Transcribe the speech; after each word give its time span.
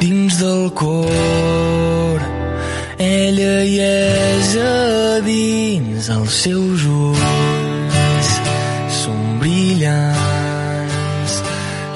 dins 0.00 0.40
del 0.40 0.72
cor, 0.72 2.20
ella 2.98 3.64
hi 3.68 3.78
és 3.84 4.56
a 4.56 5.20
dins 5.26 6.08
els 6.14 6.32
seus 6.44 6.86
ulls, 6.88 8.30
són 9.00 9.20
brillants 9.42 11.32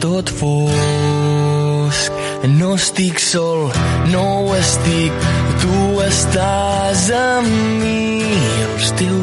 tot 0.01 0.31
fosc. 0.41 2.13
No 2.57 2.75
estic 2.75 3.21
sol 3.21 3.69
no 4.13 4.25
ho 4.41 4.55
estic. 4.57 5.13
Tu 5.61 5.79
estàs 6.07 7.09
amb 7.17 7.51
mi 7.83 8.25
els 8.65 8.93
teus 9.01 9.20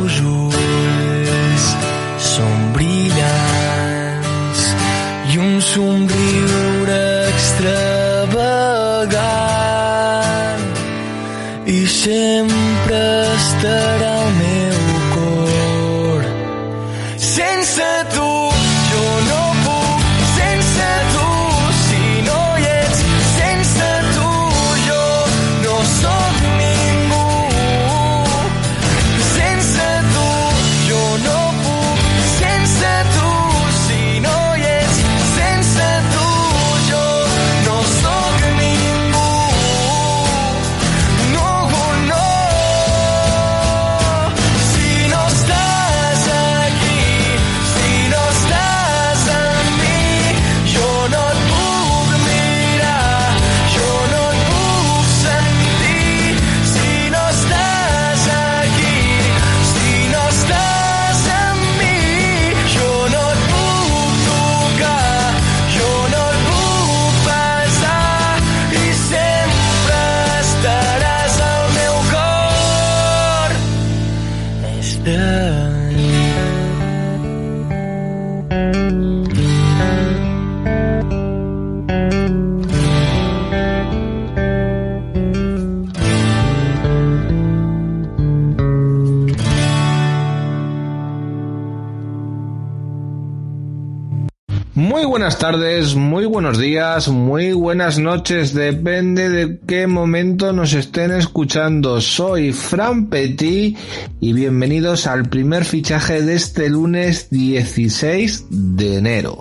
buenas 95.17 95.39
tardes, 95.39 95.95
muy 95.95 96.25
buenos 96.25 96.59
días, 96.59 97.07
muy 97.07 97.51
buenas 97.51 97.97
noches, 97.97 98.53
depende 98.53 99.29
de 99.29 99.57
qué 99.65 99.87
momento 99.87 100.53
nos 100.53 100.73
estén 100.73 101.09
escuchando. 101.09 101.99
Soy 102.01 102.53
Fran 102.53 103.07
Petit 103.07 103.75
y 104.19 104.33
bienvenidos 104.33 105.05
al 105.05 105.29
primer 105.29 105.63
fichaje 105.63 106.23
de 106.23 106.33
este 106.33 106.69
lunes 106.69 107.27
16 107.29 108.45
de 108.49 108.97
enero. 108.97 109.37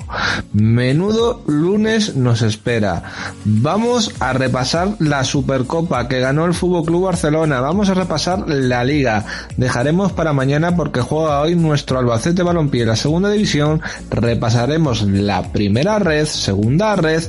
Menudo 0.53 1.43
lunes 1.47 2.15
nos 2.15 2.43
espera. 2.43 3.03
Vamos 3.45 4.15
a 4.21 4.35
repasar 4.35 4.97
la 4.99 5.25
Supercopa 5.25 6.09
que 6.09 6.21
ganó 6.21 6.45
el 6.45 6.53
Fútbol 6.53 6.85
Club 6.85 7.05
Barcelona. 7.05 7.61
Vamos 7.61 7.89
a 7.89 7.95
repasar 7.95 8.49
la 8.49 8.85
Liga. 8.85 9.25
Dejaremos 9.57 10.13
para 10.13 10.35
mañana 10.35 10.77
porque 10.77 11.01
juega 11.01 11.41
hoy 11.41 11.55
nuestro 11.55 11.99
Albacete 11.99 12.43
Balompié 12.43 12.85
la 12.85 12.97
segunda 12.97 13.31
división. 13.31 13.81
Repasaremos 14.11 15.03
la 15.03 15.53
primera 15.53 15.99
red, 15.99 16.27
segunda 16.27 16.97
red 16.97 17.23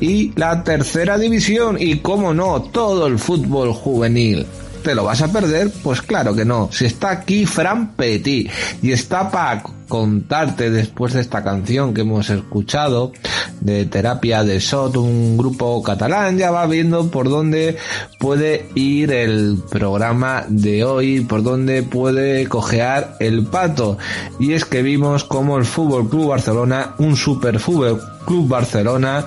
y 0.00 0.32
la 0.36 0.62
tercera 0.62 1.18
división 1.18 1.76
y 1.80 1.98
como 1.98 2.32
no, 2.32 2.62
todo 2.62 3.08
el 3.08 3.18
fútbol 3.18 3.72
juvenil. 3.72 4.46
¿Te 4.82 4.96
lo 4.96 5.04
vas 5.04 5.22
a 5.22 5.32
perder? 5.32 5.70
Pues 5.82 6.02
claro 6.02 6.34
que 6.34 6.44
no. 6.44 6.68
Si 6.72 6.86
está 6.86 7.10
aquí 7.10 7.46
Fran 7.46 7.92
Petit 7.92 8.50
y 8.82 8.90
está 8.90 9.30
para 9.30 9.62
contarte 9.86 10.70
después 10.70 11.12
de 11.12 11.20
esta 11.20 11.44
canción 11.44 11.94
que 11.94 12.00
hemos 12.00 12.30
escuchado 12.30 13.12
de 13.60 13.84
Terapia 13.84 14.42
de 14.42 14.60
Sot, 14.60 14.96
un 14.96 15.36
grupo 15.36 15.80
catalán, 15.84 16.36
ya 16.36 16.50
va 16.50 16.66
viendo 16.66 17.10
por 17.10 17.28
dónde 17.28 17.76
puede 18.18 18.70
ir 18.74 19.12
el 19.12 19.62
programa 19.70 20.46
de 20.48 20.82
hoy, 20.82 21.20
por 21.20 21.44
dónde 21.44 21.84
puede 21.84 22.48
cojear 22.48 23.16
el 23.20 23.46
pato. 23.46 23.98
Y 24.40 24.54
es 24.54 24.64
que 24.64 24.82
vimos 24.82 25.22
como 25.22 25.58
el 25.58 25.64
Fútbol 25.64 26.08
Club 26.08 26.30
Barcelona, 26.30 26.94
un 26.98 27.16
super 27.16 27.60
Fútbol 27.60 28.02
Club 28.26 28.48
Barcelona, 28.48 29.26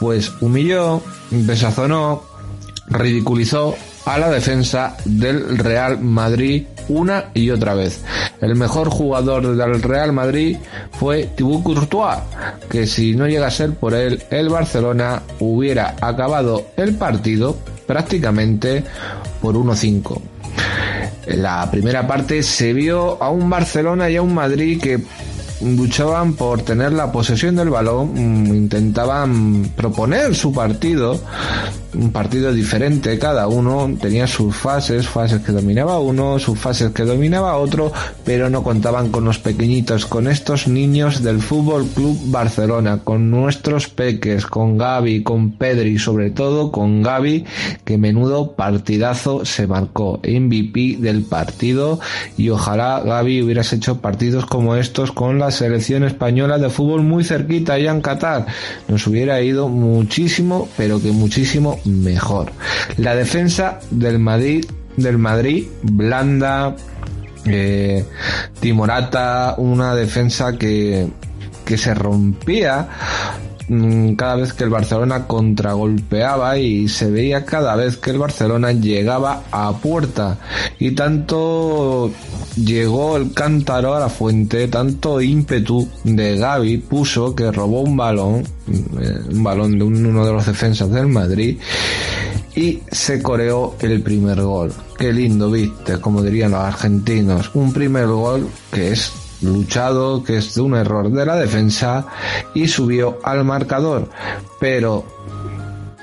pues 0.00 0.32
humilló, 0.40 1.02
desazonó, 1.30 2.24
ridiculizó 2.88 3.76
a 4.08 4.16
la 4.16 4.30
defensa 4.30 4.96
del 5.04 5.58
Real 5.58 6.00
Madrid 6.00 6.64
una 6.88 7.26
y 7.34 7.50
otra 7.50 7.74
vez. 7.74 8.02
El 8.40 8.54
mejor 8.54 8.88
jugador 8.88 9.54
del 9.54 9.82
Real 9.82 10.14
Madrid 10.14 10.56
fue 10.92 11.28
Thibaut 11.36 11.62
Courtois, 11.62 12.18
que 12.70 12.86
si 12.86 13.14
no 13.14 13.26
llega 13.26 13.48
a 13.48 13.50
ser 13.50 13.74
por 13.74 13.92
él, 13.92 14.22
el 14.30 14.48
Barcelona 14.48 15.22
hubiera 15.40 15.94
acabado 16.00 16.68
el 16.78 16.94
partido 16.94 17.58
prácticamente 17.86 18.82
por 19.42 19.56
1-5. 19.56 20.20
En 21.26 21.42
la 21.42 21.70
primera 21.70 22.06
parte 22.06 22.42
se 22.42 22.72
vio 22.72 23.22
a 23.22 23.28
un 23.28 23.50
Barcelona 23.50 24.08
y 24.08 24.16
a 24.16 24.22
un 24.22 24.32
Madrid 24.32 24.80
que 24.80 25.00
luchaban 25.60 26.34
por 26.34 26.62
tener 26.62 26.92
la 26.92 27.10
posesión 27.10 27.56
del 27.56 27.70
balón, 27.70 28.12
mm, 28.14 28.54
intentaban 28.54 29.70
proponer 29.76 30.34
su 30.34 30.52
partido, 30.52 31.20
un 31.94 32.12
partido 32.12 32.52
diferente 32.52 33.18
cada 33.18 33.48
uno, 33.48 33.90
tenía 34.00 34.26
sus 34.26 34.54
fases, 34.54 35.08
fases 35.08 35.42
que 35.42 35.52
dominaba 35.52 35.98
uno, 35.98 36.38
sus 36.38 36.58
fases 36.58 36.92
que 36.92 37.04
dominaba 37.04 37.56
otro, 37.56 37.92
pero 38.24 38.50
no 38.50 38.62
contaban 38.62 39.10
con 39.10 39.24
los 39.24 39.38
pequeñitos, 39.38 40.06
con 40.06 40.28
estos 40.28 40.68
niños 40.68 41.22
del 41.22 41.40
Fútbol 41.40 41.86
Club 41.86 42.18
Barcelona, 42.26 43.00
con 43.02 43.30
nuestros 43.30 43.88
peques, 43.88 44.46
con 44.46 44.78
Gaby, 44.78 45.22
con 45.22 45.52
Pedri, 45.52 45.98
sobre 45.98 46.30
todo 46.30 46.70
con 46.70 47.02
Gaby, 47.02 47.44
que 47.84 47.98
menudo 47.98 48.52
partidazo 48.52 49.44
se 49.44 49.66
marcó, 49.66 50.20
MVP 50.22 50.98
del 51.00 51.22
partido 51.22 52.00
y 52.36 52.50
ojalá 52.50 53.00
Gaby 53.00 53.42
hubieras 53.42 53.72
hecho 53.72 54.00
partidos 54.00 54.46
como 54.46 54.76
estos 54.76 55.12
con 55.12 55.38
la 55.38 55.47
selección 55.50 56.04
española 56.04 56.58
de 56.58 56.70
fútbol 56.70 57.02
muy 57.02 57.24
cerquita 57.24 57.74
allá 57.74 57.90
en 57.90 58.00
Qatar. 58.00 58.46
Nos 58.88 59.06
hubiera 59.06 59.40
ido 59.40 59.68
muchísimo, 59.68 60.68
pero 60.76 61.00
que 61.00 61.10
muchísimo 61.10 61.78
mejor. 61.84 62.52
La 62.96 63.14
defensa 63.14 63.80
del 63.90 64.18
Madrid, 64.18 64.64
del 64.96 65.18
Madrid, 65.18 65.66
blanda, 65.82 66.74
eh, 67.44 68.04
timorata, 68.60 69.54
una 69.58 69.94
defensa 69.94 70.56
que, 70.56 71.08
que 71.64 71.78
se 71.78 71.94
rompía 71.94 72.88
cada 74.16 74.36
vez 74.36 74.52
que 74.52 74.64
el 74.64 74.70
Barcelona 74.70 75.26
contragolpeaba 75.26 76.58
y 76.58 76.88
se 76.88 77.10
veía 77.10 77.44
cada 77.44 77.76
vez 77.76 77.98
que 77.98 78.10
el 78.10 78.18
Barcelona 78.18 78.72
llegaba 78.72 79.42
a 79.50 79.72
puerta 79.72 80.38
y 80.78 80.92
tanto 80.92 82.10
llegó 82.56 83.16
el 83.16 83.32
cántaro 83.32 83.94
a 83.94 84.00
la 84.00 84.08
fuente, 84.08 84.68
tanto 84.68 85.20
ímpetu 85.20 85.88
de 86.04 86.38
Gaby 86.38 86.78
puso 86.78 87.34
que 87.34 87.52
robó 87.52 87.82
un 87.82 87.96
balón, 87.96 88.44
eh, 89.00 89.18
un 89.30 89.42
balón 89.42 89.78
de 89.78 89.84
uno 89.84 90.24
de 90.24 90.32
los 90.32 90.46
defensas 90.46 90.90
del 90.90 91.08
Madrid 91.08 91.58
y 92.54 92.82
se 92.90 93.22
coreó 93.22 93.76
el 93.80 94.00
primer 94.00 94.40
gol. 94.42 94.72
Qué 94.98 95.12
lindo, 95.12 95.50
viste, 95.50 96.00
como 96.00 96.22
dirían 96.22 96.50
los 96.52 96.60
argentinos. 96.60 97.50
Un 97.54 97.72
primer 97.72 98.06
gol 98.06 98.48
que 98.72 98.92
es 98.92 99.12
luchado, 99.42 100.22
que 100.24 100.38
es 100.38 100.54
de 100.54 100.60
un 100.60 100.74
error 100.74 101.10
de 101.10 101.26
la 101.26 101.36
defensa 101.36 102.06
y 102.54 102.68
subió 102.68 103.18
al 103.22 103.44
marcador. 103.44 104.08
Pero 104.58 105.04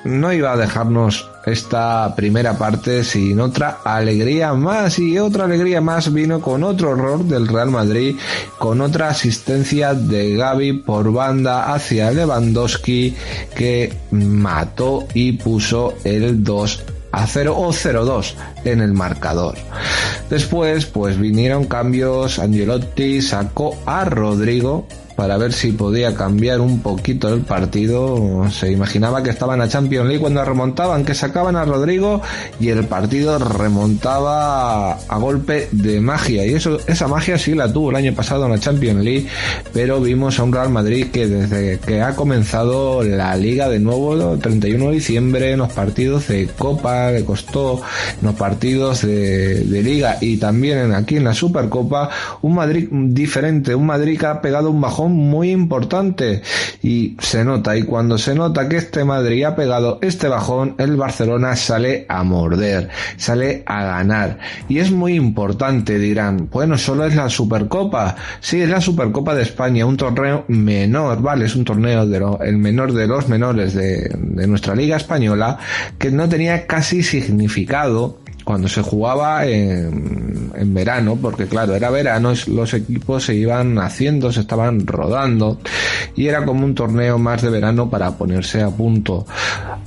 no 0.05 0.31
iba 0.31 0.53
a 0.53 0.57
dejarnos 0.57 1.27
esta 1.45 2.15
primera 2.15 2.57
parte 2.57 3.03
sin 3.03 3.39
otra 3.39 3.79
alegría 3.83 4.53
más 4.53 4.99
y 4.99 5.17
otra 5.17 5.45
alegría 5.45 5.81
más 5.81 6.13
vino 6.13 6.41
con 6.41 6.63
otro 6.63 6.93
error 6.93 7.23
del 7.23 7.47
Real 7.47 7.71
Madrid 7.71 8.15
con 8.57 8.81
otra 8.81 9.09
asistencia 9.09 9.93
de 9.93 10.35
Gaby 10.35 10.73
por 10.73 11.11
banda 11.11 11.73
hacia 11.73 12.11
Lewandowski 12.11 13.15
que 13.55 13.93
mató 14.11 15.07
y 15.13 15.33
puso 15.33 15.93
el 16.03 16.43
2 16.43 16.94
a 17.15 17.25
0 17.25 17.55
o 17.57 17.71
0-2 17.71 18.33
en 18.65 18.81
el 18.81 18.93
marcador. 18.93 19.55
Después, 20.29 20.85
pues 20.85 21.17
vinieron 21.17 21.65
cambios. 21.65 22.39
Angelotti 22.39 23.21
sacó 23.21 23.77
a 23.85 24.03
Rodrigo 24.03 24.85
para 25.15 25.37
ver 25.37 25.53
si 25.53 25.71
podía 25.71 26.13
cambiar 26.13 26.59
un 26.59 26.79
poquito 26.79 27.33
el 27.33 27.41
partido. 27.41 28.49
Se 28.51 28.71
imaginaba 28.71 29.23
que 29.23 29.29
estaban 29.29 29.61
a 29.61 29.67
Champions 29.67 30.07
League 30.07 30.21
cuando 30.21 30.43
remontaban, 30.43 31.05
que 31.05 31.13
sacaban 31.13 31.55
a 31.55 31.65
Rodrigo 31.65 32.21
y 32.59 32.69
el 32.69 32.85
partido 32.85 33.39
remontaba 33.39 34.93
a 34.93 35.17
golpe 35.17 35.69
de 35.71 36.01
magia. 36.01 36.45
Y 36.45 36.53
eso, 36.53 36.79
esa 36.87 37.07
magia 37.07 37.37
sí 37.37 37.53
la 37.53 37.71
tuvo 37.71 37.91
el 37.91 37.95
año 37.95 38.13
pasado 38.13 38.45
en 38.45 38.51
la 38.51 38.59
Champions 38.59 39.03
League, 39.03 39.27
pero 39.73 40.01
vimos 40.01 40.39
a 40.39 40.43
un 40.43 40.51
Real 40.51 40.69
Madrid 40.69 41.07
que 41.11 41.27
desde 41.27 41.79
que 41.79 42.01
ha 42.01 42.15
comenzado 42.15 43.03
la 43.03 43.35
liga 43.37 43.69
de 43.69 43.79
nuevo, 43.79 44.33
el 44.33 44.39
31 44.39 44.87
de 44.87 44.91
diciembre, 44.91 45.51
en 45.51 45.59
los 45.59 45.71
partidos 45.71 46.27
de 46.27 46.47
Copa, 46.57 47.11
le 47.11 47.23
costó, 47.23 47.81
en 48.19 48.27
los 48.27 48.35
partidos 48.35 49.01
de, 49.01 49.63
de 49.63 49.83
liga 49.83 50.17
y 50.19 50.37
también 50.37 50.93
aquí 50.93 51.17
en 51.17 51.23
la 51.23 51.33
Supercopa, 51.33 52.09
un 52.41 52.55
Madrid 52.55 52.87
diferente, 52.91 53.75
un 53.75 53.85
Madrid 53.85 54.19
que 54.19 54.25
ha 54.25 54.41
pegado 54.41 54.69
un 54.69 54.81
bajón 54.81 55.04
muy 55.09 55.51
importante 55.51 56.41
y 56.81 57.15
se 57.19 57.43
nota 57.43 57.75
y 57.77 57.83
cuando 57.83 58.17
se 58.17 58.35
nota 58.35 58.67
que 58.69 58.77
este 58.77 59.03
Madrid 59.03 59.43
ha 59.43 59.55
pegado 59.55 59.99
este 60.01 60.27
bajón 60.27 60.75
el 60.77 60.95
Barcelona 60.95 61.55
sale 61.55 62.05
a 62.09 62.23
morder 62.23 62.89
sale 63.17 63.63
a 63.65 63.83
ganar. 63.83 64.39
Y 64.67 64.79
es 64.79 64.91
muy 64.91 65.15
importante 65.15 65.99
dirán 65.99 66.49
bueno 66.51 66.77
solo 66.77 67.05
es 67.05 67.15
la 67.15 67.29
Supercopa. 67.29 68.15
Sí 68.39 68.61
es 68.61 68.69
la 68.69 68.81
Supercopa 68.81 69.35
de 69.35 69.43
España 69.43 69.85
un 69.85 69.97
torneo 69.97 70.45
menor 70.47 71.21
vale 71.21 71.45
es 71.45 71.55
un 71.55 71.65
torneo 71.65 72.05
de 72.05 72.19
lo, 72.19 72.39
el 72.41 72.57
menor 72.57 72.93
de 72.93 73.07
los 73.07 73.27
menores 73.29 73.73
de 73.73 74.47
nuestra 74.47 74.75
liga 74.75 74.97
española 74.97 75.57
que 75.97 76.11
no 76.11 76.27
tenía 76.29 76.67
casi 76.67 77.03
significado 77.03 78.24
cuando 78.45 78.69
se 78.69 78.81
jugaba 78.83 79.45
en, 79.45 80.51
en, 80.55 80.73
verano, 80.73 81.17
porque 81.19 81.47
claro, 81.47 81.75
era 81.75 81.89
verano, 81.89 82.33
los 82.47 82.73
equipos 82.75 83.25
se 83.25 83.35
iban 83.35 83.79
haciendo, 83.79 84.31
se 84.31 84.41
estaban 84.41 84.85
rodando 84.85 85.59
y 86.15 86.27
era 86.27 86.45
como 86.45 86.63
un 86.63 86.75
torneo 86.75 87.17
más 87.17 87.41
de 87.41 87.49
verano 87.49 87.89
para 87.89 88.11
ponerse 88.11 88.61
a 88.61 88.69
punto. 88.69 89.25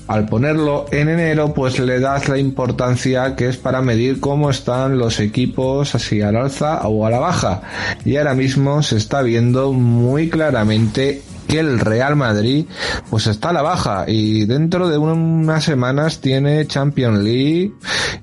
Al 0.09 0.27
ponerlo 0.27 0.87
en 0.91 1.09
enero, 1.09 1.55
pues 1.55 1.79
le 1.79 2.01
das 2.01 2.29
la 2.29 2.39
importancia 2.39 3.37
que 3.37 3.49
es 3.49 3.57
para 3.57 3.81
medir 3.81 4.21
cómo 4.21 4.51
están 4.51 4.99
los 4.99 5.21
equipos 5.21 5.95
así 5.95 6.21
al 6.21 6.37
alza 6.37 6.81
o 6.89 7.07
a 7.07 7.11
la 7.11 7.21
baja. 7.21 7.63
Y 8.05 8.17
ahora 8.17 8.35
mismo 8.35 8.83
se 8.83 8.97
está 8.97 9.23
viendo 9.23 9.73
muy 9.73 10.29
claramente 10.29 11.23
que 11.49 11.59
el 11.59 11.81
Real 11.81 12.15
Madrid 12.15 12.67
pues 13.11 13.27
está 13.27 13.51
a 13.51 13.53
la 13.55 13.63
baja 13.63 14.05
y 14.07 14.45
dentro 14.45 14.89
de 14.89 14.99
unas 14.99 15.65
semanas 15.65 16.21
tiene 16.21 16.67
Champions 16.67 17.25
League 17.25 17.73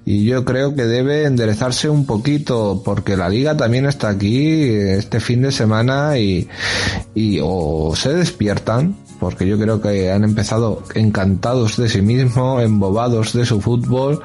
y 0.05 0.23
yo 0.23 0.45
creo 0.45 0.75
que 0.75 0.85
debe 0.85 1.25
enderezarse 1.25 1.89
un 1.89 2.05
poquito 2.05 2.81
porque 2.85 3.17
la 3.17 3.27
liga 3.27 3.57
también 3.57 3.87
está 3.87 4.09
aquí 4.09 4.63
este 4.69 5.19
fin 5.19 5.41
de 5.41 5.51
semana 5.51 6.19
y, 6.19 6.47
y 7.15 7.39
o 7.41 7.93
se 7.95 8.13
despiertan 8.13 8.95
porque 9.25 9.48
yo 9.48 9.57
creo 9.57 9.81
que 9.81 10.12
han 10.12 10.24
empezado 10.24 10.83
encantados 10.94 11.77
de 11.77 11.89
sí 11.89 12.04
mismo, 12.04 12.62
embobados 12.62 13.33
de 13.33 13.44
su 13.44 13.60
fútbol, 13.60 14.22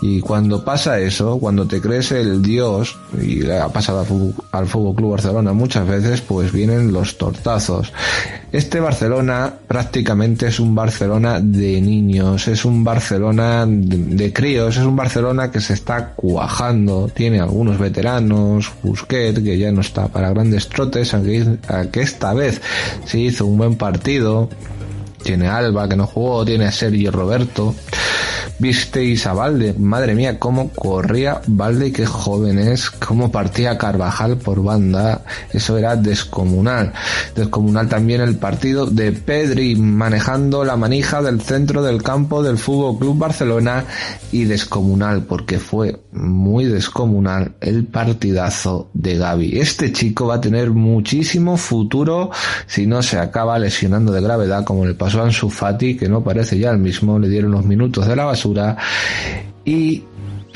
y 0.00 0.22
cuando 0.22 0.64
pasa 0.64 0.98
eso, 0.98 1.38
cuando 1.38 1.66
te 1.66 1.82
crees 1.82 2.12
el 2.12 2.40
dios, 2.40 2.96
y 3.20 3.46
ha 3.50 3.68
pasado 3.68 4.06
al 4.52 4.66
Fútbol 4.66 4.94
Club 4.94 5.10
Barcelona 5.10 5.52
muchas 5.52 5.86
veces, 5.86 6.22
pues 6.22 6.50
vienen 6.50 6.94
los 6.94 7.18
tortazos. 7.18 7.92
Este 8.50 8.80
Barcelona 8.80 9.52
prácticamente 9.66 10.46
es 10.46 10.58
un 10.58 10.74
Barcelona 10.74 11.38
de 11.38 11.82
niños, 11.82 12.48
es 12.48 12.64
un 12.64 12.82
Barcelona 12.82 13.66
de, 13.68 14.32
críos, 14.32 14.78
es 14.78 14.84
un 14.84 14.96
Barcelona 14.96 15.50
que 15.50 15.60
se 15.60 15.74
está 15.74 16.14
cuajando, 16.14 17.10
tiene 17.12 17.40
algunos 17.40 17.78
veteranos, 17.78 18.72
Busquets, 18.82 19.40
que 19.40 19.58
ya 19.58 19.70
no 19.70 19.82
está 19.82 20.08
para 20.08 20.30
grandes 20.30 20.66
trotes, 20.70 21.12
aunque, 21.12 21.58
aunque 21.68 22.00
esta 22.00 22.32
vez 22.32 22.62
se 23.04 23.18
hizo 23.18 23.44
un 23.44 23.58
buen 23.58 23.76
partido, 23.76 24.37
well. 24.38 24.87
Tiene 25.22 25.48
Alba 25.48 25.88
que 25.88 25.96
no 25.96 26.06
jugó, 26.06 26.44
tiene 26.44 26.66
a 26.66 26.72
Sergio 26.72 27.10
Roberto, 27.10 27.74
visteis 28.58 29.26
a 29.26 29.32
Valde, 29.32 29.74
madre 29.78 30.14
mía, 30.14 30.38
cómo 30.38 30.70
corría 30.70 31.40
Valde, 31.46 31.92
qué 31.92 32.06
joven 32.06 32.58
es, 32.58 32.90
cómo 32.90 33.30
partía 33.30 33.78
Carvajal 33.78 34.36
por 34.38 34.62
banda, 34.62 35.22
eso 35.52 35.78
era 35.78 35.96
descomunal. 35.96 36.92
Descomunal 37.34 37.88
también 37.88 38.20
el 38.20 38.36
partido 38.36 38.86
de 38.86 39.12
Pedri 39.12 39.76
manejando 39.76 40.64
la 40.64 40.76
manija 40.76 41.22
del 41.22 41.40
centro 41.40 41.82
del 41.82 42.02
campo 42.02 42.42
del 42.42 42.58
Fútbol 42.58 42.98
Club 42.98 43.18
Barcelona 43.18 43.84
y 44.32 44.44
descomunal 44.44 45.22
porque 45.22 45.58
fue 45.58 46.00
muy 46.12 46.64
descomunal 46.64 47.54
el 47.60 47.84
partidazo 47.84 48.90
de 48.92 49.16
Gaby. 49.16 49.58
Este 49.58 49.92
chico 49.92 50.26
va 50.26 50.36
a 50.36 50.40
tener 50.40 50.70
muchísimo 50.70 51.56
futuro 51.56 52.30
si 52.66 52.86
no 52.86 53.02
se 53.02 53.18
acaba 53.18 53.58
lesionando 53.58 54.12
de 54.12 54.20
gravedad 54.20 54.64
como 54.64 54.84
le 54.84 54.94
pasó 54.94 55.07
a 55.07 55.07
Ansu 55.14 55.50
Fati 55.50 55.96
que 55.96 56.08
no 56.08 56.22
parece 56.22 56.58
ya 56.58 56.70
el 56.70 56.78
mismo, 56.78 57.18
le 57.18 57.28
dieron 57.28 57.50
los 57.50 57.64
minutos 57.64 58.06
de 58.06 58.16
la 58.16 58.24
basura. 58.24 58.76
Y 59.64 60.02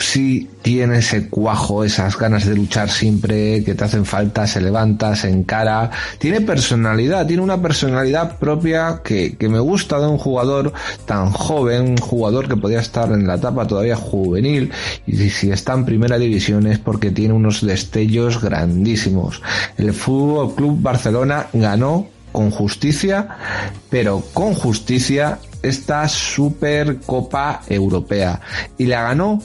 si 0.02 0.48
tiene 0.62 0.98
ese 0.98 1.28
cuajo, 1.28 1.84
esas 1.84 2.16
ganas 2.18 2.46
de 2.46 2.54
luchar 2.54 2.90
siempre 2.90 3.62
que 3.64 3.74
te 3.74 3.84
hacen 3.84 4.04
falta, 4.04 4.46
se 4.46 4.60
levanta, 4.60 5.14
se 5.16 5.28
encara, 5.28 5.90
tiene 6.18 6.40
personalidad, 6.40 7.26
tiene 7.26 7.42
una 7.42 7.60
personalidad 7.60 8.38
propia 8.38 9.00
que, 9.04 9.36
que 9.36 9.48
me 9.48 9.60
gusta 9.60 10.00
de 10.00 10.06
un 10.06 10.18
jugador 10.18 10.72
tan 11.06 11.30
joven, 11.32 11.90
un 11.90 11.96
jugador 11.96 12.48
que 12.48 12.56
podría 12.56 12.80
estar 12.80 13.12
en 13.12 13.26
la 13.26 13.34
etapa 13.34 13.66
todavía 13.66 13.96
juvenil. 13.96 14.72
Y 15.06 15.16
si 15.30 15.50
está 15.50 15.74
en 15.74 15.84
primera 15.84 16.18
división 16.18 16.66
es 16.66 16.78
porque 16.78 17.10
tiene 17.10 17.34
unos 17.34 17.64
destellos 17.64 18.40
grandísimos. 18.40 19.42
El 19.76 19.92
Fútbol 19.92 20.54
Club 20.54 20.80
Barcelona 20.80 21.46
ganó 21.52 22.08
con 22.32 22.50
justicia, 22.50 23.36
pero 23.90 24.22
con 24.32 24.54
justicia 24.54 25.38
esta 25.62 26.08
Supercopa 26.08 27.62
Europea 27.68 28.40
y 28.78 28.86
la 28.86 29.02
ganó 29.02 29.40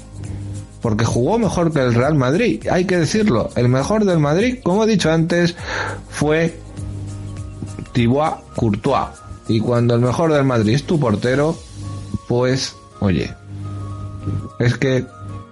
porque 0.82 1.06
jugó 1.06 1.38
mejor 1.38 1.74
que 1.74 1.80
el 1.80 1.94
Real 1.94 2.16
Madrid, 2.16 2.66
hay 2.72 2.86
que 2.86 2.98
decirlo. 2.98 3.50
El 3.56 3.68
mejor 3.68 4.06
del 4.06 4.20
Madrid, 4.20 4.60
como 4.64 4.84
he 4.84 4.88
dicho 4.88 5.12
antes, 5.12 5.56
fue 6.10 6.58
Thibaut 7.94 8.54
Courtois. 8.56 9.10
Y 9.48 9.60
cuando 9.60 9.96
el 9.96 10.02
mejor 10.02 10.32
del 10.32 10.44
Madrid 10.44 10.76
es 10.76 10.84
tu 10.84 11.00
portero, 11.00 11.58
pues, 12.28 12.76
oye, 13.00 13.34
es 14.60 14.78
que 14.78 15.06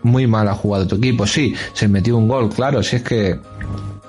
muy 0.04 0.27
mal 0.27 0.48
ha 0.48 0.54
jugado 0.54 0.88
tu 0.88 0.96
equipo. 0.96 1.25
Sí, 1.25 1.56
se 1.74 1.88
metió 1.88 2.18
un 2.18 2.27
gol, 2.27 2.50
claro, 2.50 2.84
si 2.84 2.98
es 2.98 3.04
que 3.04 3.39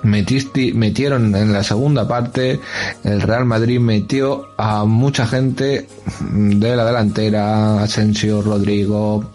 metiste, 0.07 0.73
metieron 0.73 1.35
en 1.35 1.53
la 1.53 1.63
segunda 1.63 2.07
parte, 2.07 2.59
el 3.03 3.21
Real 3.21 3.45
Madrid 3.45 3.79
metió 3.79 4.47
a 4.57 4.85
mucha 4.85 5.27
gente 5.27 5.87
de 6.21 6.75
la 6.75 6.85
delantera, 6.85 7.83
Asensio, 7.83 8.41
Rodrigo, 8.41 9.25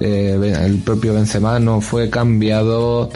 eh, 0.00 0.54
el 0.64 0.78
propio 0.82 1.14
Benzema 1.14 1.58
no 1.58 1.80
fue 1.80 2.10
cambiado 2.10 3.10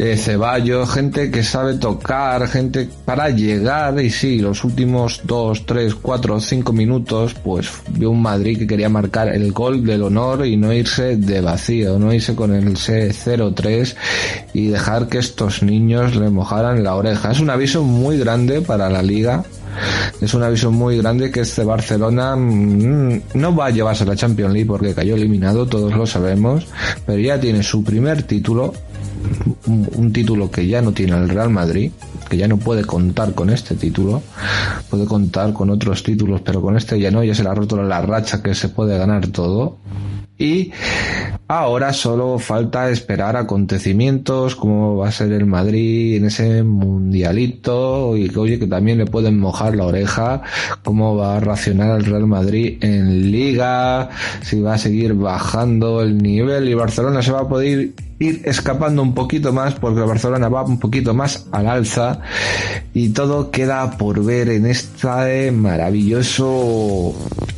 eh, 0.00 0.16
Ceballos, 0.16 0.90
gente 0.90 1.30
que 1.30 1.42
sabe 1.42 1.74
tocar, 1.74 2.48
gente 2.48 2.88
para 3.04 3.28
llegar 3.28 4.00
y 4.00 4.08
sí, 4.08 4.38
los 4.38 4.64
últimos 4.64 5.20
2, 5.24 5.66
3, 5.66 5.94
4, 5.94 6.40
5 6.40 6.72
minutos, 6.72 7.34
pues 7.44 7.70
vio 7.90 8.10
un 8.10 8.22
Madrid 8.22 8.58
que 8.58 8.66
quería 8.66 8.88
marcar 8.88 9.28
el 9.28 9.52
gol 9.52 9.84
del 9.84 10.02
honor 10.02 10.46
y 10.46 10.56
no 10.56 10.72
irse 10.72 11.18
de 11.18 11.42
vacío, 11.42 11.98
no 11.98 12.14
irse 12.14 12.34
con 12.34 12.54
el 12.54 12.76
C0-3 12.76 13.94
y 14.54 14.68
dejar 14.68 15.08
que 15.08 15.18
estos 15.18 15.62
niños 15.62 16.16
le 16.16 16.30
mojaran 16.30 16.82
la 16.82 16.94
oreja. 16.94 17.32
Es 17.32 17.40
un 17.40 17.50
aviso 17.50 17.82
muy 17.82 18.18
grande 18.18 18.62
para 18.62 18.88
la 18.88 19.02
liga, 19.02 19.44
es 20.22 20.32
un 20.32 20.42
aviso 20.42 20.70
muy 20.70 20.96
grande 20.96 21.30
que 21.30 21.40
este 21.40 21.62
Barcelona 21.62 22.36
mm, 22.36 23.20
no 23.34 23.54
va 23.54 23.66
a 23.66 23.70
llevarse 23.70 24.06
la 24.06 24.16
Champions 24.16 24.54
League 24.54 24.66
porque 24.66 24.94
cayó 24.94 25.14
eliminado, 25.14 25.66
todos 25.66 25.94
lo 25.94 26.06
sabemos, 26.06 26.66
pero 27.04 27.18
ya 27.18 27.38
tiene 27.38 27.62
su 27.62 27.84
primer 27.84 28.22
título 28.22 28.72
un, 29.66 30.12
título 30.12 30.50
que 30.50 30.66
ya 30.66 30.82
no 30.82 30.92
tiene 30.92 31.16
el 31.16 31.28
Real 31.28 31.50
Madrid, 31.50 31.92
que 32.28 32.36
ya 32.36 32.48
no 32.48 32.56
puede 32.56 32.84
contar 32.84 33.34
con 33.34 33.50
este 33.50 33.74
título, 33.74 34.22
puede 34.88 35.06
contar 35.06 35.52
con 35.52 35.70
otros 35.70 36.02
títulos, 36.02 36.40
pero 36.42 36.60
con 36.60 36.76
este 36.76 36.98
ya 36.98 37.10
no, 37.10 37.22
ya 37.22 37.34
se 37.34 37.42
le 37.42 37.50
ha 37.50 37.54
roto 37.54 37.82
la 37.82 38.02
racha 38.02 38.42
que 38.42 38.54
se 38.54 38.68
puede 38.68 38.98
ganar 38.98 39.28
todo. 39.28 39.76
Y 40.40 40.72
ahora 41.48 41.92
solo 41.92 42.38
falta 42.38 42.88
esperar 42.88 43.36
acontecimientos, 43.36 44.56
como 44.56 44.96
va 44.96 45.08
a 45.08 45.12
ser 45.12 45.32
el 45.32 45.44
Madrid 45.44 46.16
en 46.16 46.24
ese 46.24 46.62
mundialito, 46.62 48.16
y 48.16 48.30
que 48.30 48.38
oye, 48.38 48.58
que 48.58 48.66
también 48.66 48.96
le 48.96 49.04
pueden 49.04 49.38
mojar 49.38 49.76
la 49.76 49.84
oreja, 49.84 50.40
cómo 50.82 51.14
va 51.14 51.36
a 51.36 51.40
racionar 51.40 51.98
el 51.98 52.06
Real 52.06 52.26
Madrid 52.26 52.78
en 52.80 53.30
liga, 53.30 54.08
si 54.40 54.62
va 54.62 54.74
a 54.74 54.78
seguir 54.78 55.12
bajando 55.12 56.00
el 56.00 56.16
nivel 56.16 56.70
y 56.70 56.74
Barcelona 56.74 57.20
se 57.20 57.32
va 57.32 57.40
a 57.40 57.48
poder 57.48 57.90
ir 58.18 58.42
escapando 58.44 59.02
un 59.02 59.14
poquito 59.14 59.52
más 59.52 59.74
porque 59.74 60.00
Barcelona 60.00 60.48
va 60.48 60.64
un 60.64 60.78
poquito 60.78 61.12
más 61.12 61.48
al 61.52 61.66
alza 61.66 62.20
y 62.94 63.10
todo 63.10 63.50
queda 63.50 63.98
por 63.98 64.24
ver 64.24 64.48
en 64.48 64.64
este 64.64 65.52
maravilloso 65.52 67.14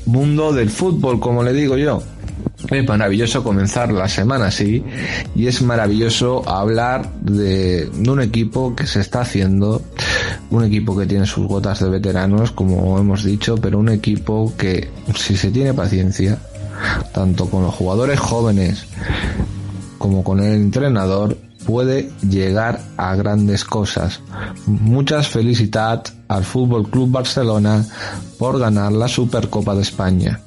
mundo 0.06 0.52
del 0.52 0.70
fútbol, 0.70 1.20
como 1.20 1.44
le 1.44 1.52
digo 1.52 1.76
yo. 1.76 2.02
Es 2.70 2.88
maravilloso 2.88 3.42
comenzar 3.42 3.92
la 3.92 4.08
semana 4.08 4.46
así 4.46 4.84
y 5.34 5.46
es 5.46 5.62
maravilloso 5.62 6.48
hablar 6.48 7.10
de, 7.20 7.90
un 8.08 8.20
equipo 8.20 8.74
que 8.74 8.86
se 8.86 9.00
está 9.00 9.22
haciendo, 9.22 9.82
un 10.50 10.64
equipo 10.64 10.96
que 10.96 11.06
tiene 11.06 11.26
sus 11.26 11.46
gotas 11.46 11.80
de 11.80 11.90
veteranos, 11.90 12.52
como 12.52 12.98
hemos 12.98 13.24
dicho, 13.24 13.56
pero 13.56 13.78
un 13.78 13.88
equipo 13.88 14.52
que 14.56 14.90
si 15.16 15.36
se 15.36 15.50
tiene 15.50 15.74
paciencia, 15.74 16.38
tanto 17.12 17.46
con 17.46 17.62
los 17.62 17.74
jugadores 17.74 18.20
jóvenes 18.20 18.86
como 19.98 20.24
con 20.24 20.40
el 20.40 20.54
entrenador, 20.54 21.36
puede 21.64 22.10
llegar 22.28 22.80
a 22.96 23.14
grandes 23.14 23.64
cosas. 23.64 24.20
Muchas 24.66 25.28
felicidades 25.28 26.12
al 26.28 26.44
Fútbol 26.44 26.88
Club 26.88 27.10
Barcelona 27.10 27.84
por 28.38 28.58
ganar 28.58 28.92
la 28.92 29.08
Supercopa 29.08 29.74
de 29.74 29.82
España. 29.82 30.40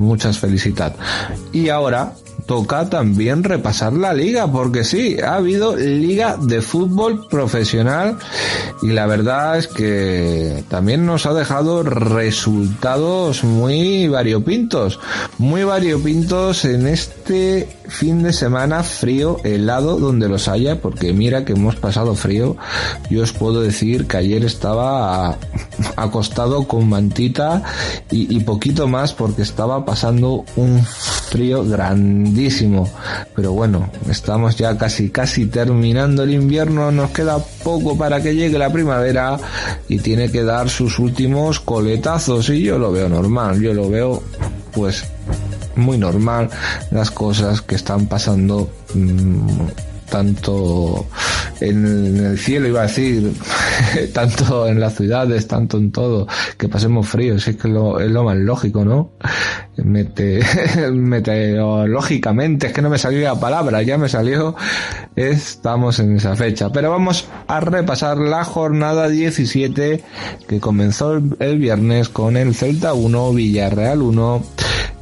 Muchas 0.00 0.38
felicidades. 0.38 0.96
Y 1.52 1.68
ahora 1.68 2.14
toca 2.50 2.90
también 2.90 3.44
repasar 3.44 3.92
la 3.92 4.12
liga, 4.12 4.50
porque 4.50 4.82
sí, 4.82 5.16
ha 5.20 5.36
habido 5.36 5.76
liga 5.76 6.36
de 6.36 6.60
fútbol 6.60 7.28
profesional 7.28 8.18
y 8.82 8.88
la 8.88 9.06
verdad 9.06 9.56
es 9.56 9.68
que 9.68 10.64
también 10.68 11.06
nos 11.06 11.26
ha 11.26 11.32
dejado 11.32 11.84
resultados 11.84 13.44
muy 13.44 14.08
variopintos, 14.08 14.98
muy 15.38 15.62
variopintos 15.62 16.64
en 16.64 16.88
este 16.88 17.68
fin 17.86 18.22
de 18.22 18.32
semana 18.32 18.82
frío, 18.82 19.36
helado 19.44 19.98
donde 19.98 20.28
los 20.28 20.48
haya, 20.48 20.80
porque 20.80 21.12
mira 21.12 21.44
que 21.44 21.52
hemos 21.52 21.76
pasado 21.76 22.14
frío. 22.14 22.56
Yo 23.10 23.22
os 23.22 23.32
puedo 23.32 23.60
decir 23.60 24.06
que 24.06 24.16
ayer 24.16 24.44
estaba 24.44 25.36
acostado 25.96 26.66
con 26.66 26.88
mantita 26.88 27.62
y, 28.10 28.40
poquito 28.40 28.88
más 28.88 29.12
porque 29.12 29.42
estaba 29.42 29.84
pasando 29.84 30.44
un 30.56 30.82
frío 30.82 31.64
grandísimo. 31.64 32.39
Pero 33.34 33.52
bueno, 33.52 33.90
estamos 34.08 34.56
ya 34.56 34.76
casi, 34.78 35.10
casi 35.10 35.46
terminando 35.46 36.22
el 36.22 36.32
invierno, 36.32 36.90
nos 36.90 37.10
queda 37.10 37.38
poco 37.62 37.96
para 37.98 38.22
que 38.22 38.34
llegue 38.34 38.58
la 38.58 38.72
primavera 38.72 39.38
y 39.88 39.98
tiene 39.98 40.30
que 40.30 40.42
dar 40.42 40.68
sus 40.68 40.98
últimos 40.98 41.60
coletazos. 41.60 42.48
Y 42.50 42.62
yo 42.62 42.78
lo 42.78 42.92
veo 42.92 43.08
normal, 43.08 43.60
yo 43.60 43.74
lo 43.74 43.90
veo 43.90 44.22
pues 44.72 45.04
muy 45.76 45.98
normal 45.98 46.48
las 46.90 47.10
cosas 47.10 47.62
que 47.62 47.74
están 47.74 48.06
pasando 48.06 48.70
mmm, 48.94 49.66
tanto 50.10 51.06
en 51.60 52.16
el 52.16 52.38
cielo 52.38 52.68
iba 52.68 52.80
a 52.80 52.86
decir 52.86 53.32
tanto 54.12 54.66
en 54.66 54.80
las 54.80 54.94
ciudades 54.94 55.46
tanto 55.46 55.78
en 55.78 55.92
todo 55.92 56.26
que 56.56 56.68
pasemos 56.68 57.08
frío 57.08 57.38
si 57.38 57.50
es 57.50 57.56
que 57.56 57.68
lo, 57.68 58.00
es 58.00 58.10
lo 58.10 58.24
más 58.24 58.36
lógico 58.36 58.84
no 58.84 59.12
Mete, 59.76 60.40
meteorológicamente 60.92 62.66
es 62.66 62.72
que 62.72 62.82
no 62.82 62.90
me 62.90 62.98
salió 62.98 63.22
la 63.22 63.40
palabra 63.40 63.82
ya 63.82 63.96
me 63.96 64.08
salió 64.08 64.54
estamos 65.16 65.98
en 65.98 66.16
esa 66.16 66.36
fecha. 66.36 66.70
Pero 66.70 66.90
vamos 66.90 67.28
a 67.46 67.60
repasar 67.60 68.18
la 68.18 68.44
jornada 68.44 69.08
17 69.08 70.04
que 70.48 70.60
comenzó 70.60 71.14
el, 71.14 71.36
el 71.38 71.58
viernes 71.58 72.08
con 72.08 72.36
el 72.36 72.54
Celta 72.54 72.94
1 72.94 73.32
Villarreal 73.32 74.02
1 74.02 74.42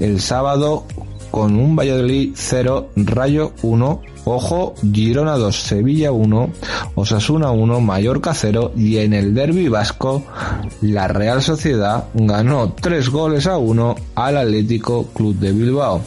el 0.00 0.20
sábado 0.20 0.86
con 1.30 1.56
un 1.56 1.76
Valladolid 1.76 2.32
0 2.34 2.90
Rayo 2.96 3.52
1 3.62 4.02
Ojo, 4.30 4.74
Girona 4.92 5.38
2, 5.38 5.56
Sevilla 5.56 6.12
1, 6.12 6.50
Osasuna 6.96 7.50
1, 7.50 7.80
Mallorca 7.80 8.34
0 8.34 8.72
y 8.76 8.98
en 8.98 9.14
el 9.14 9.34
derby 9.34 9.68
vasco 9.68 10.22
la 10.82 11.08
Real 11.08 11.40
Sociedad 11.40 12.08
ganó 12.12 12.74
3 12.74 13.08
goles 13.08 13.46
a 13.46 13.56
1 13.56 13.94
al 14.16 14.36
Atlético 14.36 15.06
Club 15.14 15.36
de 15.36 15.52
Bilbao. 15.52 16.02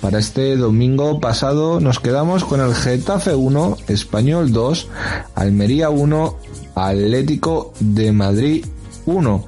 Para 0.00 0.20
este 0.20 0.56
domingo 0.56 1.18
pasado 1.18 1.80
nos 1.80 1.98
quedamos 1.98 2.44
con 2.44 2.60
el 2.60 2.72
Getafe 2.72 3.34
1, 3.34 3.78
Español 3.88 4.52
2, 4.52 4.88
Almería 5.34 5.90
1, 5.90 6.36
Atlético 6.76 7.72
de 7.80 8.12
Madrid 8.12 8.64
1. 9.06 9.44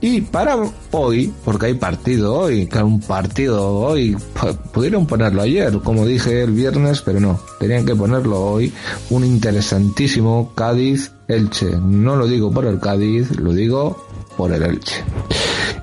Y 0.00 0.20
para 0.20 0.56
hoy, 0.92 1.32
porque 1.44 1.66
hay 1.66 1.74
partido 1.74 2.34
hoy, 2.34 2.68
un 2.82 3.00
partido 3.00 3.68
hoy, 3.74 4.16
pudieron 4.72 5.06
ponerlo 5.06 5.42
ayer, 5.42 5.80
como 5.80 6.06
dije 6.06 6.42
el 6.42 6.52
viernes, 6.52 7.02
pero 7.02 7.18
no, 7.18 7.40
tenían 7.58 7.84
que 7.84 7.96
ponerlo 7.96 8.40
hoy, 8.40 8.72
un 9.10 9.24
interesantísimo 9.24 10.52
Cádiz 10.54 11.12
Elche. 11.26 11.76
No 11.82 12.14
lo 12.14 12.28
digo 12.28 12.52
por 12.52 12.66
el 12.66 12.78
Cádiz, 12.78 13.36
lo 13.38 13.52
digo 13.52 14.06
por 14.36 14.52
el 14.52 14.62
Elche. 14.62 15.02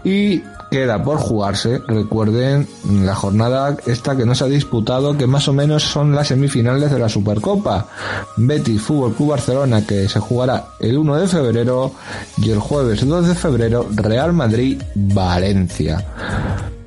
Y 0.05 0.41
queda 0.75 1.01
por 1.01 1.19
jugarse, 1.19 1.81
recuerden 1.87 2.67
la 3.01 3.15
jornada 3.15 3.77
esta 3.85 4.17
que 4.17 4.25
no 4.25 4.35
se 4.35 4.43
ha 4.43 4.47
disputado, 4.47 5.17
que 5.17 5.25
más 5.25 5.47
o 5.47 5.53
menos 5.53 5.83
son 5.83 6.13
las 6.13 6.27
semifinales 6.27 6.91
de 6.91 6.99
la 6.99 7.07
Supercopa. 7.07 7.87
Betis 8.35 8.81
Fútbol 8.81 9.13
Club 9.13 9.29
Barcelona 9.29 9.87
que 9.87 10.09
se 10.09 10.19
jugará 10.19 10.65
el 10.81 10.97
1 10.97 11.15
de 11.15 11.27
febrero 11.29 11.93
y 12.39 12.49
el 12.49 12.59
jueves 12.59 13.07
2 13.07 13.25
de 13.25 13.35
febrero 13.35 13.87
Real 13.89 14.33
Madrid 14.33 14.81
Valencia. 14.95 16.05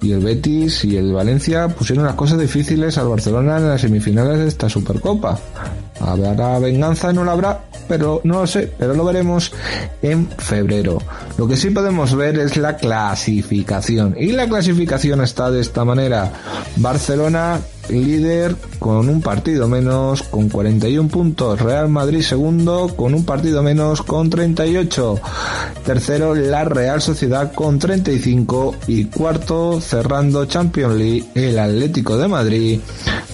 Y 0.02 0.12
el 0.12 0.20
Betis 0.20 0.84
y 0.84 0.98
el 0.98 1.14
Valencia 1.14 1.68
pusieron 1.68 2.04
las 2.04 2.14
cosas 2.14 2.38
difíciles 2.38 2.98
al 2.98 3.08
Barcelona 3.08 3.56
en 3.56 3.68
las 3.70 3.80
semifinales 3.80 4.38
de 4.38 4.48
esta 4.48 4.68
Supercopa. 4.68 5.38
Habrá 6.00 6.58
venganza, 6.58 7.12
no 7.12 7.24
la 7.24 7.32
habrá, 7.32 7.60
pero 7.88 8.20
no 8.24 8.40
lo 8.40 8.46
sé, 8.46 8.72
pero 8.78 8.94
lo 8.94 9.04
veremos 9.04 9.52
en 10.02 10.28
febrero. 10.28 10.98
Lo 11.36 11.48
que 11.48 11.56
sí 11.56 11.70
podemos 11.70 12.14
ver 12.14 12.38
es 12.38 12.56
la 12.56 12.76
clasificación. 12.76 14.14
Y 14.18 14.32
la 14.32 14.48
clasificación 14.48 15.22
está 15.22 15.50
de 15.50 15.60
esta 15.60 15.84
manera. 15.84 16.32
Barcelona 16.76 17.60
líder 17.88 18.54
con 18.78 19.08
un 19.08 19.22
partido 19.22 19.66
menos 19.68 20.22
con 20.22 20.48
41 20.48 21.08
puntos. 21.08 21.60
Real 21.60 21.88
Madrid 21.88 22.22
segundo 22.22 22.94
con 22.96 23.14
un 23.14 23.24
partido 23.24 23.62
menos 23.62 24.02
con 24.02 24.30
38. 24.30 25.20
Tercero 25.84 26.34
la 26.34 26.64
Real 26.64 27.00
Sociedad 27.00 27.52
con 27.52 27.78
35 27.78 28.74
y 28.86 29.06
cuarto 29.06 29.80
cerrando 29.80 30.44
Champions 30.44 30.96
League 30.96 31.24
el 31.34 31.58
Atlético 31.58 32.16
de 32.18 32.28
Madrid 32.28 32.80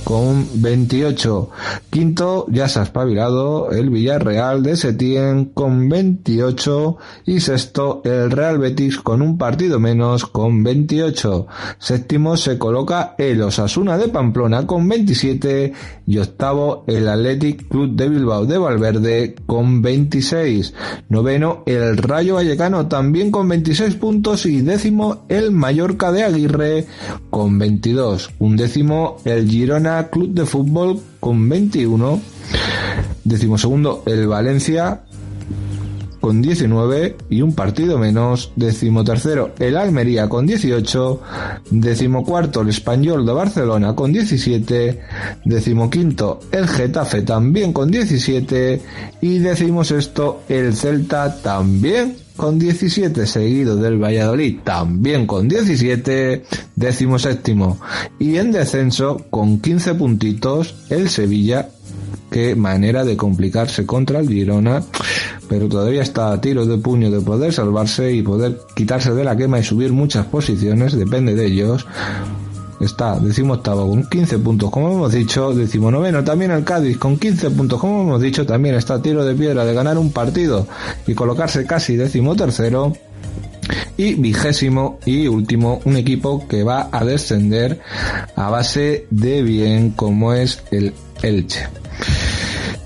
con 0.04 0.46
28. 0.54 1.50
Quinto, 1.90 2.46
ya 2.50 2.68
se 2.68 2.78
ha 2.78 2.82
espabilado 2.82 3.70
el 3.70 3.90
Villarreal 3.90 4.62
de 4.62 4.76
Setién 4.76 5.46
con 5.46 5.88
28. 5.88 6.96
Y 7.26 7.40
sexto, 7.40 8.02
el 8.04 8.30
Real 8.30 8.58
Betis 8.58 8.99
con 8.99 9.23
un 9.23 9.38
partido 9.38 9.80
menos 9.80 10.26
con 10.26 10.62
28. 10.62 11.46
Séptimo 11.78 12.37
se 12.37 12.58
coloca 12.58 13.14
el 13.18 13.42
Osasuna 13.42 13.99
de 13.99 14.08
Pamplona 14.08 14.66
con 14.66 14.88
27. 14.88 15.73
Y 16.06 16.18
octavo, 16.18 16.84
el 16.87 17.08
Athletic 17.08 17.68
Club 17.68 17.96
de 17.96 18.08
Bilbao 18.08 18.46
de 18.46 18.58
Valverde 18.58 19.34
con 19.46 19.80
26. 19.80 20.75
Noveno, 21.08 21.62
el 21.66 21.96
Rayo 21.96 22.34
Vallecano 22.34 22.87
también 22.88 23.30
con 23.30 23.49
26 23.49 23.94
puntos. 23.94 24.46
Y 24.46 24.61
décimo, 24.61 25.25
el 25.28 25.50
Mallorca 25.50 26.12
de 26.12 26.25
Aguirre 26.25 26.87
con 27.30 27.58
22. 27.58 28.30
Un 28.38 28.56
décimo, 28.56 29.18
el 29.25 29.49
Girona 29.49 30.08
Club 30.08 30.30
de 30.34 30.46
Fútbol 30.46 31.00
con 31.20 31.49
21. 31.49 32.20
Décimo 33.25 33.56
segundo, 33.56 34.02
el 34.06 34.26
Valencia 34.26 35.04
con 36.25 36.40
19 36.40 37.16
y 37.28 37.43
un 37.43 37.54
partido 37.54 37.99
menos. 37.99 38.50
Décimo 38.57 39.04
tercero, 39.04 39.52
el 39.59 39.76
Almería 39.76 40.26
con 40.26 40.47
18. 40.47 41.21
Décimo 41.71 42.25
cuarto, 42.25 42.62
el 42.62 42.71
Español 42.71 43.26
de 43.26 43.33
Barcelona 43.35 43.95
con 43.95 44.11
17. 44.11 45.00
Décimo 45.45 45.90
quinto, 45.90 46.40
el 46.50 46.66
Getafe 46.66 47.21
también 47.21 47.75
con 47.75 47.90
17. 47.90 48.81
Y 49.21 49.38
décimo 49.40 49.85
sexto, 49.85 50.45
el 50.49 50.75
Celta 50.75 51.43
también 51.43 52.16
con 52.37 52.59
17, 52.59 53.26
seguido 53.26 53.76
del 53.76 54.02
Valladolid 54.02 54.61
también 54.64 55.26
con 55.26 55.47
17, 55.47 56.43
décimo 56.75 57.19
séptimo. 57.19 57.78
Y 58.19 58.38
en 58.38 58.50
descenso, 58.50 59.26
con 59.28 59.61
15 59.61 59.95
puntitos, 59.95 60.75
el 60.88 61.11
Sevilla 61.11 61.69
qué 62.35 62.57
manera 62.57 63.05
de 63.05 63.17
complicarse 63.17 63.87
contra 63.87 64.19
el 64.19 64.29
Girona, 64.29 64.83
pero 65.49 65.69
todavía 65.69 66.03
está 66.03 66.33
a 66.33 66.41
tiro 66.41 66.67
de 66.67 66.79
puño 66.79 67.09
de 67.09 67.21
poder 67.21 67.53
salvarse 67.53 68.12
y 68.12 68.23
poder 68.23 68.59
quitarse 68.75 69.12
de 69.14 69.23
la 69.23 69.37
quema 69.37 69.61
y 69.61 69.62
subir 69.62 69.93
muchas 69.93 70.26
posiciones, 70.26 70.99
depende 70.99 71.37
de 71.37 71.47
ellos. 71.47 71.87
Está 72.81 73.21
decimoctavo 73.21 73.88
con 73.88 74.09
15 74.09 74.38
puntos, 74.41 74.69
como 74.71 74.91
hemos 74.91 75.12
dicho, 75.12 75.55
decimonoveno 75.55 76.25
también 76.25 76.50
el 76.50 76.64
Cádiz 76.64 76.99
con 76.99 77.19
15 77.19 77.53
puntos, 77.53 77.79
como 77.79 78.03
hemos 78.03 78.21
dicho, 78.21 78.45
también 78.45 78.75
está 78.75 78.95
a 78.95 79.03
tiro 79.03 79.25
de 79.25 79.37
piedra 79.37 79.64
de 79.64 79.73
ganar 79.73 79.97
un 79.97 80.11
partido 80.11 80.67
y 81.07 81.14
colocarse 81.14 81.64
casi 81.64 81.95
decimotercero. 81.95 82.95
Y 83.97 84.14
vigésimo 84.14 84.99
y 85.07 85.29
último, 85.29 85.81
un 85.85 85.97
equipo 85.97 86.49
que 86.49 86.64
va 86.64 86.88
a 86.91 87.05
descender 87.05 87.81
a 88.35 88.50
base 88.50 89.07
de 89.11 89.43
bien 89.43 89.91
como 89.93 90.35
es 90.35 90.64
el 90.73 90.93
Elche. 91.23 91.69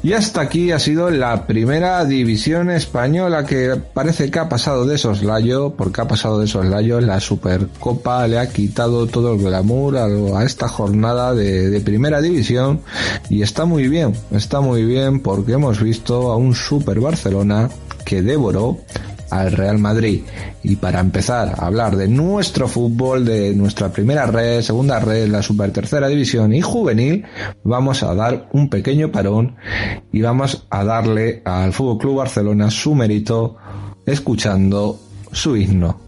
Y 0.00 0.12
hasta 0.12 0.42
aquí 0.42 0.70
ha 0.70 0.78
sido 0.78 1.10
la 1.10 1.46
primera 1.46 2.04
división 2.04 2.70
española 2.70 3.44
que 3.44 3.74
parece 3.92 4.30
que 4.30 4.38
ha 4.38 4.48
pasado 4.48 4.86
de 4.86 4.96
soslayo, 4.96 5.74
porque 5.74 6.00
ha 6.00 6.06
pasado 6.06 6.38
de 6.38 6.46
soslayo, 6.46 7.00
la 7.00 7.18
Supercopa 7.18 8.26
le 8.28 8.38
ha 8.38 8.48
quitado 8.48 9.08
todo 9.08 9.34
el 9.34 9.40
glamour 9.42 9.96
a, 9.96 10.44
esta 10.44 10.68
jornada 10.68 11.34
de, 11.34 11.68
de, 11.68 11.80
primera 11.80 12.20
división 12.20 12.80
y 13.28 13.42
está 13.42 13.64
muy 13.64 13.88
bien, 13.88 14.14
está 14.30 14.60
muy 14.60 14.84
bien 14.84 15.20
porque 15.20 15.52
hemos 15.52 15.82
visto 15.82 16.30
a 16.30 16.36
un 16.36 16.54
Super 16.54 17.00
Barcelona 17.00 17.68
que 18.04 18.22
devoró 18.22 18.78
al 19.30 19.52
Real 19.52 19.78
Madrid. 19.78 20.22
Y 20.62 20.76
para 20.76 21.00
empezar 21.00 21.54
a 21.56 21.66
hablar 21.66 21.96
de 21.96 22.08
nuestro 22.08 22.68
fútbol, 22.68 23.24
de 23.24 23.54
nuestra 23.54 23.90
primera 23.90 24.26
red, 24.26 24.62
segunda 24.62 25.00
red, 25.00 25.28
la 25.28 25.42
super 25.42 25.70
tercera 25.72 26.08
división 26.08 26.54
y 26.54 26.60
juvenil, 26.60 27.24
vamos 27.64 28.02
a 28.02 28.14
dar 28.14 28.48
un 28.52 28.68
pequeño 28.68 29.10
parón 29.10 29.56
y 30.12 30.22
vamos 30.22 30.66
a 30.70 30.84
darle 30.84 31.42
al 31.44 31.72
Fútbol 31.72 31.98
Club 31.98 32.16
Barcelona 32.16 32.70
su 32.70 32.94
mérito 32.94 33.56
escuchando 34.06 34.98
su 35.32 35.56
himno. 35.56 36.00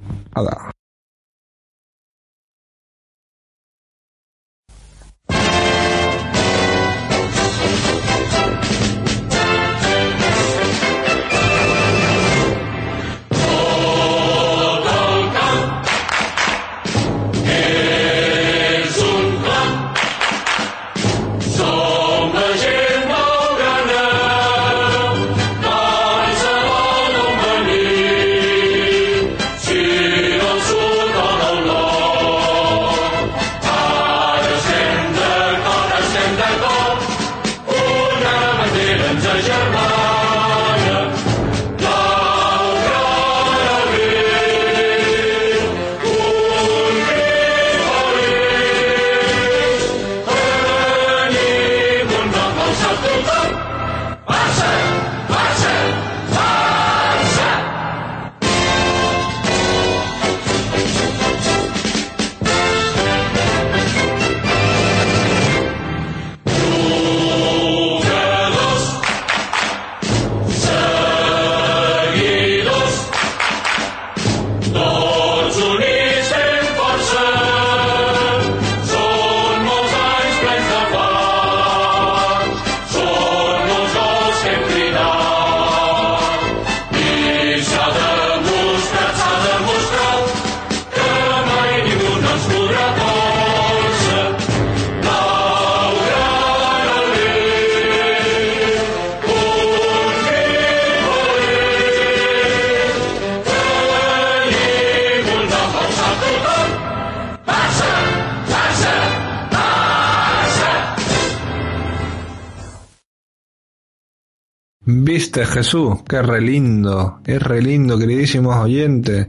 Viste 115.30 115.46
Jesús, 115.46 115.98
qué 116.08 116.22
re 116.22 116.40
lindo, 116.40 117.20
es 117.24 117.40
re 117.40 117.62
lindo, 117.62 117.96
queridísimos 117.96 118.56
oyentes, 118.56 119.28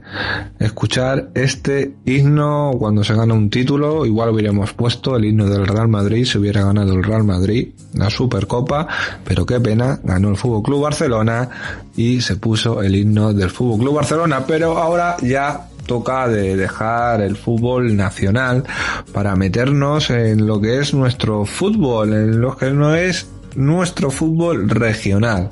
escuchar 0.58 1.28
este 1.34 1.94
himno 2.04 2.72
cuando 2.76 3.04
se 3.04 3.14
gana 3.14 3.34
un 3.34 3.48
título, 3.48 4.04
igual 4.04 4.30
hubiéramos 4.30 4.72
puesto 4.72 5.14
el 5.14 5.26
himno 5.26 5.48
del 5.48 5.64
Real 5.64 5.86
Madrid 5.86 6.24
si 6.24 6.38
hubiera 6.38 6.64
ganado 6.64 6.92
el 6.94 7.04
Real 7.04 7.22
Madrid, 7.22 7.68
la 7.94 8.10
Supercopa, 8.10 8.88
pero 9.24 9.46
qué 9.46 9.60
pena, 9.60 10.00
ganó 10.02 10.30
el 10.30 10.36
Fútbol 10.36 10.64
Club 10.64 10.82
Barcelona 10.82 11.48
y 11.94 12.20
se 12.20 12.34
puso 12.34 12.82
el 12.82 12.96
himno 12.96 13.32
del 13.32 13.50
Fútbol 13.50 13.78
Club 13.78 13.94
Barcelona, 13.94 14.44
pero 14.44 14.78
ahora 14.78 15.16
ya 15.22 15.68
toca 15.86 16.26
de 16.26 16.56
dejar 16.56 17.20
el 17.20 17.36
fútbol 17.36 17.96
nacional 17.96 18.64
para 19.12 19.36
meternos 19.36 20.10
en 20.10 20.46
lo 20.46 20.60
que 20.60 20.80
es 20.80 20.94
nuestro 20.94 21.44
fútbol, 21.44 22.12
en 22.12 22.40
lo 22.40 22.56
que 22.56 22.70
no 22.70 22.94
es 22.94 23.28
nuestro 23.54 24.10
fútbol 24.10 24.68
regional. 24.68 25.50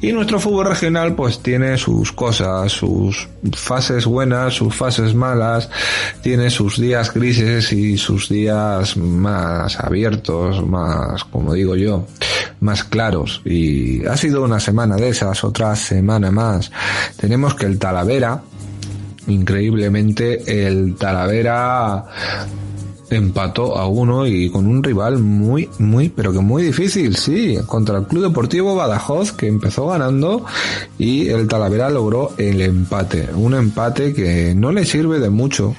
Y 0.00 0.12
nuestro 0.12 0.40
fútbol 0.40 0.66
regional 0.66 1.14
pues 1.14 1.40
tiene 1.40 1.76
sus 1.78 2.12
cosas, 2.12 2.72
sus 2.72 3.28
fases 3.52 4.06
buenas, 4.06 4.54
sus 4.54 4.74
fases 4.74 5.14
malas, 5.14 5.68
tiene 6.22 6.50
sus 6.50 6.80
días 6.80 7.12
grises 7.12 7.72
y 7.72 7.96
sus 7.98 8.28
días 8.28 8.96
más 8.96 9.78
abiertos, 9.78 10.66
más, 10.66 11.24
como 11.24 11.54
digo 11.54 11.76
yo, 11.76 12.06
más 12.60 12.84
claros. 12.84 13.42
Y 13.44 14.04
ha 14.06 14.16
sido 14.16 14.42
una 14.42 14.60
semana 14.60 14.96
de 14.96 15.08
esas, 15.08 15.44
otra 15.44 15.74
semana 15.76 16.30
más. 16.30 16.70
Tenemos 17.16 17.54
que 17.54 17.66
el 17.66 17.78
Talavera, 17.78 18.42
increíblemente 19.26 20.66
el 20.66 20.96
Talavera 20.96 22.04
empató 23.16 23.76
a 23.76 23.86
uno 23.86 24.26
y 24.26 24.50
con 24.50 24.66
un 24.66 24.82
rival 24.82 25.18
muy, 25.18 25.68
muy, 25.78 26.08
pero 26.08 26.32
que 26.32 26.40
muy 26.40 26.62
difícil, 26.62 27.16
sí, 27.16 27.58
contra 27.66 27.98
el 27.98 28.06
Club 28.06 28.24
Deportivo 28.24 28.74
Badajoz 28.74 29.32
que 29.32 29.46
empezó 29.46 29.88
ganando 29.88 30.44
y 30.98 31.28
el 31.28 31.48
Talavera 31.48 31.90
logró 31.90 32.32
el 32.38 32.60
empate, 32.60 33.28
un 33.34 33.54
empate 33.54 34.12
que 34.12 34.54
no 34.54 34.72
le 34.72 34.84
sirve 34.84 35.18
de 35.18 35.30
mucho 35.30 35.74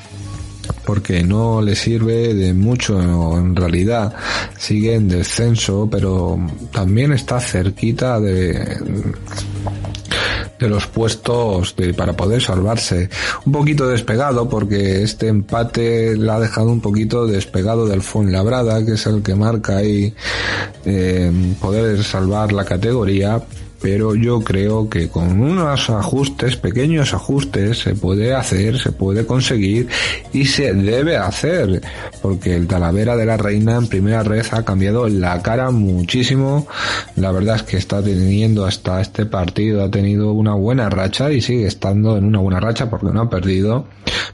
porque 0.86 1.24
no 1.24 1.62
le 1.62 1.76
sirve 1.76 2.34
de 2.34 2.54
mucho 2.54 3.00
en 3.38 3.56
realidad. 3.56 4.14
Sigue 4.58 4.96
en 4.96 5.08
descenso 5.08 5.88
pero 5.92 6.40
también 6.72 7.14
está 7.14 7.40
cerquita 7.40 8.20
de 8.20 8.78
de 10.60 10.70
los 10.70 10.88
puestos 10.88 11.76
de, 11.76 11.94
para 11.94 12.14
poder 12.14 12.42
salvarse. 12.42 13.10
Un 13.46 13.52
poquito 13.52 13.88
despegado 13.88 14.50
porque 14.50 15.04
este 15.04 15.28
empate 15.28 16.16
la 16.16 16.36
ha 16.36 16.40
dejado 16.40 16.72
un 16.72 16.82
poquito 16.82 17.28
despegado 17.28 17.88
del 17.88 18.02
Fuenlabrada, 18.02 18.86
que 18.86 18.94
es 18.94 19.06
el 19.06 19.22
que 19.22 19.36
marca 19.36 19.78
ahí 19.78 20.14
eh, 20.86 21.32
poder 21.60 22.04
salvar 22.04 22.54
la 22.54 22.66
categoría, 22.66 23.42
pero 23.84 24.16
yo 24.16 24.40
creo 24.40 24.90
que 24.90 25.10
con 25.10 25.42
unos 25.42 25.90
ajustes, 25.90 26.56
pequeños 26.56 27.14
ajustes, 27.14 27.80
se 27.80 27.96
puede 27.96 28.34
hacer, 28.34 28.80
se 28.80 28.94
puede 28.94 29.26
conseguir 29.26 29.90
y 30.32 30.46
se 30.46 30.74
debe 30.74 31.18
hacer, 31.18 31.82
porque 32.22 32.56
el 32.56 32.66
Talavera 32.66 33.18
de 33.18 33.26
la 33.26 33.36
Reina 33.36 33.76
en 33.76 33.88
primera 33.88 34.24
red 34.24 34.46
ha 34.52 34.64
cambiado 34.64 35.10
la 35.10 35.42
cara 35.42 35.70
muchísimo. 35.72 36.66
La 37.18 37.34
verdad 37.34 37.58
es 37.58 37.64
que 37.64 37.76
está 37.76 38.02
teniendo 38.02 38.66
hasta 38.66 39.02
este 39.02 39.26
partido, 39.26 39.84
ha 39.84 39.92
tenido 39.92 40.32
una 40.32 40.54
buena 40.54 40.90
racha 40.90 41.30
y 41.30 41.42
sigue 41.42 41.68
estando 41.68 42.16
en 42.16 42.24
una 42.24 42.40
buena 42.40 42.62
racha 42.62 42.90
porque 42.90 43.08
no 43.08 43.24
ha 43.24 43.30
perdido, 43.30 43.88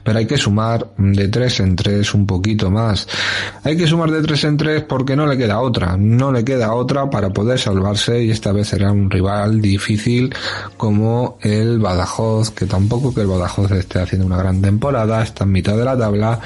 pero 0.04 0.20
hay 0.20 0.26
que 0.26 0.36
sumar 0.36 0.86
de 0.96 1.26
tres 1.26 1.58
en 1.58 1.74
tres 1.74 2.14
un 2.14 2.24
poquito 2.24 2.70
más. 2.70 3.08
Hay 3.64 3.76
que 3.76 3.88
sumar 3.88 4.12
de 4.12 4.22
tres 4.22 4.44
en 4.44 4.56
tres 4.56 4.84
porque 4.84 5.16
no 5.16 5.26
le 5.26 5.36
queda 5.36 5.58
otra, 5.58 5.96
no 5.96 6.30
le 6.30 6.44
queda 6.44 6.72
otra 6.72 7.10
para 7.10 7.30
poder 7.30 7.58
salvarse 7.58 8.22
y 8.22 8.30
esta 8.30 8.52
vez 8.52 8.68
será 8.68 8.92
un 8.92 9.10
rival 9.10 9.39
difícil 9.48 10.34
como 10.76 11.38
el 11.42 11.78
Badajoz, 11.78 12.50
que 12.50 12.66
tampoco 12.66 13.14
que 13.14 13.22
el 13.22 13.26
Badajoz 13.26 13.70
esté 13.72 14.00
haciendo 14.00 14.26
una 14.26 14.36
gran 14.36 14.60
temporada, 14.60 15.22
está 15.22 15.44
en 15.44 15.52
mitad 15.52 15.76
de 15.76 15.84
la 15.84 15.98
tabla, 15.98 16.40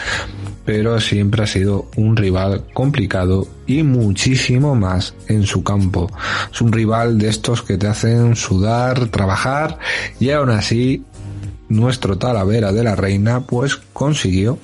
pero 0.65 1.01
siempre 1.01 1.43
ha 1.43 1.47
sido 1.47 1.89
un 1.97 2.17
rival 2.17 2.65
complicado 2.73 3.47
y 3.67 3.83
muchísimo 3.83 4.75
más 4.75 5.15
en 5.29 5.45
su 5.45 5.63
campo. 5.63 6.11
Es 6.53 6.61
un 6.61 6.73
rival 6.73 7.19
de 7.19 7.29
estos 7.29 7.63
que 7.63 7.77
te 7.77 7.87
hacen 7.87 8.37
sudar, 8.37 9.09
trabajar 9.09 9.79
y 10.21 10.31
aún 10.31 10.51
así 10.51 11.05
nuestro 11.69 12.19
Talavera 12.19 12.73
de 12.73 12.85
la 12.85 12.95
Reina 12.95 13.41
pues 13.41 13.77
consiguió 13.93 14.59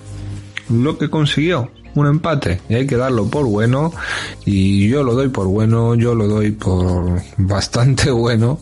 lo 0.71 0.97
que 0.99 1.11
consiguió 1.11 1.71
un 1.95 2.07
empate 2.07 2.61
y 2.69 2.75
hay 2.75 2.87
que 2.87 2.97
darlo 2.97 3.27
por 3.27 3.47
bueno 3.47 3.93
y 4.45 4.89
yo 4.89 5.03
lo 5.03 5.15
doy 5.15 5.29
por 5.29 5.47
bueno, 5.47 5.95
yo 5.95 6.15
lo 6.15 6.29
doy 6.29 6.53
por 6.53 7.21
bastante 7.37 8.11
bueno 8.11 8.61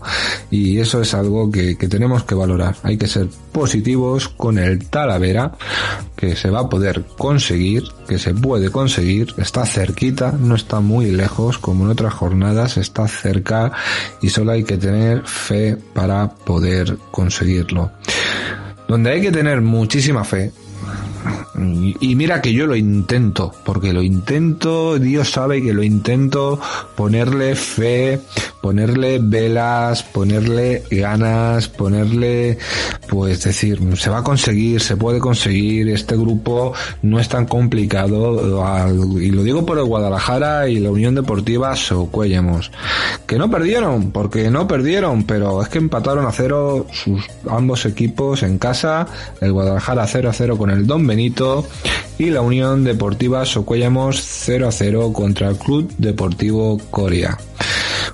y 0.51 0.79
eso 0.79 1.01
es 1.03 1.15
algo 1.15 1.51
que, 1.51 1.77
que, 1.77 1.89
tenemos 1.89 2.25
que 2.25 2.35
valorar. 2.35 2.77
Hay 2.83 2.97
que 2.97 3.07
ser 3.07 3.29
positivos 3.53 4.29
con 4.29 4.59
el 4.59 4.87
Talavera 4.89 5.53
que 6.17 6.37
se 6.37 6.51
va 6.51 6.61
a 6.61 6.69
poder 6.69 7.05
conseguir, 7.17 7.85
que 8.09 8.19
se 8.19 8.35
puede 8.35 8.71
conseguir, 8.71 9.35
está 9.37 9.67
cerquita, 9.67 10.33
no 10.33 10.55
está 10.55 10.81
muy 10.81 11.11
lejos 11.11 11.59
como 11.59 11.85
en 11.85 11.91
otras 11.91 12.15
jornadas, 12.15 12.77
está 12.77 13.07
cerca 13.09 13.73
y 14.23 14.31
solo 14.31 14.53
hay 14.53 14.65
que 14.65 14.79
tener 14.79 15.23
fe 15.27 15.77
para 15.93 16.29
poder 16.29 16.97
conseguirlo. 17.11 17.91
Donde 18.89 19.11
hay 19.11 19.21
que 19.21 19.31
tener 19.31 19.61
muchísima 19.61 20.25
fe 20.25 20.51
y 21.59 22.15
mira 22.15 22.41
que 22.41 22.53
yo 22.53 22.67
lo 22.67 22.77
intento, 22.77 23.53
porque 23.65 23.93
lo 23.93 24.03
intento, 24.03 24.99
Dios 24.99 25.31
sabe 25.31 25.63
que 25.63 25.73
lo 25.73 25.83
intento 25.83 26.61
ponerle 26.97 27.55
fe, 27.55 28.21
ponerle 28.61 29.19
velas, 29.23 30.03
ponerle 30.03 30.83
ganas, 30.91 31.69
ponerle, 31.69 32.59
pues 33.09 33.43
decir, 33.45 33.79
se 33.97 34.11
va 34.11 34.19
a 34.19 34.23
conseguir, 34.23 34.81
se 34.81 34.97
puede 34.97 35.19
conseguir, 35.19 35.89
este 35.89 36.17
grupo 36.17 36.73
no 37.03 37.19
es 37.19 37.29
tan 37.29 37.47
complicado, 37.47 38.63
y 39.21 39.31
lo 39.31 39.43
digo 39.43 39.65
por 39.65 39.79
el 39.79 39.85
Guadalajara 39.85 40.69
y 40.69 40.79
la 40.81 40.91
Unión 40.91 41.15
Deportiva 41.15 41.75
Socuellamos, 41.77 42.71
que 43.27 43.39
no 43.39 43.51
perdieron, 43.51 44.11
porque 44.11 44.51
no 44.51 44.67
perdieron, 44.67 45.25
pero 45.25 45.63
es 45.63 45.69
que 45.69 45.79
empataron 45.79 46.27
a 46.27 46.33
cero 46.33 46.87
sus 46.93 47.25
ambos 47.49 47.87
equipos 47.87 48.43
en 48.43 48.59
casa, 48.59 49.07
el 49.41 49.53
Guadalajara 49.53 50.07
0 50.07 50.31
a 50.31 50.33
0 50.33 50.59
con 50.59 50.71
el 50.71 50.87
Don 50.87 51.07
Benito 51.07 51.48
y 52.19 52.31
la 52.31 52.41
Unión 52.41 52.85
Deportiva 52.85 53.45
Socuellamos 53.45 54.21
0 54.21 54.69
a 54.69 54.73
0 54.73 55.13
contra 55.13 55.49
el 55.49 55.57
Club 55.57 55.93
Deportivo 55.99 56.79
Corea. 56.91 57.39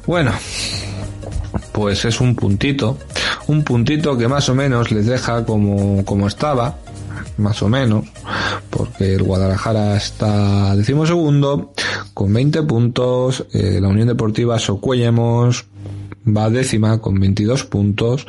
Bueno, 0.06 0.32
pues 1.72 2.04
es 2.04 2.20
un 2.20 2.34
puntito, 2.34 2.98
un 3.46 3.64
puntito 3.64 4.16
que 4.16 4.28
más 4.28 4.48
o 4.48 4.54
menos 4.54 4.90
les 4.90 5.06
deja 5.06 5.44
como, 5.44 6.04
como 6.04 6.26
estaba, 6.26 6.76
más 7.36 7.62
o 7.62 7.68
menos, 7.68 8.04
porque 8.70 9.14
el 9.14 9.22
Guadalajara 9.22 9.96
está 9.96 10.76
decimosegundo 10.76 11.72
con 12.12 12.32
20 12.32 12.62
puntos, 12.62 13.46
eh, 13.52 13.78
la 13.80 13.88
Unión 13.88 14.08
Deportiva 14.08 14.58
Socuellamos 14.58 15.66
va 16.26 16.50
décima 16.50 17.00
con 17.00 17.18
22 17.18 17.64
puntos, 17.64 18.26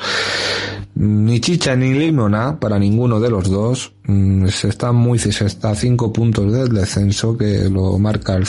ni 0.95 1.41
chicha 1.41 1.75
ni 1.75 1.93
limona 1.93 2.57
para 2.59 2.79
ninguno 2.79 3.19
de 3.19 3.29
los 3.29 3.49
dos, 3.49 3.93
mm, 4.07 4.47
se 4.47 4.69
está 4.69 4.91
muy, 4.91 5.19
se 5.19 5.45
está 5.45 5.71
a 5.71 5.75
5 5.75 6.11
puntos 6.13 6.51
del 6.51 6.69
descenso 6.69 7.37
que 7.37 7.69
lo 7.69 7.99
marca 7.99 8.35
el 8.35 8.45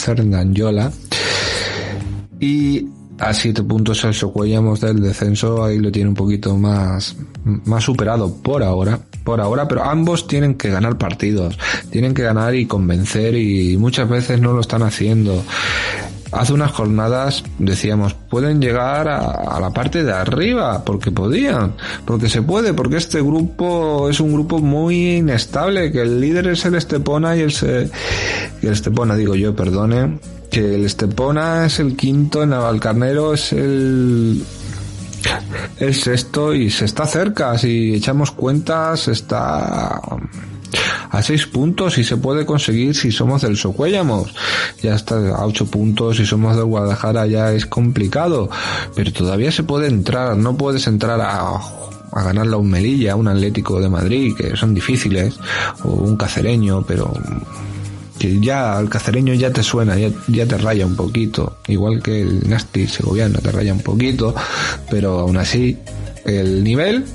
Yola 0.53 0.91
y 2.39 2.87
a 3.19 3.33
7 3.33 3.63
puntos 3.63 4.03
el 4.05 4.13
Socuellamos 4.13 4.79
del 4.79 5.01
descenso, 5.01 5.63
ahí 5.63 5.79
lo 5.79 5.91
tiene 5.91 6.09
un 6.09 6.15
poquito 6.15 6.55
más, 6.55 7.17
más 7.43 7.83
superado 7.83 8.33
por 8.33 8.63
ahora, 8.63 8.99
por 9.23 9.41
ahora, 9.41 9.67
pero 9.67 9.83
ambos 9.83 10.27
tienen 10.27 10.55
que 10.55 10.69
ganar 10.69 10.97
partidos, 10.97 11.57
tienen 11.89 12.13
que 12.13 12.23
ganar 12.23 12.55
y 12.55 12.65
convencer 12.65 13.35
y 13.35 13.75
muchas 13.75 14.07
veces 14.07 14.39
no 14.39 14.53
lo 14.53 14.61
están 14.61 14.83
haciendo. 14.83 15.43
Hace 16.31 16.53
unas 16.53 16.71
jornadas 16.71 17.43
decíamos, 17.57 18.13
pueden 18.13 18.61
llegar 18.61 19.07
a, 19.07 19.19
a, 19.19 19.59
la 19.59 19.71
parte 19.71 20.03
de 20.03 20.11
arriba, 20.11 20.83
porque 20.83 21.11
podían, 21.11 21.73
porque 22.05 22.29
se 22.29 22.41
puede, 22.41 22.73
porque 22.73 22.97
este 22.97 23.21
grupo 23.21 24.09
es 24.09 24.19
un 24.19 24.33
grupo 24.33 24.59
muy 24.59 25.17
inestable, 25.17 25.91
que 25.91 26.01
el 26.01 26.19
líder 26.19 26.47
es 26.47 26.65
el 26.65 26.75
Estepona 26.75 27.35
y 27.37 27.41
el, 27.41 27.51
se, 27.51 27.89
el 28.61 28.69
Estepona, 28.69 29.15
digo 29.15 29.35
yo, 29.35 29.55
perdone, 29.55 30.19
que 30.49 30.75
el 30.75 30.85
Estepona 30.85 31.65
es 31.65 31.79
el 31.79 31.95
quinto, 31.95 32.43
el 32.43 32.49
Navalcarnero 32.49 33.33
es 33.33 33.53
el 33.53 34.43
el 35.79 35.93
sexto 35.93 36.53
y 36.53 36.69
se 36.69 36.85
está 36.85 37.05
cerca, 37.05 37.57
si 37.57 37.95
echamos 37.95 38.31
cuentas 38.31 39.07
está 39.07 39.99
a 41.09 41.21
seis 41.21 41.45
puntos 41.45 41.97
y 41.97 42.03
se 42.03 42.17
puede 42.17 42.45
conseguir 42.45 42.95
si 42.95 43.11
somos 43.11 43.41
del 43.41 43.57
Socuellamos. 43.57 44.33
Ya 44.81 44.95
está 44.95 45.15
a 45.35 45.45
ocho 45.45 45.65
puntos 45.65 46.17
si 46.17 46.25
somos 46.25 46.55
del 46.55 46.65
Guadalajara 46.65 47.25
ya 47.27 47.51
es 47.53 47.65
complicado, 47.65 48.49
pero 48.95 49.11
todavía 49.11 49.51
se 49.51 49.63
puede 49.63 49.87
entrar, 49.87 50.37
no 50.37 50.57
puedes 50.57 50.87
entrar 50.87 51.19
a 51.21 51.59
a 52.11 52.23
ganar 52.23 52.47
la 52.47 52.57
un 52.57 52.69
Melilla, 52.69 53.15
un 53.15 53.27
Atlético 53.27 53.79
de 53.79 53.89
Madrid, 53.89 54.33
que 54.35 54.55
son 54.55 54.73
difíciles, 54.73 55.37
o 55.83 55.89
un 55.89 56.17
cacereño, 56.17 56.83
pero 56.87 57.13
que 58.17 58.39
ya 58.39 58.77
al 58.77 58.89
cacereño 58.89 59.33
ya 59.33 59.51
te 59.51 59.61
suena, 59.61 59.97
ya, 59.97 60.09
ya, 60.27 60.45
te 60.47 60.57
raya 60.57 60.85
un 60.85 60.95
poquito, 60.95 61.57
igual 61.67 62.01
que 62.01 62.21
el 62.21 62.49
Nasti 62.49 62.87
segoviano 62.87 63.39
te 63.39 63.51
raya 63.51 63.73
un 63.73 63.81
poquito, 63.81 64.33
pero 64.89 65.19
aún 65.19 65.37
así 65.37 65.77
el 66.25 66.63
nivel, 66.63 67.05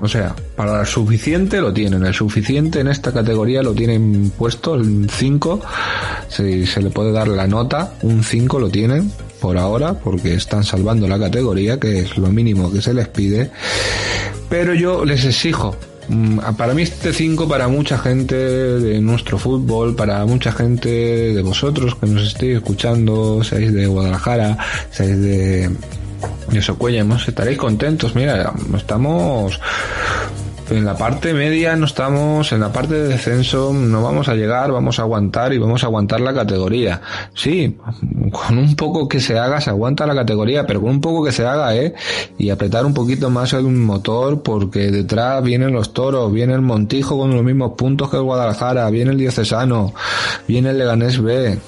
o 0.00 0.08
sea, 0.08 0.34
para 0.56 0.80
el 0.80 0.86
suficiente 0.86 1.60
lo 1.60 1.72
tienen, 1.72 2.04
el 2.04 2.14
suficiente 2.14 2.80
en 2.80 2.88
esta 2.88 3.12
categoría 3.12 3.62
lo 3.62 3.74
tienen 3.74 4.32
puesto, 4.36 4.74
el 4.74 5.08
5, 5.10 5.60
si 6.28 6.66
se 6.66 6.82
le 6.82 6.90
puede 6.90 7.12
dar 7.12 7.28
la 7.28 7.46
nota, 7.46 7.94
un 8.02 8.24
5 8.24 8.58
lo 8.58 8.68
tienen 8.70 9.12
por 9.40 9.58
ahora, 9.58 9.94
porque 9.94 10.34
están 10.34 10.64
salvando 10.64 11.06
la 11.06 11.18
categoría, 11.18 11.78
que 11.78 12.00
es 12.00 12.16
lo 12.16 12.28
mínimo 12.28 12.72
que 12.72 12.80
se 12.82 12.94
les 12.94 13.08
pide, 13.08 13.50
pero 14.48 14.74
yo 14.74 15.04
les 15.04 15.24
exijo 15.24 15.76
para 16.56 16.74
mí 16.74 16.82
este 16.82 17.12
5 17.12 17.48
para 17.48 17.68
mucha 17.68 17.96
gente 17.98 18.34
de 18.34 19.00
nuestro 19.00 19.38
fútbol, 19.38 19.94
para 19.94 20.24
mucha 20.26 20.50
gente 20.50 20.88
de 20.88 21.42
vosotros 21.42 21.94
que 21.94 22.06
nos 22.06 22.26
estéis 22.26 22.56
escuchando, 22.56 23.44
seáis 23.44 23.72
de 23.72 23.86
Guadalajara, 23.86 24.58
seáis 24.90 25.20
de, 25.20 25.70
de 26.50 26.62
Socuellamos, 26.62 27.26
estaréis 27.28 27.58
contentos. 27.58 28.14
Mira, 28.14 28.52
estamos 28.76 29.60
en 30.70 30.84
la 30.84 30.96
parte 30.96 31.34
media 31.34 31.74
no 31.76 31.86
estamos, 31.86 32.52
en 32.52 32.60
la 32.60 32.72
parte 32.72 32.94
de 32.94 33.08
descenso 33.08 33.72
no 33.72 34.02
vamos 34.02 34.28
a 34.28 34.34
llegar, 34.34 34.70
vamos 34.70 34.98
a 34.98 35.02
aguantar 35.02 35.52
y 35.52 35.58
vamos 35.58 35.82
a 35.82 35.86
aguantar 35.86 36.20
la 36.20 36.32
categoría. 36.32 37.00
Sí, 37.34 37.76
con 38.30 38.58
un 38.58 38.76
poco 38.76 39.08
que 39.08 39.20
se 39.20 39.38
haga 39.38 39.60
se 39.60 39.70
aguanta 39.70 40.06
la 40.06 40.14
categoría, 40.14 40.66
pero 40.66 40.80
con 40.80 40.90
un 40.90 41.00
poco 41.00 41.24
que 41.24 41.32
se 41.32 41.44
haga, 41.44 41.74
¿eh? 41.76 41.94
Y 42.38 42.50
apretar 42.50 42.86
un 42.86 42.94
poquito 42.94 43.30
más 43.30 43.52
el 43.52 43.64
motor 43.64 44.42
porque 44.42 44.90
detrás 44.90 45.42
vienen 45.42 45.72
los 45.72 45.92
toros, 45.92 46.32
viene 46.32 46.54
el 46.54 46.62
Montijo 46.62 47.18
con 47.18 47.34
los 47.34 47.42
mismos 47.42 47.72
puntos 47.76 48.10
que 48.10 48.16
el 48.16 48.22
Guadalajara, 48.22 48.88
viene 48.90 49.10
el 49.12 49.18
Diocesano, 49.18 49.92
viene 50.46 50.70
el 50.70 50.78
Leganés 50.78 51.20
B. 51.20 51.58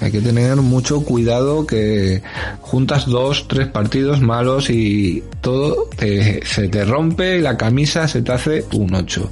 hay 0.00 0.12
que 0.12 0.20
tener 0.20 0.56
mucho 0.56 1.04
cuidado 1.04 1.66
que 1.66 2.22
juntas 2.60 3.06
dos, 3.06 3.46
tres 3.48 3.66
partidos 3.68 4.20
malos 4.20 4.70
y 4.70 5.22
todo 5.40 5.88
se 5.98 6.68
te 6.68 6.84
rompe 6.84 7.38
y 7.38 7.40
la 7.40 7.56
camisa 7.56 8.06
se 8.06 8.22
te 8.22 8.32
hace 8.32 8.51
un 8.72 8.94
8. 8.94 9.30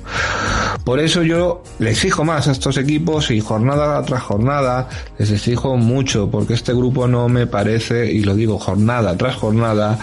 Por 0.85 0.99
eso 0.99 1.23
yo 1.23 1.63
les 1.79 1.93
exijo 1.93 2.25
más 2.25 2.49
a 2.49 2.53
estos 2.53 2.77
equipos 2.79 3.31
y 3.31 3.41
jornada 3.41 4.03
tras 4.03 4.23
jornada 4.23 4.89
les 5.19 5.31
exijo 5.31 5.77
mucho 5.77 6.31
porque 6.31 6.55
este 6.55 6.73
grupo 6.73 7.07
no 7.07 7.29
me 7.29 7.47
parece, 7.47 8.11
y 8.11 8.23
lo 8.23 8.35
digo 8.35 8.59
jornada 8.59 9.17
tras 9.17 9.37
jornada, 9.37 9.99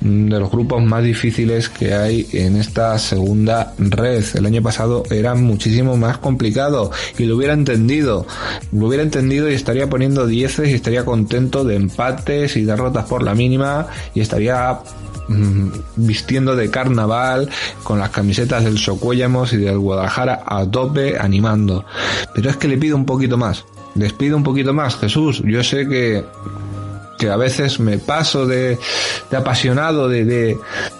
mm, 0.00 0.28
de 0.28 0.40
los 0.40 0.50
grupos 0.50 0.82
más 0.82 1.04
difíciles 1.04 1.68
que 1.68 1.94
hay 1.94 2.26
en 2.32 2.56
esta 2.56 2.98
segunda 2.98 3.74
red. 3.78 4.24
El 4.34 4.46
año 4.46 4.62
pasado 4.62 5.02
era 5.10 5.34
muchísimo 5.34 5.96
más 5.96 6.18
complicado 6.18 6.90
y 7.18 7.24
lo 7.24 7.36
hubiera 7.36 7.52
entendido. 7.52 8.26
Lo 8.72 8.86
hubiera 8.86 9.02
entendido 9.02 9.50
y 9.50 9.54
estaría 9.54 9.88
poniendo 9.90 10.26
dieces 10.26 10.70
y 10.70 10.74
estaría 10.74 11.04
contento 11.04 11.64
de 11.64 11.76
empates 11.76 12.56
y 12.56 12.64
derrotas 12.64 13.04
por 13.04 13.22
la 13.22 13.34
mínima 13.34 13.88
y 14.14 14.20
estaría 14.20 14.80
Mm, 15.28 15.68
vistiendo 15.96 16.54
de 16.54 16.70
carnaval 16.70 17.48
con 17.82 17.98
las 17.98 18.10
camisetas 18.10 18.64
del 18.64 18.78
Socuéllamos 18.78 19.52
y 19.54 19.56
del 19.56 19.78
Guadalajara 19.78 20.42
a 20.46 20.66
tope 20.66 21.18
animando. 21.18 21.84
Pero 22.34 22.50
es 22.50 22.56
que 22.56 22.68
le 22.68 22.76
pido 22.76 22.96
un 22.96 23.06
poquito 23.06 23.36
más. 23.36 23.64
Les 23.94 24.12
pido 24.12 24.36
un 24.36 24.42
poquito 24.42 24.74
más, 24.74 24.96
Jesús. 24.96 25.42
Yo 25.44 25.62
sé 25.62 25.88
que 25.88 26.24
que 27.18 27.30
a 27.30 27.36
veces 27.36 27.78
me 27.78 27.98
paso 27.98 28.44
de, 28.44 28.76
de 29.30 29.36
apasionado 29.36 30.08
de, 30.08 30.24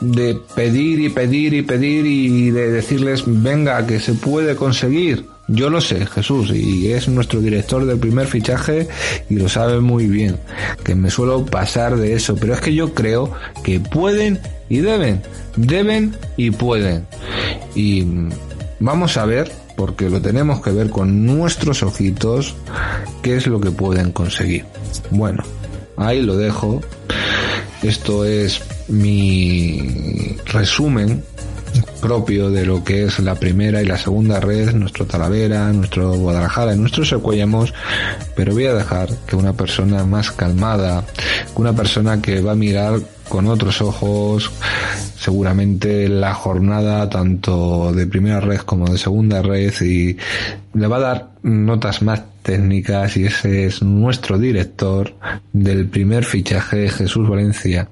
de, 0.00 0.40
pedir 0.54 1.00
y 1.00 1.08
pedir 1.08 1.54
y 1.54 1.62
pedir 1.62 2.06
y 2.06 2.50
de 2.52 2.70
decirles 2.70 3.24
venga 3.26 3.84
que 3.84 3.98
se 3.98 4.14
puede 4.14 4.54
conseguir 4.54 5.26
yo 5.48 5.68
lo 5.68 5.80
sé, 5.80 6.06
Jesús, 6.06 6.50
y 6.50 6.92
es 6.92 7.08
nuestro 7.08 7.40
director 7.40 7.84
del 7.84 7.98
primer 7.98 8.26
fichaje 8.26 8.88
y 9.28 9.36
lo 9.36 9.48
sabe 9.48 9.80
muy 9.80 10.06
bien, 10.06 10.38
que 10.82 10.94
me 10.94 11.10
suelo 11.10 11.44
pasar 11.44 11.96
de 11.96 12.14
eso, 12.14 12.36
pero 12.36 12.54
es 12.54 12.60
que 12.60 12.74
yo 12.74 12.94
creo 12.94 13.32
que 13.62 13.80
pueden 13.80 14.40
y 14.68 14.78
deben, 14.78 15.20
deben 15.56 16.16
y 16.36 16.50
pueden. 16.50 17.06
Y 17.74 18.06
vamos 18.80 19.16
a 19.16 19.26
ver, 19.26 19.52
porque 19.76 20.08
lo 20.08 20.22
tenemos 20.22 20.62
que 20.62 20.70
ver 20.70 20.88
con 20.88 21.26
nuestros 21.26 21.82
ojitos, 21.82 22.54
qué 23.22 23.36
es 23.36 23.46
lo 23.46 23.60
que 23.60 23.70
pueden 23.70 24.12
conseguir. 24.12 24.64
Bueno, 25.10 25.42
ahí 25.96 26.22
lo 26.22 26.36
dejo. 26.36 26.80
Esto 27.82 28.24
es 28.24 28.62
mi 28.88 30.36
resumen 30.46 31.22
propio 32.04 32.50
de 32.50 32.66
lo 32.66 32.84
que 32.84 33.04
es 33.04 33.18
la 33.20 33.34
primera 33.34 33.80
y 33.80 33.86
la 33.86 33.96
segunda 33.96 34.38
red, 34.38 34.74
nuestro 34.74 35.06
Talavera, 35.06 35.72
nuestro 35.72 36.12
Guadalajara, 36.12 36.76
nuestro 36.76 37.02
Secuellamos, 37.02 37.72
pero 38.36 38.52
voy 38.52 38.66
a 38.66 38.74
dejar 38.74 39.08
que 39.26 39.36
una 39.36 39.54
persona 39.54 40.04
más 40.04 40.30
calmada, 40.30 41.02
una 41.54 41.72
persona 41.72 42.20
que 42.20 42.42
va 42.42 42.52
a 42.52 42.56
mirar 42.56 43.00
con 43.30 43.46
otros 43.46 43.80
ojos 43.80 44.50
seguramente 45.18 46.06
la 46.10 46.34
jornada 46.34 47.08
tanto 47.08 47.90
de 47.94 48.06
primera 48.06 48.40
red 48.40 48.58
como 48.58 48.86
de 48.86 48.98
segunda 48.98 49.40
red 49.40 49.72
y 49.80 50.18
le 50.74 50.86
va 50.86 50.98
a 50.98 51.00
dar 51.00 51.28
notas 51.42 52.02
más 52.02 52.22
técnicas 52.42 53.16
y 53.16 53.24
ese 53.24 53.64
es 53.64 53.82
nuestro 53.82 54.38
director 54.38 55.14
del 55.54 55.88
primer 55.88 56.24
fichaje 56.24 56.90
Jesús 56.90 57.26
Valencia 57.26 57.88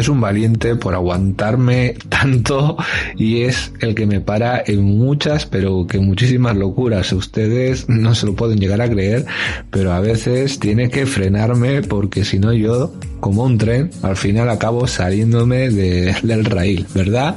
es 0.00 0.08
un 0.08 0.20
valiente 0.20 0.76
por 0.76 0.94
aguantarme 0.94 1.94
tanto 2.08 2.76
y 3.16 3.42
es 3.42 3.72
el 3.80 3.94
que 3.94 4.06
me 4.06 4.20
para 4.20 4.62
en 4.66 4.82
muchas, 4.82 5.46
pero 5.46 5.86
que 5.86 5.98
muchísimas 5.98 6.56
locuras. 6.56 7.12
Ustedes 7.12 7.88
no 7.88 8.14
se 8.14 8.26
lo 8.26 8.34
pueden 8.34 8.58
llegar 8.58 8.80
a 8.80 8.88
creer, 8.88 9.26
pero 9.70 9.92
a 9.92 10.00
veces 10.00 10.58
tiene 10.58 10.90
que 10.90 11.06
frenarme 11.06 11.82
porque 11.82 12.24
si 12.24 12.38
no 12.38 12.52
yo, 12.52 12.92
como 13.20 13.44
un 13.44 13.58
tren, 13.58 13.90
al 14.02 14.16
final 14.16 14.48
acabo 14.50 14.86
saliéndome 14.86 15.70
de, 15.70 16.14
del 16.22 16.44
raíl, 16.44 16.86
¿verdad? 16.94 17.34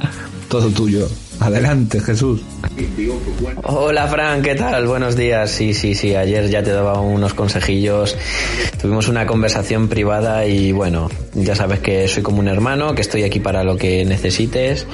Todo 0.48 0.68
tuyo. 0.68 1.08
Adelante, 1.40 2.00
Jesús. 2.00 2.42
Hola, 3.62 4.06
Fran, 4.08 4.42
¿qué 4.42 4.54
tal? 4.54 4.86
Buenos 4.86 5.16
días. 5.16 5.50
Sí, 5.50 5.72
sí, 5.72 5.94
sí, 5.94 6.14
ayer 6.14 6.50
ya 6.50 6.62
te 6.62 6.70
daba 6.70 7.00
unos 7.00 7.32
consejillos. 7.32 8.14
Tuvimos 8.80 9.08
una 9.08 9.26
conversación 9.26 9.88
privada 9.88 10.44
y 10.44 10.72
bueno, 10.72 11.08
ya 11.34 11.54
sabes 11.54 11.80
que 11.80 12.08
soy 12.08 12.22
como 12.22 12.40
un 12.40 12.48
hermano, 12.48 12.94
que 12.94 13.02
estoy 13.02 13.22
aquí 13.22 13.40
para 13.40 13.62
lo 13.64 13.76
que 13.76 14.04
necesites. 14.04 14.86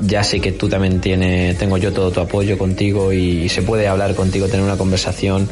Ya 0.00 0.24
sé 0.24 0.40
que 0.40 0.52
tú 0.52 0.68
también 0.68 1.00
tienes, 1.00 1.58
tengo 1.58 1.76
yo 1.76 1.92
todo 1.92 2.10
tu 2.10 2.20
apoyo 2.20 2.56
contigo 2.58 3.12
y 3.12 3.48
se 3.48 3.62
puede 3.62 3.88
hablar 3.88 4.14
contigo, 4.14 4.46
tener 4.46 4.64
una 4.64 4.76
conversación 4.76 5.48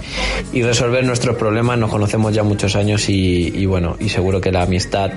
y 0.53 0.63
resolver 0.63 1.05
nuestros 1.05 1.37
problemas. 1.37 1.79
Nos 1.79 1.91
conocemos 1.91 2.35
ya 2.35 2.43
muchos 2.43 2.77
años 2.77 3.09
y, 3.09 3.53
y 3.55 3.67
bueno, 3.67 3.97
y 4.01 4.09
seguro 4.09 4.41
que 4.41 4.51
la 4.51 4.63
amistad 4.63 5.13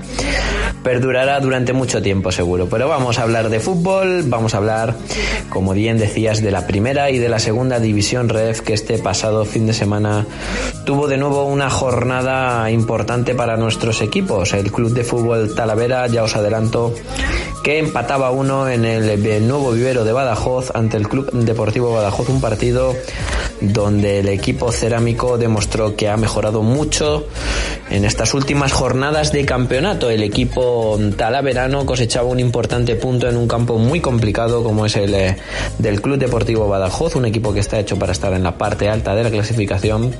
perdurará 0.84 1.40
durante 1.40 1.74
mucho 1.74 2.02
tiempo, 2.02 2.32
seguro. 2.32 2.68
Pero 2.70 2.88
vamos 2.88 3.20
a 3.20 3.24
hablar 3.24 3.50
de 3.50 3.60
fútbol, 3.60 4.24
vamos 4.28 4.54
a 4.54 4.58
hablar 4.58 4.96
como 5.50 5.74
bien 5.74 5.98
decías, 5.98 6.42
de 6.42 6.52
la 6.52 6.68
primera 6.68 7.10
y 7.12 7.18
de 7.18 7.30
la 7.30 7.40
segunda 7.40 7.80
división 7.80 8.30
REF 8.30 8.62
que 8.62 8.74
este 8.74 8.98
pasado 8.98 9.46
fin 9.46 9.68
de 9.68 9.74
semana 9.74 10.26
tuvo 10.86 11.08
de 11.08 11.18
nuevo 11.18 11.46
una 11.46 11.70
jornada 11.70 12.70
importante 12.72 13.36
para 13.36 13.58
nuestros 13.58 14.02
equipos. 14.02 14.54
El 14.54 14.72
Club 14.72 14.97
de 14.98 15.04
Fútbol 15.04 15.54
Talavera, 15.54 16.08
ya 16.08 16.24
os 16.24 16.36
adelanto, 16.36 16.92
que 17.64 17.78
empataba 17.78 18.32
uno 18.32 18.68
en 18.68 18.84
el 18.84 19.48
nuevo 19.48 19.72
vivero 19.72 20.04
de 20.04 20.12
Badajoz 20.12 20.72
ante 20.74 20.98
el 20.98 21.08
Club 21.08 21.32
Deportivo 21.32 21.94
Badajoz, 21.94 22.30
un 22.30 22.42
partido 22.42 22.96
donde 23.62 24.20
el 24.20 24.30
equipo 24.30 24.72
cerámico 24.72 25.38
demostró 25.38 25.96
que 25.96 26.10
ha 26.10 26.18
mejorado 26.18 26.64
mucho 26.64 27.28
en 27.90 28.06
estas 28.06 28.34
últimas 28.34 28.72
jornadas 28.72 29.32
de 29.32 29.46
campeonato. 29.46 30.10
El 30.10 30.24
equipo 30.24 31.00
talaverano 31.16 31.86
cosechaba 31.86 32.28
un 32.28 32.40
importante 32.40 32.96
punto 32.96 33.30
en 33.30 33.38
un 33.38 33.48
campo 33.48 33.78
muy 33.78 34.02
complicado 34.02 34.64
como 34.64 34.86
es 34.88 34.96
el 34.96 35.14
eh, 35.14 35.38
del 35.78 36.02
Club 36.02 36.18
Deportivo 36.18 36.68
Badajoz, 36.68 37.16
un 37.16 37.26
equipo 37.26 37.54
que 37.54 37.60
está 37.60 37.80
hecho 37.80 38.00
para 38.00 38.14
estar 38.14 38.34
en 38.34 38.44
la 38.44 38.58
parte 38.58 38.90
alta 38.90 39.14
de 39.14 39.24
la 39.24 39.30
clasificación 39.30 40.14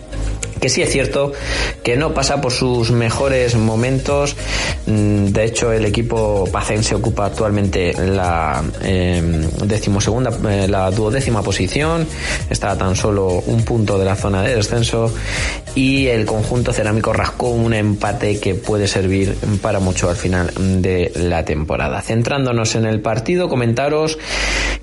que 0.60 0.70
sí 0.70 0.82
es 0.82 0.92
cierto 0.92 1.32
que 1.84 1.96
no 1.96 2.14
pasa 2.14 2.42
por 2.42 2.52
sus 2.52 2.92
mejores 2.92 3.56
momentos. 3.56 4.36
Mm, 4.86 5.28
de 5.28 5.44
hecho, 5.46 5.72
el 5.72 5.86
equipo 5.86 6.48
pacense 6.52 6.96
ocupa 6.96 7.26
actualmente 7.26 7.94
la 7.94 8.64
eh, 8.82 9.48
decimosegunda, 9.66 10.32
eh, 10.50 10.68
la 10.68 10.92
duodécima 10.92 11.42
posición. 11.42 12.08
Está 12.50 12.78
tan 12.78 12.96
solo 12.96 13.44
un 13.46 13.64
punto 13.64 13.98
de 13.98 14.06
la 14.06 14.16
zona 14.16 14.42
de 14.42 14.56
descenso 14.56 15.14
y 15.76 16.08
el 16.08 16.26
conjunto 16.26 16.74
cerámico 16.74 17.14
rascó 17.14 17.50
un 17.50 17.74
empate 17.74 18.40
que 18.40 18.56
puede 18.56 18.88
servir 18.88 19.36
para 19.62 19.80
mucho 19.80 20.10
al 20.10 20.16
final 20.16 20.52
de 20.82 21.12
la 21.16 21.46
temporada. 21.46 22.02
Centrándonos 22.02 22.76
en 22.76 22.86
el 22.86 23.02
partido, 23.02 23.50
comentaros 23.50 24.18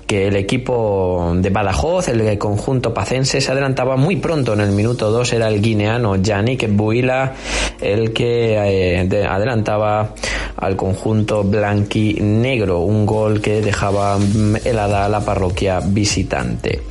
que 0.07 0.27
el 0.27 0.35
equipo 0.35 1.33
de 1.35 1.49
Badajoz, 1.49 2.07
el 2.09 2.37
conjunto 2.37 2.93
pacense, 2.93 3.41
se 3.41 3.51
adelantaba 3.51 3.97
muy 3.97 4.17
pronto 4.17 4.53
en 4.53 4.61
el 4.61 4.71
minuto 4.71 5.11
2, 5.11 5.33
era 5.33 5.47
el 5.47 5.61
guineano 5.65 6.15
Yannick 6.17 6.67
Buila 6.69 7.33
el 7.81 8.13
que 8.13 8.53
eh, 8.53 9.27
adelantaba 9.27 10.13
al 10.57 10.75
conjunto 10.75 11.43
blanqui 11.43 12.17
negro, 12.21 12.79
un 12.79 13.05
gol 13.05 13.41
que 13.41 13.61
dejaba 13.61 14.17
helada 14.63 15.05
a 15.05 15.09
la 15.09 15.19
parroquia 15.21 15.79
visitante. 15.83 16.81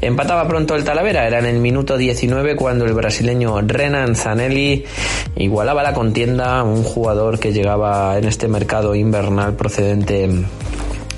Empataba 0.00 0.46
pronto 0.46 0.76
el 0.76 0.84
Talavera, 0.84 1.26
era 1.26 1.40
en 1.40 1.46
el 1.46 1.58
minuto 1.58 1.96
19 1.96 2.54
cuando 2.54 2.84
el 2.84 2.94
brasileño 2.94 3.60
Renan 3.62 4.14
Zanelli 4.14 4.84
igualaba 5.36 5.82
la 5.82 5.92
contienda, 5.92 6.62
un 6.62 6.84
jugador 6.84 7.40
que 7.40 7.52
llegaba 7.52 8.16
en 8.16 8.24
este 8.24 8.46
mercado 8.46 8.94
invernal 8.94 9.54
procedente 9.56 10.28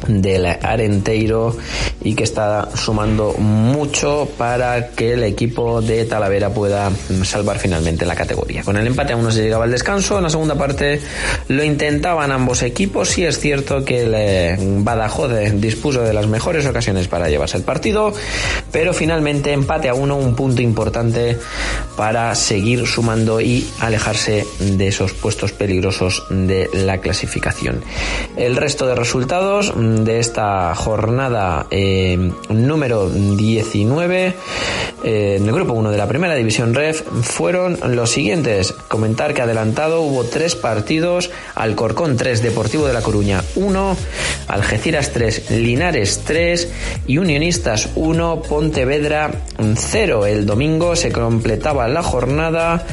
del 0.07 0.47
Arenteiro 0.47 1.57
y 2.03 2.15
que 2.15 2.25
está 2.25 2.69
sumando 2.75 3.35
mucho 3.35 4.29
para 4.39 4.91
que 4.91 5.15
el 5.15 5.25
equipo 5.25 5.81
de 5.83 6.05
Talavera 6.05 6.51
pueda 6.51 6.91
salvar 7.25 7.59
finalmente 7.59 8.07
la 8.07 8.15
categoría. 8.15 8.63
Con 8.63 8.77
el 8.77 8.87
empate 8.87 9.13
aún 9.13 9.25
no 9.25 9.31
se 9.31 9.43
llegaba 9.43 9.65
al 9.65 9.71
descanso, 9.71 10.17
en 10.17 10.25
la 10.25 10.31
segunda 10.31 10.55
parte 10.55 11.01
lo 11.49 11.65
intentaban 11.65 12.33
ambos 12.33 12.63
equipos 12.63 13.17
y 13.19 13.25
es 13.25 13.39
cierto 13.39 13.85
que 13.85 14.03
el 14.03 14.15
eh, 14.15 14.57
Badajoz 14.59 15.31
dispuso 15.55 16.03
de 16.03 16.13
las 16.13 16.27
mejores 16.27 16.67
ocasiones 16.67 17.09
para 17.09 17.29
llevarse 17.29 17.57
el 17.57 17.63
partido, 17.63 18.13
pero 18.73 18.93
finalmente 18.93 19.53
empate 19.53 19.89
a 19.89 19.95
uno, 19.95 20.17
un 20.17 20.35
punto 20.35 20.63
importante 20.63 21.39
para 21.97 22.35
seguir 22.35 22.87
sumando 22.87 23.41
y 23.41 23.67
alejarse 23.81 24.47
de 24.59 24.89
esos 24.89 25.13
puestos 25.13 25.53
peligrosos 25.53 26.25
de 26.31 26.69
la 26.73 26.99
clasificación. 26.99 27.83
El 28.37 28.57
resto 28.57 28.87
de 28.87 28.95
resultados 28.95 29.73
de 30.05 30.19
esta 30.19 30.75
jornada 30.75 31.67
eh, 31.71 32.33
número 32.49 33.09
19 33.09 34.35
eh, 35.03 35.37
en 35.39 35.47
el 35.47 35.55
grupo 35.55 35.73
1 35.73 35.91
de 35.91 35.97
la 35.97 36.07
primera 36.07 36.35
división 36.35 36.75
REF 36.75 37.03
fueron 37.23 37.79
los 37.97 38.11
siguientes. 38.11 38.73
Comentar 38.89 39.33
que 39.33 39.43
adelantado 39.43 40.03
hubo 40.03 40.25
tres 40.25 40.55
partidos, 40.55 41.31
Alcorcón 41.55 42.17
3, 42.17 42.43
Deportivo 42.43 42.87
de 42.87 42.93
La 42.93 43.03
Coruña 43.03 43.43
1, 43.55 43.97
Algeciras 44.49 45.13
3, 45.13 45.51
Linares 45.53 46.23
3 46.25 46.69
y 47.07 47.19
Unionistas 47.19 47.89
1, 47.95 48.43
Pontevedra 48.43 49.31
0. 49.75 50.27
El 50.27 50.45
domingo 50.45 50.97
se 50.97 51.13
completaba 51.13 51.89
la 51.89 52.03
jornada 52.03 52.85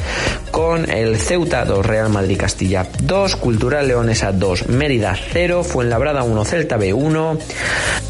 con 0.50 0.90
el 0.90 1.18
Ceuta 1.18 1.64
2, 1.64 1.84
Real 1.84 2.08
Madrid 2.08 2.38
Castilla 2.38 2.88
2, 3.02 3.36
Cultural 3.36 3.86
Leonesa 3.86 4.32
2, 4.32 4.68
Mérida 4.68 5.16
0, 5.32 5.62
Fuenlabrada 5.62 6.22
1, 6.22 6.44
Celta 6.44 6.76
B 6.76 6.87
1, 6.92 7.38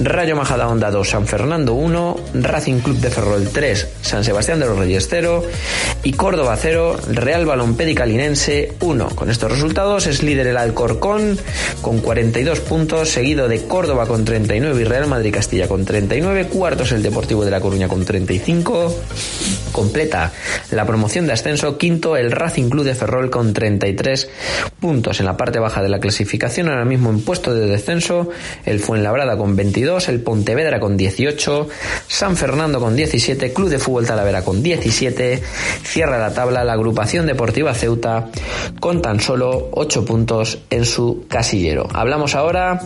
Rayo 0.01 0.37
Majada 0.37 0.69
Onda 0.69 0.91
2, 0.91 1.09
San 1.09 1.27
Fernando 1.27 1.75
1, 1.75 2.17
Racing 2.35 2.81
Club 2.81 2.99
de 2.99 3.11
Ferrol 3.11 3.49
3, 3.53 3.89
San 4.03 4.25
Sebastián 4.25 4.61
de 4.61 4.67
los 4.67 4.79
Reyes 4.79 5.07
0 5.11 5.45
y 6.03 6.13
Córdoba 6.13 6.57
0, 6.61 6.99
Real 7.09 7.47
Balompédica 7.47 8.07
Linense 8.07 8.75
1. 8.81 9.09
Con 9.11 9.31
estos 9.31 9.51
resultados 9.51 10.07
es 10.07 10.23
líder 10.23 10.47
el 10.49 10.57
Alcorcón 10.57 11.39
con 11.83 12.01
42 12.01 12.61
puntos, 12.61 13.11
seguido 13.11 13.49
de 13.49 13.65
Córdoba 13.65 14.07
con 14.07 14.25
39 14.25 14.81
y 14.81 14.85
Real 14.85 15.07
Madrid 15.07 15.35
Castilla 15.35 15.69
con 15.69 15.85
39, 15.85 16.47
cuartos 16.47 16.93
el 16.93 17.03
Deportivo 17.03 17.45
de 17.45 17.51
La 17.51 17.61
Coruña 17.61 17.89
con 17.89 18.05
35, 18.05 18.95
completa 19.73 20.33
la 20.71 20.87
promoción 20.87 21.27
de 21.27 21.33
ascenso, 21.33 21.79
quinto 21.79 22.17
el 22.17 22.31
Racing 22.31 22.69
Club 22.69 22.85
de 22.85 22.95
Ferrol 22.95 23.31
con 23.31 23.53
33 23.53 24.29
puntos. 24.81 25.21
En 25.21 25.27
la 25.27 25.37
parte 25.37 25.59
baja 25.59 25.83
de 25.83 25.89
la 25.89 26.01
clasificación, 26.01 26.69
ahora 26.69 26.85
mismo 26.85 27.11
en 27.11 27.23
puesto 27.23 27.55
de 27.55 27.67
descenso, 27.67 28.31
el 28.69 28.81
Fuenlabrada 28.81 29.37
con 29.37 29.57
22, 29.57 30.09
el 30.09 30.21
Pontevedra 30.21 30.79
con 30.79 30.97
18, 30.97 31.69
San 32.07 32.37
Fernando 32.37 32.81
con 32.81 32.95
17, 32.95 33.53
Club 33.53 33.71
de 33.71 33.79
Fútbol 33.79 34.07
Talavera 34.07 34.45
con 34.45 34.63
17, 34.63 35.43
cierra 35.83 36.19
la 36.19 36.35
tabla 36.35 36.65
la 36.65 36.75
agrupación 36.75 37.27
deportiva 37.27 37.75
Ceuta 37.75 38.29
con 38.79 39.01
tan 39.01 39.21
solo 39.21 39.71
8 39.73 40.05
puntos 40.05 40.59
en 40.71 40.85
su 40.85 41.25
casillero. 41.29 41.89
Hablamos 41.93 42.35
ahora 42.35 42.81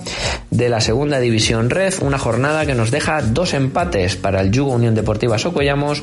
de 0.50 0.68
la 0.68 0.80
segunda 0.80 1.18
división 1.18 1.70
REF, 1.70 2.02
una 2.02 2.18
jornada 2.18 2.64
que 2.66 2.74
nos 2.74 2.90
deja 2.90 3.22
dos 3.22 3.54
empates 3.54 4.16
para 4.16 4.40
el 4.40 4.52
Yugo 4.52 4.72
Unión 4.72 4.94
Deportiva 4.94 5.38
Socollamos 5.38 6.02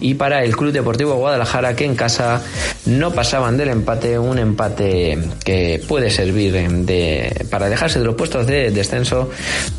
y 0.00 0.14
para 0.14 0.42
el 0.44 0.56
Club 0.56 0.72
Deportivo 0.72 1.14
Guadalajara 1.14 1.76
que 1.76 1.84
en 1.84 1.94
casa 1.94 2.42
no 2.86 3.12
pasaban 3.12 3.56
del 3.56 3.68
empate, 3.68 4.18
un 4.18 4.38
empate 4.38 5.18
que 5.44 5.82
puede 5.86 6.10
servir 6.10 6.52
de, 6.52 7.46
para 7.50 7.68
dejarse 7.68 7.98
de 7.98 8.04
los 8.04 8.14
puestos 8.14 8.46
de 8.46 8.70
descenso, 8.70 9.11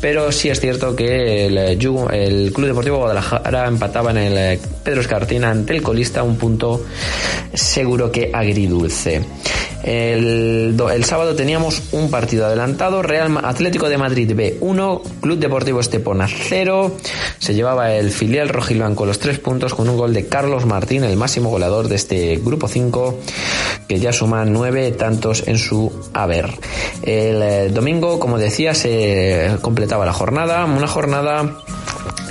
pero 0.00 0.32
sí 0.32 0.48
es 0.48 0.60
cierto 0.60 0.94
que 0.94 1.46
el, 1.46 1.58
el 1.58 2.52
Club 2.52 2.66
Deportivo 2.66 2.98
Guadalajara 2.98 3.66
empataba 3.66 4.10
en 4.10 4.18
el 4.18 4.58
Pedro 4.82 5.00
Escartina 5.00 5.50
ante 5.50 5.74
el 5.74 5.82
colista 5.82 6.22
un 6.22 6.36
punto 6.36 6.84
seguro 7.52 8.10
que 8.10 8.30
agridulce. 8.32 9.22
El, 9.84 10.80
el, 10.94 11.04
sábado 11.04 11.34
teníamos 11.34 11.82
un 11.92 12.10
partido 12.10 12.46
adelantado, 12.46 13.02
Real 13.02 13.38
Atlético 13.44 13.90
de 13.90 13.98
Madrid 13.98 14.32
B 14.34 14.56
1, 14.60 15.02
Club 15.20 15.38
Deportivo 15.38 15.80
Estepona 15.80 16.26
0, 16.26 16.96
se 17.38 17.54
llevaba 17.54 17.92
el 17.92 18.10
filial 18.10 18.48
rojiblanco 18.48 19.04
los 19.04 19.18
tres 19.18 19.38
puntos 19.38 19.74
con 19.74 19.90
un 19.90 19.98
gol 19.98 20.14
de 20.14 20.26
Carlos 20.26 20.64
Martín, 20.64 21.04
el 21.04 21.16
máximo 21.16 21.50
goleador 21.50 21.88
de 21.88 21.96
este 21.96 22.36
grupo 22.36 22.66
5, 22.66 23.18
que 23.86 23.98
ya 23.98 24.12
suma 24.12 24.46
nueve 24.46 24.90
tantos 24.92 25.46
en 25.46 25.58
su 25.58 25.92
haber. 26.14 26.50
El 27.02 27.42
eh, 27.42 27.68
domingo, 27.68 28.18
como 28.18 28.38
decía, 28.38 28.74
se 28.74 29.23
completaba 29.60 30.04
la 30.04 30.12
jornada, 30.12 30.64
una 30.64 30.86
jornada 30.86 31.54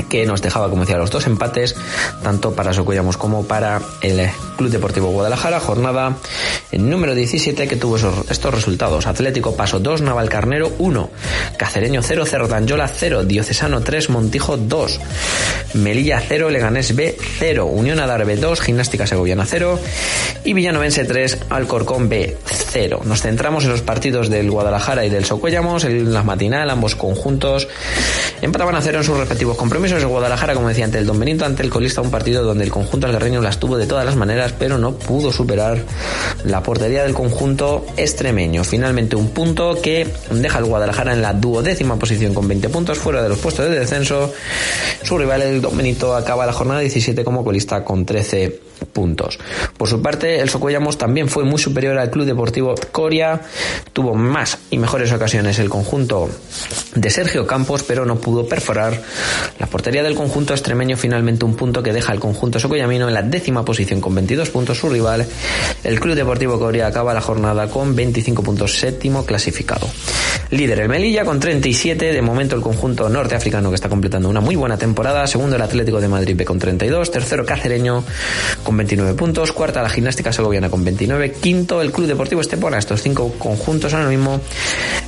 que 0.10 0.26
nos 0.26 0.42
dejaba, 0.42 0.70
como 0.70 0.82
decía, 0.82 0.98
los 0.98 1.12
dos 1.12 1.26
empates, 1.28 1.76
tanto 2.22 2.54
para 2.54 2.74
Socollamos 2.74 3.18
como 3.18 3.46
para 3.46 3.82
el 4.02 4.30
Club 4.58 4.70
Deportivo 4.70 5.08
Guadalajara, 5.08 5.60
jornada 5.60 6.16
número 6.72 7.16
17 7.16 7.68
que 7.68 7.76
tuvo 7.76 7.98
esos, 7.98 8.30
estos 8.30 8.54
resultados. 8.54 9.08
Atlético 9.08 9.56
Paso 9.56 9.80
2, 9.80 10.02
Navalcarnero 10.02 10.72
1, 10.78 11.10
Cacereño 11.58 12.02
0, 12.02 12.26
Cerdanyola 12.26 12.88
0, 12.88 13.24
Diocesano 13.24 13.82
3, 13.82 14.10
Montijo 14.10 14.58
2, 14.58 15.00
Melilla 15.76 16.22
0, 16.28 16.50
Leganés 16.50 16.96
B 16.96 17.18
0, 17.40 17.66
Unión 17.66 18.00
Adarve 18.00 18.36
2, 18.38 18.62
Gimnástica 18.62 19.08
Segoviana 19.08 19.46
0 19.46 19.80
y 20.44 20.54
Villanovense 20.54 21.06
3, 21.06 21.40
Alcorcón 21.50 22.10
B 22.10 22.38
0. 22.46 23.02
Nos 23.06 23.22
centramos 23.22 23.64
en 23.64 23.72
los 23.72 23.82
partidos 23.82 24.30
del 24.30 24.50
Guadalajara 24.50 25.06
y 25.06 25.10
del 25.10 25.26
Socuellamos, 25.26 25.86
en 25.86 26.14
la 26.14 26.24
matinal, 26.24 26.70
ambos 26.70 26.83
conjuntos 26.96 27.68
empataban 28.42 28.76
a 28.76 28.82
cero 28.82 29.00
en 29.00 29.04
sus 29.04 29.18
respectivos 29.18 29.58
compromisos. 29.58 30.02
El 30.02 30.08
Guadalajara, 30.08 30.54
como 30.54 30.68
decía 30.68 30.86
ante 30.86 30.98
el 30.98 31.06
Don 31.06 31.20
Benito, 31.20 31.46
ante 31.46 31.64
el 31.64 31.70
colista, 31.70 32.02
un 32.02 32.12
partido 32.12 32.44
donde 32.44 32.64
el 32.64 32.72
conjunto 32.72 33.08
algarreño 33.08 33.42
las 33.42 33.60
tuvo 33.60 33.78
de 33.78 33.88
todas 33.88 34.06
las 34.06 34.16
maneras, 34.16 34.54
pero 34.58 34.78
no 34.78 34.94
pudo 34.94 35.32
superar 35.32 35.78
la 36.44 36.62
portería 36.62 37.04
del 37.04 37.14
conjunto 37.14 37.86
extremeño. 37.98 38.64
Finalmente 38.64 39.16
un 39.16 39.30
punto 39.30 39.80
que 39.82 40.08
deja 40.32 40.58
al 40.58 40.66
Guadalajara 40.66 41.14
en 41.14 41.22
la 41.22 41.34
duodécima 41.34 41.98
posición 41.98 42.34
con 42.34 42.48
20 42.48 42.70
puntos 42.70 42.98
fuera 42.98 43.24
de 43.24 43.30
los 43.30 43.40
puestos 43.40 43.70
de 43.70 43.80
descenso. 43.80 44.34
Su 45.04 45.18
rival, 45.18 45.42
el 45.42 45.62
Don 45.62 45.76
Benito, 45.76 46.16
acaba 46.16 46.46
la 46.46 46.54
jornada 46.54 46.82
17 46.82 47.24
como 47.24 47.44
colista 47.44 47.84
con 47.84 48.06
13 48.06 48.73
puntos. 48.86 49.40
Por 49.78 49.88
su 49.88 50.02
parte, 50.02 50.40
el 50.40 50.50
Socuellamos 50.50 50.98
también 50.98 51.30
fue 51.30 51.44
muy 51.44 51.60
superior 51.60 51.98
al 51.98 52.10
Club 52.10 52.26
Deportivo 52.26 52.76
Coria, 52.92 53.42
tuvo 53.94 54.16
más 54.16 54.58
y 54.70 54.78
mejores 54.78 55.12
ocasiones 55.12 55.60
el 55.60 55.70
conjunto 55.70 56.30
de 56.96 57.10
Sergio 57.10 57.46
Campos, 57.48 57.84
pero 57.84 58.06
no 58.06 58.18
pudo 58.18 58.48
perforar 58.48 59.02
la 59.60 59.68
portería 59.68 60.04
del 60.04 60.16
conjunto 60.16 60.54
extremeño, 60.54 60.98
finalmente 60.98 61.46
un 61.46 61.56
punto 61.56 61.84
que 61.84 61.94
deja 61.94 62.12
al 62.12 62.20
conjunto 62.20 62.60
socollamino 62.60 63.08
en 63.08 63.14
la 63.14 63.22
décima 63.22 63.66
posición 63.66 64.02
con 64.02 64.16
22 64.16 64.50
puntos 64.50 64.78
su 64.78 64.90
rival. 64.90 65.26
El 65.84 66.00
Club 66.00 66.16
Deportivo 66.16 66.60
Coria 66.60 66.88
acaba 66.88 67.14
la 67.14 67.22
jornada 67.22 67.68
con 67.70 67.96
25 67.96 68.44
puntos 68.44 68.78
séptimo 68.78 69.26
clasificado. 69.26 69.88
Líder 70.50 70.82
el 70.82 70.90
Melilla 70.90 71.26
con 71.26 71.40
37, 71.40 72.14
de 72.14 72.22
momento 72.22 72.56
el 72.56 72.62
conjunto 72.62 73.10
norteafricano 73.10 73.70
que 73.70 73.76
está 73.76 73.90
completando 73.90 74.30
una 74.30 74.42
muy 74.42 74.56
buena 74.56 74.78
temporada, 74.78 75.26
segundo 75.26 75.56
el 75.56 75.62
Atlético 75.62 76.00
de 76.00 76.08
Madrid 76.08 76.36
B 76.36 76.46
con 76.46 76.60
32, 76.60 77.12
tercero 77.12 77.46
Cacereño 77.46 78.04
con 78.64 78.73
29 78.78 79.14
puntos, 79.14 79.52
cuarta 79.52 79.82
la 79.82 79.90
Gimnástica 79.90 80.32
Segoviana 80.32 80.70
con 80.70 80.84
29, 80.84 81.34
quinto 81.34 81.82
el 81.82 81.92
Club 81.92 82.08
Deportivo 82.08 82.42
Estepona, 82.42 82.78
estos 82.78 83.02
cinco 83.02 83.34
conjuntos 83.38 83.94
ahora 83.94 84.10
mismo 84.10 84.42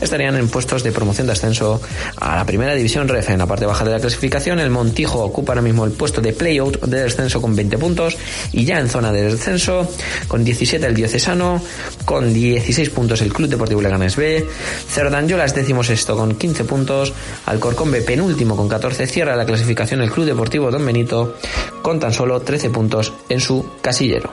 estarían 0.01 0.35
en 0.35 0.49
puestos 0.49 0.83
de 0.83 0.91
promoción 0.91 1.27
de 1.27 1.33
ascenso 1.33 1.81
a 2.17 2.35
la 2.35 2.45
primera 2.45 2.75
división 2.75 3.07
REF. 3.07 3.29
En 3.29 3.39
la 3.39 3.47
parte 3.47 3.65
baja 3.65 3.85
de 3.85 3.91
la 3.91 3.99
clasificación, 3.99 4.59
el 4.59 4.69
Montijo 4.69 5.23
ocupa 5.23 5.53
ahora 5.53 5.61
mismo 5.61 5.85
el 5.85 5.91
puesto 5.91 6.21
de 6.21 6.33
playout 6.33 6.81
de 6.85 7.03
descenso 7.03 7.41
con 7.41 7.55
20 7.55 7.77
puntos 7.77 8.17
y 8.51 8.65
ya 8.65 8.79
en 8.79 8.89
zona 8.89 9.11
de 9.11 9.23
descenso 9.23 9.87
con 10.27 10.43
17 10.43 10.85
el 10.85 10.93
Diocesano, 10.93 11.61
con 12.05 12.33
16 12.33 12.89
puntos 12.89 13.21
el 13.21 13.33
Club 13.33 13.49
Deportivo 13.49 13.81
Leganés 13.81 14.15
B, 14.15 14.45
Cerdanyola 14.89 15.45
es 15.45 15.55
décimo 15.55 15.83
sexto 15.83 16.15
con 16.15 16.35
15 16.35 16.63
puntos, 16.65 17.13
Alcorcón 17.45 17.91
B 17.91 18.01
penúltimo 18.01 18.55
con 18.55 18.67
14, 18.67 19.07
cierra 19.07 19.35
la 19.35 19.45
clasificación 19.45 20.01
el 20.01 20.11
Club 20.11 20.25
Deportivo 20.25 20.71
Don 20.71 20.85
Benito 20.85 21.35
con 21.81 21.99
tan 21.99 22.13
solo 22.13 22.41
13 22.41 22.69
puntos 22.69 23.13
en 23.29 23.39
su 23.39 23.54
casillero. 23.81 24.31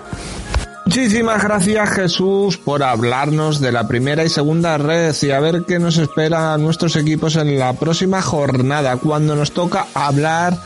Muchísimas 0.84 1.42
gracias 1.42 1.90
Jesús 1.90 2.58
por 2.58 2.82
hablarnos 2.82 3.60
de 3.60 3.70
la 3.72 3.86
primera 3.86 4.24
y 4.24 4.28
segunda 4.28 4.76
red 4.78 5.14
y 5.22 5.30
a 5.30 5.40
ver 5.40 5.62
qué 5.66 5.78
nos 5.78 5.96
espera 5.96 6.52
a 6.52 6.58
nuestros 6.58 6.96
equipos 6.96 7.36
en 7.36 7.58
la 7.58 7.72
próxima 7.72 8.20
jornada 8.20 8.96
cuando 8.96 9.36
nos 9.36 9.52
toca 9.52 9.86
hablar 9.94 10.58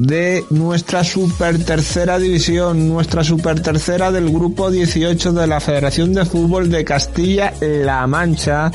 de 0.00 0.46
nuestra 0.48 1.04
super 1.04 1.62
tercera 1.62 2.18
división, 2.18 2.88
nuestra 2.88 3.22
super 3.22 3.60
tercera 3.60 4.10
del 4.10 4.30
grupo 4.30 4.70
18 4.70 5.34
de 5.34 5.46
la 5.46 5.60
Federación 5.60 6.14
de 6.14 6.24
Fútbol 6.24 6.70
de 6.70 6.86
Castilla-La 6.86 8.06
Mancha 8.06 8.72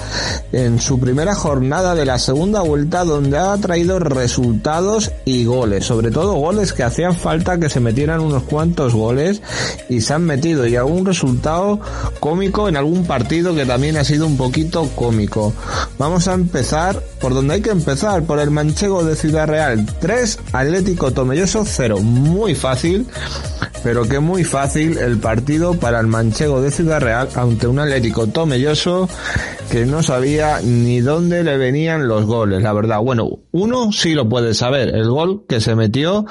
en 0.52 0.80
su 0.80 1.00
primera 1.00 1.34
jornada 1.34 1.96
de 1.96 2.06
la 2.06 2.20
segunda 2.20 2.62
vuelta 2.62 3.04
donde 3.04 3.40
ha 3.40 3.58
traído 3.58 3.98
resultados 3.98 5.12
y 5.26 5.46
goles, 5.46 5.86
sobre 5.86 6.12
todo 6.12 6.36
goles 6.36 6.74
que 6.74 6.84
hacían 6.84 7.16
falta 7.16 7.60
que 7.60 7.70
se 7.70 7.80
metieran 7.80 8.20
unos 8.20 8.44
cuantos 8.44 8.94
goles 8.94 9.42
y 9.90 10.02
se 10.02 10.14
han 10.14 10.26
metido 10.26 10.68
y 10.68 10.76
algún 10.76 11.08
resultado 11.08 11.80
cómico 12.20 12.70
en 12.70 12.78
algún 12.78 13.04
partido 13.04 13.56
que 13.56 13.66
también 13.66 13.98
ha 13.98 14.04
sido 14.04 14.28
un 14.28 14.38
poquito 14.38 14.88
cómico. 14.96 15.54
Vamos 15.98 16.28
a 16.28 16.36
empezar 16.36 17.02
por 17.20 17.34
donde 17.34 17.56
hay 17.56 17.62
que 17.62 17.72
empezar, 17.72 18.22
por 18.26 18.38
el 18.38 18.52
manchego 18.52 19.04
de 19.04 19.16
Ciudad 19.16 19.48
Real 19.48 19.84
3, 20.00 20.40
Atlético 20.54 21.15
Tomelloso 21.16 21.64
0. 21.66 22.00
Muy 22.02 22.54
fácil, 22.54 23.08
pero 23.84 24.08
que 24.08 24.20
muy 24.20 24.44
fácil 24.44 25.00
el 25.00 25.18
partido 25.18 25.74
para 25.74 26.00
el 26.00 26.08
manchego 26.08 26.62
de 26.62 26.70
Ciudad 26.70 27.02
Real 27.02 27.30
ante 27.36 27.66
un 27.66 27.80
Atlético 27.80 28.28
Tomelloso 28.28 29.10
que 29.72 29.86
no 29.86 30.04
sabía 30.04 30.60
ni 30.62 31.00
dónde 31.00 31.44
le 31.44 31.58
venían 31.58 32.08
los 32.08 32.26
goles, 32.26 32.62
la 32.62 32.74
verdad. 32.74 33.00
Bueno, 33.00 33.40
uno 33.52 33.92
sí 33.92 34.14
lo 34.14 34.30
puede 34.30 34.54
saber, 34.54 34.90
el 34.90 35.10
gol 35.10 35.46
que 35.48 35.62
se 35.62 35.74
metió 35.74 36.26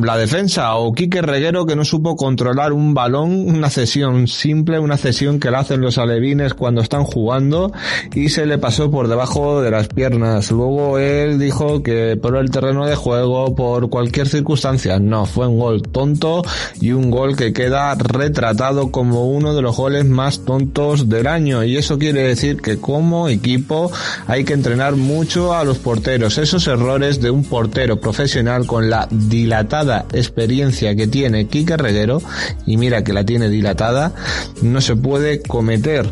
la 0.00 0.16
defensa 0.16 0.74
o 0.76 0.92
Quique 0.94 1.20
Reguero 1.20 1.66
que 1.66 1.76
no 1.76 1.84
supo 1.84 2.16
controlar 2.16 2.72
un 2.72 2.94
balón, 2.94 3.30
una 3.46 3.68
cesión 3.68 4.26
simple, 4.26 4.78
una 4.78 4.96
cesión 4.96 5.38
que 5.38 5.50
la 5.50 5.58
hacen 5.58 5.82
los 5.82 5.98
alevines 5.98 6.54
cuando 6.54 6.80
están 6.80 7.04
jugando 7.04 7.72
y 8.14 8.30
se 8.30 8.46
le 8.46 8.56
pasó 8.56 8.90
por 8.90 9.08
debajo 9.08 9.60
de 9.60 9.70
las 9.70 9.88
piernas. 9.88 10.50
Luego 10.50 10.98
él 10.98 11.38
dijo 11.38 11.82
que 11.82 12.16
por 12.16 12.36
el 12.36 12.50
terreno 12.50 12.86
de 12.86 12.96
juego, 12.96 13.54
por 13.54 13.90
cualquier 13.90 14.28
circunstancia, 14.28 14.98
no, 14.98 15.26
fue 15.26 15.46
un 15.46 15.58
gol 15.58 15.82
tonto 15.82 16.42
y 16.80 16.92
un 16.92 17.10
gol 17.10 17.36
que 17.36 17.52
queda 17.52 17.94
retratado 17.94 18.90
como 18.90 19.26
uno 19.26 19.54
de 19.54 19.60
los 19.60 19.76
goles 19.76 20.06
más 20.06 20.44
tontos 20.44 21.10
del 21.10 21.26
año 21.26 21.64
y 21.64 21.76
eso 21.76 21.98
quiere 21.98 22.22
decir 22.22 22.62
que 22.62 22.78
como 22.78 23.28
equipo 23.28 23.92
hay 24.26 24.44
que 24.44 24.54
entrenar 24.54 24.96
mucho 24.96 25.54
a 25.54 25.64
los 25.64 25.78
porteros. 25.78 26.38
Esos 26.38 26.66
errores 26.66 27.20
de 27.20 27.30
un 27.30 27.44
portero 27.44 28.00
profesional 28.00 28.66
con 28.66 28.88
la 28.88 29.06
dilatada 29.10 29.81
experiencia 30.12 30.94
que 30.94 31.06
tiene 31.06 31.46
Kike 31.46 31.76
Reguero, 31.76 32.22
y 32.66 32.76
mira 32.76 33.04
que 33.04 33.12
la 33.12 33.24
tiene 33.24 33.48
dilatada, 33.48 34.12
no 34.62 34.80
se 34.80 34.96
puede 34.96 35.42
cometer. 35.42 36.08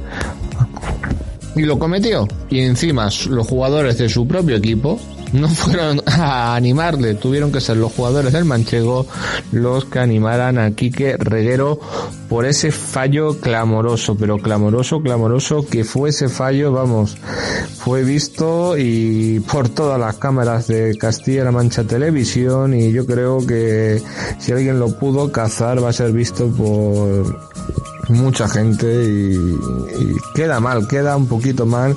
Y 1.57 1.63
lo 1.63 1.79
cometió. 1.79 2.29
Y 2.49 2.61
encima 2.61 3.09
los 3.29 3.47
jugadores 3.47 3.99
de 3.99 4.09
su 4.09 4.27
propio 4.27 4.57
equipo 4.57 5.01
no 5.33 5.49
fueron 5.49 6.01
a 6.07 6.55
animarle, 6.55 7.15
tuvieron 7.15 7.53
que 7.53 7.61
ser 7.61 7.77
los 7.77 7.93
jugadores 7.93 8.33
del 8.33 8.45
manchego 8.45 9.07
los 9.53 9.85
que 9.85 9.99
animaran 9.99 10.59
a 10.59 10.73
Quique 10.73 11.17
Reguero 11.17 11.81
por 12.29 12.47
ese 12.47 12.71
fallo 12.71 13.41
clamoroso, 13.41 14.17
pero 14.17 14.39
clamoroso, 14.39 15.03
clamoroso 15.03 15.67
que 15.67 15.85
fue 15.85 16.11
ese 16.11 16.29
fallo, 16.29 16.73
vamos, 16.73 17.17
fue 17.79 18.05
visto 18.05 18.77
y 18.79 19.41
por 19.41 19.69
todas 19.69 19.99
las 19.99 20.17
cámaras 20.17 20.69
de 20.69 20.97
Castilla-La 20.97 21.51
Mancha 21.51 21.85
Televisión 21.85 22.75
y 22.75 22.93
yo 22.93 23.07
creo 23.07 23.45
que 23.47 24.01
si 24.39 24.53
alguien 24.53 24.79
lo 24.79 24.97
pudo 24.99 25.33
cazar 25.33 25.83
va 25.83 25.91
a 25.91 25.93
ser 25.93 26.13
visto 26.13 26.49
por 26.49 27.50
mucha 28.11 28.49
gente 28.49 28.87
y, 29.05 29.39
queda 30.35 30.61
mal, 30.61 30.87
queda 30.89 31.17
un 31.17 31.27
poquito 31.27 31.67
mal 31.67 31.97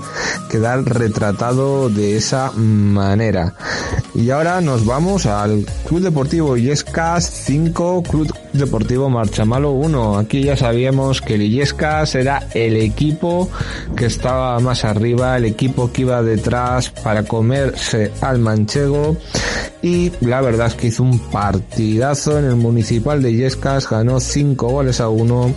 quedar 0.49 0.83
retratado 0.83 1.89
de 1.89 2.15
esa 2.15 2.51
manera. 2.51 3.55
Y 4.13 4.29
ahora 4.29 4.61
nos 4.61 4.85
vamos 4.85 5.25
al 5.25 5.65
Club 5.87 6.01
Deportivo 6.01 6.55
Illescas 6.55 7.25
5, 7.45 8.03
Club 8.03 8.31
Deportivo 8.53 9.09
Marchamalo 9.09 9.71
1. 9.71 10.19
Aquí 10.19 10.43
ya 10.43 10.55
sabíamos 10.55 11.21
que 11.21 11.35
el 11.35 11.41
Illescas 11.41 12.13
era 12.13 12.47
el 12.53 12.77
equipo 12.77 13.49
que 13.95 14.05
estaba 14.05 14.59
más 14.59 14.85
arriba, 14.85 15.37
el 15.37 15.45
equipo 15.45 15.91
que 15.91 16.03
iba 16.03 16.21
detrás 16.21 16.91
para 16.91 17.23
comerse 17.23 18.11
al 18.21 18.37
manchego 18.37 19.17
y 19.83 20.13
la 20.21 20.39
verdad 20.39 20.67
es 20.67 20.75
que 20.75 20.87
hizo 20.87 21.03
un 21.03 21.19
partidazo 21.19 22.39
en 22.39 22.45
el 22.45 22.55
municipal 22.55 23.21
de 23.21 23.31
Illescas, 23.31 23.89
ganó 23.89 24.21
5 24.21 24.69
goles 24.69 25.01
a 25.01 25.09
1. 25.09 25.53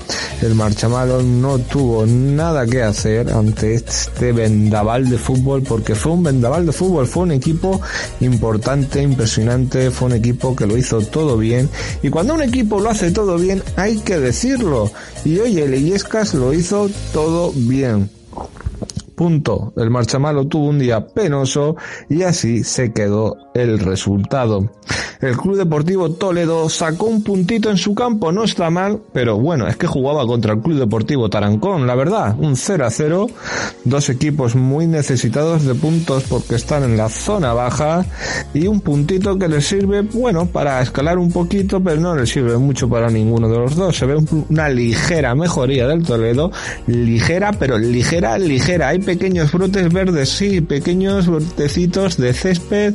El 0.47 0.55
Marchamalo 0.55 1.23
no 1.23 1.59
tuvo 1.59 2.07
nada 2.07 2.67
que 2.67 2.81
hacer 2.81 3.33
ante 3.33 3.75
este 3.75 4.31
vendaval 4.31 5.11
de 5.11 5.19
fútbol 5.19 5.65
porque 5.65 5.97
fue 5.97 6.13
un 6.13 6.23
vendaval 6.23 6.67
de 6.67 6.71
fútbol, 6.71 7.09
fue 7.09 7.25
un 7.25 7.33
equipo 7.33 7.81
importante, 8.21 9.03
impresionante, 9.03 9.91
fue 9.91 10.07
un 10.07 10.15
equipo 10.15 10.55
que 10.55 10.69
lo 10.69 10.77
hizo 10.77 11.01
todo 11.01 11.37
bien 11.37 11.69
y 12.01 12.11
cuando 12.11 12.35
un 12.35 12.43
equipo 12.43 12.79
lo 12.79 12.91
hace 12.91 13.11
todo 13.11 13.39
bien 13.39 13.61
hay 13.75 13.97
que 13.99 14.21
decirlo 14.21 14.89
y 15.25 15.37
hoy 15.41 15.59
el 15.59 15.75
Illescas 15.75 16.33
lo 16.33 16.53
hizo 16.53 16.89
todo 17.13 17.51
bien. 17.53 18.09
Punto. 19.17 19.73
El 19.77 19.91
Marchamalo 19.91 20.47
tuvo 20.47 20.69
un 20.69 20.79
día 20.79 21.09
penoso 21.09 21.75
y 22.09 22.23
así 22.23 22.63
se 22.63 22.93
quedó 22.93 23.37
el 23.57 23.79
resultado. 23.79 24.71
El 25.21 25.37
Club 25.37 25.57
Deportivo 25.57 26.11
Toledo 26.11 26.69
sacó 26.69 27.07
un 27.07 27.23
puntito 27.23 27.71
en 27.71 27.79
su 27.79 27.95
campo, 27.95 28.33
no 28.33 28.45
está 28.45 28.69
mal, 28.69 29.01
pero 29.15 29.39
bueno, 29.39 29.67
es 29.67 29.77
que 29.77 29.87
jugaba 29.87 30.27
contra 30.27 30.53
el 30.53 30.61
Club 30.61 30.79
Deportivo 30.79 31.31
Tarancón, 31.31 31.87
la 31.87 31.95
verdad, 31.95 32.37
un 32.39 32.55
0 32.55 32.85
a 32.85 32.91
0, 32.91 33.27
dos 33.85 34.11
equipos 34.11 34.55
muy 34.55 34.87
necesitados 34.87 35.65
de 35.65 35.75
puntos 35.75 36.25
porque 36.29 36.57
están 36.57 36.85
en 36.85 36.99
la 36.99 37.09
zona 37.09 37.55
baja 37.55 38.05
y 38.53 38.67
un 38.67 38.81
puntito 38.81 39.39
que 39.39 39.49
les 39.49 39.67
sirve, 39.67 40.03
bueno, 40.03 40.47
para 40.47 40.83
escalar 40.83 41.19
un 41.19 41.33
poquito, 41.33 41.83
pero 41.83 42.01
no 42.01 42.15
les 42.15 42.29
sirve 42.29 42.59
mucho 42.59 42.89
para 42.89 43.09
ninguno 43.09 43.49
de 43.49 43.59
los 43.59 43.75
dos. 43.75 43.97
Se 43.97 44.05
ve 44.05 44.17
una 44.51 44.69
ligera 44.69 45.35
mejoría 45.35 45.87
del 45.87 46.03
Toledo, 46.03 46.51
ligera, 46.87 47.53
pero 47.53 47.79
ligera, 47.79 48.39
ligera. 48.39 48.89
Hay 48.89 48.99
pequeños 48.99 49.51
brotes 49.51 49.93
verdes, 49.93 50.29
sí, 50.29 50.61
pequeños 50.61 51.27
brotecitos 51.27 52.19
de 52.19 52.35
césped 52.35 52.95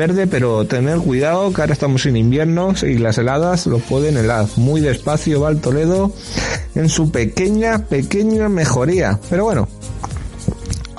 verde, 0.00 0.26
pero 0.26 0.64
tener 0.64 0.96
cuidado 0.96 1.52
que 1.52 1.60
ahora 1.60 1.74
estamos 1.74 2.06
en 2.06 2.16
invierno 2.16 2.72
y 2.80 2.96
las 2.96 3.18
heladas 3.18 3.66
lo 3.66 3.80
pueden 3.80 4.16
helar. 4.16 4.46
Muy 4.56 4.80
despacio 4.80 5.42
va 5.42 5.50
el 5.50 5.60
Toledo 5.60 6.10
en 6.74 6.88
su 6.88 7.12
pequeña, 7.12 7.84
pequeña 7.86 8.48
mejoría. 8.48 9.20
Pero 9.28 9.44
bueno, 9.44 9.68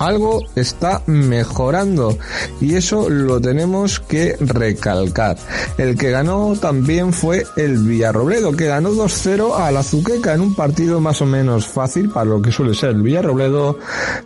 algo 0.06 0.42
está 0.56 1.02
mejorando 1.06 2.16
y 2.60 2.74
eso 2.74 3.08
lo 3.08 3.40
tenemos 3.40 4.00
que 4.00 4.36
recalcar. 4.40 5.36
El 5.78 5.96
que 5.96 6.10
ganó 6.10 6.54
también 6.60 7.12
fue 7.12 7.46
el 7.56 7.78
Villarrobledo, 7.78 8.52
que 8.52 8.66
ganó 8.66 8.90
2-0 8.90 9.54
a 9.56 9.70
la 9.70 9.80
Azuqueca 9.80 10.34
en 10.34 10.40
un 10.40 10.54
partido 10.54 11.00
más 11.00 11.22
o 11.22 11.26
menos 11.26 11.66
fácil 11.66 12.10
para 12.10 12.26
lo 12.26 12.42
que 12.42 12.52
suele 12.52 12.74
ser 12.74 12.90
el 12.90 13.02
Villarrobledo. 13.02 13.78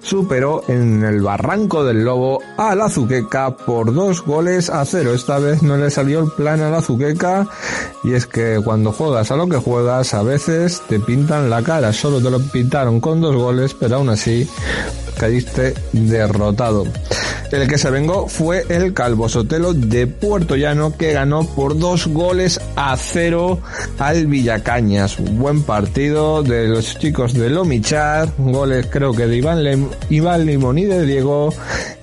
Superó 0.02 0.62
en 0.68 1.04
el 1.04 1.22
Barranco 1.22 1.84
del 1.84 2.04
Lobo 2.04 2.40
a 2.56 2.74
la 2.74 2.86
Azuqueca 2.86 3.56
por 3.56 3.92
dos 3.92 4.22
goles 4.24 4.70
a 4.70 4.84
cero. 4.84 5.14
Esta 5.14 5.38
vez 5.38 5.62
no 5.62 5.76
le 5.76 5.90
salió 5.90 6.20
el 6.20 6.30
plan 6.32 6.60
a 6.60 6.70
la 6.70 6.78
Azuqueca 6.78 7.46
y 8.04 8.14
es 8.14 8.26
que 8.26 8.60
cuando 8.64 8.92
juegas 8.92 9.30
a 9.30 9.36
lo 9.36 9.48
que 9.48 9.56
juegas 9.56 10.14
a 10.14 10.22
veces 10.22 10.82
te 10.88 11.00
pintan 11.00 11.50
la 11.50 11.62
cara. 11.62 11.92
Solo 11.92 12.20
te 12.20 12.30
lo 12.30 12.40
pintaron 12.40 13.00
con 13.00 13.20
dos 13.20 13.34
goles, 13.34 13.74
pero 13.74 13.96
aún 13.96 14.08
así 14.08 14.48
caíste 15.16 15.74
derrotado. 15.92 16.84
El 17.52 17.68
que 17.68 17.78
se 17.78 17.90
vengó 17.90 18.26
fue 18.26 18.64
el 18.68 18.92
Calvo 18.92 19.28
Sotelo 19.28 19.72
de 19.72 20.06
Puerto 20.06 20.56
Llano 20.56 20.96
que 20.96 21.12
ganó 21.12 21.46
por 21.46 21.78
dos 21.78 22.08
goles 22.08 22.60
a 22.74 22.96
cero 22.96 23.60
al 23.98 24.26
Villacañas. 24.26 25.16
Buen 25.18 25.62
partido 25.62 26.42
de 26.42 26.66
los 26.66 26.98
chicos 26.98 27.34
de 27.34 27.50
Lomichar, 27.50 28.28
goles 28.36 28.88
creo 28.90 29.12
que 29.12 29.26
de 29.26 29.36
Iván, 29.36 29.90
Iván 30.10 30.44
Limón 30.44 30.78
y 30.78 30.86
de 30.86 31.06
Diego 31.06 31.54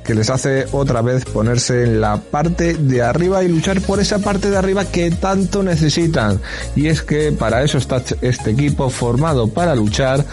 que 0.03 0.13
les 0.13 0.29
hace 0.29 0.65
otra 0.71 1.01
vez 1.01 1.25
ponerse 1.25 1.83
en 1.83 2.01
la 2.01 2.17
parte 2.17 2.73
de 2.73 3.01
arriba 3.01 3.43
y 3.43 3.47
luchar 3.47 3.81
por 3.81 3.99
esa 3.99 4.19
parte 4.19 4.49
de 4.49 4.57
arriba 4.57 4.85
que 4.85 5.11
tanto 5.11 5.63
necesitan. 5.63 6.39
Y 6.75 6.87
es 6.87 7.01
que 7.01 7.31
para 7.31 7.63
eso 7.63 7.77
está 7.77 8.01
este 8.21 8.51
equipo 8.51 8.89
formado 8.89 9.47
para 9.47 9.75
luchar 9.75 10.25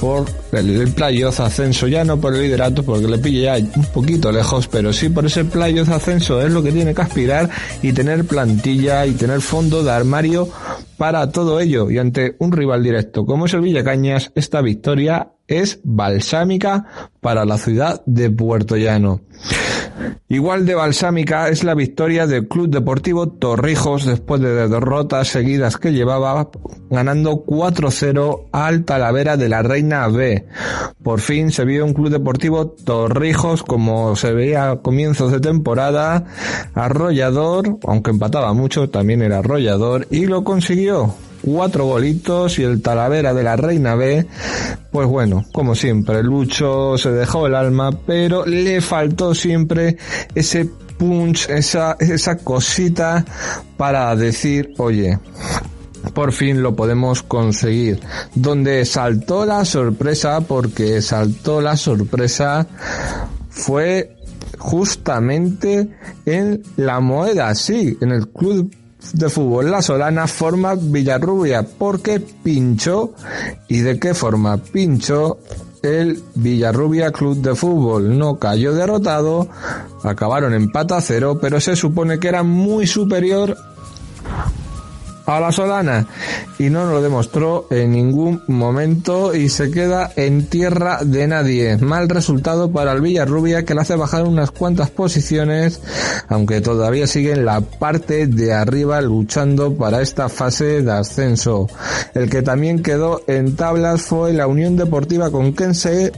por 0.00 0.26
el, 0.52 0.92
playoff 0.92 1.40
ascenso, 1.40 1.86
ya 1.86 2.04
no 2.04 2.20
por 2.20 2.34
el 2.34 2.42
liderato 2.42 2.82
porque 2.82 3.08
le 3.08 3.18
pille 3.18 3.42
ya 3.42 3.56
un 3.56 3.86
poquito 3.86 4.30
lejos, 4.30 4.68
pero 4.68 4.92
sí 4.92 5.08
por 5.08 5.26
ese 5.26 5.44
playoff 5.44 5.88
ascenso 5.90 6.42
es 6.42 6.52
lo 6.52 6.62
que 6.62 6.72
tiene 6.72 6.94
que 6.94 7.02
aspirar 7.02 7.48
y 7.82 7.92
tener 7.92 8.24
plantilla 8.24 9.06
y 9.06 9.12
tener 9.12 9.40
fondo 9.40 9.82
de 9.82 9.90
armario 9.90 10.48
para 10.96 11.30
todo 11.30 11.60
ello. 11.60 11.90
Y 11.90 11.98
ante 11.98 12.36
un 12.38 12.52
rival 12.52 12.82
directo 12.82 13.24
como 13.24 13.46
es 13.46 13.54
el 13.54 13.60
Villacañas, 13.60 14.30
esta 14.34 14.60
victoria 14.60 15.33
es 15.46 15.80
balsámica 15.84 16.86
para 17.20 17.44
la 17.44 17.58
ciudad 17.58 18.02
de 18.06 18.30
Puerto 18.30 18.76
Llano. 18.76 19.20
Igual 20.28 20.66
de 20.66 20.74
balsámica 20.74 21.48
es 21.48 21.64
la 21.64 21.74
victoria 21.74 22.26
del 22.26 22.48
Club 22.48 22.68
Deportivo 22.68 23.28
Torrijos 23.28 24.06
después 24.06 24.40
de 24.40 24.68
derrotas 24.68 25.28
seguidas 25.28 25.76
que 25.76 25.92
llevaba 25.92 26.50
ganando 26.90 27.44
4-0 27.44 28.46
al 28.50 28.84
Talavera 28.84 29.36
de 29.36 29.48
la 29.48 29.62
Reina 29.62 30.08
B. 30.08 30.46
Por 31.02 31.20
fin 31.20 31.52
se 31.52 31.64
vio 31.64 31.84
un 31.84 31.94
Club 31.94 32.10
Deportivo 32.10 32.68
Torrijos 32.68 33.62
como 33.62 34.16
se 34.16 34.32
veía 34.32 34.70
a 34.70 34.76
comienzos 34.80 35.30
de 35.30 35.40
temporada, 35.40 36.24
arrollador, 36.74 37.78
aunque 37.86 38.10
empataba 38.10 38.52
mucho, 38.54 38.90
también 38.90 39.22
era 39.22 39.38
arrollador 39.38 40.06
y 40.10 40.26
lo 40.26 40.42
consiguió 40.42 41.14
cuatro 41.44 41.84
golitos 41.86 42.58
y 42.58 42.62
el 42.62 42.80
Talavera 42.80 43.34
de 43.34 43.42
la 43.42 43.56
Reina 43.56 43.94
B, 43.94 44.26
pues 44.90 45.06
bueno, 45.06 45.44
como 45.52 45.74
siempre, 45.74 46.22
Lucho 46.22 46.96
se 46.96 47.10
dejó 47.10 47.46
el 47.46 47.54
alma, 47.54 47.90
pero 48.06 48.46
le 48.46 48.80
faltó 48.80 49.34
siempre 49.34 49.98
ese 50.34 50.64
punch, 50.96 51.50
esa, 51.50 51.96
esa 52.00 52.36
cosita 52.38 53.24
para 53.76 54.14
decir, 54.16 54.72
oye, 54.78 55.18
por 56.14 56.32
fin 56.32 56.62
lo 56.62 56.74
podemos 56.74 57.22
conseguir. 57.22 58.00
Donde 58.34 58.84
saltó 58.84 59.44
la 59.44 59.64
sorpresa, 59.64 60.40
porque 60.40 61.02
saltó 61.02 61.60
la 61.60 61.76
sorpresa, 61.76 62.66
fue 63.50 64.16
justamente 64.58 65.90
en 66.24 66.62
la 66.76 67.00
moneda, 67.00 67.54
sí, 67.54 67.98
en 68.00 68.12
el 68.12 68.28
club 68.28 68.74
de 69.12 69.28
fútbol. 69.28 69.70
La 69.70 69.82
Solana 69.82 70.26
forma 70.26 70.74
Villarrubia. 70.74 71.62
Porque 71.62 72.20
pinchó 72.20 73.12
y 73.68 73.80
de 73.80 73.98
qué 73.98 74.14
forma 74.14 74.56
pinchó 74.56 75.38
el 75.82 76.22
Villarrubia 76.34 77.12
Club 77.12 77.36
de 77.42 77.54
Fútbol 77.54 78.16
no 78.18 78.38
cayó 78.38 78.72
derrotado, 78.72 79.48
acabaron 80.02 80.54
empate 80.54 80.94
a 80.94 81.00
cero, 81.02 81.38
pero 81.40 81.60
se 81.60 81.76
supone 81.76 82.18
que 82.18 82.28
era 82.28 82.42
muy 82.42 82.86
superior 82.86 83.54
a 85.26 85.40
la 85.40 85.52
Solana 85.52 86.06
y 86.58 86.70
no 86.70 86.86
lo 86.86 87.02
demostró 87.02 87.66
en 87.70 87.92
ningún 87.92 88.42
momento 88.46 89.34
y 89.34 89.48
se 89.48 89.70
queda 89.70 90.10
en 90.16 90.46
tierra 90.46 91.00
de 91.04 91.26
nadie. 91.26 91.76
Mal 91.78 92.08
resultado 92.08 92.70
para 92.70 92.92
el 92.92 93.00
Villarrubia 93.00 93.64
que 93.64 93.74
le 93.74 93.80
hace 93.80 93.96
bajar 93.96 94.24
unas 94.24 94.50
cuantas 94.50 94.90
posiciones, 94.90 95.80
aunque 96.28 96.60
todavía 96.60 97.06
sigue 97.06 97.32
en 97.32 97.44
la 97.44 97.60
parte 97.60 98.26
de 98.26 98.52
arriba 98.52 99.00
luchando 99.00 99.74
para 99.74 100.02
esta 100.02 100.28
fase 100.28 100.82
de 100.82 100.92
ascenso. 100.92 101.68
El 102.14 102.30
que 102.30 102.42
también 102.42 102.82
quedó 102.82 103.22
en 103.26 103.56
tablas 103.56 104.02
fue 104.02 104.32
la 104.32 104.46
Unión 104.46 104.76
Deportiva 104.76 105.30
Conquense 105.30 106.12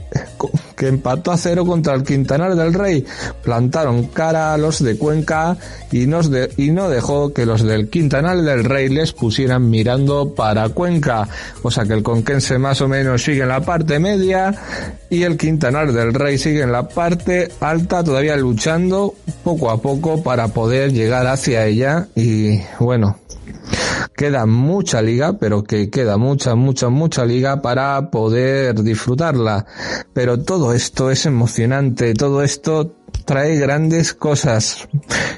que 0.77 0.87
empató 0.87 1.31
a 1.31 1.37
cero 1.37 1.65
contra 1.65 1.95
el 1.95 2.03
Quintanar 2.03 2.55
del 2.55 2.73
Rey. 2.73 3.03
Plantaron 3.43 4.07
cara 4.07 4.53
a 4.53 4.57
los 4.57 4.81
de 4.81 4.97
Cuenca 4.97 5.57
y, 5.91 6.05
nos 6.05 6.29
de, 6.29 6.51
y 6.55 6.71
no 6.71 6.87
dejó 6.87 7.33
que 7.33 7.45
los 7.45 7.63
del 7.63 7.89
Quintanar 7.89 8.37
del 8.37 8.63
Rey 8.63 8.87
les 8.97 9.13
pusieran 9.13 9.69
mirando 9.69 10.33
para 10.33 10.69
Cuenca. 10.69 11.27
O 11.61 11.71
sea 11.71 11.85
que 11.85 11.93
el 11.93 12.03
Conquense 12.03 12.57
más 12.57 12.81
o 12.81 12.87
menos 12.87 13.23
sigue 13.23 13.43
en 13.43 13.49
la 13.49 13.61
parte 13.61 13.99
media 13.99 14.53
y 15.09 15.23
el 15.23 15.37
Quintanar 15.37 15.93
del 15.93 16.13
Rey 16.13 16.37
sigue 16.37 16.63
en 16.63 16.71
la 16.71 16.87
parte 16.87 17.51
alta, 17.59 18.03
todavía 18.03 18.35
luchando 18.35 19.13
poco 19.43 19.69
a 19.69 19.81
poco 19.81 20.23
para 20.23 20.49
poder 20.49 20.91
llegar 20.91 21.27
hacia 21.27 21.65
ella. 21.65 22.07
Y 22.15 22.59
bueno, 22.79 23.17
queda 24.15 24.45
mucha 24.45 25.01
liga, 25.01 25.33
pero 25.33 25.63
que 25.63 25.89
queda 25.89 26.17
mucha, 26.17 26.55
mucha, 26.55 26.89
mucha 26.89 27.23
liga 27.23 27.61
para 27.61 28.09
poder 28.09 28.81
disfrutarla. 28.81 29.65
Pero 30.13 30.39
todo 30.39 30.73
esto 30.73 31.11
es 31.11 31.25
emocionante, 31.25 32.13
todo 32.13 32.41
esto 32.41 32.96
trae 33.27 33.57
grandes 33.57 34.13
cosas. 34.13 34.87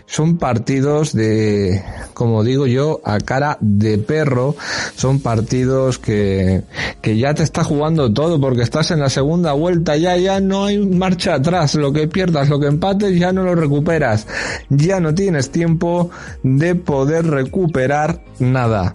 Son 0.05 0.37
partidos 0.37 1.11
de, 1.11 1.83
como 2.13 2.43
digo 2.43 2.67
yo, 2.67 3.01
a 3.03 3.17
cara 3.17 3.57
de 3.59 3.97
perro. 3.97 4.55
Son 4.95 5.19
partidos 5.19 5.97
que, 5.97 6.61
que 7.01 7.17
ya 7.17 7.33
te 7.33 7.41
está 7.43 7.63
jugando 7.63 8.13
todo 8.13 8.39
porque 8.39 8.61
estás 8.61 8.91
en 8.91 8.99
la 8.99 9.09
segunda 9.09 9.53
vuelta. 9.53 9.97
Ya, 9.97 10.15
ya 10.17 10.39
no 10.39 10.65
hay 10.65 10.77
marcha 10.77 11.33
atrás. 11.33 11.73
Lo 11.73 11.91
que 11.91 12.07
pierdas, 12.07 12.47
lo 12.47 12.59
que 12.59 12.67
empates, 12.67 13.19
ya 13.19 13.33
no 13.33 13.43
lo 13.43 13.55
recuperas. 13.55 14.27
Ya 14.69 14.99
no 14.99 15.15
tienes 15.15 15.51
tiempo 15.51 16.11
de 16.43 16.75
poder 16.75 17.25
recuperar 17.25 18.21
nada. 18.37 18.93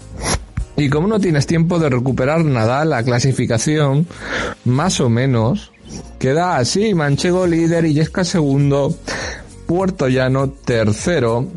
Y 0.76 0.88
como 0.88 1.09
no 1.09 1.18
tienes 1.20 1.47
tiempo 1.47 1.78
de 1.80 1.88
recuperar 1.88 2.45
nada, 2.45 2.84
la 2.84 3.03
clasificación, 3.03 4.07
más 4.64 5.01
o 5.01 5.09
menos, 5.09 5.72
Queda 6.18 6.57
así, 6.57 6.95
Manchego 6.95 7.47
líder, 7.47 7.85
Illesca 7.85 8.24
segundo, 8.24 8.95
Puerto 9.66 10.09
Llano 10.09 10.51
tercero, 10.51 11.49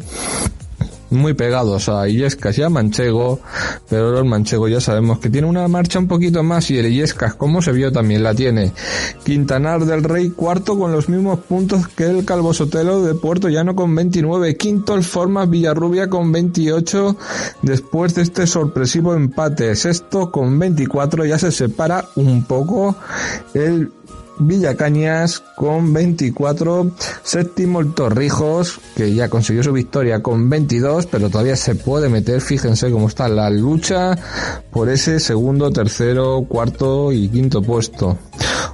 muy 1.10 1.34
pegados 1.34 1.90
a 1.90 2.08
Illescas 2.08 2.58
y 2.58 2.64
a 2.64 2.70
Manchego, 2.70 3.40
pero 3.90 4.18
el 4.18 4.26
Manchego 4.26 4.68
ya 4.68 4.82
sabemos 4.82 5.20
que 5.20 5.30
tiene 5.30 5.48
una 5.48 5.68
marcha 5.68 6.00
un 6.00 6.08
poquito 6.08 6.44
más 6.44 6.70
y 6.72 6.78
el 6.78 6.88
Illescas, 6.88 7.36
como 7.36 7.62
se 7.62 7.72
vio, 7.72 7.92
también 7.92 8.24
la 8.24 8.34
tiene. 8.34 8.74
Quintanar 9.24 9.86
del 9.86 10.04
Rey 10.04 10.30
cuarto 10.30 10.78
con 10.78 10.92
los 10.92 11.10
mismos 11.10 11.40
puntos 11.40 11.88
que 11.88 12.06
el 12.06 12.26
Calvo 12.26 12.54
Sotelo 12.54 13.04
de 13.04 13.16
Puerto 13.16 13.50
Llano 13.50 13.76
con 13.76 13.94
29. 13.96 14.58
Quinto 14.58 14.96
el 14.96 15.04
Formas 15.04 15.50
Villarrubia 15.50 16.10
con 16.10 16.32
28 16.32 17.16
después 17.62 18.16
de 18.16 18.24
este 18.24 18.48
sorpresivo 18.48 19.14
empate. 19.14 19.76
Sexto 19.76 20.32
con 20.32 20.60
24 20.60 21.26
ya 21.26 21.40
se 21.40 21.52
separa 21.52 22.06
un 22.16 22.44
poco 22.44 22.96
el 23.54 23.92
Villacañas 24.40 25.40
con 25.56 25.94
24, 25.94 26.92
séptimo 27.24 27.80
el 27.80 27.94
Torrijos, 27.94 28.80
que 28.96 29.14
ya 29.14 29.30
consiguió 29.30 29.64
su 29.64 29.74
victoria 29.74 30.22
con 30.22 30.50
22, 30.50 31.08
pero 31.08 31.30
todavía 31.30 31.56
se 31.56 31.76
puede 31.76 32.10
meter, 32.10 32.42
fíjense 32.42 32.92
cómo 32.92 33.08
está 33.08 33.28
la 33.28 33.50
lucha 33.50 34.18
por 34.72 34.90
ese 34.90 35.20
segundo, 35.20 35.72
tercero, 35.72 36.46
cuarto 36.48 37.12
y 37.12 37.30
quinto 37.30 37.62
puesto. 37.62 38.18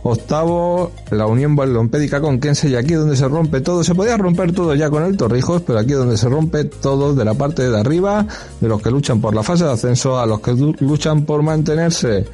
Octavo, 0.03 0.91
la 1.11 1.27
Unión 1.27 1.55
Balompédica 1.55 2.19
con 2.19 2.39
Kense 2.39 2.67
y 2.69 2.75
aquí 2.75 2.93
donde 2.93 3.15
se 3.15 3.27
rompe 3.27 3.61
todo, 3.61 3.85
se 3.85 3.95
podía 3.95 4.17
romper 4.17 4.51
todo 4.51 4.75
ya 4.75 4.89
con 4.89 5.03
el 5.03 5.15
Torrijos, 5.15 5.61
pero 5.61 5.79
aquí 5.79 5.93
donde 5.93 6.17
se 6.17 6.27
rompe 6.27 6.65
todo 6.65 7.15
de 7.15 7.23
la 7.23 7.33
parte 7.33 7.69
de 7.69 7.79
arriba, 7.79 8.25
de 8.59 8.67
los 8.67 8.81
que 8.81 8.91
luchan 8.91 9.21
por 9.21 9.33
la 9.33 9.43
fase 9.43 9.63
de 9.63 9.71
ascenso 9.71 10.19
a 10.19 10.25
los 10.25 10.41
que 10.41 10.51
luchan 10.51 11.23
por 11.23 11.41
mantenerse. 11.41 12.25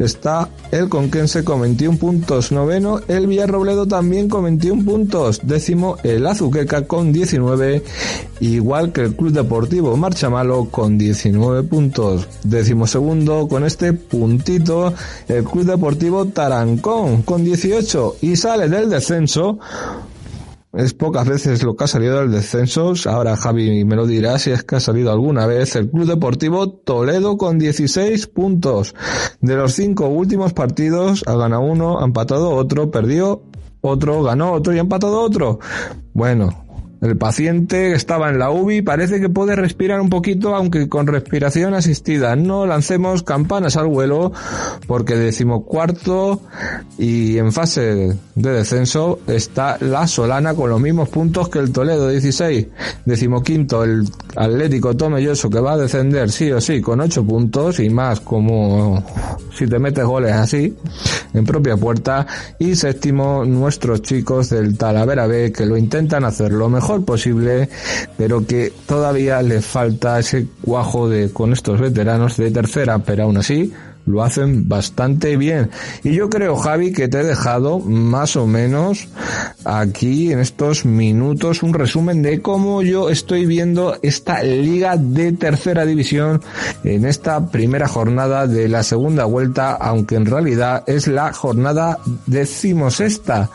Está 0.00 0.48
el 0.72 0.88
Conquense 0.88 1.44
con 1.44 1.60
21 1.60 1.96
puntos, 1.96 2.50
noveno 2.72 3.00
el 3.08 3.26
Villarrobledo 3.26 3.86
también 3.86 4.28
con 4.28 4.44
21 4.44 4.84
puntos, 4.84 5.40
décimo 5.42 5.98
el 6.02 6.26
Azuqueca 6.26 6.86
con 6.86 7.12
19, 7.12 7.82
igual 8.40 8.92
que 8.92 9.02
el 9.02 9.14
Club 9.14 9.32
Deportivo 9.32 9.96
Marchamalo 9.96 10.66
con 10.70 10.96
19 10.96 11.64
puntos, 11.64 12.28
décimo 12.44 12.86
segundo 12.86 13.46
con 13.48 13.64
este 13.64 13.92
puntito 13.92 14.94
el 15.28 15.44
Club 15.44 15.64
Deportivo 15.64 16.26
Tarancón 16.26 17.22
con 17.22 17.44
18 17.44 18.16
y 18.22 18.36
sale 18.36 18.68
del 18.68 18.88
descenso 18.88 19.58
es 20.72 20.94
pocas 20.94 21.28
veces 21.28 21.62
lo 21.62 21.76
que 21.76 21.84
ha 21.84 21.86
salido 21.86 22.18
del 22.20 22.32
descenso. 22.32 22.94
Ahora 23.06 23.36
Javi 23.36 23.84
me 23.84 23.96
lo 23.96 24.06
dirá 24.06 24.38
si 24.38 24.50
es 24.50 24.64
que 24.64 24.76
ha 24.76 24.80
salido 24.80 25.12
alguna 25.12 25.46
vez. 25.46 25.76
El 25.76 25.90
Club 25.90 26.06
Deportivo 26.06 26.70
Toledo 26.70 27.36
con 27.36 27.58
16 27.58 28.26
puntos. 28.28 28.94
De 29.40 29.54
los 29.54 29.74
cinco 29.74 30.08
últimos 30.08 30.52
partidos 30.52 31.24
ha 31.26 31.34
ganado 31.34 31.62
uno, 31.62 32.00
ha 32.00 32.04
empatado 32.04 32.50
otro, 32.50 32.90
perdió 32.90 33.42
otro, 33.82 34.22
ganó 34.22 34.52
otro 34.52 34.72
y 34.72 34.78
ha 34.78 34.82
empatado 34.82 35.20
otro. 35.20 35.58
Bueno, 36.14 36.64
el 37.02 37.16
paciente 37.16 37.94
estaba 37.94 38.30
en 38.30 38.38
la 38.38 38.50
UBI 38.50 38.80
parece 38.82 39.20
que 39.20 39.28
puede 39.28 39.56
respirar 39.56 40.00
un 40.00 40.08
poquito, 40.08 40.54
aunque 40.54 40.88
con 40.88 41.08
respiración 41.08 41.74
asistida. 41.74 42.36
No 42.36 42.64
lancemos 42.64 43.24
campanas 43.24 43.76
al 43.76 43.88
vuelo, 43.88 44.32
porque 44.86 45.16
decimocuarto 45.16 46.42
y 46.98 47.38
en 47.38 47.52
fase 47.52 48.16
de 48.36 48.52
descenso 48.52 49.18
está 49.26 49.78
la 49.80 50.06
Solana 50.06 50.54
con 50.54 50.70
los 50.70 50.80
mismos 50.80 51.08
puntos 51.08 51.48
que 51.48 51.58
el 51.58 51.72
Toledo 51.72 52.08
16. 52.08 52.68
Decimoquinto 53.04 53.82
el 53.82 54.08
Atlético 54.36 54.96
Tomelloso 54.96 55.50
que 55.50 55.58
va 55.58 55.72
a 55.72 55.78
descender 55.78 56.30
sí 56.30 56.52
o 56.52 56.60
sí 56.60 56.80
con 56.80 57.00
8 57.00 57.24
puntos 57.24 57.80
y 57.80 57.90
más 57.90 58.20
como 58.20 59.04
si 59.52 59.66
te 59.66 59.80
metes 59.80 60.04
goles 60.04 60.32
así 60.32 60.76
en 61.34 61.44
propia 61.44 61.76
puerta. 61.76 62.28
Y 62.60 62.76
séptimo 62.76 63.44
nuestros 63.44 64.02
chicos 64.02 64.50
del 64.50 64.78
Talavera 64.78 65.26
B 65.26 65.50
que 65.50 65.66
lo 65.66 65.76
intentan 65.76 66.24
hacer 66.24 66.52
lo 66.52 66.68
mejor 66.68 66.91
posible, 67.00 67.68
pero 68.16 68.46
que 68.46 68.72
todavía 68.86 69.40
les 69.42 69.64
falta 69.64 70.18
ese 70.18 70.46
cuajo 70.60 71.08
de 71.08 71.32
con 71.32 71.52
estos 71.52 71.80
veteranos 71.80 72.36
de 72.36 72.50
tercera, 72.50 72.98
pero 72.98 73.24
aún 73.24 73.38
así 73.38 73.72
lo 74.06 74.22
hacen 74.22 74.68
bastante 74.68 75.36
bien. 75.36 75.70
Y 76.02 76.14
yo 76.14 76.28
creo, 76.28 76.56
Javi, 76.56 76.92
que 76.92 77.08
te 77.08 77.20
he 77.20 77.24
dejado 77.24 77.78
más 77.78 78.36
o 78.36 78.46
menos 78.46 79.08
aquí 79.64 80.32
en 80.32 80.40
estos 80.40 80.84
minutos 80.84 81.62
un 81.62 81.74
resumen 81.74 82.22
de 82.22 82.42
cómo 82.42 82.82
yo 82.82 83.10
estoy 83.10 83.46
viendo 83.46 83.96
esta 84.02 84.42
liga 84.42 84.96
de 84.96 85.32
tercera 85.32 85.84
división 85.84 86.42
en 86.84 87.04
esta 87.04 87.46
primera 87.50 87.86
jornada 87.86 88.46
de 88.46 88.68
la 88.68 88.82
segunda 88.82 89.24
vuelta, 89.24 89.72
aunque 89.72 90.16
en 90.16 90.26
realidad 90.26 90.82
es 90.86 91.06
la 91.06 91.32
jornada 91.32 91.98
decimosexta. 92.26 93.50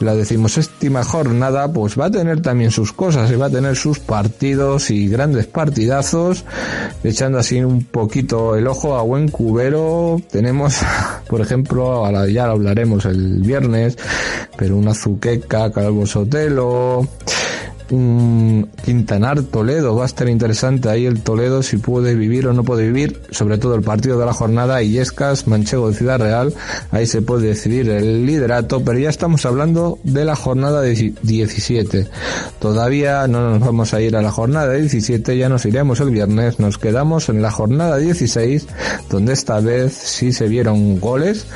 La 0.00 0.14
decimoséptima 0.14 1.04
jornada 1.04 1.72
pues 1.72 1.98
va 1.98 2.06
a 2.06 2.10
tener 2.10 2.42
también 2.42 2.70
sus 2.70 2.92
cosas 2.92 3.30
y 3.30 3.36
va 3.36 3.46
a 3.46 3.50
tener 3.50 3.76
sus 3.76 3.98
partidos 3.98 4.90
y 4.90 5.08
grandes 5.08 5.46
partidazos, 5.46 6.44
echando 7.02 7.38
así 7.38 7.62
un 7.62 7.84
poquito 7.84 8.56
el 8.56 8.66
ojo 8.66 8.96
a 8.96 9.02
buen 9.02 9.28
cubero 9.28 9.85
tenemos, 10.30 10.80
por 11.28 11.40
ejemplo, 11.40 12.04
ahora 12.04 12.26
ya 12.28 12.46
lo 12.46 12.52
hablaremos 12.52 13.04
el 13.04 13.40
viernes, 13.40 13.96
pero 14.56 14.76
una 14.76 14.94
Zuqueca, 14.94 15.70
Calvo 15.72 16.06
Sotelo, 16.06 17.06
un 17.90 18.68
Quintanar 18.84 19.42
Toledo. 19.42 19.96
Va 19.96 20.04
a 20.04 20.06
estar 20.06 20.28
interesante 20.28 20.88
ahí 20.88 21.06
el 21.06 21.22
Toledo 21.22 21.62
si 21.62 21.76
puede 21.76 22.14
vivir 22.14 22.46
o 22.46 22.52
no 22.52 22.64
puede 22.64 22.86
vivir 22.86 23.20
sobre 23.30 23.58
todo 23.58 23.74
el 23.74 23.82
partido 23.82 24.18
de 24.18 24.26
la 24.26 24.32
jornada 24.32 24.82
y 24.82 24.98
Escas 24.98 25.46
Manchego 25.46 25.88
de 25.88 25.94
Ciudad 25.94 26.18
Real. 26.18 26.54
Ahí 26.90 27.06
se 27.06 27.22
puede 27.22 27.48
decidir 27.48 27.88
el 27.90 28.26
liderato 28.26 28.82
pero 28.84 28.98
ya 28.98 29.10
estamos 29.10 29.46
hablando 29.46 29.98
de 30.02 30.24
la 30.24 30.36
jornada 30.36 30.80
de 30.80 31.14
17 31.22 32.08
todavía 32.58 33.26
no 33.28 33.50
nos 33.50 33.60
vamos 33.60 33.94
a 33.94 34.00
ir 34.00 34.16
a 34.16 34.22
la 34.22 34.30
jornada 34.30 34.72
17 34.72 35.36
ya 35.36 35.48
nos 35.48 35.64
iremos 35.66 36.00
el 36.00 36.10
viernes. 36.10 36.58
Nos 36.58 36.78
quedamos 36.78 37.28
en 37.28 37.42
la 37.42 37.50
jornada 37.50 37.96
16 37.98 38.66
donde 39.10 39.32
esta 39.32 39.60
vez 39.60 39.92
sí 39.92 40.32
se 40.32 40.48
vieron 40.48 41.00
goles. 41.00 41.46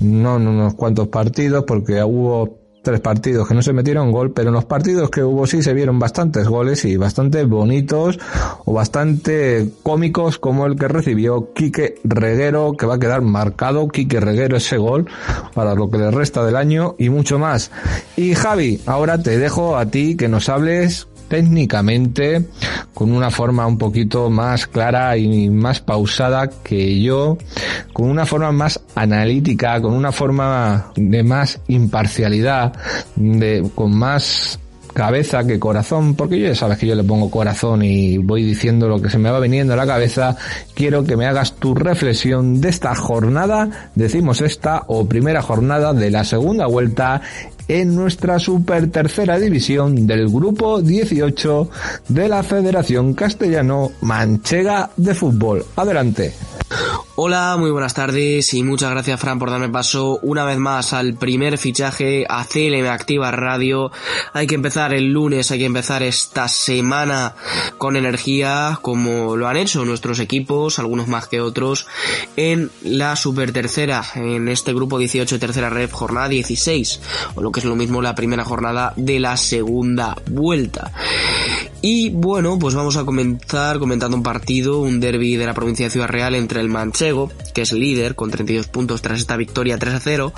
No 0.00 0.36
en 0.36 0.46
unos 0.46 0.74
cuantos 0.74 1.08
partidos 1.08 1.64
porque 1.66 2.02
hubo 2.02 2.57
tres 2.88 3.00
partidos 3.00 3.46
que 3.46 3.52
no 3.52 3.60
se 3.60 3.74
metieron 3.74 4.10
gol, 4.10 4.30
pero 4.30 4.48
en 4.48 4.54
los 4.54 4.64
partidos 4.64 5.10
que 5.10 5.22
hubo 5.22 5.46
sí 5.46 5.62
se 5.62 5.74
vieron 5.74 5.98
bastantes 5.98 6.48
goles 6.48 6.86
y 6.86 6.96
bastante 6.96 7.44
bonitos 7.44 8.18
o 8.64 8.72
bastante 8.72 9.68
cómicos 9.82 10.38
como 10.38 10.64
el 10.64 10.76
que 10.76 10.88
recibió 10.88 11.52
Quique 11.52 11.96
Reguero, 12.02 12.78
que 12.78 12.86
va 12.86 12.94
a 12.94 12.98
quedar 12.98 13.20
marcado 13.20 13.88
Quique 13.88 14.20
Reguero 14.20 14.56
ese 14.56 14.78
gol 14.78 15.06
para 15.52 15.74
lo 15.74 15.90
que 15.90 15.98
le 15.98 16.10
resta 16.10 16.42
del 16.46 16.56
año 16.56 16.94
y 16.96 17.10
mucho 17.10 17.38
más. 17.38 17.70
Y 18.16 18.34
Javi, 18.34 18.80
ahora 18.86 19.22
te 19.22 19.36
dejo 19.36 19.76
a 19.76 19.84
ti 19.84 20.16
que 20.16 20.28
nos 20.28 20.48
hables 20.48 21.08
técnicamente, 21.28 22.46
con 22.94 23.12
una 23.12 23.30
forma 23.30 23.66
un 23.66 23.78
poquito 23.78 24.30
más 24.30 24.66
clara 24.66 25.16
y 25.16 25.48
más 25.50 25.80
pausada 25.80 26.48
que 26.48 27.00
yo, 27.00 27.38
con 27.92 28.10
una 28.10 28.26
forma 28.26 28.52
más 28.52 28.80
analítica, 28.94 29.80
con 29.80 29.94
una 29.94 30.12
forma 30.12 30.92
de 30.96 31.22
más 31.22 31.60
imparcialidad, 31.68 32.72
de, 33.16 33.68
con 33.74 33.96
más 33.96 34.58
cabeza 34.98 35.46
que 35.46 35.60
corazón, 35.60 36.16
porque 36.16 36.40
yo 36.40 36.48
ya 36.48 36.56
sabes 36.56 36.78
que 36.78 36.88
yo 36.88 36.96
le 36.96 37.04
pongo 37.04 37.30
corazón 37.30 37.82
y 37.84 38.18
voy 38.18 38.42
diciendo 38.42 38.88
lo 38.88 39.00
que 39.00 39.10
se 39.10 39.18
me 39.18 39.30
va 39.30 39.38
viniendo 39.38 39.74
a 39.74 39.76
la 39.76 39.86
cabeza, 39.86 40.36
quiero 40.74 41.04
que 41.04 41.16
me 41.16 41.26
hagas 41.26 41.54
tu 41.54 41.74
reflexión 41.74 42.60
de 42.60 42.68
esta 42.68 42.96
jornada, 42.96 43.90
decimos 43.94 44.40
esta 44.40 44.82
o 44.88 45.06
primera 45.06 45.40
jornada 45.40 45.92
de 45.92 46.10
la 46.10 46.24
segunda 46.24 46.66
vuelta 46.66 47.22
en 47.68 47.94
nuestra 47.94 48.38
super 48.38 48.90
tercera 48.90 49.38
división 49.38 50.06
del 50.06 50.28
grupo 50.28 50.80
18 50.80 51.70
de 52.08 52.28
la 52.28 52.42
Federación 52.42 53.14
Castellano 53.14 53.92
Manchega 54.00 54.90
de 54.96 55.14
Fútbol. 55.14 55.64
Adelante. 55.76 56.34
Hola, 57.20 57.56
muy 57.58 57.72
buenas 57.72 57.94
tardes 57.94 58.54
y 58.54 58.62
muchas 58.62 58.90
gracias 58.90 59.18
Fran 59.18 59.40
por 59.40 59.50
darme 59.50 59.68
paso 59.68 60.20
una 60.22 60.44
vez 60.44 60.58
más 60.58 60.92
al 60.92 61.14
primer 61.14 61.58
fichaje 61.58 62.24
a 62.28 62.44
CLM 62.44 62.86
Activa 62.86 63.32
Radio. 63.32 63.90
Hay 64.32 64.46
que 64.46 64.54
empezar 64.54 64.94
el 64.94 65.12
lunes, 65.12 65.50
hay 65.50 65.58
que 65.58 65.64
empezar 65.64 66.04
esta 66.04 66.46
semana 66.46 67.34
con 67.76 67.96
energía 67.96 68.78
como 68.82 69.34
lo 69.34 69.48
han 69.48 69.56
hecho 69.56 69.84
nuestros 69.84 70.20
equipos, 70.20 70.78
algunos 70.78 71.08
más 71.08 71.26
que 71.26 71.40
otros, 71.40 71.88
en 72.36 72.70
la 72.82 73.16
super 73.16 73.52
tercera, 73.52 74.04
en 74.14 74.48
este 74.48 74.72
grupo 74.72 74.96
18 74.96 75.40
tercera 75.40 75.70
red, 75.70 75.90
jornada 75.90 76.28
16, 76.28 77.00
o 77.34 77.42
lo 77.42 77.50
que 77.50 77.57
es 77.58 77.64
lo 77.64 77.76
mismo 77.76 78.00
la 78.00 78.14
primera 78.14 78.44
jornada 78.44 78.92
de 78.96 79.20
la 79.20 79.36
segunda 79.36 80.16
vuelta. 80.30 80.90
Y 81.80 82.10
bueno, 82.10 82.58
pues 82.58 82.74
vamos 82.74 82.96
a 82.96 83.04
comenzar 83.04 83.78
comentando 83.78 84.16
un 84.16 84.24
partido, 84.24 84.80
un 84.80 84.98
derby 84.98 85.36
de 85.36 85.46
la 85.46 85.54
provincia 85.54 85.86
de 85.86 85.90
Ciudad 85.90 86.08
Real 86.08 86.34
entre 86.34 86.60
el 86.60 86.68
Manchego, 86.68 87.30
que 87.54 87.62
es 87.62 87.72
líder 87.72 88.16
con 88.16 88.32
32 88.32 88.66
puntos 88.66 89.00
tras 89.00 89.20
esta 89.20 89.36
victoria 89.36 89.78
3 89.78 89.94
a 89.94 90.00
0, 90.00 90.32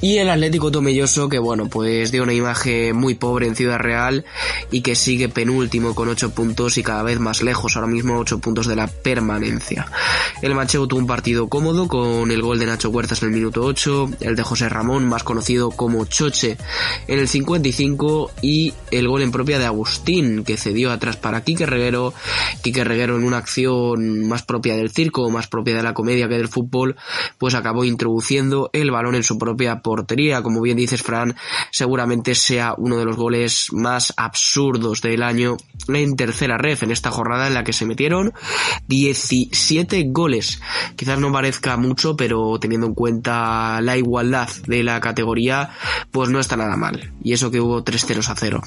y 0.00 0.18
el 0.18 0.30
Atlético 0.30 0.70
Tomelloso, 0.70 1.28
que 1.28 1.40
bueno, 1.40 1.68
pues 1.68 2.12
dio 2.12 2.22
una 2.22 2.32
imagen 2.32 2.96
muy 2.96 3.16
pobre 3.16 3.48
en 3.48 3.56
Ciudad 3.56 3.78
Real 3.78 4.24
y 4.70 4.82
que 4.82 4.94
sigue 4.94 5.28
penúltimo 5.28 5.96
con 5.96 6.08
8 6.08 6.30
puntos 6.30 6.78
y 6.78 6.84
cada 6.84 7.02
vez 7.02 7.18
más 7.18 7.42
lejos, 7.42 7.74
ahora 7.74 7.88
mismo 7.88 8.16
8 8.16 8.38
puntos 8.38 8.68
de 8.68 8.76
la 8.76 8.86
permanencia. 8.86 9.90
El 10.42 10.54
Manchego 10.54 10.86
tuvo 10.86 11.00
un 11.00 11.08
partido 11.08 11.48
cómodo 11.48 11.88
con 11.88 12.30
el 12.30 12.40
gol 12.40 12.60
de 12.60 12.66
Nacho 12.66 12.90
Huertas 12.90 13.22
en 13.22 13.30
el 13.30 13.34
minuto 13.34 13.64
8, 13.64 14.10
el 14.20 14.36
de 14.36 14.42
José 14.44 14.68
Ramón, 14.68 15.08
más 15.08 15.24
conocido 15.24 15.70
como 15.72 16.04
Choche, 16.04 16.56
en 17.08 17.18
el 17.18 17.26
55 17.26 18.30
y 18.42 18.74
el 18.92 19.08
gol 19.08 19.22
en 19.22 19.32
propia 19.32 19.58
de 19.58 19.66
Agustín, 19.66 20.44
que 20.44 20.56
dio 20.72 20.90
atrás 20.90 21.16
para 21.16 21.42
Quique 21.42 21.66
Reguero, 21.66 22.14
Quique 22.62 22.84
Reguero 22.84 23.16
en 23.16 23.24
una 23.24 23.38
acción 23.38 24.26
más 24.28 24.42
propia 24.42 24.76
del 24.76 24.90
circo, 24.90 25.30
más 25.30 25.46
propia 25.48 25.76
de 25.76 25.82
la 25.82 25.94
comedia 25.94 26.28
que 26.28 26.36
del 26.36 26.48
fútbol, 26.48 26.96
pues 27.38 27.54
acabó 27.54 27.84
introduciendo 27.84 28.70
el 28.72 28.90
balón 28.90 29.14
en 29.14 29.22
su 29.22 29.38
propia 29.38 29.80
portería, 29.80 30.42
como 30.42 30.60
bien 30.60 30.76
dices 30.76 31.02
Fran, 31.02 31.36
seguramente 31.70 32.34
sea 32.34 32.74
uno 32.76 32.96
de 32.96 33.04
los 33.04 33.16
goles 33.16 33.68
más 33.72 34.14
absurdos 34.16 35.00
del 35.02 35.22
año 35.22 35.56
en 35.88 36.16
tercera 36.16 36.58
ref, 36.58 36.82
en 36.82 36.90
esta 36.90 37.10
jornada 37.10 37.46
en 37.46 37.54
la 37.54 37.64
que 37.64 37.72
se 37.72 37.86
metieron 37.86 38.32
17 38.88 40.06
goles. 40.08 40.60
Quizás 40.96 41.18
no 41.18 41.32
parezca 41.32 41.76
mucho, 41.76 42.16
pero 42.16 42.58
teniendo 42.58 42.86
en 42.86 42.94
cuenta 42.94 43.80
la 43.80 43.96
igualdad 43.96 44.48
de 44.66 44.82
la 44.82 45.00
categoría, 45.00 45.70
pues 46.10 46.28
no 46.30 46.40
está 46.40 46.56
nada 46.56 46.76
mal. 46.76 47.12
Y 47.22 47.32
eso 47.32 47.50
que 47.50 47.60
hubo 47.60 47.82
3 47.82 48.04
0 48.06 48.20
a 48.26 48.34
0. 48.34 48.62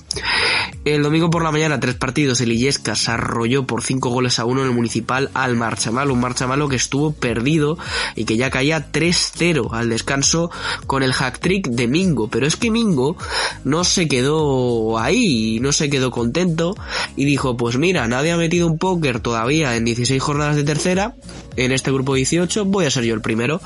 El 0.85 1.03
domingo 1.03 1.29
por 1.29 1.43
la 1.43 1.51
mañana, 1.51 1.79
tres 1.91 1.99
partidos, 1.99 2.39
el 2.39 2.53
Illescas 2.53 3.09
arrolló 3.09 3.65
por 3.67 3.83
5 3.83 4.09
goles 4.09 4.39
a 4.39 4.45
1 4.45 4.61
en 4.61 4.67
el 4.67 4.73
Municipal 4.73 5.29
al 5.33 5.57
Marchamalo, 5.57 6.13
un 6.13 6.21
Marchamalo 6.21 6.69
que 6.69 6.77
estuvo 6.77 7.11
perdido 7.11 7.77
y 8.15 8.23
que 8.23 8.37
ya 8.37 8.49
caía 8.49 8.93
3-0 8.93 9.73
al 9.73 9.89
descanso 9.89 10.51
con 10.87 11.03
el 11.03 11.11
hack 11.11 11.39
trick 11.39 11.67
de 11.67 11.89
Mingo. 11.89 12.29
Pero 12.29 12.47
es 12.47 12.55
que 12.55 12.71
Mingo 12.71 13.17
no 13.65 13.83
se 13.83 14.07
quedó 14.07 14.99
ahí, 14.99 15.59
no 15.59 15.73
se 15.73 15.89
quedó 15.89 16.11
contento 16.11 16.77
y 17.17 17.25
dijo, 17.25 17.57
pues 17.57 17.77
mira, 17.77 18.07
nadie 18.07 18.31
ha 18.31 18.37
metido 18.37 18.67
un 18.67 18.77
póker 18.77 19.19
todavía 19.19 19.75
en 19.75 19.83
16 19.83 20.21
jornadas 20.21 20.55
de 20.55 20.63
tercera, 20.63 21.15
en 21.57 21.71
este 21.73 21.91
grupo 21.91 22.15
18 22.15 22.65
voy 22.65 22.85
a 22.85 22.91
ser 22.91 23.03
yo 23.03 23.13
el 23.13 23.21
primero. 23.21 23.59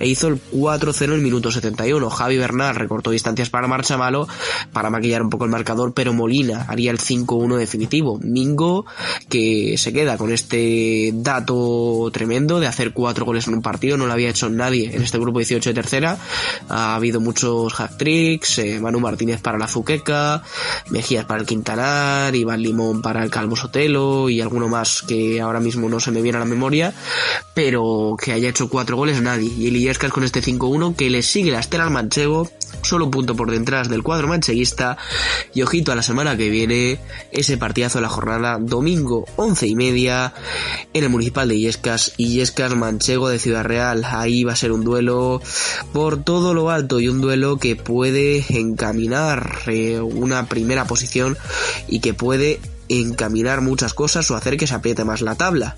E 0.00 0.08
hizo 0.08 0.28
el 0.28 0.40
4-0 0.52 1.04
en 1.04 1.12
el 1.12 1.20
minuto 1.20 1.52
71. 1.52 2.10
Javi 2.10 2.36
Bernal 2.38 2.74
recortó 2.74 3.10
distancias 3.10 3.50
para 3.50 3.68
marcha 3.68 3.96
malo 3.96 4.26
para 4.72 4.90
maquillar 4.90 5.22
un 5.22 5.30
poco 5.30 5.44
el 5.44 5.50
marcador, 5.50 5.94
pero 5.94 6.12
Molina 6.12 6.66
haría 6.68 6.90
el 6.90 6.98
5-1 6.98 7.58
definitivo. 7.68 8.18
Mingo 8.22 8.86
que 9.28 9.76
se 9.76 9.92
queda 9.92 10.16
con 10.16 10.32
este 10.32 11.10
dato 11.14 12.10
tremendo 12.12 12.60
de 12.60 12.66
hacer 12.66 12.92
cuatro 12.92 13.24
goles 13.24 13.46
en 13.46 13.54
un 13.54 13.62
partido, 13.62 13.96
no 13.96 14.06
lo 14.06 14.12
había 14.12 14.30
hecho 14.30 14.48
nadie 14.48 14.94
en 14.94 15.02
este 15.02 15.18
grupo 15.18 15.38
18 15.38 15.70
de 15.70 15.74
tercera. 15.74 16.18
Ha 16.68 16.94
habido 16.94 17.20
muchos 17.20 17.74
hack 17.74 17.98
tricks, 17.98 18.58
eh, 18.58 18.80
Manu 18.80 19.00
Martínez 19.00 19.40
para 19.40 19.58
la 19.58 19.68
Zuqueca, 19.68 20.42
Mejías 20.90 21.26
para 21.26 21.40
el 21.40 21.46
Quintanar, 21.46 22.34
Iván 22.34 22.62
Limón 22.62 23.02
para 23.02 23.22
el 23.22 23.30
Calvo 23.30 23.56
Sotelo 23.56 24.30
y 24.30 24.40
alguno 24.40 24.68
más 24.68 25.02
que 25.02 25.40
ahora 25.40 25.60
mismo 25.60 25.88
no 25.88 26.00
se 26.00 26.10
me 26.10 26.22
viene 26.22 26.36
a 26.36 26.40
la 26.40 26.46
memoria 26.46 26.94
pero 27.58 28.16
que 28.22 28.32
haya 28.32 28.50
hecho 28.50 28.68
cuatro 28.68 28.96
goles 28.96 29.20
nadie. 29.20 29.50
Y 29.58 29.66
el 29.66 29.74
Illescas 29.74 30.12
con 30.12 30.22
este 30.22 30.40
5-1 30.40 30.94
que 30.94 31.10
le 31.10 31.24
sigue 31.24 31.50
la 31.50 31.58
estela 31.58 31.82
al 31.82 31.90
manchego, 31.90 32.48
solo 32.82 33.06
un 33.06 33.10
punto 33.10 33.34
por 33.34 33.50
detrás 33.50 33.88
del 33.88 34.04
cuadro 34.04 34.28
mancheguista. 34.28 34.96
Y 35.54 35.62
ojito 35.62 35.90
a 35.90 35.96
la 35.96 36.02
semana 36.02 36.36
que 36.36 36.50
viene, 36.50 37.00
ese 37.32 37.57
partidazo 37.58 37.98
de 37.98 38.02
la 38.02 38.08
jornada, 38.08 38.58
domingo 38.60 39.24
11 39.36 39.66
y 39.66 39.74
media, 39.74 40.34
en 40.92 41.04
el 41.04 41.10
municipal 41.10 41.48
de 41.48 41.56
Illescas, 41.56 42.12
Illescas 42.16 42.74
Manchego 42.74 43.28
de 43.28 43.38
Ciudad 43.38 43.64
Real. 43.64 44.04
Ahí 44.04 44.44
va 44.44 44.52
a 44.52 44.56
ser 44.56 44.72
un 44.72 44.84
duelo 44.84 45.42
por 45.92 46.22
todo 46.22 46.54
lo 46.54 46.70
alto 46.70 47.00
y 47.00 47.08
un 47.08 47.20
duelo 47.20 47.58
que 47.58 47.76
puede 47.76 48.44
encaminar 48.48 49.58
eh, 49.66 50.00
una 50.00 50.46
primera 50.46 50.86
posición 50.86 51.36
y 51.86 52.00
que 52.00 52.14
puede 52.14 52.60
encaminar 52.88 53.60
muchas 53.60 53.94
cosas 53.94 54.30
o 54.30 54.36
hacer 54.36 54.56
que 54.56 54.66
se 54.66 54.74
apriete 54.74 55.04
más 55.04 55.20
la 55.20 55.34
tabla. 55.34 55.76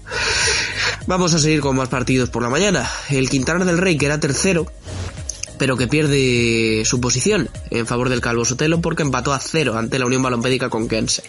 Vamos 1.07 1.35
a 1.35 1.39
seguir 1.39 1.61
con 1.61 1.76
más 1.76 1.89
partidos 1.89 2.31
por 2.31 2.43
la 2.43 2.51
mañana. 2.51 2.89
El 3.09 3.28
Quintana 3.28 3.64
del 3.64 3.78
Rey, 3.78 3.97
que 3.97 4.07
era 4.07 4.20
tercero, 4.20 4.66
pero 5.61 5.76
que 5.76 5.88
pierde 5.88 6.86
su 6.86 7.02
posición 7.02 7.50
en 7.68 7.86
favor 7.86 8.08
del 8.08 8.22
Calvo 8.22 8.46
Sotelo 8.46 8.80
porque 8.80 9.02
empató 9.02 9.34
a 9.34 9.38
cero 9.38 9.76
ante 9.76 9.98
la 9.98 10.06
Unión 10.06 10.22
Balompédica 10.22 10.70
Conquense. 10.70 11.22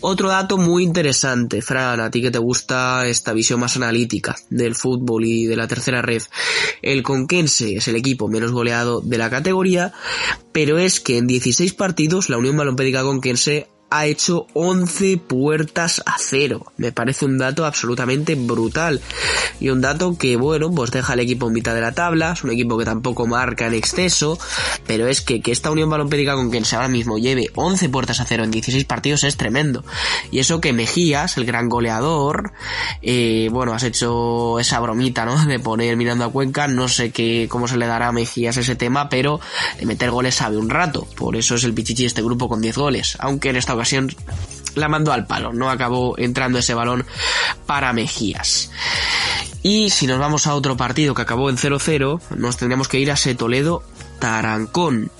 Otro 0.00 0.30
dato 0.30 0.56
muy 0.56 0.82
interesante, 0.82 1.60
Fran, 1.60 2.00
a 2.00 2.10
ti 2.10 2.22
que 2.22 2.30
te 2.30 2.38
gusta 2.38 3.06
esta 3.06 3.34
visión 3.34 3.60
más 3.60 3.76
analítica 3.76 4.36
del 4.48 4.74
fútbol 4.74 5.26
y 5.26 5.44
de 5.44 5.56
la 5.56 5.68
tercera 5.68 6.00
red. 6.00 6.22
El 6.80 7.02
Conquense 7.02 7.76
es 7.76 7.88
el 7.88 7.96
equipo 7.96 8.26
menos 8.26 8.52
goleado 8.52 9.02
de 9.02 9.18
la 9.18 9.28
categoría, 9.28 9.92
pero 10.52 10.78
es 10.78 11.00
que 11.00 11.18
en 11.18 11.26
16 11.26 11.74
partidos 11.74 12.30
la 12.30 12.38
Unión 12.38 12.56
Balompédica 12.56 13.02
Conquense 13.02 13.68
ha 13.92 14.06
hecho 14.06 14.46
11 14.54 15.18
puertas 15.18 16.02
a 16.06 16.16
cero. 16.18 16.72
Me 16.78 16.92
parece 16.92 17.26
un 17.26 17.36
dato 17.36 17.66
absolutamente 17.66 18.34
brutal. 18.34 19.02
Y 19.60 19.68
un 19.68 19.82
dato 19.82 20.16
que, 20.16 20.36
bueno, 20.36 20.70
pues 20.70 20.90
deja 20.90 21.12
al 21.12 21.20
equipo 21.20 21.46
en 21.46 21.52
mitad 21.52 21.74
de 21.74 21.82
la 21.82 21.92
tabla. 21.92 22.32
Es 22.32 22.42
un 22.42 22.50
equipo 22.50 22.78
que 22.78 22.86
tampoco 22.86 23.26
marca 23.26 23.66
en 23.66 23.74
exceso. 23.74 24.38
Pero 24.86 25.08
es 25.08 25.20
que, 25.20 25.42
que 25.42 25.52
esta 25.52 25.70
Unión 25.70 25.90
Balompédica 25.90 26.34
con 26.34 26.50
quien 26.50 26.64
se 26.64 26.76
ahora 26.76 26.88
mismo 26.88 27.18
lleve 27.18 27.50
11 27.54 27.90
puertas 27.90 28.20
a 28.20 28.24
cero 28.24 28.44
en 28.44 28.50
16 28.50 28.82
partidos 28.86 29.24
es 29.24 29.36
tremendo. 29.36 29.84
Y 30.30 30.38
eso 30.38 30.60
que 30.62 30.72
Mejías, 30.72 31.36
el 31.36 31.44
gran 31.44 31.68
goleador, 31.68 32.52
eh, 33.02 33.50
bueno, 33.52 33.74
has 33.74 33.82
hecho 33.82 34.58
esa 34.58 34.80
bromita, 34.80 35.26
¿no? 35.26 35.44
De 35.44 35.58
poner 35.58 35.98
mirando 35.98 36.24
a 36.24 36.32
Cuenca. 36.32 36.66
No 36.66 36.88
sé 36.88 37.10
qué, 37.10 37.46
cómo 37.50 37.68
se 37.68 37.76
le 37.76 37.86
dará 37.86 38.08
a 38.08 38.12
Mejías 38.12 38.56
ese 38.56 38.74
tema, 38.74 39.10
pero 39.10 39.38
meter 39.84 40.10
goles 40.10 40.36
sabe 40.36 40.56
un 40.56 40.70
rato. 40.70 41.06
Por 41.14 41.36
eso 41.36 41.56
es 41.56 41.64
el 41.64 41.74
pichichi 41.74 42.04
de 42.04 42.06
este 42.06 42.22
grupo 42.22 42.48
con 42.48 42.62
10 42.62 42.78
goles. 42.78 43.16
Aunque 43.20 43.50
en 43.50 43.56
esta 43.56 43.74
ocasión 43.74 43.81
la 44.74 44.88
mandó 44.88 45.12
al 45.12 45.26
palo, 45.26 45.52
no 45.52 45.70
acabó 45.70 46.18
entrando 46.18 46.58
ese 46.58 46.74
balón 46.74 47.04
para 47.66 47.92
Mejías. 47.92 48.70
Y 49.62 49.90
si 49.90 50.06
nos 50.06 50.18
vamos 50.18 50.46
a 50.46 50.54
otro 50.54 50.76
partido 50.76 51.14
que 51.14 51.22
acabó 51.22 51.48
en 51.48 51.56
0-0, 51.56 52.20
nos 52.36 52.56
tendríamos 52.56 52.88
que 52.88 52.98
ir 52.98 53.10
a 53.10 53.14
ese 53.14 53.34
Toledo 53.34 53.84
Tarancón. 54.18 55.10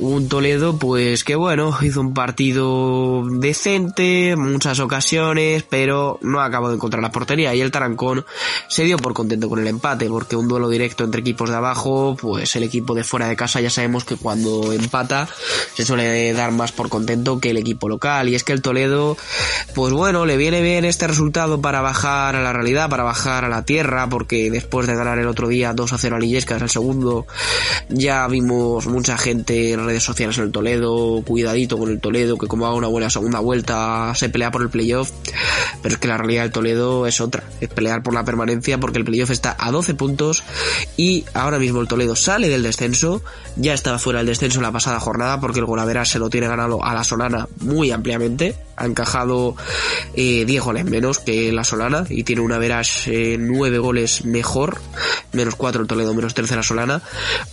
Un 0.00 0.28
Toledo, 0.28 0.76
pues 0.76 1.22
que 1.22 1.36
bueno, 1.36 1.76
hizo 1.82 2.00
un 2.00 2.14
partido 2.14 3.22
decente, 3.30 4.34
muchas 4.36 4.80
ocasiones, 4.80 5.62
pero 5.62 6.18
no 6.20 6.40
acabó 6.40 6.68
de 6.68 6.74
encontrar 6.74 7.00
la 7.00 7.12
portería. 7.12 7.54
Y 7.54 7.60
el 7.60 7.70
Tarancón 7.70 8.24
se 8.68 8.84
dio 8.84 8.96
por 8.96 9.14
contento 9.14 9.48
con 9.48 9.60
el 9.60 9.68
empate, 9.68 10.08
porque 10.08 10.34
un 10.34 10.48
duelo 10.48 10.68
directo 10.68 11.04
entre 11.04 11.20
equipos 11.20 11.48
de 11.48 11.56
abajo, 11.56 12.16
pues 12.20 12.56
el 12.56 12.64
equipo 12.64 12.94
de 12.94 13.04
fuera 13.04 13.28
de 13.28 13.36
casa 13.36 13.60
ya 13.60 13.70
sabemos 13.70 14.04
que 14.04 14.16
cuando 14.16 14.72
empata 14.72 15.28
se 15.76 15.86
suele 15.86 16.32
dar 16.32 16.50
más 16.50 16.72
por 16.72 16.88
contento 16.88 17.38
que 17.38 17.50
el 17.50 17.56
equipo 17.56 17.88
local. 17.88 18.28
Y 18.28 18.34
es 18.34 18.42
que 18.42 18.52
el 18.52 18.62
Toledo 18.62 19.16
pues 19.74 19.92
bueno, 19.92 20.24
le 20.24 20.36
viene 20.36 20.62
bien 20.62 20.84
este 20.84 21.06
resultado 21.06 21.60
para 21.60 21.80
bajar 21.80 22.36
a 22.36 22.42
la 22.42 22.52
realidad, 22.52 22.88
para 22.88 23.02
bajar 23.02 23.44
a 23.44 23.48
la 23.48 23.64
tierra, 23.64 24.08
porque 24.08 24.50
después 24.50 24.86
de 24.86 24.94
ganar 24.94 25.18
el 25.18 25.26
otro 25.26 25.48
día 25.48 25.72
2 25.72 25.92
a 25.92 25.98
0 25.98 26.16
a 26.16 26.18
Lillescas, 26.20 26.62
el 26.62 26.70
segundo, 26.70 27.26
ya 27.88 28.26
vimos 28.28 28.86
mucha 28.86 29.18
gente 29.18 29.72
en 29.72 29.84
redes 29.94 30.04
sociales 30.04 30.38
el 30.38 30.50
Toledo, 30.50 31.22
cuidadito 31.24 31.78
con 31.78 31.88
el 31.88 32.00
Toledo, 32.00 32.36
que 32.36 32.48
como 32.48 32.66
haga 32.66 32.74
una 32.74 32.88
buena 32.88 33.10
segunda 33.10 33.38
vuelta 33.38 34.12
se 34.16 34.28
pelea 34.28 34.50
por 34.50 34.62
el 34.62 34.68
playoff, 34.68 35.12
pero 35.82 35.94
es 35.94 36.00
que 36.00 36.08
la 36.08 36.16
realidad 36.16 36.42
del 36.42 36.50
Toledo 36.50 37.06
es 37.06 37.20
otra, 37.20 37.44
es 37.60 37.68
pelear 37.68 38.02
por 38.02 38.12
la 38.12 38.24
permanencia 38.24 38.78
porque 38.78 38.98
el 38.98 39.04
playoff 39.04 39.30
está 39.30 39.56
a 39.56 39.70
12 39.70 39.94
puntos 39.94 40.42
y 40.96 41.24
ahora 41.32 41.60
mismo 41.60 41.80
el 41.80 41.86
Toledo 41.86 42.16
sale 42.16 42.48
del 42.48 42.64
descenso, 42.64 43.22
ya 43.54 43.72
estaba 43.72 44.00
fuera 44.00 44.18
del 44.18 44.26
descenso 44.26 44.60
la 44.60 44.72
pasada 44.72 44.98
jornada 44.98 45.38
porque 45.38 45.60
el 45.60 45.66
Golavera 45.66 46.04
se 46.04 46.18
lo 46.18 46.28
tiene 46.28 46.48
ganado 46.48 46.82
a 46.84 46.92
la 46.92 47.04
Solana 47.04 47.46
muy 47.60 47.92
ampliamente, 47.92 48.56
ha 48.76 48.86
encajado 48.86 49.54
eh, 50.14 50.44
10 50.44 50.60
goles 50.60 50.84
menos 50.86 51.20
que 51.20 51.52
la 51.52 51.62
Solana 51.62 52.04
y 52.08 52.24
tiene 52.24 52.42
una 52.42 52.58
veras 52.58 53.06
eh, 53.06 53.36
9 53.38 53.78
goles 53.78 54.24
mejor, 54.24 54.80
menos 55.32 55.54
4 55.54 55.82
el 55.82 55.86
Toledo, 55.86 56.14
menos 56.14 56.34
13 56.34 56.56
la 56.56 56.64
Solana, 56.64 57.02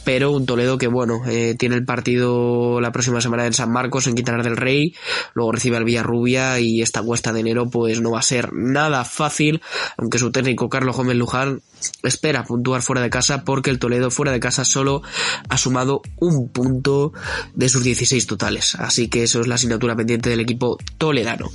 pero 0.04 0.32
un 0.32 0.48
Toledo 0.48 0.80
que 0.80 0.88
bueno, 0.88 1.22
eh, 1.28 1.56
tiene 1.60 1.76
el 1.76 1.86
partido 1.86 2.21
la 2.22 2.92
próxima 2.92 3.22
semana 3.22 3.46
en 3.46 3.54
San 3.54 3.72
Marcos, 3.72 4.08
en 4.08 4.16
Quintanar 4.16 4.44
del 4.44 4.58
Rey, 4.58 4.96
luego 5.34 5.52
recibe 5.52 5.78
al 5.78 5.86
Villarrubia 5.86 6.60
y 6.60 6.82
esta 6.82 7.02
cuesta 7.02 7.34
de 7.34 7.42
enero 7.42 7.70
pues 7.70 8.02
no 8.02 8.12
va 8.12 8.20
a 8.20 8.24
ser 8.24 8.54
nada 8.54 9.06
fácil, 9.06 9.62
aunque 9.98 10.20
su 10.20 10.32
técnico 10.32 10.70
Carlos 10.70 10.96
Gómez 10.96 11.16
Luján 11.16 11.62
espera 12.04 12.44
puntuar 12.44 12.82
fuera 12.82 13.02
de 13.02 13.10
casa 13.10 13.44
porque 13.44 13.70
el 13.70 13.80
Toledo 13.80 14.12
fuera 14.12 14.32
de 14.32 14.40
casa 14.40 14.66
solo 14.66 15.02
ha 15.50 15.58
sumado 15.58 16.02
un 16.18 16.50
punto 16.50 17.14
de 17.54 17.70
sus 17.70 17.84
16 17.84 18.28
totales. 18.28 18.76
Así 18.76 19.08
que 19.08 19.24
eso 19.24 19.42
es 19.42 19.48
la 19.48 19.56
asignatura 19.56 19.96
pendiente 19.96 20.30
del 20.30 20.40
equipo 20.40 20.78
toledano. 20.98 21.50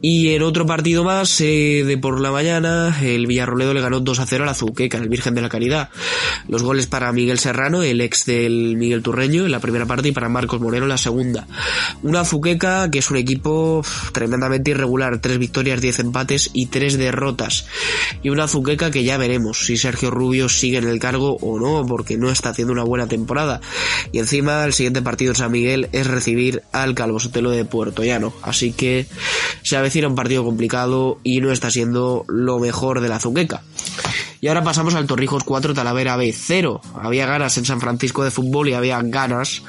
Y 0.00 0.30
en 0.30 0.42
otro 0.42 0.66
partido 0.66 1.04
más 1.04 1.40
eh, 1.40 1.84
de 1.86 1.98
por 1.98 2.20
la 2.20 2.32
mañana, 2.32 2.98
el 3.02 3.26
Villarroledo 3.26 3.74
le 3.74 3.80
ganó 3.80 4.00
2 4.00 4.18
a 4.18 4.26
0 4.26 4.44
al 4.44 4.50
Azuqueca, 4.50 4.98
el 4.98 5.08
Virgen 5.08 5.34
de 5.34 5.42
la 5.42 5.48
Caridad. 5.48 5.90
Los 6.48 6.62
goles 6.62 6.86
para 6.86 7.12
Miguel 7.12 7.38
Serrano, 7.38 7.82
el 7.82 8.00
ex 8.00 8.26
del 8.26 8.76
Miguel 8.76 9.02
Turreño, 9.02 9.44
en 9.44 9.52
la 9.52 9.60
primera 9.60 9.81
parte 9.86 10.08
y 10.08 10.12
para 10.12 10.28
Marcos 10.28 10.60
Moreno 10.60 10.84
en 10.84 10.90
la 10.90 10.98
segunda. 10.98 11.46
Una 12.02 12.20
Azuqueca 12.20 12.90
que 12.90 12.98
es 12.98 13.10
un 13.10 13.16
equipo 13.16 13.84
tremendamente 14.12 14.70
irregular, 14.70 15.20
tres 15.20 15.38
victorias, 15.38 15.80
10 15.80 15.98
empates 16.00 16.50
y 16.52 16.66
tres 16.66 16.98
derrotas. 16.98 17.66
Y 18.22 18.30
una 18.30 18.44
Azuqueca 18.44 18.90
que 18.90 19.04
ya 19.04 19.16
veremos 19.16 19.66
si 19.66 19.76
Sergio 19.76 20.10
Rubio 20.10 20.48
sigue 20.48 20.78
en 20.78 20.88
el 20.88 20.98
cargo 20.98 21.36
o 21.40 21.58
no, 21.58 21.86
porque 21.86 22.16
no 22.16 22.30
está 22.30 22.50
haciendo 22.50 22.72
una 22.72 22.84
buena 22.84 23.06
temporada. 23.06 23.60
Y 24.12 24.18
encima 24.18 24.64
el 24.64 24.72
siguiente 24.72 25.02
partido 25.02 25.32
en 25.32 25.36
San 25.36 25.52
Miguel 25.52 25.88
es 25.92 26.06
recibir 26.06 26.62
al 26.72 26.94
Calvo 26.94 27.20
Sotelo 27.20 27.50
de 27.50 27.64
Puerto 27.64 28.04
Llano. 28.04 28.32
Así 28.42 28.72
que 28.72 29.06
se 29.62 29.76
avecina 29.76 30.08
un 30.08 30.14
partido 30.14 30.44
complicado 30.44 31.18
y 31.22 31.40
no 31.40 31.52
está 31.52 31.70
siendo 31.70 32.24
lo 32.28 32.58
mejor 32.58 33.00
de 33.00 33.08
la 33.08 33.20
Zuqueca. 33.20 33.62
Y 34.42 34.48
ahora 34.48 34.64
pasamos 34.64 34.96
al 34.96 35.06
Torrijos 35.06 35.44
4, 35.44 35.72
Talavera 35.72 36.16
B 36.16 36.34
0. 36.36 36.80
Había 37.00 37.26
ganas 37.26 37.56
en 37.58 37.64
San 37.64 37.80
Francisco 37.80 38.24
de 38.24 38.32
fútbol 38.32 38.68
y 38.68 38.74
había 38.74 39.00
ganas 39.00 39.62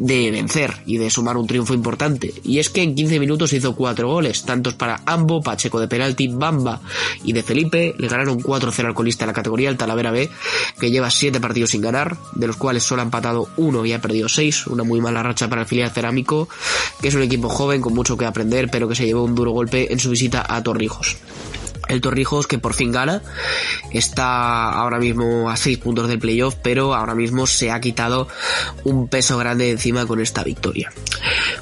de 0.00 0.32
vencer 0.32 0.82
y 0.84 0.96
de 0.96 1.10
sumar 1.10 1.36
un 1.36 1.46
triunfo 1.46 1.74
importante. 1.74 2.34
Y 2.42 2.58
es 2.58 2.70
que 2.70 2.82
en 2.82 2.96
15 2.96 3.20
minutos 3.20 3.52
hizo 3.52 3.76
4 3.76 4.08
goles, 4.08 4.42
tantos 4.42 4.74
para 4.74 5.00
Ambo, 5.06 5.40
Pacheco 5.40 5.78
de 5.78 5.86
penalti, 5.86 6.26
Bamba 6.26 6.80
y 7.22 7.32
de 7.32 7.44
Felipe. 7.44 7.94
Le 7.98 8.08
ganaron 8.08 8.40
4-0 8.40 8.84
al 8.84 8.94
colista 8.94 9.26
en 9.26 9.28
la 9.28 9.32
categoría, 9.32 9.68
el 9.68 9.76
Talavera 9.76 10.10
B, 10.10 10.28
que 10.80 10.90
lleva 10.90 11.08
7 11.08 11.38
partidos 11.38 11.70
sin 11.70 11.80
ganar, 11.80 12.16
de 12.34 12.48
los 12.48 12.56
cuales 12.56 12.82
solo 12.82 13.02
ha 13.02 13.04
empatado 13.04 13.48
1 13.58 13.86
y 13.86 13.92
ha 13.92 14.00
perdido 14.00 14.28
6. 14.28 14.66
Una 14.66 14.82
muy 14.82 15.00
mala 15.00 15.22
racha 15.22 15.46
para 15.46 15.62
el 15.62 15.68
filial 15.68 15.92
cerámico, 15.92 16.48
que 17.00 17.06
es 17.06 17.14
un 17.14 17.22
equipo 17.22 17.48
joven 17.48 17.80
con 17.80 17.94
mucho 17.94 18.16
que 18.16 18.24
aprender, 18.24 18.70
pero 18.72 18.88
que 18.88 18.96
se 18.96 19.06
llevó 19.06 19.22
un 19.22 19.36
duro 19.36 19.52
golpe 19.52 19.92
en 19.92 20.00
su 20.00 20.10
visita 20.10 20.44
a 20.48 20.60
Torrijos. 20.64 21.16
El 21.90 22.00
Torrijos 22.00 22.46
que 22.46 22.58
por 22.58 22.74
fin 22.74 22.92
gana. 22.92 23.22
Está 23.92 24.70
ahora 24.70 24.98
mismo 24.98 25.50
a 25.50 25.56
6 25.56 25.78
puntos 25.78 26.08
del 26.08 26.18
playoff, 26.18 26.54
pero 26.62 26.94
ahora 26.94 27.14
mismo 27.14 27.46
se 27.46 27.70
ha 27.70 27.80
quitado 27.80 28.28
un 28.84 29.08
peso 29.08 29.36
grande 29.36 29.66
de 29.66 29.72
encima 29.72 30.06
con 30.06 30.20
esta 30.20 30.44
victoria. 30.44 30.92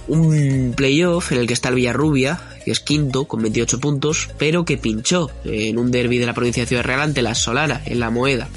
Un 0.06 0.74
playoff 0.76 1.32
en 1.32 1.38
el 1.38 1.46
que 1.46 1.54
está 1.54 1.70
el 1.70 1.76
Villarrubia, 1.76 2.40
que 2.64 2.70
es 2.70 2.80
quinto 2.80 3.24
con 3.26 3.42
28 3.42 3.80
puntos, 3.80 4.28
pero 4.38 4.64
que 4.64 4.78
pinchó 4.78 5.30
en 5.44 5.78
un 5.78 5.90
derby 5.90 6.18
de 6.18 6.26
la 6.26 6.34
provincia 6.34 6.62
de 6.62 6.66
Ciudad 6.66 6.84
Real 6.84 7.00
ante 7.00 7.22
la 7.22 7.34
Solana, 7.34 7.82
en 7.86 8.00
la 8.00 8.10
Moeda. 8.10 8.48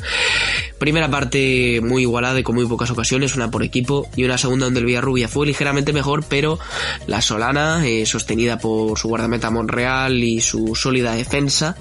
Primera 0.78 1.12
parte 1.12 1.80
muy 1.82 2.02
igualada 2.02 2.40
y 2.40 2.44
con 2.44 2.56
muy 2.56 2.66
pocas 2.66 2.90
ocasiones, 2.90 3.36
una 3.36 3.52
por 3.52 3.64
equipo, 3.64 4.10
y 4.16 4.24
una 4.24 4.38
segunda 4.38 4.66
donde 4.66 4.80
el 4.80 4.86
Villarrubia 4.88 5.28
fue 5.28 5.46
ligeramente 5.46 5.94
mejor, 5.94 6.24
pero 6.28 6.58
la 7.08 7.22
Solana, 7.22 7.88
eh, 7.88 8.06
sostenida 8.06 8.58
por 8.58 8.98
su 8.98 9.08
guardameta 9.08 9.52
Monreal 9.52 10.24
y 10.24 10.42
su 10.42 10.76
sólida 10.76 11.14
defensa, 11.14 11.76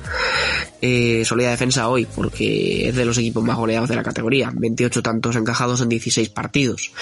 eh, 0.81 1.25
sólida 1.25 1.51
defensa 1.51 1.89
hoy, 1.89 2.07
porque 2.07 2.89
es 2.89 2.97
de 2.97 3.05
los 3.05 3.19
equipos 3.19 3.45
más 3.45 3.57
goleados 3.57 3.89
de 3.89 3.97
la 3.97 4.03
categoría, 4.03 4.53
28 4.55 5.03
tantos 5.03 5.37
encajados 5.37 5.81
en 5.81 5.89
16 5.89 6.29
partidos. 6.31 6.93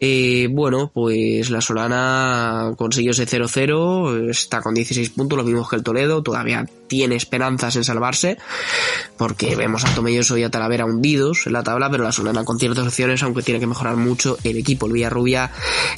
Eh, 0.00 0.48
bueno, 0.50 0.90
pues 0.92 1.50
la 1.50 1.60
Solana 1.60 2.74
consiguió 2.76 3.12
ese 3.12 3.26
0-0, 3.26 4.30
está 4.30 4.60
con 4.60 4.74
16 4.74 5.10
puntos, 5.10 5.38
lo 5.38 5.44
mismo 5.44 5.66
que 5.68 5.76
el 5.76 5.82
Toledo, 5.82 6.22
todavía 6.22 6.66
tiene 6.86 7.16
esperanzas 7.16 7.76
en 7.76 7.84
salvarse, 7.84 8.38
porque 9.16 9.56
vemos 9.56 9.84
a 9.84 9.94
Tomelloso 9.94 10.36
y 10.38 10.42
a 10.42 10.50
Talavera 10.50 10.84
hundidos 10.84 11.46
en 11.46 11.52
la 11.52 11.62
tabla, 11.62 11.90
pero 11.90 12.04
la 12.04 12.12
Solana 12.12 12.44
con 12.44 12.58
ciertas 12.58 12.86
opciones, 12.86 13.22
aunque 13.22 13.42
tiene 13.42 13.60
que 13.60 13.66
mejorar 13.66 13.96
mucho 13.96 14.38
el 14.44 14.56
equipo. 14.56 14.86
El 14.86 14.92
Villarrubia 14.92 15.50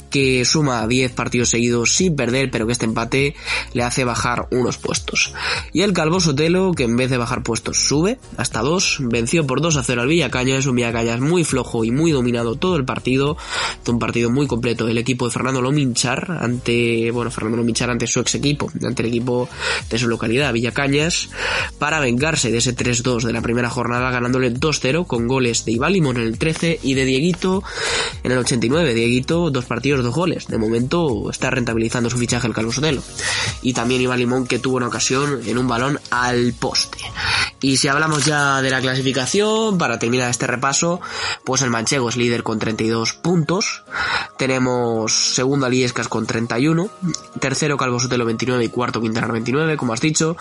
que 0.09 0.43
suma 0.45 0.85
10 0.87 1.11
partidos 1.13 1.49
seguidos 1.49 1.95
sin 1.95 2.15
perder, 2.15 2.51
pero 2.51 2.65
que 2.65 2.73
este 2.73 2.85
empate 2.85 3.35
le 3.73 3.83
hace 3.83 4.03
bajar 4.03 4.47
unos 4.51 4.77
puestos. 4.77 5.33
Y 5.73 5.81
el 5.81 5.93
Calvo 5.93 6.19
Sotelo, 6.19 6.73
que 6.73 6.83
en 6.83 6.97
vez 6.97 7.09
de 7.09 7.17
bajar 7.17 7.43
puestos 7.43 7.77
sube 7.77 8.19
hasta 8.37 8.61
2, 8.61 8.99
venció 9.01 9.45
por 9.45 9.61
2 9.61 9.77
a 9.77 9.83
0 9.83 10.01
al 10.01 10.07
Villacañas, 10.07 10.65
un 10.65 10.75
Villacañas 10.75 11.19
muy 11.19 11.43
flojo 11.43 11.83
y 11.83 11.91
muy 11.91 12.11
dominado 12.11 12.55
todo 12.55 12.75
el 12.75 12.85
partido, 12.85 13.37
un 13.87 13.99
partido 13.99 14.29
muy 14.29 14.47
completo 14.47 14.87
el 14.87 14.97
equipo 14.97 15.25
de 15.25 15.31
Fernando 15.31 15.61
Lominchar 15.61 16.37
ante, 16.39 17.11
bueno, 17.11 17.31
Fernando 17.31 17.57
Lominchar 17.57 17.89
ante 17.89 18.07
su 18.07 18.19
ex 18.19 18.35
equipo, 18.35 18.71
ante 18.83 19.01
el 19.03 19.09
equipo 19.09 19.49
de 19.89 19.99
su 19.99 20.07
localidad, 20.07 20.53
Villacañas, 20.53 20.78
para 21.77 21.99
vengarse 21.99 22.51
de 22.51 22.59
ese 22.59 22.75
3-2 22.75 23.23
de 23.23 23.33
la 23.33 23.41
primera 23.41 23.69
jornada, 23.69 24.11
ganándole 24.11 24.53
2-0 24.53 25.05
con 25.07 25.27
goles 25.27 25.65
de 25.65 25.73
Iván 25.73 25.93
Limón 25.93 26.17
en 26.17 26.23
el 26.23 26.37
13 26.37 26.79
y 26.83 26.93
de 26.93 27.05
Dieguito 27.05 27.63
en 28.23 28.31
el 28.31 28.37
89. 28.37 28.93
Dieguito, 28.93 29.49
dos 29.51 29.65
partidos, 29.65 30.03
dos 30.03 30.15
goles. 30.15 30.47
De 30.47 30.57
momento 30.57 31.29
está 31.29 31.49
rentabilizando 31.49 32.09
su 32.09 32.17
fichaje 32.17 32.47
el 32.47 32.53
Carlos 32.53 32.75
Sotelo. 32.75 33.01
Y 33.61 33.73
también 33.73 34.01
Iván 34.01 34.19
Limón 34.19 34.47
que 34.47 34.59
tuvo 34.59 34.77
una 34.77 34.87
ocasión 34.87 35.41
en 35.45 35.57
un 35.57 35.67
balón 35.67 35.99
al 36.11 36.53
poste. 36.53 36.99
Y 37.61 37.77
si 37.77 37.89
hablamos 37.89 38.25
ya 38.25 38.61
de 38.61 38.69
la 38.69 38.79
clasificación, 38.79 39.77
para 39.77 39.99
terminar 39.99 40.29
este 40.29 40.47
repaso, 40.47 41.01
pues 41.43 41.61
el 41.61 41.69
Manchego 41.69 42.07
es 42.09 42.15
líder 42.15 42.43
con 42.43 42.57
32 42.57 43.13
puntos. 43.13 43.83
Tenemos 44.37 45.13
segundo 45.13 45.65
a 45.65 45.69
Liescas 45.69 46.07
con 46.07 46.25
31. 46.25 46.89
Tercero 47.39 47.77
Calvo 47.77 47.99
Sotelo 47.99 48.25
29 48.25 48.63
y 48.63 48.69
cuarto 48.69 49.01
Quintanar 49.01 49.33
29, 49.33 49.75
como 49.75 49.93
has 49.93 50.01
dicho. 50.01 50.37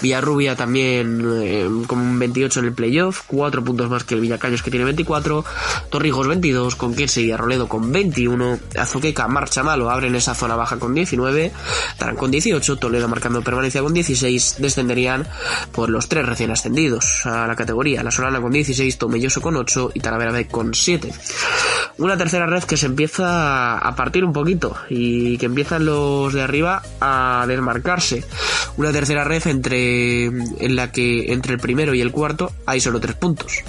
Villarrubia 0.00 0.56
también 0.56 1.22
eh, 1.42 1.68
con 1.86 2.18
28 2.18 2.60
en 2.60 2.66
el 2.66 2.72
playoff. 2.72 3.22
Cuatro 3.26 3.62
puntos 3.62 3.90
más 3.90 4.04
que 4.04 4.14
el 4.14 4.20
Villacaños 4.20 4.62
que 4.62 4.70
tiene 4.70 4.84
24, 4.84 5.44
Torrijos 5.90 6.26
22, 6.26 6.76
con 6.76 6.94
Quince 6.94 7.22
y 7.22 7.32
Arroledo 7.32 7.68
con 7.68 7.92
21, 7.92 8.58
Azoqueca 8.76 9.28
marcha 9.28 9.62
malo, 9.62 9.90
abren 9.90 10.14
esa 10.14 10.34
zona 10.34 10.56
baja 10.56 10.78
con 10.78 10.94
19, 10.94 11.52
Tarán 11.98 12.16
con 12.16 12.30
18, 12.30 12.76
Toledo 12.76 13.08
marcando 13.08 13.42
permanencia 13.42 13.82
con 13.82 13.92
16, 13.94 14.56
descenderían 14.58 15.26
por 15.72 15.90
los 15.90 16.08
tres 16.08 16.26
recién 16.26 16.50
ascendidos 16.50 17.26
a 17.26 17.46
la 17.46 17.56
categoría, 17.56 18.02
La 18.02 18.10
Solana 18.10 18.40
con 18.40 18.52
16, 18.52 18.98
Tomelloso 18.98 19.40
con 19.40 19.56
8 19.56 19.92
y 19.94 20.00
Talavera 20.00 20.32
B 20.32 20.46
con 20.46 20.74
7. 20.74 21.12
Una 21.98 22.16
tercera 22.16 22.46
red 22.46 22.64
que 22.64 22.76
se 22.76 22.86
empieza 22.86 23.78
a 23.78 23.94
partir 23.94 24.24
un 24.24 24.32
poquito 24.32 24.74
y 24.88 25.36
que 25.38 25.46
empiezan 25.46 25.84
los 25.84 26.32
de 26.32 26.42
arriba 26.42 26.82
a 27.00 27.44
desmarcarse. 27.46 28.24
Una 28.76 28.92
tercera 28.92 29.24
red 29.24 29.46
entre 29.46 29.69
en 29.72 30.76
la 30.76 30.92
que 30.92 31.32
entre 31.32 31.54
el 31.54 31.60
primero 31.60 31.94
y 31.94 32.00
el 32.00 32.12
cuarto 32.12 32.52
hay 32.66 32.80
solo 32.80 33.00
tres 33.00 33.16
puntos 33.16 33.62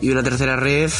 y 0.00 0.10
una 0.10 0.22
tercera 0.22 0.56
red 0.56 0.90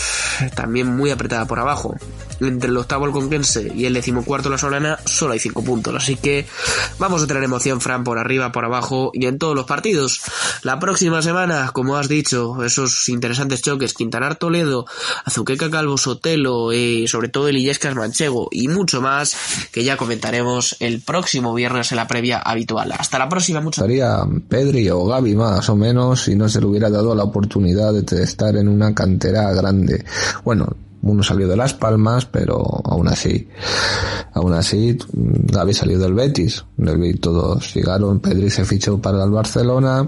también 0.55 0.87
muy 0.87 1.11
apretada 1.11 1.47
por 1.47 1.59
abajo. 1.59 1.97
Entre 2.41 2.71
el 2.71 2.77
octavo 2.77 3.07
el 3.07 3.13
Conquense 3.13 3.73
y 3.75 3.87
el 3.87 3.95
decimocuarto 3.95 4.49
la 4.49 4.59
Solana 4.59 4.99
solo 5.05 5.33
hay 5.33 5.39
cinco 5.39 5.63
puntos, 5.65 5.95
así 5.95 6.17
que 6.17 6.47
vamos 6.99 7.23
a 7.23 7.27
tener 7.27 7.43
emoción, 7.43 7.81
Fran, 7.81 8.05
por 8.05 8.19
arriba, 8.19 8.53
por 8.53 8.65
abajo 8.65 9.11
y 9.13 9.27
en 9.27 9.39
todos 9.39 9.55
los 9.55 9.67
partidos. 9.67 10.21
La 10.63 10.79
próxima 10.79 11.23
semana, 11.23 11.71
como 11.73 11.97
has 11.97 12.09
dicho, 12.09 12.63
esos 12.65 13.09
interesantes 13.09 13.63
choques, 13.63 13.95
Quintanar 13.95 14.37
Toledo, 14.37 14.87
Azuqueca 15.25 15.71
Calvo 15.71 15.99
Sotelo, 15.99 16.73
y 16.73 17.09
sobre 17.09 17.29
todo 17.29 17.49
el 17.49 17.57
Illescas 17.57 17.95
Manchego 17.95 18.49
y 18.51 18.69
mucho 18.69 19.01
más 19.01 19.37
que 19.73 19.85
ya 19.85 19.97
comentaremos 19.97 20.77
el 20.81 21.01
próximo 21.01 21.55
viernes 21.55 21.93
en 21.93 21.97
la 21.97 22.07
previa 22.07 22.39
habitual. 22.39 22.93
Hasta 22.97 23.19
la 23.19 23.29
próxima, 23.29 23.61
muchas 23.61 23.83
Estaría 23.83 24.23
Pedri 24.49 24.89
o 24.91 25.05
Gaby 25.05 25.35
más 25.35 25.69
o 25.69 25.77
menos 25.77 26.23
si 26.23 26.37
no 26.37 26.49
se 26.49 26.61
le 26.61 26.67
hubiera 26.67 26.91
dado 26.91 27.15
la 27.15 27.25
oportunidad 27.25 27.93
de 27.93 28.23
estar 28.23 28.57
en 28.57 28.69
una 28.69 28.95
cantera 28.95 29.53
grande. 29.53 30.05
Bueno, 30.45 30.77
uno 31.03 31.23
salió 31.23 31.49
de 31.49 31.57
Las 31.57 31.75
Palmas, 31.75 32.27
pero 32.27 32.63
aún 32.85 33.09
así 33.09 33.49
Aún 34.39 34.53
así, 34.53 34.97
Gaby 35.13 35.75
salió 35.75 35.99
del 35.99 36.15
Betis, 36.15 36.65
del 36.77 37.19
todos 37.19 37.75
llegaron, 37.75 38.21
Pedri 38.21 38.51
se 38.51 38.65
fichó 38.65 38.99
para 38.99 39.25
el 39.25 39.31
Barcelona 39.31 40.07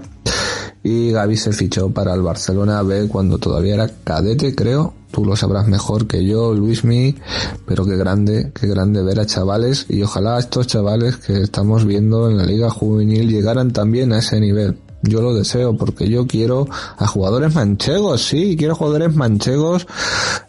y 0.83 1.11
Gaby 1.11 1.35
se 1.35 1.51
fichó 1.51 1.89
para 1.89 2.13
el 2.13 2.21
Barcelona 2.21 2.81
B 2.81 3.09
cuando 3.09 3.37
todavía 3.39 3.73
era 3.73 3.89
cadete, 4.05 4.55
creo. 4.55 4.93
Tú 5.11 5.25
lo 5.25 5.35
sabrás 5.35 5.67
mejor 5.67 6.07
que 6.07 6.23
yo, 6.23 6.53
Luismi, 6.53 7.13
pero 7.65 7.85
qué 7.85 7.97
grande, 7.97 8.53
qué 8.57 8.67
grande 8.67 9.03
ver 9.03 9.19
a 9.19 9.25
chavales 9.25 9.85
y 9.89 10.01
ojalá 10.01 10.39
estos 10.39 10.67
chavales 10.67 11.17
que 11.17 11.41
estamos 11.41 11.83
viendo 11.83 12.29
en 12.29 12.37
la 12.37 12.45
Liga 12.45 12.69
Juvenil 12.69 13.27
llegaran 13.27 13.73
también 13.73 14.13
a 14.13 14.19
ese 14.19 14.39
nivel. 14.39 14.77
Yo 15.03 15.21
lo 15.21 15.33
deseo 15.33 15.75
porque 15.75 16.09
yo 16.09 16.27
quiero 16.27 16.67
a 16.97 17.07
jugadores 17.07 17.55
manchegos, 17.55 18.23
sí, 18.23 18.55
quiero 18.57 18.75
jugadores 18.75 19.15
manchegos 19.15 19.87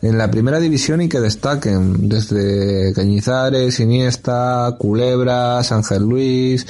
en 0.03 0.19
la 0.19 0.31
primera 0.31 0.61
división 0.61 1.01
y 1.01 1.09
que 1.09 1.21
destaquen 1.21 2.09
desde 2.09 2.93
Cañizares, 2.93 3.81
Iniesta, 3.81 4.75
Culebra, 4.79 5.61
Ángel 5.61 6.03
Luis, 6.03 6.67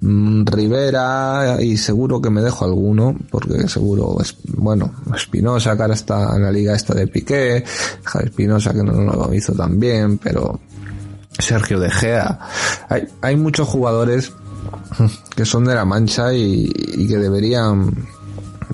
mm, 0.00 0.46
Rivera 0.46 1.58
y 1.60 1.76
seguro 1.76 2.22
que 2.22 2.30
me 2.30 2.40
dejo 2.40 2.64
alguno 2.64 3.16
porque 3.30 3.68
seguro, 3.68 4.16
es, 4.20 4.34
bueno, 4.54 4.94
Espinosa 5.14 5.76
que 5.76 5.82
ahora 5.82 5.94
está 5.94 6.36
en 6.36 6.42
la 6.42 6.52
liga 6.52 6.74
esta 6.74 6.94
de 6.94 7.06
Piqué, 7.06 7.64
Espinosa 8.24 8.72
que 8.72 8.82
no 8.82 8.92
lo 8.92 9.34
hizo 9.34 9.52
tan 9.52 9.78
bien, 9.78 10.18
pero 10.18 10.58
Sergio 11.38 11.78
De 11.80 11.90
Gea, 11.90 12.38
hay, 12.88 13.06
hay 13.20 13.36
muchos 13.36 13.68
jugadores 13.68 14.32
que 15.34 15.44
son 15.44 15.64
de 15.64 15.74
la 15.74 15.84
Mancha 15.84 16.32
y, 16.32 16.68
que 17.06 17.16
deberían, 17.16 17.90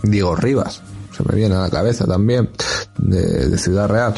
digo, 0.02 0.34
Rivas, 0.36 0.82
se 1.16 1.22
me 1.24 1.34
viene 1.36 1.54
a 1.54 1.62
la 1.62 1.70
cabeza 1.70 2.06
también, 2.06 2.50
de, 2.98 3.48
de, 3.48 3.58
Ciudad 3.58 3.88
Real, 3.88 4.14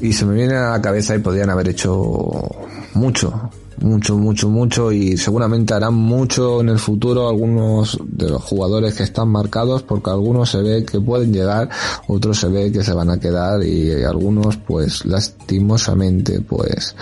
y 0.00 0.12
se 0.12 0.24
me 0.26 0.34
viene 0.34 0.56
a 0.56 0.70
la 0.70 0.82
cabeza 0.82 1.14
y 1.14 1.18
podrían 1.18 1.50
haber 1.50 1.68
hecho 1.68 2.50
mucho, 2.94 3.50
mucho, 3.78 4.16
mucho, 4.16 4.48
mucho 4.48 4.92
y 4.92 5.16
seguramente 5.16 5.74
harán 5.74 5.94
mucho 5.94 6.60
en 6.60 6.68
el 6.68 6.78
futuro 6.78 7.28
algunos 7.28 7.98
de 8.04 8.30
los 8.30 8.42
jugadores 8.42 8.94
que 8.94 9.02
están 9.02 9.28
marcados 9.28 9.82
porque 9.82 10.10
algunos 10.10 10.50
se 10.50 10.62
ve 10.62 10.84
que 10.84 11.00
pueden 11.00 11.32
llegar, 11.32 11.68
otros 12.08 12.40
se 12.40 12.48
ve 12.48 12.72
que 12.72 12.82
se 12.82 12.92
van 12.92 13.10
a 13.10 13.18
quedar 13.18 13.62
y 13.62 14.02
algunos 14.04 14.56
pues 14.56 15.04
lastimosamente 15.04 16.40
pues 16.40 16.94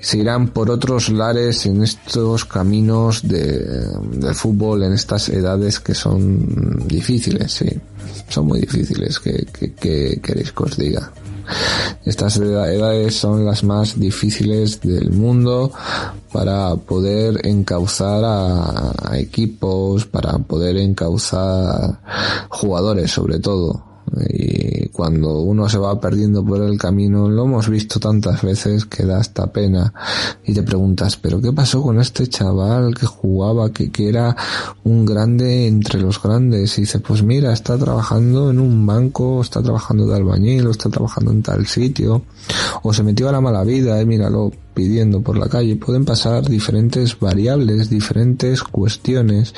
se 0.00 0.18
irán 0.18 0.48
por 0.48 0.70
otros 0.70 1.08
lares 1.08 1.66
en 1.66 1.82
estos 1.82 2.44
caminos 2.44 3.26
de, 3.26 3.86
del 4.12 4.34
fútbol 4.34 4.82
en 4.82 4.92
estas 4.92 5.28
edades 5.28 5.80
que 5.80 5.94
son 5.94 6.86
difíciles, 6.86 7.52
sí, 7.52 7.70
son 8.28 8.46
muy 8.46 8.60
difíciles, 8.60 9.18
que, 9.18 9.46
que, 9.52 9.72
que 9.72 10.20
queréis 10.22 10.52
que 10.52 10.62
os 10.62 10.76
diga. 10.76 11.12
Estas 12.04 12.38
edades 12.38 13.16
son 13.16 13.44
las 13.44 13.64
más 13.64 13.98
difíciles 14.00 14.80
del 14.80 15.10
mundo 15.10 15.72
para 16.32 16.74
poder 16.76 17.46
encauzar 17.46 18.24
a, 18.24 18.92
a 19.10 19.18
equipos, 19.18 20.06
para 20.06 20.38
poder 20.38 20.78
encauzar 20.78 22.00
jugadores 22.48 23.10
sobre 23.10 23.38
todo 23.40 23.93
y 24.28 24.88
cuando 24.88 25.40
uno 25.40 25.68
se 25.68 25.78
va 25.78 25.98
perdiendo 26.00 26.44
por 26.44 26.62
el 26.62 26.78
camino 26.78 27.28
lo 27.28 27.44
hemos 27.44 27.68
visto 27.68 27.98
tantas 27.98 28.42
veces 28.42 28.84
que 28.84 29.04
da 29.04 29.18
hasta 29.18 29.52
pena. 29.52 29.92
Y 30.44 30.52
te 30.54 30.62
preguntas 30.62 31.16
pero 31.16 31.40
qué 31.40 31.52
pasó 31.52 31.82
con 31.82 32.00
este 32.00 32.26
chaval 32.26 32.94
que 32.94 33.06
jugaba 33.06 33.70
que, 33.72 33.90
que 33.90 34.08
era 34.08 34.36
un 34.84 35.04
grande 35.04 35.66
entre 35.66 36.00
los 36.00 36.22
grandes 36.22 36.78
y 36.78 36.82
dice 36.82 37.00
pues 37.00 37.22
mira 37.22 37.52
está 37.52 37.76
trabajando 37.78 38.50
en 38.50 38.58
un 38.60 38.86
banco 38.86 39.40
está 39.40 39.62
trabajando 39.62 40.06
de 40.06 40.16
albañil 40.16 40.66
o 40.66 40.70
está 40.70 40.88
trabajando 40.90 41.32
en 41.32 41.42
tal 41.42 41.66
sitio 41.66 42.22
o 42.82 42.92
se 42.92 43.02
metió 43.02 43.28
a 43.28 43.32
la 43.32 43.40
mala 43.40 43.64
vida 43.64 44.00
y 44.00 44.06
míralo 44.06 44.52
pidiendo 44.74 45.22
por 45.22 45.38
la 45.38 45.48
calle. 45.48 45.76
Pueden 45.76 46.04
pasar 46.04 46.46
diferentes 46.46 47.18
variables, 47.18 47.88
diferentes 47.88 48.62
cuestiones. 48.62 49.54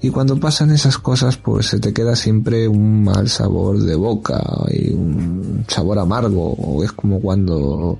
Y 0.00 0.10
cuando 0.10 0.40
pasan 0.40 0.70
esas 0.70 0.98
cosas, 0.98 1.36
pues 1.36 1.66
se 1.66 1.78
te 1.78 1.92
queda 1.92 2.16
siempre 2.16 2.66
un 2.66 3.04
mal 3.04 3.28
sabor 3.28 3.78
de 3.78 3.94
boca 3.94 4.42
y 4.70 4.90
un 4.90 5.64
sabor 5.68 5.98
amargo. 5.98 6.52
O 6.54 6.82
es 6.82 6.92
como 6.92 7.20
cuando 7.20 7.98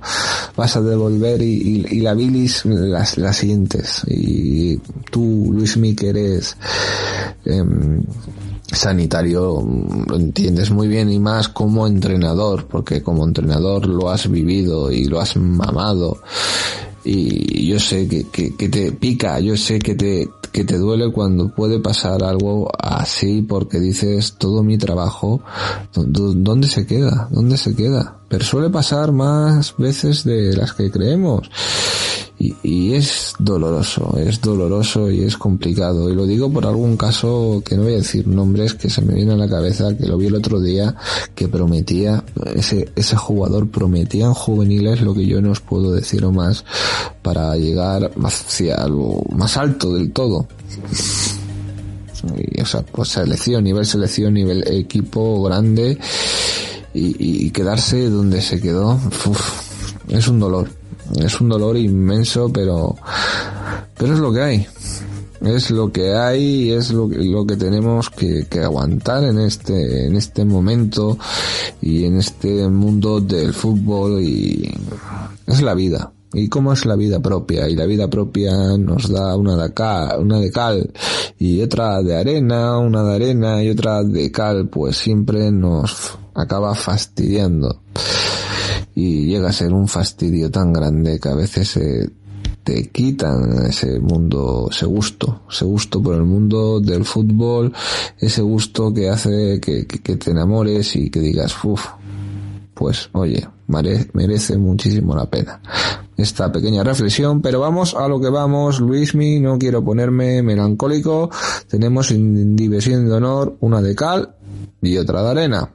vas 0.57 0.75
a 0.75 0.81
devolver 0.81 1.41
y, 1.41 1.85
y, 1.87 1.97
y 1.97 1.99
la 2.01 2.13
bilis 2.13 2.65
la, 2.65 3.05
la, 3.15 3.33
sientes. 3.33 4.01
Y 4.07 4.77
tú, 5.11 5.51
Luis 5.53 5.77
Mique, 5.77 6.09
eres... 6.09 6.57
Eh, 7.45 7.63
sanitario 8.71 9.63
lo 10.07 10.15
entiendes 10.15 10.71
muy 10.71 10.87
bien 10.87 11.11
y 11.11 11.19
más 11.19 11.49
como 11.49 11.87
entrenador, 11.87 12.67
porque 12.67 13.01
como 13.01 13.25
entrenador 13.25 13.87
lo 13.87 14.09
has 14.09 14.29
vivido 14.29 14.91
y 14.91 15.05
lo 15.05 15.19
has 15.19 15.35
mamado 15.37 16.19
y 17.05 17.67
yo 17.67 17.79
sé 17.79 18.07
que, 18.07 18.27
que, 18.29 18.55
que, 18.55 18.67
te 18.67 18.91
pica, 18.91 19.39
yo 19.39 19.55
sé 19.55 19.77
que 19.77 19.93
te, 19.93 20.27
que 20.51 20.63
te 20.63 20.77
duele 20.77 21.11
cuando 21.11 21.49
puede 21.49 21.79
pasar 21.79 22.23
algo 22.23 22.67
así 22.79 23.43
porque 23.43 23.79
dices 23.79 24.33
todo 24.39 24.63
mi 24.63 24.77
trabajo, 24.77 25.41
¿dónde 25.93 26.67
se 26.67 26.87
queda? 26.87 27.27
¿Dónde 27.29 27.57
se 27.57 27.75
queda? 27.75 28.17
Pero 28.27 28.43
suele 28.43 28.71
pasar 28.71 29.11
más 29.11 29.75
veces 29.77 30.23
de 30.23 30.57
las 30.57 30.73
que 30.73 30.89
creemos. 30.89 31.49
Y, 32.37 32.53
y, 32.63 32.93
es 32.95 33.33
doloroso, 33.39 34.17
es 34.17 34.41
doloroso 34.41 35.09
y 35.09 35.23
es 35.23 35.37
complicado. 35.37 36.09
Y 36.09 36.15
lo 36.15 36.25
digo 36.25 36.51
por 36.51 36.65
algún 36.65 36.97
caso 36.97 37.63
que 37.65 37.75
no 37.75 37.83
voy 37.83 37.93
a 37.93 37.97
decir 37.97 38.27
nombres 38.27 38.73
que 38.73 38.89
se 38.89 39.01
me 39.01 39.13
viene 39.13 39.33
a 39.33 39.37
la 39.37 39.47
cabeza, 39.47 39.95
que 39.95 40.05
lo 40.05 40.17
vi 40.17 40.27
el 40.27 40.35
otro 40.35 40.59
día, 40.59 40.95
que 41.33 41.47
prometía, 41.47 42.25
ese, 42.53 42.91
ese 42.95 43.15
jugador 43.15 43.69
prometía 43.69 44.25
en 44.25 44.33
juveniles 44.33 45.01
lo 45.01 45.13
que 45.13 45.25
yo 45.25 45.41
no 45.41 45.51
os 45.51 45.61
puedo 45.61 45.93
decir 45.93 46.25
o 46.25 46.31
más 46.31 46.65
para 47.21 47.55
llegar 47.55 48.11
hacia 48.21 48.75
algo 48.75 49.23
más 49.31 49.55
alto 49.55 49.93
del 49.93 50.11
todo. 50.11 50.47
Y, 52.37 52.61
o 52.61 52.65
sea, 52.65 52.81
pues 52.81 53.09
selección, 53.09 53.63
nivel 53.63 53.85
selección, 53.85 54.33
nivel 54.33 54.67
equipo 54.67 55.41
grande 55.43 55.97
y, 56.93 57.45
y 57.45 57.51
quedarse 57.51 58.09
donde 58.09 58.41
se 58.41 58.59
quedó, 58.59 58.99
uf, 59.25 59.51
es 60.09 60.27
un 60.27 60.39
dolor 60.39 60.67
es 61.19 61.39
un 61.39 61.49
dolor 61.49 61.77
inmenso, 61.77 62.51
pero, 62.51 62.95
pero 63.97 64.13
es 64.13 64.19
lo 64.19 64.33
que 64.33 64.41
hay. 64.41 64.67
Es 65.41 65.69
lo 65.69 65.91
que 65.91 66.15
hay 66.15 66.43
y 66.43 66.71
es 66.71 66.91
lo, 66.91 67.07
lo 67.07 67.45
que 67.45 67.55
tenemos 67.55 68.09
que, 68.09 68.47
que, 68.49 68.61
aguantar 68.61 69.23
en 69.25 69.39
este, 69.39 70.07
en 70.07 70.15
este 70.15 70.43
momento 70.43 71.17
y 71.81 72.05
en 72.05 72.17
este 72.17 72.67
mundo 72.69 73.21
del 73.21 73.53
fútbol 73.53 74.21
y 74.23 74.73
es 75.45 75.61
la 75.61 75.75
vida. 75.75 76.11
Y 76.33 76.49
cómo 76.49 76.73
es 76.73 76.85
la 76.85 76.95
vida 76.95 77.19
propia. 77.19 77.69
Y 77.69 77.75
la 77.75 77.85
vida 77.85 78.09
propia 78.09 78.77
nos 78.77 79.09
da 79.09 79.35
una 79.35 79.55
de 79.55 79.73
cal, 79.73 80.19
una 80.19 80.39
de 80.39 80.51
cal 80.51 80.91
y 81.37 81.61
otra 81.61 82.01
de 82.01 82.17
arena, 82.17 82.79
una 82.79 83.03
de 83.03 83.15
arena 83.15 83.63
y 83.63 83.69
otra 83.69 84.03
de 84.03 84.31
cal, 84.31 84.67
pues 84.67 84.97
siempre 84.97 85.51
nos 85.51 86.17
acaba 86.33 86.73
fastidiando 86.73 87.81
y 88.95 89.25
llega 89.25 89.49
a 89.49 89.53
ser 89.53 89.73
un 89.73 89.87
fastidio 89.87 90.49
tan 90.49 90.73
grande 90.73 91.19
que 91.19 91.29
a 91.29 91.35
veces 91.35 91.77
te 92.63 92.89
quitan 92.89 93.67
ese 93.67 93.99
mundo, 93.99 94.69
ese 94.71 94.87
gusto, 94.87 95.43
ese 95.51 95.65
gusto 95.65 96.01
por 96.01 96.15
el 96.15 96.23
mundo 96.23 96.79
del 96.79 97.05
fútbol, 97.05 97.71
ese 98.17 98.41
gusto 98.41 98.91
que 98.93 99.09
hace 99.09 99.59
que, 99.61 99.85
que, 99.85 99.99
que 99.99 100.15
te 100.15 100.31
enamores 100.31 100.95
y 100.95 101.09
que 101.09 101.19
digas, 101.19 101.55
uff, 101.63 101.85
pues 102.73 103.09
oye, 103.13 103.47
merece 103.67 104.57
muchísimo 104.57 105.15
la 105.15 105.29
pena 105.29 105.61
esta 106.17 106.51
pequeña 106.51 106.83
reflexión, 106.83 107.41
pero 107.41 107.59
vamos 107.59 107.93
a 107.93 108.07
lo 108.07 108.19
que 108.19 108.29
vamos, 108.29 108.79
Luismi, 108.79 109.39
no 109.39 109.57
quiero 109.57 109.83
ponerme 109.83 110.41
melancólico, 110.41 111.29
tenemos 111.67 112.11
en 112.11 112.55
división 112.55 113.05
de 113.07 113.13
honor 113.13 113.57
una 113.59 113.81
de 113.81 113.95
cal 113.95 114.35
y 114.81 114.97
otra 114.97 115.23
de 115.23 115.29
arena, 115.29 115.69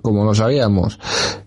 como 0.00 0.24
lo 0.24 0.34
sabíamos. 0.34 0.98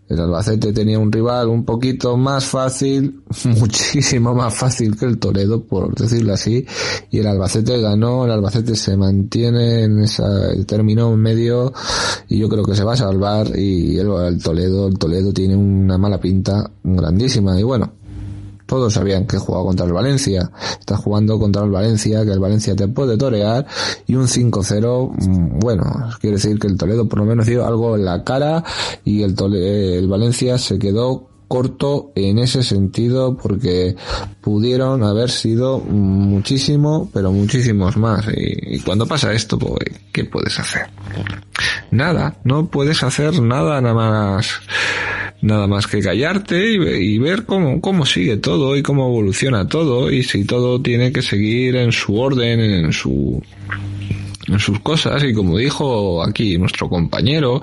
El 0.07 0.19
Albacete 0.19 0.71
tenía 0.71 0.99
un 0.99 1.11
rival 1.11 1.47
un 1.47 1.65
poquito 1.65 2.15
más 2.15 2.45
fácil, 2.45 3.23
muchísimo 3.59 4.35
más 4.35 4.53
fácil 4.53 4.95
que 4.95 5.05
el 5.05 5.17
Toledo, 5.17 5.63
por 5.63 5.95
decirlo 5.95 6.33
así, 6.33 6.65
y 7.09 7.19
el 7.19 7.27
Albacete 7.27 7.81
ganó, 7.81 8.25
el 8.25 8.31
Albacete 8.31 8.75
se 8.75 8.95
mantiene 8.95 9.83
en 9.83 10.03
esa, 10.03 10.51
terminó 10.67 11.11
en 11.11 11.19
medio, 11.19 11.73
y 12.29 12.37
yo 12.37 12.47
creo 12.49 12.63
que 12.63 12.75
se 12.75 12.83
va 12.83 12.93
a 12.93 12.97
salvar, 12.97 13.57
y 13.57 13.97
el, 13.97 14.07
el 14.11 14.43
Toledo, 14.43 14.87
el 14.87 14.97
Toledo 14.99 15.33
tiene 15.33 15.55
una 15.55 15.97
mala 15.97 16.19
pinta 16.19 16.69
grandísima, 16.83 17.59
y 17.59 17.63
bueno, 17.63 17.91
todos 18.65 18.93
sabían 18.93 19.27
que 19.27 19.37
jugaba 19.37 19.65
contra 19.65 19.85
el 19.85 19.93
Valencia. 19.93 20.49
Está 20.79 20.97
jugando 20.97 21.39
contra 21.39 21.63
el 21.63 21.71
Valencia, 21.71 22.23
que 22.25 22.31
el 22.31 22.39
Valencia 22.39 22.75
te 22.75 22.87
puede 22.87 23.17
torear. 23.17 23.65
Y 24.07 24.15
un 24.15 24.27
5-0, 24.27 25.59
bueno, 25.59 25.83
quiere 26.19 26.37
decir 26.37 26.59
que 26.59 26.67
el 26.67 26.77
Toledo 26.77 27.07
por 27.07 27.19
lo 27.19 27.25
menos 27.25 27.45
dio 27.45 27.65
algo 27.65 27.95
en 27.95 28.05
la 28.05 28.23
cara 28.23 28.63
y 29.03 29.23
el, 29.23 29.35
Tole 29.35 29.97
el 29.97 30.07
Valencia 30.07 30.57
se 30.57 30.79
quedó 30.79 31.29
corto 31.47 32.11
en 32.15 32.39
ese 32.39 32.63
sentido 32.63 33.37
porque 33.37 33.95
pudieron 34.41 35.03
haber 35.03 35.29
sido 35.29 35.79
muchísimo, 35.79 37.09
pero 37.13 37.31
muchísimos 37.31 37.97
más. 37.97 38.25
Y, 38.27 38.75
y, 38.75 38.79
cuando 38.79 39.05
pasa 39.05 39.31
esto, 39.31 39.57
pues, 39.59 39.89
¿qué 40.11 40.25
puedes 40.25 40.59
hacer? 40.59 40.87
Nada, 41.91 42.37
no 42.43 42.65
puedes 42.67 43.03
hacer 43.03 43.41
nada 43.41 43.79
nada 43.79 43.93
más. 43.93 44.59
Nada 45.41 45.67
más 45.67 45.87
que 45.87 45.99
callarte 45.99 46.71
y, 46.71 46.75
y 46.75 47.17
ver 47.19 47.45
cómo, 47.45 47.81
cómo 47.81 48.05
sigue 48.05 48.37
todo 48.37 48.75
y 48.77 48.83
cómo 48.83 49.07
evoluciona 49.07 49.67
todo 49.67 50.11
y 50.11 50.23
si 50.23 50.45
todo 50.45 50.81
tiene 50.81 51.11
que 51.11 51.21
seguir 51.21 51.75
en 51.75 51.91
su 51.91 52.19
orden, 52.19 52.59
en 52.59 52.93
su 52.93 53.41
en 54.47 54.59
sus 54.59 54.79
cosas 54.79 55.23
y 55.23 55.33
como 55.33 55.57
dijo 55.57 56.23
aquí 56.23 56.57
nuestro 56.57 56.89
compañero 56.89 57.61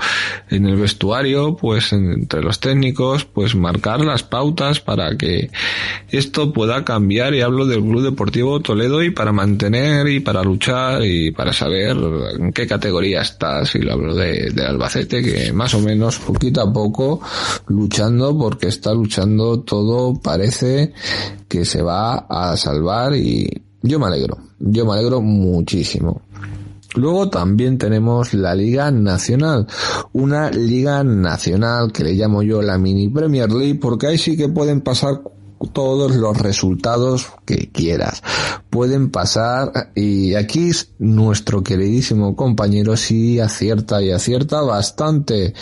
en 0.51 0.67
el 0.67 0.77
vestuario 0.77 1.57
pues 1.57 1.93
entre 1.93 2.43
los 2.43 2.61
técnicos 2.61 3.25
pues 3.25 3.55
marcar 3.55 4.01
las 4.01 4.23
pautas 4.23 4.81
para 4.81 5.17
que 5.17 5.51
esto 6.11 6.53
pueda 6.53 6.85
cambiar. 6.85 7.35
Y 7.35 7.41
hablo 7.41 7.67
del 7.67 7.81
Club 7.81 8.03
Deportivo 8.03 8.61
Toledo 8.61 9.03
y 9.03 9.11
para 9.11 9.33
mantener 9.33 10.09
y 10.09 10.21
para 10.21 10.43
luchar 10.43 11.05
y 11.05 11.31
para 11.31 11.53
saber 11.53 11.97
en 12.39 12.53
qué 12.53 12.67
categoría 12.67 13.23
estás 13.23 13.75
y 13.75 13.79
lo 13.79 13.93
hablo 13.93 14.15
de, 14.15 14.53
Albacete 14.63 15.23
que 15.23 15.53
más 15.53 15.75
o 15.75 15.81
menos 15.81 16.19
poquito 16.19 16.63
a 16.63 16.73
poco 16.73 17.21
luchando 17.67 18.37
porque 18.39 18.69
está 18.69 18.93
luchando 18.95 19.61
todo 19.61 20.15
parece 20.21 20.93
que 21.49 21.65
se 21.65 21.83
va 21.83 22.27
a 22.29 22.57
salvar 22.57 23.15
y 23.15 23.49
yo 23.83 23.99
me 23.99 24.07
alegro 24.07 24.39
yo 24.59 24.87
me 24.87 24.93
alegro 24.93 25.21
muchísimo 25.21 26.23
Luego 26.95 27.31
también 27.31 27.79
tenemos 27.79 28.35
la 28.35 28.55
Liga 28.55 28.91
Nacional, 28.91 29.67
una 30.13 30.51
Liga 30.51 31.03
Nacional 31.03 31.93
que 31.93 32.05
le 32.05 32.15
llamo 32.15 32.43
yo 32.43 32.61
la 32.61 32.79
Mini 32.79 33.09
Premier 33.09 33.51
League 33.51 33.79
porque 33.81 34.09
ahí 34.09 34.19
sí 34.19 34.37
que 34.37 34.49
pueden 34.49 34.83
pasar 34.83 35.23
todos 35.73 36.17
los 36.17 36.37
resultados 36.39 37.29
que 37.45 37.71
quieras. 37.71 38.23
Pueden 38.71 39.11
pasar 39.11 39.91
y 39.95 40.35
aquí 40.35 40.71
nuestro 40.99 41.63
queridísimo 41.63 42.35
compañero 42.37 42.97
sí 42.97 43.39
acierta 43.39 44.03
y 44.03 44.11
acierta 44.11 44.61
bastante. 44.63 45.55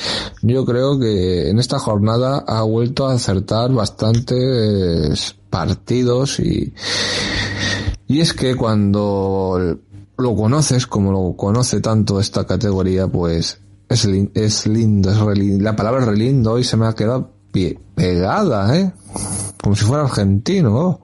Yo 0.43 0.65
creo 0.65 0.99
que 0.99 1.51
en 1.51 1.59
esta 1.59 1.79
jornada 1.79 2.45
ha 2.47 2.63
vuelto 2.63 3.07
a 3.07 3.15
acertar 3.15 3.73
bastantes 3.73 5.37
partidos 5.51 6.41
y 6.41 6.73
y 8.11 8.21
es 8.21 8.33
que 8.33 8.57
cuando 8.57 9.79
lo 10.21 10.35
conoces, 10.37 10.87
como 10.87 11.13
lo 11.13 11.37
conoce 11.37 11.81
tanto 11.81 12.21
esta 12.21 12.47
categoría, 12.47 13.07
pues 13.07 13.61
es, 13.89 14.09
es 14.35 14.67
lindo, 14.67 15.11
es 15.11 15.61
la 15.61 15.77
palabra 15.77 16.05
re 16.05 16.17
lindo 16.17 16.59
y 16.59 16.65
se 16.65 16.77
me 16.77 16.87
ha 16.87 16.95
quedado 16.95 17.33
pegada, 17.95 18.77
¿eh? 18.77 18.93
Como 19.63 19.75
si 19.75 19.85
fuera 19.85 20.05
argentino, 20.05 20.77
oh. 20.77 21.01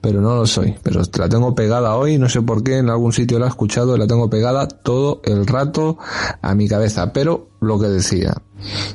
pero 0.00 0.20
no 0.20 0.36
lo 0.36 0.46
soy, 0.46 0.76
pero 0.82 1.02
la 1.18 1.28
tengo 1.28 1.54
pegada 1.54 1.96
hoy, 1.96 2.18
no 2.18 2.28
sé 2.28 2.40
por 2.42 2.62
qué, 2.62 2.78
en 2.78 2.88
algún 2.88 3.12
sitio 3.12 3.38
la 3.38 3.46
he 3.46 3.48
escuchado, 3.48 3.96
la 3.96 4.06
tengo 4.06 4.30
pegada 4.30 4.68
todo 4.68 5.20
el 5.24 5.46
rato 5.46 5.98
a 6.40 6.54
mi 6.54 6.68
cabeza, 6.68 7.12
pero 7.12 7.49
lo 7.60 7.78
que 7.78 7.88
decía, 7.88 8.34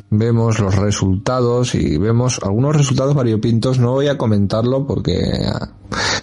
vemos 0.10 0.60
los 0.60 0.76
resultados 0.76 1.76
y 1.76 1.98
vemos 1.98 2.40
algunos 2.44 2.76
resultados 2.76 3.14
variopintos, 3.14 3.80
no 3.80 3.94
voy 3.94 4.08
a 4.08 4.18
comentarlo 4.18 4.88
porque 4.88 5.22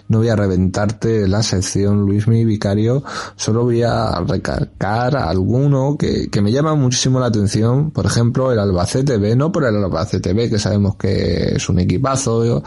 no 0.09 0.18
voy 0.18 0.28
a 0.28 0.36
reventarte 0.36 1.28
la 1.28 1.43
sección 1.43 2.03
Luis 2.03 2.26
mi 2.26 2.45
vicario, 2.45 3.03
solo 3.36 3.64
voy 3.64 3.82
a 3.82 4.20
recalcar 4.26 5.16
alguno 5.16 5.97
que, 5.97 6.28
que 6.30 6.43
me 6.43 6.53
llama 6.53 6.74
muchísimo 6.74 7.20
la 7.20 7.26
atención, 7.26 7.90
por 7.90 8.07
ejemplo 8.07 8.53
el 8.53 8.59
Albacete 8.59 9.18
B, 9.18 9.36
no 9.36 9.53
por 9.53 9.64
el 9.64 9.76
Albacete 9.76 10.32
B 10.32 10.51
que 10.51 10.59
sabemos 10.59 10.97
que 10.97 11.57
es 11.57 11.68
un 11.68 11.78
equipazo 11.78 12.62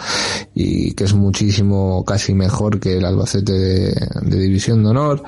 y 0.53 0.93
que 0.93 1.03
es 1.03 1.13
muchísimo 1.13 2.03
casi 2.05 2.34
mejor 2.34 2.80
que 2.80 2.97
el 2.97 3.05
Albacete 3.05 3.53
de, 3.53 4.07
de 4.21 4.39
División 4.39 4.84
de 4.84 4.89
Honor, 4.89 5.23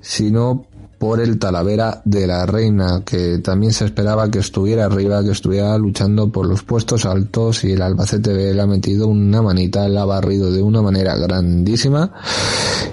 sino 0.00 0.66
por 1.02 1.20
el 1.20 1.36
Talavera 1.36 2.00
de 2.04 2.28
la 2.28 2.46
Reina, 2.46 3.02
que 3.04 3.38
también 3.38 3.72
se 3.72 3.86
esperaba 3.86 4.30
que 4.30 4.38
estuviera 4.38 4.84
arriba, 4.84 5.24
que 5.24 5.32
estuviera 5.32 5.76
luchando 5.76 6.30
por 6.30 6.46
los 6.46 6.62
puestos 6.62 7.06
altos 7.06 7.64
y 7.64 7.72
el 7.72 7.82
Albacete 7.82 8.32
B 8.32 8.54
le 8.54 8.62
ha 8.62 8.68
metido 8.68 9.08
una 9.08 9.42
manita, 9.42 9.88
la 9.88 10.02
ha 10.02 10.04
barrido 10.04 10.52
de 10.52 10.62
una 10.62 10.80
manera 10.80 11.16
grandísima 11.16 12.12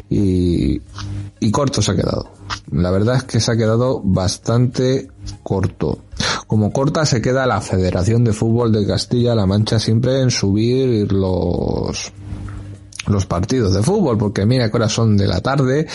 y, 0.09 0.81
y 1.39 1.51
corto 1.51 1.83
se 1.83 1.91
ha 1.91 1.95
quedado. 1.95 2.31
La 2.71 2.89
verdad 2.89 3.17
es 3.17 3.23
que 3.25 3.39
se 3.39 3.51
ha 3.51 3.57
quedado 3.57 4.01
bastante 4.03 5.09
corto. 5.43 5.99
Como 6.47 6.73
corta 6.73 7.05
se 7.05 7.21
queda 7.21 7.45
la 7.45 7.61
Federación 7.61 8.23
de 8.23 8.33
Fútbol 8.33 8.71
de 8.71 8.87
Castilla-La 8.87 9.45
Mancha 9.45 9.77
siempre 9.77 10.19
en 10.19 10.31
subir 10.31 11.13
los 11.13 12.11
los 13.07 13.25
partidos 13.25 13.73
de 13.73 13.83
fútbol, 13.83 14.17
porque 14.17 14.45
mira 14.45 14.69
que 14.69 14.77
ahora 14.77 14.89
son 14.89 15.17
de 15.17 15.27
la 15.27 15.41
tarde 15.41 15.87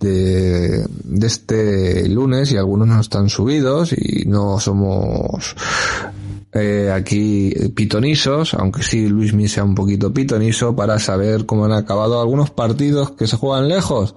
de, 0.00 0.86
este 1.22 2.08
lunes 2.08 2.52
y 2.52 2.56
algunos 2.56 2.88
no 2.88 3.00
están 3.00 3.28
subidos 3.28 3.92
y 3.92 4.24
no 4.26 4.58
somos 4.58 5.54
eh, 6.52 6.90
aquí 6.92 7.52
pitonisos, 7.74 8.54
aunque 8.54 8.82
sí 8.82 9.08
Luis 9.08 9.34
Mi 9.34 9.48
sea 9.48 9.64
un 9.64 9.74
poquito 9.74 10.12
pitoniso 10.12 10.74
para 10.74 10.98
saber 10.98 11.44
cómo 11.44 11.66
han 11.66 11.72
acabado 11.72 12.20
algunos 12.20 12.50
partidos 12.50 13.12
que 13.12 13.26
se 13.26 13.36
juegan 13.36 13.68
lejos. 13.68 14.14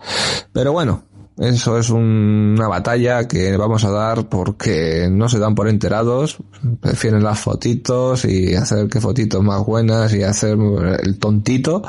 Pero 0.53 0.71
bueno, 0.71 1.03
eso 1.41 1.79
es 1.79 1.89
una 1.89 2.67
batalla 2.67 3.27
que 3.27 3.57
vamos 3.57 3.83
a 3.83 3.89
dar 3.89 4.29
porque 4.29 5.07
no 5.09 5.27
se 5.27 5.39
dan 5.39 5.55
por 5.55 5.67
enterados, 5.67 6.37
prefieren 6.79 7.23
las 7.23 7.39
fotitos 7.39 8.25
y 8.25 8.53
hacer 8.53 8.87
que 8.87 9.01
fotitos 9.01 9.41
más 9.41 9.65
buenas 9.65 10.13
y 10.13 10.21
hacer 10.21 10.55
el 11.01 11.17
tontito 11.17 11.81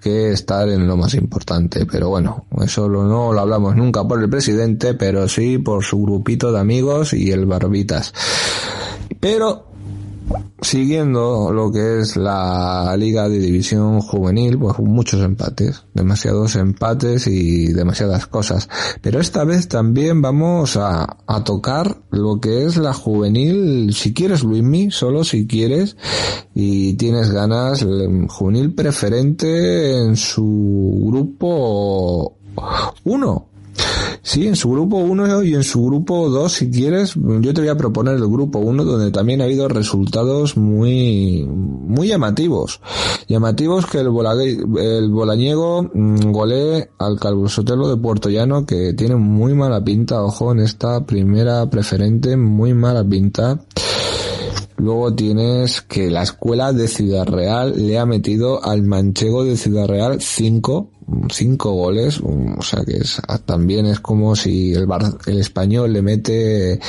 que 0.00 0.32
estar 0.32 0.66
en 0.70 0.86
lo 0.86 0.96
más 0.96 1.12
importante. 1.12 1.84
Pero 1.84 2.08
bueno, 2.08 2.46
eso 2.64 2.88
no 2.88 3.34
lo 3.34 3.38
hablamos 3.38 3.76
nunca 3.76 4.02
por 4.02 4.22
el 4.22 4.30
presidente, 4.30 4.94
pero 4.94 5.28
sí 5.28 5.58
por 5.58 5.84
su 5.84 6.00
grupito 6.00 6.50
de 6.50 6.60
amigos 6.60 7.12
y 7.12 7.30
el 7.32 7.44
Barbitas. 7.44 8.14
Pero 9.20 9.75
siguiendo 10.60 11.52
lo 11.52 11.70
que 11.70 12.00
es 12.00 12.16
la 12.16 12.96
liga 12.96 13.28
de 13.28 13.38
división 13.38 14.00
juvenil, 14.00 14.58
pues 14.58 14.78
muchos 14.78 15.22
empates, 15.22 15.84
demasiados 15.94 16.56
empates 16.56 17.26
y 17.26 17.72
demasiadas 17.72 18.26
cosas. 18.26 18.68
Pero 19.00 19.20
esta 19.20 19.44
vez 19.44 19.68
también 19.68 20.22
vamos 20.22 20.76
a, 20.76 21.18
tocar 21.44 21.98
lo 22.10 22.40
que 22.40 22.64
es 22.64 22.76
la 22.76 22.92
juvenil, 22.92 23.94
si 23.94 24.14
quieres 24.14 24.42
Luismi, 24.42 24.90
solo 24.90 25.22
si 25.22 25.46
quieres 25.46 25.96
y 26.54 26.94
tienes 26.94 27.30
ganas, 27.30 27.82
el 27.82 28.26
juvenil 28.28 28.74
preferente 28.74 29.98
en 29.98 30.16
su 30.16 31.02
grupo 31.06 32.38
1 33.04 33.55
Sí, 34.22 34.46
en 34.46 34.56
su 34.56 34.70
grupo 34.70 34.96
1 34.96 35.44
y 35.44 35.54
en 35.54 35.62
su 35.62 35.84
grupo 35.84 36.28
2, 36.28 36.52
si 36.52 36.70
quieres, 36.70 37.14
yo 37.14 37.54
te 37.54 37.60
voy 37.60 37.70
a 37.70 37.76
proponer 37.76 38.16
el 38.16 38.26
grupo 38.26 38.58
1 38.58 38.84
donde 38.84 39.12
también 39.12 39.40
ha 39.40 39.44
habido 39.44 39.68
resultados 39.68 40.56
muy, 40.56 41.46
muy 41.46 42.08
llamativos. 42.08 42.80
Llamativos 43.28 43.86
que 43.86 44.00
el, 44.00 44.08
el 44.78 45.10
Bolañego 45.10 45.84
mm, 45.94 46.32
golee 46.32 46.88
al 46.98 47.20
Calvosotelo 47.20 47.88
de 47.88 47.96
Puerto 47.96 48.28
Llano 48.28 48.66
que 48.66 48.94
tiene 48.94 49.14
muy 49.14 49.54
mala 49.54 49.84
pinta, 49.84 50.22
ojo, 50.24 50.50
en 50.50 50.58
esta 50.58 51.06
primera 51.06 51.70
preferente, 51.70 52.36
muy 52.36 52.74
mala 52.74 53.04
pinta. 53.04 53.60
Luego 54.78 55.14
tienes 55.14 55.82
que 55.82 56.10
la 56.10 56.22
escuela 56.22 56.72
de 56.72 56.88
Ciudad 56.88 57.26
Real 57.26 57.74
le 57.76 57.98
ha 57.98 58.04
metido 58.04 58.62
al 58.62 58.82
manchego 58.82 59.44
de 59.44 59.56
Ciudad 59.56 59.86
Real 59.86 60.20
5 60.20 60.90
cinco 61.30 61.72
goles, 61.72 62.20
o 62.20 62.62
sea 62.62 62.84
que 62.84 62.96
es, 62.96 63.20
también 63.44 63.86
es 63.86 64.00
como 64.00 64.34
si 64.34 64.72
el, 64.72 64.88
el 65.26 65.38
español 65.38 65.92
le 65.92 66.02
mete 66.02 66.80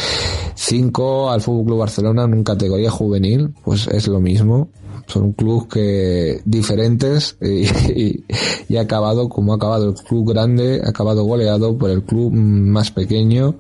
cinco 0.56 1.30
al 1.30 1.42
Fútbol 1.42 1.66
Club 1.66 1.80
Barcelona 1.80 2.24
en 2.24 2.44
categoría 2.44 2.90
juvenil, 2.90 3.54
pues 3.64 3.88
es 3.88 4.08
lo 4.08 4.20
mismo. 4.20 4.70
Son 5.08 5.32
clubes 5.32 5.68
que 5.70 6.42
diferentes 6.44 7.38
y, 7.42 8.24
ha 8.76 8.82
acabado 8.82 9.30
como 9.30 9.54
ha 9.54 9.56
acabado 9.56 9.90
el 9.90 9.96
club 9.96 10.32
grande, 10.32 10.82
ha 10.84 10.90
acabado 10.90 11.24
goleado 11.24 11.78
por 11.78 11.90
el 11.90 12.04
club 12.04 12.34
más 12.34 12.92
pequeño 12.92 13.56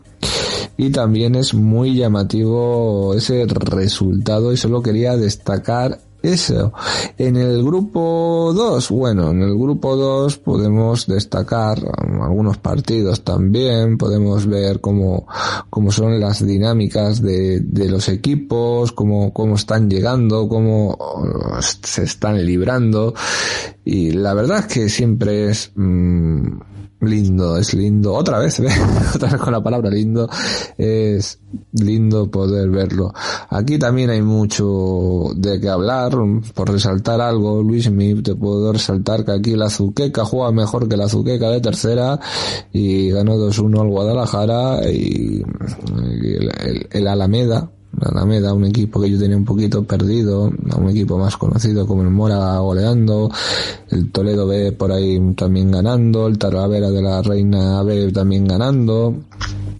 y 0.75 0.91
también 0.91 1.35
es 1.35 1.53
muy 1.53 1.95
llamativo 1.95 3.13
ese 3.15 3.45
resultado 3.45 4.53
y 4.53 4.57
solo 4.57 4.81
quería 4.81 5.15
destacar 5.15 6.01
eso. 6.21 6.73
En 7.17 7.35
el 7.35 7.63
grupo 7.63 8.51
2, 8.53 8.89
bueno, 8.89 9.31
en 9.31 9.41
el 9.41 9.57
grupo 9.57 9.95
2 9.95 10.37
podemos 10.37 11.07
destacar 11.07 11.79
algunos 12.21 12.57
partidos 12.57 13.23
también, 13.23 13.97
podemos 13.97 14.45
ver 14.45 14.81
cómo, 14.81 15.27
cómo 15.69 15.91
son 15.91 16.19
las 16.19 16.45
dinámicas 16.45 17.21
de, 17.21 17.59
de 17.61 17.89
los 17.89 18.09
equipos, 18.09 18.91
cómo, 18.91 19.31
cómo 19.33 19.55
están 19.55 19.89
llegando, 19.89 20.47
cómo 20.47 20.97
se 21.61 22.03
están 22.03 22.45
librando. 22.45 23.13
Y 23.85 24.11
la 24.11 24.33
verdad 24.33 24.59
es 24.59 24.65
que 24.67 24.89
siempre 24.89 25.49
es, 25.49 25.71
mmm, 25.75 26.59
lindo, 27.01 27.57
es 27.57 27.73
lindo, 27.73 28.13
otra 28.13 28.39
vez, 28.39 28.59
¿eh? 28.59 28.67
otra 29.15 29.29
vez 29.31 29.41
con 29.41 29.53
la 29.53 29.61
palabra 29.61 29.89
lindo, 29.89 30.29
es 30.77 31.39
lindo 31.73 32.29
poder 32.29 32.69
verlo. 32.69 33.13
Aquí 33.49 33.77
también 33.77 34.09
hay 34.09 34.21
mucho 34.21 35.29
de 35.35 35.59
qué 35.59 35.69
hablar, 35.69 36.13
por 36.53 36.71
resaltar 36.71 37.21
algo, 37.21 37.61
Luis, 37.61 37.91
te 38.23 38.35
puedo 38.35 38.73
resaltar 38.73 39.23
que 39.23 39.31
aquí 39.31 39.55
la 39.55 39.67
Azuqueca 39.67 40.25
juega 40.25 40.51
mejor 40.51 40.87
que 40.87 40.97
la 40.97 41.05
Azuqueca 41.05 41.49
de 41.49 41.61
tercera 41.61 42.19
y 42.73 43.09
ganó 43.11 43.35
2-1 43.35 43.81
al 43.81 43.89
Guadalajara 43.89 44.89
y 44.89 45.43
el, 45.95 46.87
el 46.91 47.07
Alameda 47.07 47.71
Alameda, 48.01 48.53
un 48.53 48.65
equipo 48.65 49.01
que 49.01 49.09
yo 49.09 49.17
tenía 49.17 49.37
un 49.37 49.45
poquito 49.45 49.83
perdido, 49.83 50.51
a 50.71 50.77
un 50.77 50.89
equipo 50.89 51.17
más 51.17 51.37
conocido 51.37 51.87
como 51.87 52.03
el 52.03 52.09
Mora 52.09 52.57
goleando, 52.59 53.31
el 53.89 54.11
Toledo 54.11 54.47
B 54.47 54.71
por 54.71 54.91
ahí 54.91 55.19
también 55.35 55.71
ganando, 55.71 56.27
el 56.27 56.37
Talavera 56.37 56.89
de 56.91 57.01
la 57.01 57.21
Reina 57.21 57.81
B 57.83 58.11
también 58.11 58.47
ganando. 58.47 59.15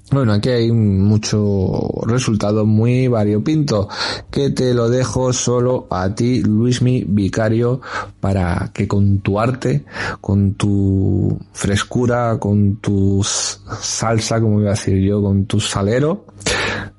Bueno, 0.10 0.32
aquí 0.32 0.50
hay 0.50 0.72
mucho 0.72 1.82
resultado 2.06 2.66
muy 2.66 3.10
variopinto 3.10 3.90
que 4.32 4.52
te 4.52 4.74
lo 4.74 4.90
dejo 4.90 5.34
solo 5.34 5.86
a 5.90 6.16
ti, 6.16 6.42
Luismi 6.42 7.04
Vicario, 7.06 7.82
para 8.22 8.72
que 8.74 8.88
con 8.88 9.20
tu 9.20 9.38
arte, 9.38 9.84
con 10.22 10.54
tu 10.54 11.38
frescura, 11.52 12.38
con 12.40 12.78
tu 12.78 13.22
salsa, 13.24 14.40
como 14.40 14.62
iba 14.62 14.70
a 14.70 14.76
decir 14.76 14.98
yo, 15.04 15.22
con 15.22 15.46
tu 15.46 15.60
salero, 15.60 16.24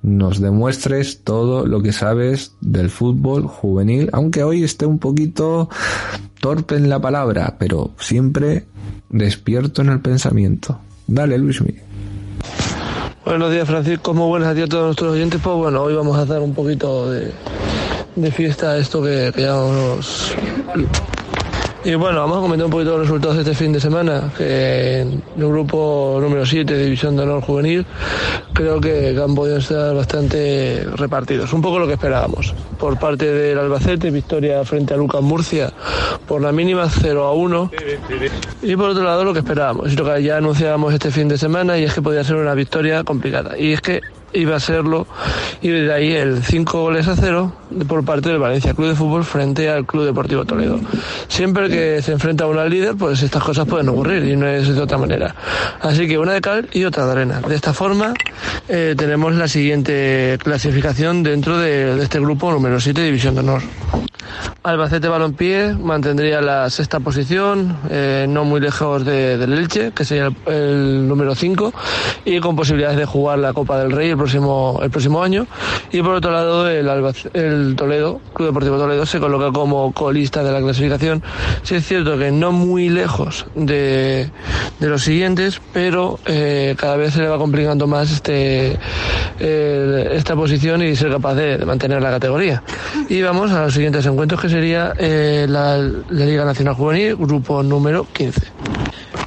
nos 0.03 0.40
demuestres 0.40 1.22
todo 1.24 1.66
lo 1.66 1.82
que 1.82 1.92
sabes 1.92 2.55
del 2.61 2.90
fútbol 2.90 3.46
juvenil, 3.46 4.11
aunque 4.12 4.42
hoy 4.42 4.64
esté 4.64 4.86
un 4.86 4.99
poquito 4.99 5.68
torpe 6.40 6.76
en 6.76 6.88
la 6.88 7.01
palabra, 7.01 7.57
pero 7.59 7.90
siempre 7.99 8.66
despierto 9.09 9.82
en 9.82 9.90
el 9.90 10.01
pensamiento. 10.01 10.78
Dale, 11.07 11.38
Luismi. 11.38 11.74
Buenos 13.24 13.51
días, 13.51 13.66
Francisco. 13.66 14.14
Muy 14.14 14.28
buenas 14.28 14.55
días 14.55 14.66
a 14.66 14.70
todos 14.70 14.84
nuestros 14.86 15.12
oyentes. 15.12 15.40
Pues 15.42 15.57
bueno, 15.57 15.82
hoy 15.82 15.94
vamos 15.94 16.16
a 16.16 16.22
hacer 16.22 16.38
un 16.38 16.55
poquito 16.55 17.11
de, 17.11 17.32
de 18.16 18.30
fiesta 18.30 18.78
esto 18.78 19.03
que, 19.03 19.32
que 19.34 19.46
y 21.89 21.95
bueno, 21.95 22.20
vamos 22.20 22.36
a 22.36 22.41
comentar 22.43 22.66
un 22.66 22.70
poquito 22.70 22.91
los 22.99 23.01
resultados 23.07 23.36
de 23.36 23.43
este 23.45 23.55
fin 23.55 23.72
de 23.72 23.80
semana, 23.80 24.30
que 24.36 25.01
en 25.01 25.22
el 25.39 25.49
grupo 25.49 26.18
número 26.20 26.45
7, 26.45 26.76
División 26.76 27.16
de 27.16 27.22
Honor 27.22 27.41
Juvenil, 27.41 27.86
creo 28.53 28.78
que 28.78 29.18
han 29.18 29.34
podido 29.34 29.57
estar 29.57 29.95
bastante 29.95 30.86
repartidos, 30.97 31.51
un 31.55 31.62
poco 31.62 31.78
lo 31.78 31.86
que 31.86 31.95
esperábamos. 31.95 32.53
Por 32.78 32.99
parte 32.99 33.32
del 33.32 33.59
Albacete, 33.59 34.11
victoria 34.11 34.62
frente 34.66 34.93
a 34.93 34.99
Lucas 34.99 35.22
Murcia 35.22 35.72
por 36.26 36.43
la 36.43 36.53
mínima 36.53 36.91
0 36.91 37.24
a 37.24 37.32
1. 37.32 37.70
Y 38.64 38.76
por 38.76 38.91
otro 38.91 39.05
lado, 39.05 39.24
lo 39.24 39.32
que 39.32 39.39
esperábamos, 39.39 39.95
lo 39.95 40.05
que 40.05 40.22
ya 40.22 40.36
anunciábamos 40.36 40.93
este 40.93 41.11
fin 41.11 41.26
de 41.26 41.39
semana, 41.39 41.78
y 41.78 41.84
es 41.84 41.95
que 41.95 42.03
podía 42.03 42.22
ser 42.22 42.36
una 42.36 42.53
victoria 42.53 43.03
complicada. 43.03 43.59
Y 43.59 43.72
es 43.72 43.80
que 43.80 44.03
iba 44.33 44.57
a 44.57 44.61
serlo 44.61 45.07
y 45.61 45.68
de 45.68 45.93
ahí 45.93 46.12
el 46.12 46.43
5 46.43 46.81
goles 46.81 47.09
a 47.09 47.16
0 47.16 47.53
por 47.87 48.05
parte 48.05 48.29
del 48.29 48.39
Valencia 48.39 48.74
Club 48.74 48.89
de 48.89 48.95
Fútbol 48.95 49.24
frente 49.24 49.68
al 49.68 49.87
Club 49.87 50.05
Deportivo 50.05 50.45
Toledo. 50.45 50.81
Siempre 51.29 51.68
que 51.68 52.03
se 52.03 52.12
enfrenta 52.12 52.45
a 52.45 52.47
una 52.47 52.64
líder, 52.64 52.97
pues 52.97 53.22
estas 53.22 53.43
cosas 53.43 53.66
pueden 53.66 53.89
ocurrir 53.89 54.24
y 54.24 54.37
no 54.37 54.47
es 54.47 54.74
de 54.74 54.81
otra 54.81 54.99
manera. 54.99 55.35
Así 55.81 56.07
que 56.07 56.18
una 56.18 56.33
de 56.33 56.41
cal 56.41 56.68
y 56.72 56.85
otra 56.85 57.07
de 57.07 57.12
arena. 57.12 57.41
De 57.41 57.55
esta 57.55 57.72
forma 57.72 58.14
eh, 58.68 58.95
tenemos 58.97 59.35
la 59.35 59.49
siguiente 59.49 60.39
clasificación 60.43 61.22
dentro 61.22 61.59
de, 61.59 61.97
de 61.97 62.03
este 62.03 62.20
grupo 62.20 62.51
número 62.51 62.81
7 62.81 63.03
División 63.03 63.35
de 63.35 63.41
Honor. 63.41 63.62
Albacete 64.62 65.09
Balompié 65.09 65.74
mantendría 65.74 66.41
la 66.41 66.68
sexta 66.68 67.01
posición, 67.01 67.76
eh, 67.91 68.26
no 68.29 68.45
muy 68.45 68.61
lejos 68.61 69.05
de, 69.05 69.39
del 69.39 69.55
Elche, 69.55 69.93
que 69.93 70.05
sería 70.05 70.31
el, 70.47 71.09
número 71.09 71.35
5, 71.35 71.72
y 72.24 72.41
con 72.41 72.57
posibilidades 72.57 72.99
de 72.99 73.07
jugar 73.07 73.39
la 73.39 73.53
Copa 73.53 73.79
del 73.79 73.93
Rey 73.93 74.11
el 74.11 74.16
próximo, 74.16 74.81
el 74.83 74.91
próximo 74.91 75.22
año. 75.22 75.47
Y 75.91 76.03
por 76.03 76.14
otro 76.14 76.31
lado, 76.33 76.68
el, 76.68 76.89
el 77.35 77.76
Toledo, 77.76 78.20
Club 78.35 78.49
Deportivo 78.49 78.76
Toledo, 78.76 79.07
se 79.07 79.20
coloca 79.20 79.53
como 79.53 79.93
colista 79.93 80.43
de 80.43 80.53
la 80.53 80.61
clasificación. 80.61 81.22
Sí 81.62 81.76
es 81.76 81.87
cierto 81.87 82.18
que 82.18 82.31
no 82.31 82.53
muy 82.53 82.89
lejos 82.89 83.47
de, 83.55 84.31
de 84.81 84.89
los 84.89 85.03
siguientes, 85.03 85.61
pero 85.72 86.18
eh, 86.26 86.74
cada 86.76 86.97
vez 86.97 87.14
se 87.14 87.22
le 87.22 87.29
va 87.29 87.39
complicando 87.39 87.87
más 87.87 88.11
este, 88.11 88.79
esta 89.39 90.35
posición 90.35 90.83
y 90.83 90.97
ser 90.97 91.11
capaz 91.11 91.35
de, 91.35 91.59
de 91.59 91.64
mantener 91.64 92.03
la 92.03 92.11
categoría. 92.11 92.62
Y 93.09 93.22
vamos 93.22 93.51
a 93.53 93.62
los 93.62 93.74
siguientes 93.74 94.05
encuentros, 94.05 94.17
que 94.40 94.48
sería 94.48 94.94
eh, 94.98 95.46
la 95.48 95.78
Liga 95.78 96.44
Nacional 96.44 96.74
Juvenil, 96.74 97.16
grupo 97.16 97.62
número 97.62 98.06
15. 98.12 98.40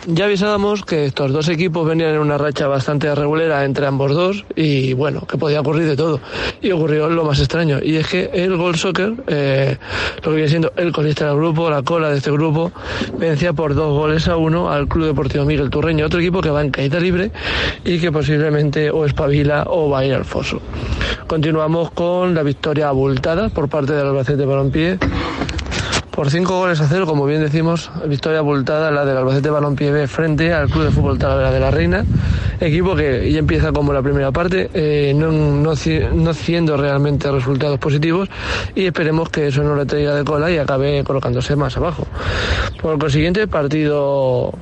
Ya 0.07 0.25
avisábamos 0.25 0.83
que 0.83 1.05
estos 1.05 1.31
dos 1.31 1.47
equipos 1.47 1.87
venían 1.87 2.15
en 2.15 2.19
una 2.19 2.35
racha 2.35 2.67
bastante 2.67 3.13
regulera 3.13 3.63
entre 3.63 3.85
ambos 3.85 4.11
dos 4.11 4.45
y 4.55 4.93
bueno, 4.93 5.27
que 5.27 5.37
podía 5.37 5.61
ocurrir 5.61 5.87
de 5.87 5.95
todo. 5.95 6.19
Y 6.59 6.71
ocurrió 6.71 7.07
lo 7.07 7.23
más 7.23 7.39
extraño, 7.39 7.77
y 7.83 7.97
es 7.97 8.07
que 8.07 8.31
el 8.33 8.57
Gold 8.57 8.77
Soccer, 8.77 9.13
eh, 9.27 9.77
lo 10.23 10.31
que 10.31 10.35
viene 10.35 10.49
siendo 10.49 10.73
el 10.75 10.91
colista 10.91 11.27
del 11.27 11.35
grupo, 11.35 11.69
la 11.69 11.83
cola 11.83 12.09
de 12.09 12.17
este 12.17 12.31
grupo, 12.31 12.71
vencía 13.19 13.53
por 13.53 13.75
dos 13.75 13.95
goles 13.95 14.27
a 14.27 14.37
uno 14.37 14.71
al 14.71 14.87
Club 14.87 15.05
Deportivo 15.05 15.45
Miguel 15.45 15.69
Turreño, 15.69 16.07
otro 16.07 16.19
equipo 16.19 16.41
que 16.41 16.49
va 16.49 16.61
en 16.61 16.71
caída 16.71 16.99
libre 16.99 17.31
y 17.85 17.99
que 17.99 18.11
posiblemente 18.11 18.89
o 18.89 19.05
espabila 19.05 19.65
o 19.67 19.87
va 19.89 19.99
a 19.99 20.05
ir 20.05 20.15
al 20.15 20.25
foso. 20.25 20.61
Continuamos 21.27 21.91
con 21.91 22.33
la 22.33 22.41
victoria 22.41 22.87
abultada 22.87 23.49
por 23.49 23.69
parte 23.69 23.93
del 23.93 24.07
Albacete 24.07 24.45
Balompié 24.45 24.97
por 26.11 26.29
cinco 26.29 26.57
goles 26.59 26.81
a 26.81 26.87
cero, 26.87 27.05
como 27.05 27.25
bien 27.25 27.41
decimos, 27.41 27.89
victoria 28.05 28.39
abultada 28.39 28.91
la 28.91 29.05
del 29.05 29.17
Albacete 29.17 29.49
Balompié 29.49 29.91
B 29.91 30.07
frente 30.07 30.53
al 30.53 30.69
Club 30.69 30.85
de 30.85 30.91
Fútbol 30.91 31.17
Talavera 31.17 31.51
de 31.51 31.59
la 31.59 31.71
Reina, 31.71 32.05
equipo 32.59 32.95
que 32.95 33.31
ya 33.31 33.39
empieza 33.39 33.71
como 33.71 33.93
la 33.93 34.01
primera 34.01 34.31
parte, 34.31 34.69
eh, 34.73 35.13
no, 35.15 35.31
no, 35.31 35.73
no 35.73 36.29
haciendo 36.29 36.75
realmente 36.75 37.31
resultados 37.31 37.79
positivos 37.79 38.29
y 38.75 38.85
esperemos 38.85 39.29
que 39.29 39.47
eso 39.47 39.63
no 39.63 39.75
le 39.75 39.85
traiga 39.85 40.13
de 40.13 40.25
cola 40.25 40.51
y 40.51 40.57
acabe 40.57 41.03
colocándose 41.05 41.55
más 41.55 41.77
abajo. 41.77 42.05
Por 42.81 42.99
consiguiente, 42.99 43.47
partido 43.47 44.53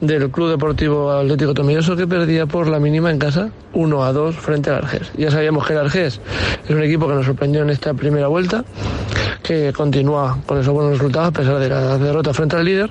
del 0.00 0.30
Club 0.30 0.50
Deportivo 0.50 1.12
Atlético 1.12 1.54
Tomilloso 1.54 1.94
que 1.96 2.06
perdía 2.06 2.46
por 2.46 2.66
la 2.66 2.80
mínima 2.80 3.10
en 3.10 3.18
casa 3.18 3.50
1 3.74 4.04
a 4.04 4.12
2 4.12 4.34
frente 4.34 4.70
al 4.70 4.76
Argés. 4.76 5.12
Ya 5.16 5.30
sabíamos 5.30 5.66
que 5.66 5.72
el 5.72 5.78
Argés 5.78 6.20
es 6.64 6.70
un 6.70 6.82
equipo 6.82 7.06
que 7.06 7.14
nos 7.14 7.26
sorprendió 7.26 7.62
en 7.62 7.70
esta 7.70 7.94
primera 7.94 8.26
vuelta 8.26 8.64
que 9.46 9.72
continúa 9.72 10.38
con 10.44 10.58
esos 10.58 10.74
buenos 10.74 10.95
resultados 10.98 11.28
a 11.28 11.32
pesar 11.32 11.58
de 11.58 11.68
la 11.68 11.98
derrota 11.98 12.32
frente 12.32 12.56
al 12.56 12.64
líder. 12.64 12.90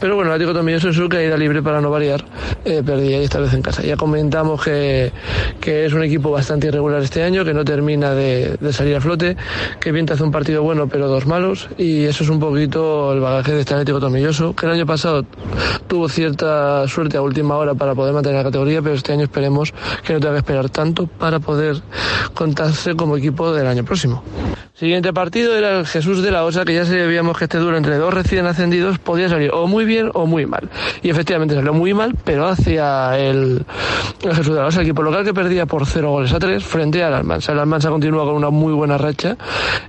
Pero 0.00 0.16
bueno, 0.16 0.30
el 0.30 0.34
Atlético 0.34 0.58
Tomilloso 0.58 0.88
en 0.88 0.94
su 0.94 1.08
caída 1.08 1.36
libre 1.36 1.62
para 1.62 1.80
no 1.80 1.90
variar, 1.90 2.24
eh, 2.64 2.82
perdía 2.84 3.20
y 3.20 3.24
esta 3.24 3.40
vez 3.40 3.52
en 3.54 3.62
casa. 3.62 3.82
Ya 3.82 3.96
comentamos 3.96 4.62
que, 4.62 5.12
es 5.60 5.92
un 5.92 6.02
equipo 6.02 6.30
bastante 6.30 6.68
irregular 6.68 7.02
este 7.02 7.22
año, 7.22 7.44
que 7.44 7.54
no 7.54 7.64
termina 7.64 8.14
de, 8.14 8.56
de 8.60 8.72
salir 8.72 8.96
a 8.96 9.00
flote, 9.00 9.36
que 9.80 9.92
bien 9.92 10.06
te 10.06 10.12
hace 10.12 10.22
un 10.22 10.30
partido 10.30 10.62
bueno 10.62 10.88
pero 10.88 11.08
dos 11.08 11.26
malos 11.26 11.68
y 11.78 12.04
eso 12.04 12.24
es 12.24 12.30
un 12.30 12.40
poquito 12.40 13.12
el 13.12 13.20
bagaje 13.20 13.52
de 13.52 13.60
este 13.60 13.74
Atlético 13.74 14.00
Tomilloso, 14.00 14.54
que 14.54 14.66
el 14.66 14.72
año 14.72 14.86
pasado 14.86 15.24
tuvo 15.86 16.08
cierta 16.08 16.86
suerte 16.88 17.16
a 17.16 17.22
última 17.22 17.56
hora 17.56 17.74
para 17.74 17.94
poder 17.94 18.14
mantener 18.14 18.38
la 18.38 18.44
categoría, 18.44 18.82
pero 18.82 18.94
este 18.94 19.12
año 19.12 19.24
esperemos 19.24 19.72
que 20.04 20.12
no 20.12 20.20
tenga 20.20 20.34
que 20.34 20.38
esperar 20.38 20.70
tanto 20.70 21.06
para 21.06 21.40
poder 21.40 21.76
contarse 22.34 22.94
como 22.94 23.16
equipo 23.16 23.52
del 23.52 23.66
año 23.66 23.84
próximo. 23.84 24.22
Siguiente 24.82 25.12
partido 25.12 25.56
era 25.56 25.78
el 25.78 25.86
Jesús 25.86 26.24
de 26.24 26.32
la 26.32 26.44
Osa, 26.44 26.64
que 26.64 26.74
ya 26.74 26.84
sabíamos 26.84 27.38
que 27.38 27.44
este 27.44 27.58
duro 27.58 27.76
entre 27.76 27.98
dos 27.98 28.12
recién 28.12 28.46
ascendidos 28.46 28.98
podía 28.98 29.28
salir 29.28 29.52
o 29.52 29.68
muy 29.68 29.84
bien 29.84 30.10
o 30.12 30.26
muy 30.26 30.44
mal. 30.44 30.68
Y 31.02 31.10
efectivamente 31.10 31.54
salió 31.54 31.72
muy 31.72 31.94
mal, 31.94 32.16
pero 32.24 32.48
hacia 32.48 33.16
el, 33.16 33.64
Jesús 34.20 34.48
de 34.48 34.60
la 34.60 34.66
Osa, 34.66 34.80
el 34.80 34.86
equipo 34.86 35.04
local 35.04 35.24
que 35.24 35.32
perdía 35.32 35.66
por 35.66 35.86
0 35.86 36.10
goles 36.10 36.32
a 36.32 36.40
3 36.40 36.64
frente 36.64 37.00
al 37.04 37.14
Almansa. 37.14 37.52
El 37.52 37.60
Almansa 37.60 37.90
continúa 37.90 38.24
con 38.24 38.34
una 38.34 38.50
muy 38.50 38.72
buena 38.72 38.98
racha, 38.98 39.36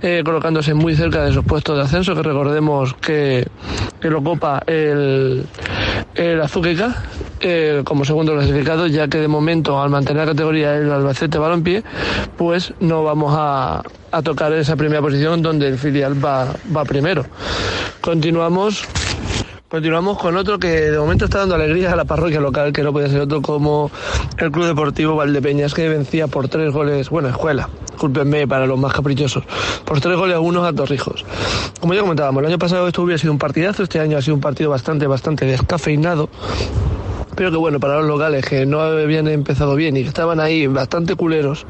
eh, 0.00 0.22
colocándose 0.24 0.74
muy 0.74 0.94
cerca 0.94 1.24
de 1.24 1.32
sus 1.32 1.44
puestos 1.44 1.76
de 1.76 1.82
ascenso, 1.82 2.14
que 2.14 2.22
recordemos 2.22 2.94
que, 2.94 3.48
lo 4.02 4.22
copa 4.22 4.62
el, 4.64 5.44
el 6.14 6.40
Azúqueca 6.40 7.02
eh, 7.40 7.82
como 7.84 8.04
segundo 8.04 8.32
clasificado, 8.34 8.86
ya 8.86 9.08
que 9.08 9.18
de 9.18 9.26
momento 9.26 9.82
al 9.82 9.90
mantener 9.90 10.24
la 10.24 10.32
categoría 10.32 10.76
el 10.76 10.92
Albacete 10.92 11.36
Balompié, 11.36 11.82
pues 12.36 12.72
no 12.78 13.02
vamos 13.02 13.34
a, 13.36 13.82
a 14.14 14.22
tocar 14.22 14.52
esa 14.52 14.76
primera 14.76 15.02
posición 15.02 15.42
donde 15.42 15.66
el 15.66 15.76
filial 15.76 16.24
va, 16.24 16.46
va 16.74 16.84
primero. 16.84 17.26
Continuamos. 18.00 18.84
Continuamos 19.68 20.18
con 20.18 20.36
otro 20.36 20.56
que 20.60 20.68
de 20.68 20.98
momento 20.98 21.24
está 21.24 21.38
dando 21.38 21.56
alegría 21.56 21.92
a 21.92 21.96
la 21.96 22.04
parroquia 22.04 22.38
local, 22.38 22.72
que 22.72 22.84
no 22.84 22.92
puede 22.92 23.08
ser 23.10 23.22
otro 23.22 23.42
como 23.42 23.90
el 24.38 24.52
Club 24.52 24.66
Deportivo 24.66 25.16
Valdepeñas, 25.16 25.74
que 25.74 25.88
vencía 25.88 26.28
por 26.28 26.46
tres 26.48 26.72
goles, 26.72 27.10
bueno, 27.10 27.28
escuela, 27.28 27.68
discúlpenme 27.90 28.46
para 28.46 28.66
los 28.66 28.78
más 28.78 28.92
caprichosos, 28.92 29.42
por 29.84 30.00
tres 30.00 30.16
goles 30.16 30.36
a 30.36 30.40
uno 30.40 30.64
a 30.64 30.72
Torrijos. 30.72 31.24
Como 31.80 31.92
ya 31.92 32.02
comentábamos, 32.02 32.40
el 32.42 32.50
año 32.50 32.58
pasado 32.58 32.86
esto 32.86 33.02
hubiera 33.02 33.18
sido 33.18 33.32
un 33.32 33.38
partidazo, 33.40 33.82
este 33.82 33.98
año 33.98 34.16
ha 34.16 34.22
sido 34.22 34.36
un 34.36 34.40
partido 34.40 34.70
bastante, 34.70 35.08
bastante 35.08 35.44
descafeinado 35.44 36.28
pero 37.34 37.50
que 37.50 37.56
bueno, 37.56 37.80
para 37.80 37.98
los 37.98 38.06
locales 38.06 38.44
que 38.44 38.66
no 38.66 38.80
habían 38.80 39.28
empezado 39.28 39.74
bien 39.74 39.96
y 39.96 40.02
que 40.02 40.08
estaban 40.08 40.40
ahí 40.40 40.66
bastante 40.66 41.14
culeros, 41.14 41.66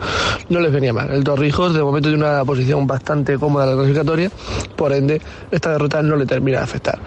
no 0.49 0.61
les 0.61 0.73
venía 0.73 0.93
mal. 0.93 1.11
El 1.11 1.25
Torrijos 1.25 1.75
de 1.75 1.83
momento 1.83 2.09
tiene 2.09 2.25
una 2.25 2.45
posición 2.45 2.87
bastante 2.87 3.39
cómoda 3.39 3.65
en 3.65 3.71
la 3.71 3.77
clasificatoria, 3.77 4.31
por 4.77 4.93
ende 4.93 5.21
esta 5.51 5.73
derrota 5.73 6.03
no 6.03 6.17
le 6.17 6.27
termina 6.27 6.59
de 6.59 6.65
afectar. 6.65 6.99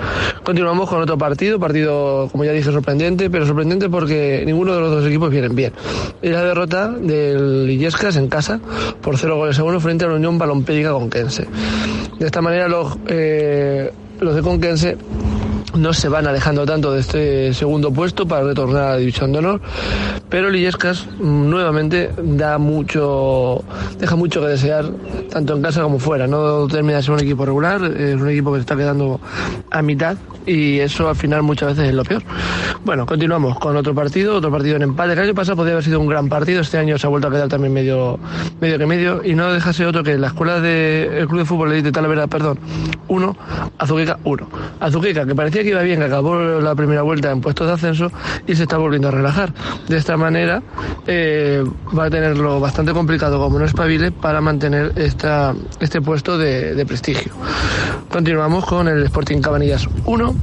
Continuamos 0.43 0.89
con 0.89 1.01
otro 1.01 1.17
partido, 1.17 1.59
partido 1.59 2.29
como 2.31 2.45
ya 2.45 2.51
dije 2.51 2.71
sorprendente, 2.71 3.29
pero 3.29 3.45
sorprendente 3.45 3.89
porque 3.89 4.43
ninguno 4.45 4.73
de 4.73 4.81
los 4.81 4.91
dos 4.91 5.05
equipos 5.05 5.29
vienen 5.29 5.55
bien. 5.55 5.73
Y 6.21 6.29
la 6.29 6.43
derrota 6.43 6.89
del 6.89 7.69
Illescas 7.69 8.15
en 8.15 8.27
casa 8.27 8.59
por 9.01 9.17
0 9.17 9.35
goles 9.35 9.59
a 9.59 9.63
1 9.63 9.79
frente 9.79 10.05
a 10.05 10.07
la 10.07 10.15
Unión 10.15 10.37
Balompédica 10.37 10.91
Conquense. 10.91 11.47
De 12.19 12.25
esta 12.25 12.41
manera 12.41 12.67
los, 12.67 12.97
eh, 13.07 13.91
los 14.19 14.35
de 14.35 14.41
Conquense 14.41 14.97
no 15.77 15.93
se 15.93 16.09
van 16.09 16.27
alejando 16.27 16.65
tanto 16.65 16.91
de 16.91 17.01
este 17.01 17.53
segundo 17.53 17.91
puesto 17.91 18.27
para 18.27 18.43
retornar 18.43 18.83
a 18.83 18.89
la 18.91 18.97
división 18.97 19.31
de 19.31 19.39
honor, 19.39 19.61
Pero 20.29 20.49
Lillescas 20.49 21.05
mm, 21.19 21.49
nuevamente 21.49 22.11
da 22.17 22.57
mucho, 22.57 23.63
deja 23.99 24.15
mucho 24.15 24.41
que 24.41 24.47
desear, 24.47 24.85
tanto 25.29 25.55
en 25.55 25.61
casa 25.61 25.81
como 25.81 25.99
fuera. 25.99 26.27
No 26.27 26.67
termina 26.67 26.97
de 26.97 27.03
ser 27.03 27.13
un 27.13 27.19
equipo 27.19 27.45
regular, 27.45 27.83
es 27.83 28.15
un 28.15 28.29
equipo 28.29 28.51
que 28.51 28.57
se 28.57 28.61
está 28.61 28.75
quedando 28.75 29.19
a 29.69 29.81
mitad 29.81 30.17
y 30.45 30.79
eso 30.79 31.09
al 31.09 31.15
final 31.15 31.43
muchas 31.43 31.69
veces 31.69 31.89
es 31.89 31.93
lo 31.93 32.03
peor. 32.03 32.23
Bueno, 32.83 33.05
continuamos 33.05 33.59
con 33.59 33.75
otro 33.75 33.93
partido, 33.93 34.35
otro 34.35 34.51
partido 34.51 34.77
en 34.77 34.83
empate. 34.83 35.13
El 35.13 35.19
año 35.19 35.33
pasado 35.33 35.57
podría 35.57 35.73
haber 35.73 35.83
sido 35.83 35.99
un 35.99 36.07
gran 36.07 36.29
partido, 36.29 36.61
este 36.61 36.77
año 36.77 36.97
se 36.97 37.05
ha 37.05 37.09
vuelto 37.09 37.27
a 37.27 37.31
quedar 37.31 37.47
también 37.49 37.73
medio, 37.73 38.19
medio 38.59 38.77
que 38.77 38.85
medio 38.85 39.21
y 39.23 39.35
no 39.35 39.51
deja 39.51 39.73
ser 39.73 39.87
otro 39.87 40.03
que 40.03 40.17
la 40.17 40.27
escuela 40.27 40.59
del 40.59 41.27
Club 41.27 41.39
de 41.39 41.45
Fútbol 41.45 41.83
de 41.83 41.91
Talavera, 41.91 42.27
perdón, 42.27 42.59
1, 43.07 43.37
Azuqueca 43.77 44.19
1. 44.23 44.49
Azuqueca, 44.79 45.25
que 45.25 45.35
parecía 45.35 45.63
iba 45.69 45.81
bien, 45.81 45.99
que 45.99 46.05
acabó 46.05 46.37
la 46.37 46.75
primera 46.75 47.01
vuelta 47.01 47.31
en 47.31 47.41
puestos 47.41 47.67
de 47.67 47.73
ascenso 47.73 48.11
y 48.45 48.55
se 48.55 48.63
está 48.63 48.77
volviendo 48.77 49.07
a 49.07 49.11
relajar. 49.11 49.53
De 49.87 49.97
esta 49.97 50.17
manera 50.17 50.61
eh, 51.05 51.63
va 51.97 52.05
a 52.05 52.09
tenerlo 52.09 52.59
bastante 52.59 52.93
complicado 52.93 53.39
como 53.39 53.59
no 53.59 53.65
espabile 53.65 54.11
para 54.11 54.41
mantener 54.41 54.93
esta, 54.95 55.55
este 55.79 56.01
puesto 56.01 56.37
de, 56.37 56.75
de 56.75 56.85
prestigio. 56.85 57.33
Continuamos 58.09 58.65
con 58.65 58.87
el 58.87 59.03
Sporting 59.03 59.41
Cabanillas 59.41 59.87
1, 60.05 60.35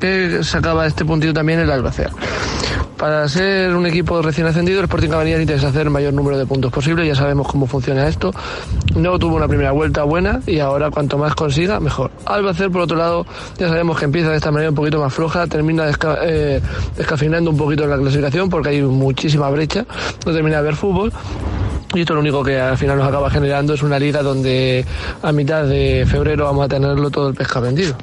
que 0.00 0.42
sacaba 0.42 0.86
este 0.86 1.04
puntito 1.04 1.32
también 1.32 1.60
el 1.60 1.70
Albacea. 1.70 2.10
Para 3.02 3.28
ser 3.28 3.74
un 3.74 3.84
equipo 3.84 4.22
recién 4.22 4.46
ascendido, 4.46 4.78
el 4.78 4.84
Sporting 4.84 5.08
Cabanillas 5.08 5.40
intenta 5.40 5.66
hacer 5.66 5.82
el 5.82 5.90
mayor 5.90 6.12
número 6.12 6.38
de 6.38 6.46
puntos 6.46 6.70
posible. 6.70 7.04
Ya 7.04 7.16
sabemos 7.16 7.48
cómo 7.48 7.66
funciona 7.66 8.06
esto. 8.06 8.32
No 8.94 9.18
tuvo 9.18 9.34
una 9.34 9.48
primera 9.48 9.72
vuelta 9.72 10.04
buena 10.04 10.40
y 10.46 10.60
ahora 10.60 10.88
cuanto 10.90 11.18
más 11.18 11.34
consiga, 11.34 11.80
mejor. 11.80 12.12
Albacete, 12.26 12.70
por 12.70 12.82
otro 12.82 12.96
lado, 12.96 13.26
ya 13.58 13.68
sabemos 13.68 13.98
que 13.98 14.04
empieza 14.04 14.30
de 14.30 14.36
esta 14.36 14.52
manera 14.52 14.70
un 14.70 14.76
poquito 14.76 15.00
más 15.00 15.12
floja, 15.12 15.48
termina 15.48 15.84
desca 15.84 16.18
eh, 16.22 16.60
descafinando 16.96 17.50
un 17.50 17.56
poquito 17.56 17.88
la 17.88 17.96
clasificación 17.96 18.48
porque 18.48 18.68
hay 18.68 18.82
muchísima 18.82 19.50
brecha, 19.50 19.84
no 20.24 20.32
termina 20.32 20.58
de 20.58 20.62
ver 20.62 20.76
fútbol. 20.76 21.12
Y 21.94 22.00
esto 22.00 22.14
lo 22.14 22.20
único 22.20 22.42
que 22.42 22.58
al 22.58 22.78
final 22.78 22.98
nos 22.98 23.06
acaba 23.06 23.30
generando 23.30 23.74
es 23.74 23.82
una 23.82 23.98
liga 23.98 24.22
donde 24.22 24.84
a 25.22 25.32
mitad 25.32 25.64
de 25.64 26.06
febrero 26.08 26.44
vamos 26.44 26.64
a 26.64 26.68
tenerlo 26.68 27.10
todo 27.10 27.28
el 27.28 27.34
pesca 27.34 27.60
vendido. 27.60 27.94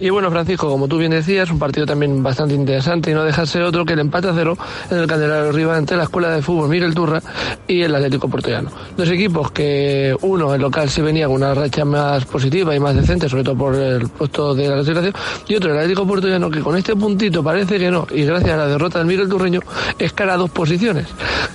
Y 0.00 0.10
bueno, 0.10 0.30
Francisco, 0.30 0.68
como 0.68 0.86
tú 0.86 0.96
bien 0.98 1.10
decías, 1.10 1.50
un 1.50 1.58
partido 1.58 1.84
también 1.84 2.22
bastante 2.22 2.54
interesante 2.54 3.10
y 3.10 3.14
no 3.14 3.24
deja 3.24 3.44
ser 3.46 3.62
otro 3.62 3.84
que 3.84 3.94
el 3.94 3.98
empate 3.98 4.28
a 4.28 4.32
cero 4.32 4.56
en 4.90 4.98
el 4.98 5.08
Candelario 5.08 5.50
Arriba 5.50 5.76
entre 5.76 5.96
la 5.96 6.04
Escuela 6.04 6.30
de 6.30 6.40
Fútbol 6.40 6.68
Miguel 6.68 6.94
Turra 6.94 7.20
y 7.66 7.82
el 7.82 7.92
Atlético 7.92 8.28
Portollano. 8.28 8.70
Dos 8.96 9.08
equipos 9.08 9.50
que 9.50 10.16
uno, 10.22 10.54
el 10.54 10.60
local, 10.60 10.88
se 10.88 11.02
venía 11.02 11.26
con 11.26 11.36
una 11.36 11.52
racha 11.52 11.84
más 11.84 12.24
positiva 12.26 12.76
y 12.76 12.78
más 12.78 12.94
decente, 12.94 13.28
sobre 13.28 13.42
todo 13.42 13.56
por 13.56 13.74
el 13.74 14.08
puesto 14.08 14.54
de 14.54 14.68
la 14.68 14.74
clasificación, 14.74 15.14
y 15.48 15.56
otro, 15.56 15.72
el 15.72 15.78
Atlético 15.78 16.06
Portollano, 16.06 16.48
que 16.48 16.60
con 16.60 16.76
este 16.76 16.94
puntito 16.94 17.42
parece 17.42 17.76
que 17.80 17.90
no, 17.90 18.06
y 18.12 18.24
gracias 18.24 18.52
a 18.52 18.56
la 18.56 18.66
derrota 18.68 18.98
del 18.98 19.08
Miguel 19.08 19.28
Turreño, 19.28 19.60
escala 19.98 20.36
dos 20.36 20.50
posiciones. 20.50 21.08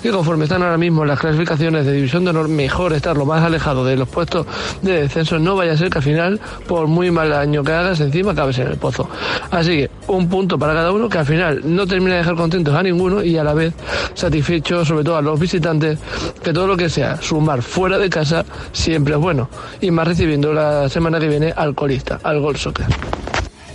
Y 0.03 0.09
conforme 0.09 0.43
están 0.43 0.61
ahora 0.63 0.77
mismo 0.77 1.05
las 1.05 1.17
clasificaciones 1.17 1.52
de 1.59 1.93
División 1.93 2.23
de 2.23 2.31
Honor, 2.31 2.47
mejor 2.47 2.93
estar 2.93 3.15
lo 3.15 3.25
más 3.25 3.43
alejado 3.43 3.85
de 3.85 3.95
los 3.95 4.07
puestos 4.09 4.47
de 4.81 5.01
descenso, 5.01 5.37
no 5.37 5.55
vaya 5.55 5.73
a 5.73 5.77
ser 5.77 5.89
que 5.89 5.99
al 5.99 6.03
final, 6.03 6.39
por 6.67 6.87
muy 6.87 7.11
mal 7.11 7.31
año 7.31 7.63
que 7.63 7.71
hagas, 7.71 7.99
encima 7.99 8.31
acabes 8.31 8.57
en 8.57 8.67
el 8.67 8.77
pozo. 8.77 9.07
Así 9.51 9.77
que 9.77 9.91
un 10.07 10.27
punto 10.29 10.57
para 10.57 10.73
cada 10.73 10.91
uno 10.91 11.07
que 11.07 11.19
al 11.19 11.25
final 11.25 11.61
no 11.63 11.85
termina 11.85 12.13
de 12.13 12.19
dejar 12.19 12.35
contentos 12.35 12.73
a 12.73 12.81
ninguno 12.81 13.23
y 13.23 13.37
a 13.37 13.43
la 13.43 13.53
vez 13.53 13.73
satisfecho 14.15 14.83
sobre 14.83 15.03
todo 15.03 15.17
a 15.17 15.21
los 15.21 15.39
visitantes 15.39 15.99
que 16.43 16.53
todo 16.53 16.67
lo 16.67 16.75
que 16.75 16.89
sea 16.89 17.21
sumar 17.21 17.61
fuera 17.61 17.97
de 17.97 18.09
casa 18.09 18.43
siempre 18.71 19.13
es 19.13 19.19
bueno 19.19 19.49
y 19.79 19.91
más 19.91 20.07
recibiendo 20.07 20.53
la 20.53 20.89
semana 20.89 21.19
que 21.19 21.27
viene 21.27 21.53
al 21.55 21.75
colista, 21.75 22.19
al 22.23 22.39
Gol 22.39 22.57
Soccer. 22.57 22.85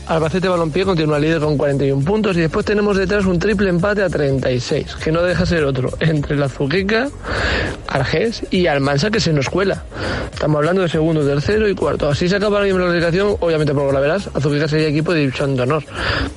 Albacete 0.08 0.48
Balompié 0.48 0.86
continúa 0.86 1.18
líder 1.18 1.38
con 1.38 1.58
41 1.58 2.02
puntos 2.02 2.34
y 2.38 2.40
después 2.40 2.64
tenemos 2.64 2.96
detrás 2.96 3.26
un 3.26 3.38
triple 3.38 3.68
empate 3.68 4.02
a 4.02 4.08
36, 4.08 4.96
que 4.96 5.12
no 5.12 5.22
deja 5.22 5.44
ser 5.44 5.64
otro, 5.64 5.90
entre 6.00 6.34
la 6.34 6.48
Zuqueca, 6.48 7.10
Argés 7.86 8.42
y 8.50 8.66
Almansa 8.68 9.10
que 9.10 9.20
se 9.20 9.34
nos 9.34 9.50
cuela. 9.50 9.84
Estamos 10.32 10.56
hablando 10.56 10.80
de 10.80 10.88
segundo, 10.88 11.26
tercero 11.26 11.68
y 11.68 11.74
cuarto. 11.74 12.08
Así 12.08 12.26
se 12.26 12.36
acaba 12.36 12.64
la 12.64 12.72
clasificación, 12.72 13.36
obviamente 13.40 13.74
por 13.74 13.92
la 13.92 14.00
verás, 14.00 14.30
Azuqueca 14.32 14.66
sería 14.66 14.88
equipo 14.88 15.12
de 15.12 15.20
división 15.20 15.54
de 15.56 15.64
honor, 15.64 15.84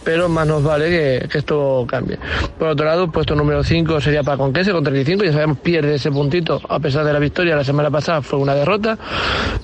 pero 0.03 0.27
más 0.27 0.45
nos 0.45 0.64
vale 0.64 0.89
que, 1.30 1.38
esto 1.38 1.85
cambie. 1.88 2.19
Por 2.60 2.68
otro 2.68 2.85
lado, 2.85 3.10
puesto 3.10 3.35
número 3.35 3.64
5 3.64 4.02
sería 4.02 4.22
para 4.22 4.35
Conquese 4.35 4.73
con 4.73 4.84
35, 4.84 5.23
ya 5.23 5.31
sabemos, 5.31 5.60
pierde 5.60 5.95
ese 5.95 6.11
puntito 6.11 6.60
a 6.68 6.80
pesar 6.80 7.06
de 7.06 7.14
la 7.14 7.19
victoria 7.19 7.56
la 7.56 7.64
semana 7.64 7.89
pasada, 7.89 8.22
fue 8.22 8.38
una 8.38 8.53
derrota. 8.53 8.98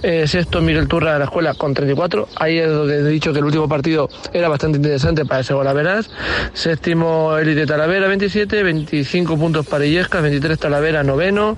Eh, 0.01 0.25
sexto, 0.27 0.61
Miguel 0.61 0.87
Turra 0.87 1.13
de 1.13 1.19
la 1.19 1.25
escuela 1.25 1.53
con 1.55 1.73
34, 1.73 2.29
ahí 2.37 2.59
es 2.59 2.69
donde 2.69 2.99
he 2.99 3.03
dicho 3.03 3.33
que 3.33 3.39
el 3.39 3.45
último 3.45 3.67
partido 3.67 3.96
era 4.33 4.49
bastante 4.49 4.77
interesante 4.77 5.25
para 5.25 5.41
ese 5.41 5.53
Golaveras. 5.53 6.09
Séptimo, 6.53 7.37
Elite 7.37 7.65
Talavera, 7.65 8.07
27, 8.07 8.63
25 8.63 9.37
puntos 9.37 9.65
para 9.65 9.85
Illescas, 9.85 10.21
23 10.21 10.59
Talavera, 10.59 11.03
noveno. 11.03 11.57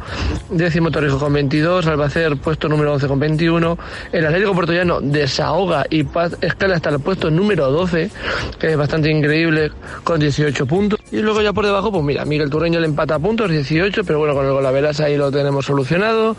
Décimo 0.50 0.92
Torrijos 0.92 1.22
con 1.22 1.34
22, 1.34 1.88
Albacer 1.88 2.38
puesto 2.38 2.70
número 2.70 2.94
11 2.94 3.08
con 3.08 3.20
21. 3.20 3.78
El 4.12 4.26
Atlético 4.26 4.56
Portollano 4.56 5.02
desahoga 5.02 5.86
y 5.90 6.06
escala 6.42 6.76
hasta 6.76 6.90
el 6.90 7.00
puesto 7.00 7.30
número 7.30 7.72
12, 7.72 8.10
que 8.60 8.68
es 8.68 8.78
bastante 8.78 9.10
increíble, 9.12 9.72
con 10.04 10.20
18 10.20 10.66
puntos. 10.66 10.99
Y 11.12 11.18
luego 11.18 11.42
ya 11.42 11.54
por 11.54 11.66
debajo, 11.66 11.92
pues 11.92 12.04
mira, 12.04 12.24
Miguel 12.26 12.50
Turreño 12.50 12.80
le 12.80 12.86
empata 12.86 13.16
a 13.16 13.20
puntos, 13.20 13.50
18, 13.50 14.04
pero 14.04 14.20
bueno, 14.20 14.36
con 14.36 14.46
el 14.46 14.52
Golaveras 14.52 15.00
ahí 15.00 15.18
lo 15.18 15.32
tenemos 15.32 15.66
solucionado. 15.66 16.36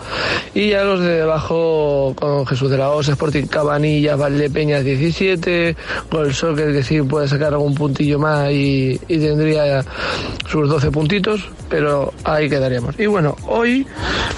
Y 0.55 0.71
ya 0.71 0.85
los 0.85 1.01
de 1.01 1.17
debajo, 1.17 2.15
con 2.17 2.47
Jesús 2.47 2.71
de 2.71 2.79
la 2.79 2.91
Osa, 2.91 3.13
Sporting 3.13 3.47
Cabanillas, 3.47 4.19
Valdepeñas, 4.19 4.85
17, 4.85 5.77
Gol 6.11 6.33
Soccer 6.33 6.73
que 6.73 6.83
sí 6.85 7.03
puede 7.03 7.27
sacar 7.27 7.53
algún 7.53 7.75
puntillo 7.75 8.19
más 8.19 8.51
y, 8.53 9.01
y 9.09 9.19
tendría 9.19 9.85
sus 10.47 10.69
12 10.69 10.91
puntitos, 10.91 11.49
pero 11.71 12.13
ahí 12.25 12.51
quedaríamos. 12.51 12.99
Y 12.99 13.07
bueno, 13.07 13.37
hoy, 13.47 13.87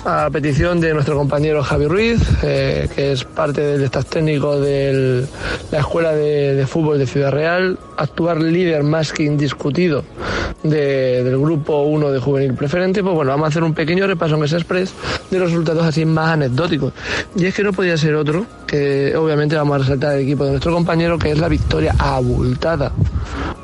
a 0.05 0.29
petición 0.31 0.81
de 0.81 0.93
nuestro 0.93 1.17
compañero 1.17 1.63
Javi 1.63 1.87
Ruiz, 1.87 2.21
eh, 2.43 2.89
que 2.95 3.13
es 3.13 3.25
parte 3.25 3.63
del 3.63 3.83
staff 3.85 4.07
técnico 4.07 4.61
de 4.61 5.27
la 5.73 5.79
Escuela 5.79 6.13
de, 6.13 6.65
Fútbol 6.67 6.99
de 6.99 7.07
Ciudad 7.07 7.33
Real, 7.33 7.79
actuar 7.97 8.41
líder 8.41 8.83
más 8.83 9.13
que 9.13 9.25
indiscutido 9.25 10.05
de, 10.63 11.25
del 11.25 11.39
grupo 11.39 11.83
1 11.83 12.11
de 12.11 12.21
Juvenil 12.21 12.55
Preferente, 12.55 13.03
pues 13.03 13.15
bueno, 13.15 13.31
vamos 13.31 13.47
a 13.47 13.49
hacer 13.49 13.65
un 13.65 13.75
pequeño 13.75 14.07
repaso 14.07 14.37
en 14.37 14.45
ese 14.45 14.57
express 14.57 14.93
de 15.31 15.39
los 15.39 15.51
resultados 15.51 15.85
así 15.85 16.05
más 16.05 16.29
anecdóticos. 16.29 16.93
Y 17.35 17.47
es 17.47 17.55
que 17.55 17.65
no 17.65 17.73
podía 17.73 17.97
ser 17.97 18.15
otro, 18.15 18.47
que 18.67 19.17
obviamente 19.17 19.57
vamos 19.57 19.77
a 19.77 19.79
resaltar 19.79 20.15
el 20.17 20.23
equipo 20.23 20.45
de 20.45 20.51
nuestro 20.51 20.73
compañero, 20.73 21.19
que 21.19 21.31
es 21.31 21.39
la 21.39 21.49
victoria 21.49 21.95
abultada, 21.99 22.93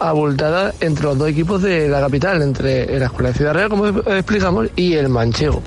abultada 0.00 0.72
entre 0.80 1.04
los 1.04 1.18
dos 1.18 1.28
equipos 1.28 1.62
de 1.62 1.88
la 1.88 2.00
capital, 2.00 2.42
entre 2.42 2.98
la 2.98 3.06
Escuela 3.06 3.30
de 3.30 3.34
Ciudad 3.34 3.54
Como 3.68 3.88
explicamos, 3.88 4.68
y 4.76 4.94
el 4.94 5.08
Manchego. 5.08 5.62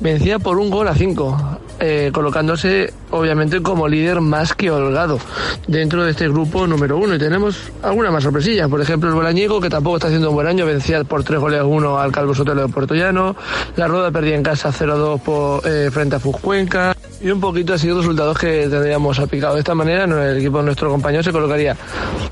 Vencía 0.00 0.38
por 0.38 0.58
un 0.58 0.70
gol 0.70 0.86
a 0.86 0.94
cinco, 0.94 1.36
eh, 1.80 2.10
colocándose 2.12 2.92
obviamente 3.10 3.62
como 3.62 3.88
líder 3.88 4.20
más 4.20 4.54
que 4.54 4.70
holgado 4.70 5.18
dentro 5.66 6.04
de 6.04 6.10
este 6.10 6.28
grupo 6.28 6.66
número 6.66 6.98
uno. 6.98 7.14
Y 7.14 7.18
tenemos 7.18 7.72
alguna 7.82 8.10
más 8.10 8.22
sorpresilla, 8.22 8.68
por 8.68 8.80
ejemplo 8.80 9.08
el 9.08 9.14
Bolañigo, 9.14 9.60
que 9.60 9.70
tampoco 9.70 9.96
está 9.96 10.08
haciendo 10.08 10.30
un 10.30 10.34
buen 10.36 10.46
año, 10.46 10.66
vencía 10.66 11.02
por 11.04 11.24
tres 11.24 11.40
goles 11.40 11.60
a 11.60 11.64
uno 11.64 11.98
al 11.98 12.12
Calvo 12.12 12.34
Sotelo 12.34 12.66
de 12.66 12.72
Puerto 12.72 12.94
Llano, 12.94 13.34
la 13.76 13.88
Roda 13.88 14.10
perdía 14.10 14.36
en 14.36 14.42
casa 14.42 14.70
0-2 14.70 15.20
por, 15.20 15.66
eh, 15.66 15.90
frente 15.90 16.16
a 16.16 16.20
Fuscuenca, 16.20 16.94
y 17.20 17.30
un 17.30 17.40
poquito 17.40 17.74
así 17.74 17.90
resultados 17.90 18.38
que 18.38 18.68
tendríamos 18.68 19.18
aplicado 19.18 19.54
de 19.54 19.60
esta 19.60 19.74
manera, 19.74 20.04
el 20.04 20.38
equipo 20.38 20.58
de 20.58 20.64
nuestro 20.64 20.90
compañero 20.90 21.22
se 21.22 21.32
colocaría 21.32 21.76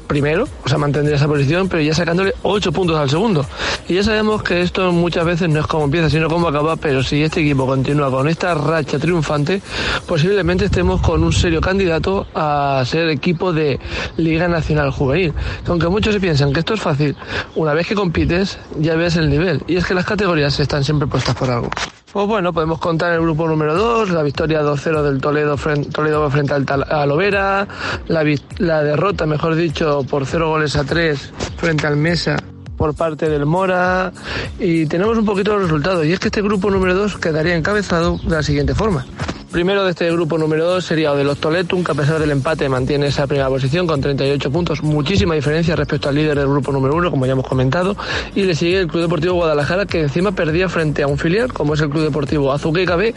primero, 0.06 0.46
o 0.64 0.68
sea, 0.68 0.78
mantendría 0.78 1.16
esa 1.16 1.26
posición, 1.26 1.68
pero 1.68 1.82
ya 1.82 1.94
sacándole 1.94 2.34
8 2.42 2.72
puntos 2.72 2.98
al 2.98 3.08
segundo. 3.08 3.46
Y 3.88 3.94
ya 3.94 4.02
sabemos 4.02 4.42
que 4.42 4.60
esto 4.60 4.92
muchas 4.92 5.24
veces 5.24 5.48
no 5.48 5.60
es 5.60 5.66
como 5.66 5.84
empieza, 5.84 6.10
sino 6.10 6.28
como 6.28 6.48
acaba, 6.48 6.76
pero 6.76 7.02
si 7.02 7.22
este 7.22 7.40
equipo 7.40 7.66
continúa 7.66 8.10
con 8.10 8.28
esta 8.28 8.54
racha 8.54 8.98
triunfante, 8.98 9.62
posiblemente 10.06 10.66
estemos 10.66 11.00
con 11.00 11.24
un 11.24 11.32
serio 11.32 11.60
candidato 11.60 12.26
a 12.34 12.82
ser 12.86 13.08
equipo 13.08 13.52
de 13.52 13.80
Liga 14.16 14.48
Nacional 14.48 14.90
Juvenil. 14.90 15.32
Aunque 15.66 15.88
muchos 15.88 16.14
se 16.14 16.20
piensan 16.20 16.52
que 16.52 16.60
esto 16.60 16.74
es 16.74 16.80
fácil, 16.80 17.16
una 17.54 17.72
vez 17.72 17.86
que 17.86 17.94
compites 17.94 18.58
ya 18.78 18.94
ves 18.94 19.16
el 19.16 19.30
nivel. 19.30 19.62
Y 19.66 19.76
es 19.76 19.86
que 19.86 19.94
las 19.94 20.04
categorías 20.04 20.58
están 20.60 20.84
siempre 20.84 21.08
puestas 21.08 21.34
por 21.34 21.50
algo. 21.50 21.70
Pues 22.12 22.26
bueno, 22.26 22.52
podemos 22.52 22.78
contar 22.78 23.14
el 23.14 23.22
grupo 23.22 23.48
número 23.48 23.74
2, 23.74 24.10
la 24.10 24.22
victoria 24.22 24.62
2-0 24.62 25.02
del 25.02 25.18
Toledo 25.18 25.56
frente, 25.56 25.88
Toledo 25.88 26.28
frente 26.28 26.52
al 26.52 26.66
a 26.90 27.06
Lovera, 27.06 27.66
la, 28.08 28.22
la 28.58 28.82
derrota, 28.82 29.24
mejor 29.24 29.54
dicho, 29.54 30.04
por 30.04 30.26
0 30.26 30.50
goles 30.50 30.76
a 30.76 30.84
3 30.84 31.32
frente 31.56 31.86
al 31.86 31.96
Mesa 31.96 32.36
por 32.76 32.94
parte 32.94 33.30
del 33.30 33.46
Mora 33.46 34.12
y 34.58 34.84
tenemos 34.86 35.16
un 35.16 35.24
poquito 35.24 35.54
los 35.54 35.62
resultados 35.62 36.04
y 36.04 36.12
es 36.12 36.18
que 36.20 36.28
este 36.28 36.42
grupo 36.42 36.70
número 36.70 36.94
2 36.94 37.16
quedaría 37.16 37.56
encabezado 37.56 38.18
de 38.22 38.30
la 38.30 38.42
siguiente 38.42 38.74
forma. 38.74 39.06
Primero 39.52 39.84
de 39.84 39.90
este 39.90 40.10
grupo 40.10 40.38
número 40.38 40.66
2 40.66 40.84
sería 40.84 41.12
de 41.12 41.24
los 41.24 41.38
Toletum, 41.38 41.84
que 41.84 41.92
a 41.92 41.94
pesar 41.94 42.18
del 42.18 42.30
empate 42.30 42.68
mantiene 42.70 43.08
esa 43.08 43.26
primera 43.26 43.48
posición 43.48 43.86
con 43.86 44.00
38 44.00 44.50
puntos, 44.50 44.82
muchísima 44.82 45.34
diferencia 45.34 45.76
respecto 45.76 46.08
al 46.08 46.14
líder 46.14 46.38
del 46.38 46.48
grupo 46.48 46.72
número 46.72 46.94
1, 46.94 47.10
como 47.10 47.26
ya 47.26 47.32
hemos 47.32 47.46
comentado. 47.46 47.94
Y 48.34 48.42
le 48.42 48.54
sigue 48.54 48.78
el 48.78 48.88
Club 48.88 49.02
Deportivo 49.02 49.34
Guadalajara, 49.34 49.84
que 49.84 50.00
encima 50.00 50.32
perdía 50.32 50.70
frente 50.70 51.02
a 51.02 51.06
un 51.06 51.18
filial, 51.18 51.52
como 51.52 51.74
es 51.74 51.80
el 51.82 51.90
Club 51.90 52.04
Deportivo 52.04 52.50
Azuque 52.50 52.86
KB, 52.86 53.14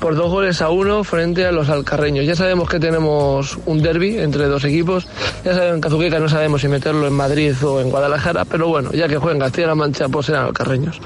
por 0.00 0.16
dos 0.16 0.28
goles 0.28 0.60
a 0.60 0.70
uno 0.70 1.04
frente 1.04 1.46
a 1.46 1.52
los 1.52 1.68
alcarreños. 1.68 2.26
Ya 2.26 2.34
sabemos 2.34 2.68
que 2.68 2.80
tenemos 2.80 3.56
un 3.64 3.80
derby 3.80 4.18
entre 4.18 4.46
dos 4.46 4.64
equipos. 4.64 5.06
Ya 5.44 5.54
saben 5.54 5.80
que 5.80 5.86
Azuqueca 5.86 6.18
no 6.18 6.28
sabemos 6.28 6.62
si 6.62 6.68
meterlo 6.68 7.06
en 7.06 7.12
Madrid 7.12 7.54
o 7.64 7.80
en 7.80 7.90
Guadalajara, 7.90 8.44
pero 8.44 8.66
bueno, 8.66 8.90
ya 8.92 9.06
que 9.06 9.18
juegan 9.18 9.38
Castilla-La 9.38 9.76
Mancha, 9.76 10.08
pues 10.08 10.26
serán 10.26 10.46
alcarreños. 10.46 11.00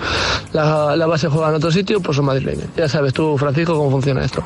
La, 0.53 0.97
la 0.97 1.07
base 1.07 1.29
juega 1.29 1.51
en 1.51 1.57
otro 1.57 1.71
sitio, 1.71 2.01
pues 2.01 2.17
son 2.17 2.25
madrileños. 2.25 2.69
Ya 2.77 2.89
sabes 2.89 3.13
tú, 3.13 3.37
Francisco, 3.37 3.77
cómo 3.77 3.91
funciona 3.91 4.25
esto. 4.25 4.43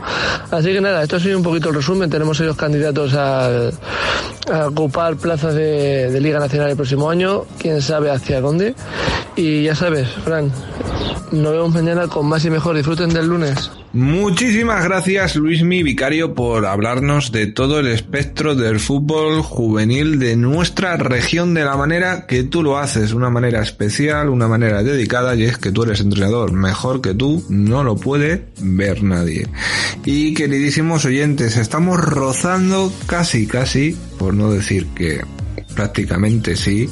Así 0.50 0.72
que 0.72 0.80
nada, 0.80 1.02
esto 1.02 1.16
ha 1.16 1.20
sido 1.20 1.36
un 1.36 1.42
poquito 1.42 1.68
el 1.68 1.74
resumen. 1.74 2.10
Tenemos 2.10 2.40
ellos 2.40 2.56
candidatos 2.56 3.14
a, 3.14 3.70
ocupar 4.66 5.16
plazas 5.16 5.54
de, 5.54 6.10
de 6.10 6.20
Liga 6.20 6.38
Nacional 6.38 6.70
el 6.70 6.76
próximo 6.76 7.10
año. 7.10 7.44
Quién 7.58 7.82
sabe 7.82 8.10
hacia 8.10 8.40
dónde. 8.40 8.74
Y 9.36 9.64
ya 9.64 9.74
sabes, 9.74 10.08
Fran, 10.24 10.50
nos 11.32 11.52
vemos 11.52 11.74
mañana 11.74 12.08
con 12.08 12.26
más 12.26 12.44
y 12.44 12.50
mejor. 12.50 12.76
Disfruten 12.76 13.10
del 13.10 13.26
lunes. 13.26 13.70
Muchísimas 13.94 14.84
gracias 14.84 15.34
Luismi 15.34 15.82
Vicario 15.82 16.34
por 16.34 16.66
hablarnos 16.66 17.32
de 17.32 17.46
todo 17.46 17.80
el 17.80 17.86
espectro 17.86 18.54
del 18.54 18.80
fútbol 18.80 19.40
juvenil 19.40 20.18
de 20.18 20.36
nuestra 20.36 20.98
región 20.98 21.54
de 21.54 21.64
la 21.64 21.74
manera 21.74 22.26
que 22.26 22.42
tú 22.42 22.62
lo 22.62 22.76
haces, 22.76 23.14
una 23.14 23.30
manera 23.30 23.62
especial, 23.62 24.28
una 24.28 24.46
manera 24.46 24.82
dedicada 24.82 25.34
y 25.36 25.44
es 25.44 25.56
que 25.56 25.72
tú 25.72 25.84
eres 25.84 26.00
entrenador 26.00 26.52
mejor 26.52 27.00
que 27.00 27.14
tú, 27.14 27.42
no 27.48 27.82
lo 27.82 27.96
puede 27.96 28.44
ver 28.60 29.02
nadie. 29.02 29.48
Y 30.04 30.34
queridísimos 30.34 31.06
oyentes, 31.06 31.56
estamos 31.56 31.98
rozando 31.98 32.92
casi 33.06 33.46
casi, 33.46 33.96
por 34.18 34.34
no 34.34 34.50
decir 34.52 34.86
que 34.94 35.22
prácticamente 35.74 36.56
sí, 36.56 36.90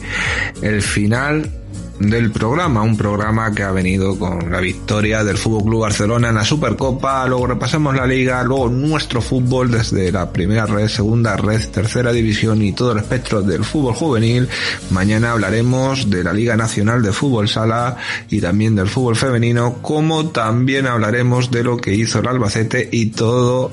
el 0.63 0.81
final 0.81 1.51
del 1.99 2.31
programa, 2.31 2.83
un 2.83 2.97
programa 2.97 3.53
que 3.53 3.63
ha 3.63 3.71
venido 3.71 4.19
con 4.19 4.51
la 4.51 4.61
victoria 4.61 5.25
del 5.25 5.39
Fútbol 5.39 5.65
Club 5.65 5.81
Barcelona 5.83 6.29
en 6.29 6.35
la 6.35 6.45
Supercopa, 6.45 7.27
luego 7.27 7.47
repasamos 7.47 7.95
la 7.95 8.07
liga, 8.07 8.43
luego 8.43 8.69
nuestro 8.69 9.21
fútbol 9.21 9.71
desde 9.71 10.13
la 10.13 10.31
primera 10.31 10.67
red, 10.67 10.89
segunda 10.89 11.37
red, 11.37 11.69
tercera 11.71 12.13
división 12.13 12.63
y 12.63 12.73
todo 12.73 12.93
el 12.93 12.99
espectro 12.99 13.43
del 13.43 13.65
fútbol 13.65 13.95
juvenil. 13.95 14.49
Mañana 14.91 15.33
hablaremos 15.33 16.11
de 16.11 16.23
la 16.23 16.33
Liga 16.33 16.57
Nacional 16.57 17.03
de 17.03 17.13
Fútbol 17.13 17.49
Sala 17.49 17.97
y 18.31 18.41
también 18.41 18.75
del 18.75 18.89
fútbol 18.89 19.17
femenino, 19.17 19.79
como 19.83 20.31
también 20.31 20.87
hablaremos 20.87 21.51
de 21.51 21.65
lo 21.65 21.77
que 21.77 21.95
hizo 21.95 22.21
el 22.21 22.29
Albacete 22.29 22.89
y 22.93 23.07
todo 23.07 23.71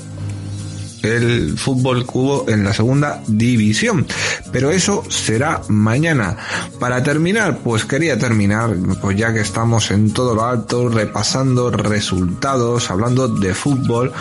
el 1.04 1.58
fútbol 1.58 2.06
cubo 2.06 2.46
en 2.48 2.64
la 2.64 2.74
segunda 2.74 3.22
división. 3.28 4.08
Pero 4.52 4.72
eso 4.72 5.04
será 5.10 5.62
mañana. 5.68 6.38
Para 6.80 7.04
terminar, 7.04 7.60
pues 7.64 7.86
quería 7.86 8.18
terminar, 8.18 8.76
pues 9.02 9.18
ya 9.18 9.34
que 9.34 9.42
estamos 9.42 9.92
en 9.92 10.14
todo 10.14 10.34
lo 10.34 10.46
alto, 10.46 10.90
repasando 10.90 11.70
resultados, 11.70 12.90
hablando 12.90 13.28
de 13.28 13.54
fútbol, 13.54 14.12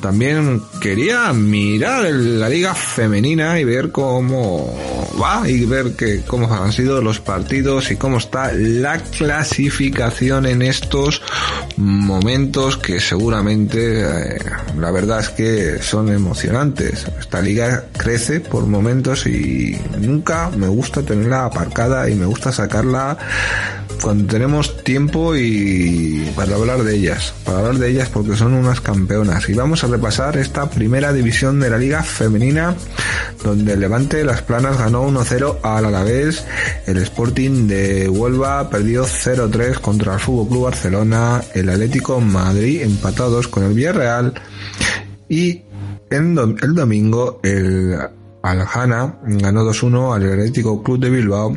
también 0.00 0.62
quería 0.80 1.32
mirar 1.32 2.10
la 2.10 2.48
liga 2.48 2.74
femenina 2.74 3.60
y 3.60 3.64
ver 3.64 3.92
cómo 3.92 4.74
va 5.20 5.48
y 5.48 5.64
ver 5.64 5.92
que, 5.92 6.22
cómo 6.26 6.52
han 6.52 6.72
sido 6.72 7.02
los 7.02 7.20
partidos 7.20 7.90
y 7.90 7.96
cómo 7.96 8.18
está 8.18 8.52
la 8.52 8.98
clasificación 8.98 10.46
en 10.46 10.62
estos 10.62 11.22
momentos 11.76 12.76
que 12.78 13.00
seguramente 13.00 14.02
eh, 14.02 14.38
la 14.78 14.90
verdad 14.90 15.20
es 15.20 15.30
que 15.30 15.82
son 15.82 16.08
emocionantes. 16.22 17.06
Esta 17.18 17.40
liga 17.40 17.84
crece 17.96 18.40
por 18.40 18.66
momentos 18.66 19.26
y 19.26 19.76
nunca 19.98 20.50
me 20.56 20.68
gusta 20.68 21.02
tenerla 21.02 21.46
aparcada 21.46 22.08
y 22.08 22.14
me 22.14 22.26
gusta 22.26 22.52
sacarla 22.52 23.18
cuando 24.00 24.26
tenemos 24.26 24.82
tiempo 24.82 25.36
y 25.36 26.32
para 26.34 26.56
hablar 26.56 26.82
de 26.82 26.96
ellas, 26.96 27.34
para 27.44 27.58
hablar 27.58 27.76
de 27.76 27.90
ellas 27.90 28.08
porque 28.08 28.36
son 28.36 28.54
unas 28.54 28.80
campeonas. 28.80 29.48
Y 29.48 29.54
vamos 29.54 29.84
a 29.84 29.88
repasar 29.88 30.36
esta 30.36 30.68
primera 30.70 31.12
división 31.12 31.60
de 31.60 31.70
la 31.70 31.78
liga 31.78 32.02
femenina 32.02 32.74
donde 33.42 33.72
el 33.72 33.80
Levante 33.80 34.24
Las 34.24 34.42
Planas 34.42 34.78
ganó 34.78 35.08
1-0 35.08 35.58
al 35.62 35.84
Alavés, 35.84 36.44
el 36.86 36.98
Sporting 36.98 37.66
de 37.66 38.08
Huelva 38.08 38.70
perdió 38.70 39.04
0-3 39.04 39.80
contra 39.80 40.14
el 40.14 40.20
Fútbol 40.20 40.48
Club 40.48 40.64
Barcelona, 40.64 41.42
el 41.54 41.68
Atlético 41.68 42.20
Madrid 42.20 42.82
empatados 42.82 43.48
con 43.48 43.64
el 43.64 43.74
Villarreal 43.74 44.34
y 45.28 45.62
el, 46.12 46.56
el 46.62 46.74
domingo 46.74 47.40
el 47.42 47.96
Aljana 48.42 49.18
ganó 49.22 49.64
2-1 49.64 50.16
al 50.16 50.32
Atlético 50.32 50.82
Club 50.82 50.98
de 50.98 51.10
Bilbao, 51.10 51.56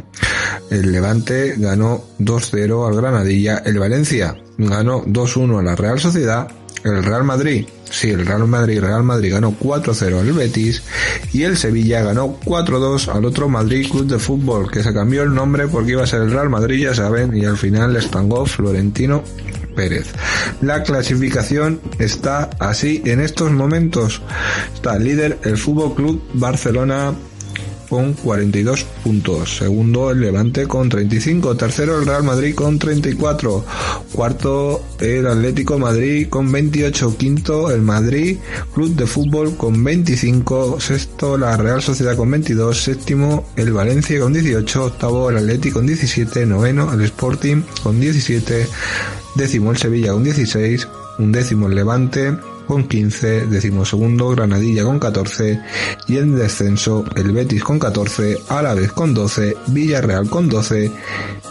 el 0.69 0.91
Levante 0.91 1.55
ganó 1.57 2.03
2-0 2.19 2.87
al 2.87 2.95
Granadilla, 2.95 3.57
el 3.65 3.79
Valencia 3.79 4.35
ganó 4.57 5.03
2-1 5.05 5.59
a 5.59 5.63
la 5.63 5.75
Real 5.75 5.99
Sociedad, 5.99 6.47
el 6.83 7.03
Real 7.03 7.23
Madrid, 7.23 7.65
sí, 7.95 8.09
el 8.09 8.25
Real 8.25 8.47
Madrid, 8.47 8.81
Real 8.81 9.03
Madrid 9.03 9.33
ganó 9.33 9.51
4-0 9.57 10.19
al 10.19 10.31
Betis 10.33 10.83
y 11.33 11.43
el 11.43 11.57
Sevilla 11.57 12.03
ganó 12.03 12.39
4-2 12.43 13.07
al 13.09 13.25
otro 13.25 13.49
Madrid 13.49 13.89
Club 13.89 14.07
de 14.07 14.19
Fútbol, 14.19 14.69
que 14.69 14.83
se 14.83 14.93
cambió 14.93 15.23
el 15.23 15.33
nombre 15.33 15.67
porque 15.67 15.91
iba 15.91 16.03
a 16.03 16.07
ser 16.07 16.21
el 16.21 16.31
Real 16.31 16.49
Madrid, 16.49 16.83
ya 16.83 16.93
saben, 16.93 17.35
y 17.35 17.45
al 17.45 17.57
final 17.57 17.93
les 17.93 18.05
pangó 18.07 18.45
Florentino 18.45 19.23
Pérez. 19.75 20.07
La 20.61 20.83
clasificación 20.83 21.81
está 21.99 22.49
así 22.59 23.01
en 23.05 23.19
estos 23.19 23.51
momentos. 23.51 24.21
Está 24.73 24.97
líder 24.97 25.39
el 25.43 25.57
Fútbol 25.57 25.95
Club 25.95 26.23
Barcelona 26.33 27.13
con 27.95 28.11
42 28.11 28.83
puntos. 29.03 29.57
Segundo 29.57 30.11
el 30.11 30.19
Levante 30.19 30.67
con 30.67 30.89
35. 30.89 31.55
Tercero 31.55 31.97
el 31.97 32.05
Real 32.05 32.23
Madrid 32.23 32.53
con 32.53 32.77
34. 32.77 33.65
Cuarto 34.11 34.83
el 34.99 35.25
Atlético 35.25 35.79
Madrid 35.79 36.27
con 36.29 36.51
28. 36.51 37.15
Quinto 37.17 37.71
el 37.71 37.81
Madrid 37.81 38.37
Club 38.73 38.95
de 38.95 39.07
Fútbol 39.07 39.55
con 39.55 39.81
25. 39.81 40.81
Sexto 40.81 41.37
la 41.37 41.55
Real 41.55 41.81
Sociedad 41.81 42.17
con 42.17 42.29
22. 42.31 42.83
Séptimo 42.83 43.45
el 43.55 43.71
Valencia 43.71 44.19
con 44.19 44.33
18. 44.33 44.85
Octavo 44.85 45.29
el 45.29 45.37
Atlético 45.37 45.79
con 45.79 45.87
17. 45.87 46.45
Noveno 46.45 46.93
el 46.93 47.01
Sporting 47.03 47.61
con 47.81 48.01
17. 48.01 48.67
Décimo 49.35 49.71
el 49.71 49.77
Sevilla 49.77 50.11
con 50.11 50.25
16. 50.25 50.85
Un 51.19 51.31
décimo 51.31 51.67
el 51.67 51.75
Levante 51.75 52.33
con 52.65 52.87
15, 52.87 53.47
decimosegundo 53.47 54.29
Granadilla 54.29 54.83
con 54.83 54.99
14 54.99 55.61
y 56.07 56.17
en 56.17 56.35
descenso 56.35 57.05
el 57.15 57.31
Betis 57.31 57.63
con 57.63 57.79
14, 57.79 58.37
Alavés 58.49 58.91
con 58.91 59.13
12, 59.13 59.55
Villarreal 59.67 60.29
con 60.29 60.49
12 60.49 60.91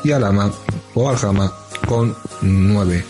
y 0.04 0.12
Alama 0.12 0.50
o 0.94 1.08
Aljama 1.08 1.52
con 1.86 2.14
9. 2.42 3.04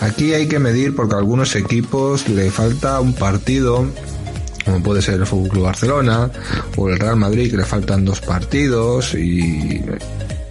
Aquí 0.00 0.34
hay 0.34 0.48
que 0.48 0.58
medir 0.58 0.94
porque 0.94 1.14
a 1.14 1.18
algunos 1.18 1.54
equipos 1.56 2.28
le 2.28 2.50
falta 2.50 3.00
un 3.00 3.14
partido 3.14 3.86
como 4.64 4.82
puede 4.82 5.00
ser 5.00 5.14
el 5.14 5.26
Fútbol 5.26 5.48
Club 5.48 5.64
Barcelona 5.64 6.30
o 6.76 6.88
el 6.88 6.98
Real 6.98 7.16
Madrid 7.16 7.50
que 7.50 7.56
le 7.56 7.64
faltan 7.64 8.04
dos 8.04 8.20
partidos 8.20 9.14
y 9.14 9.80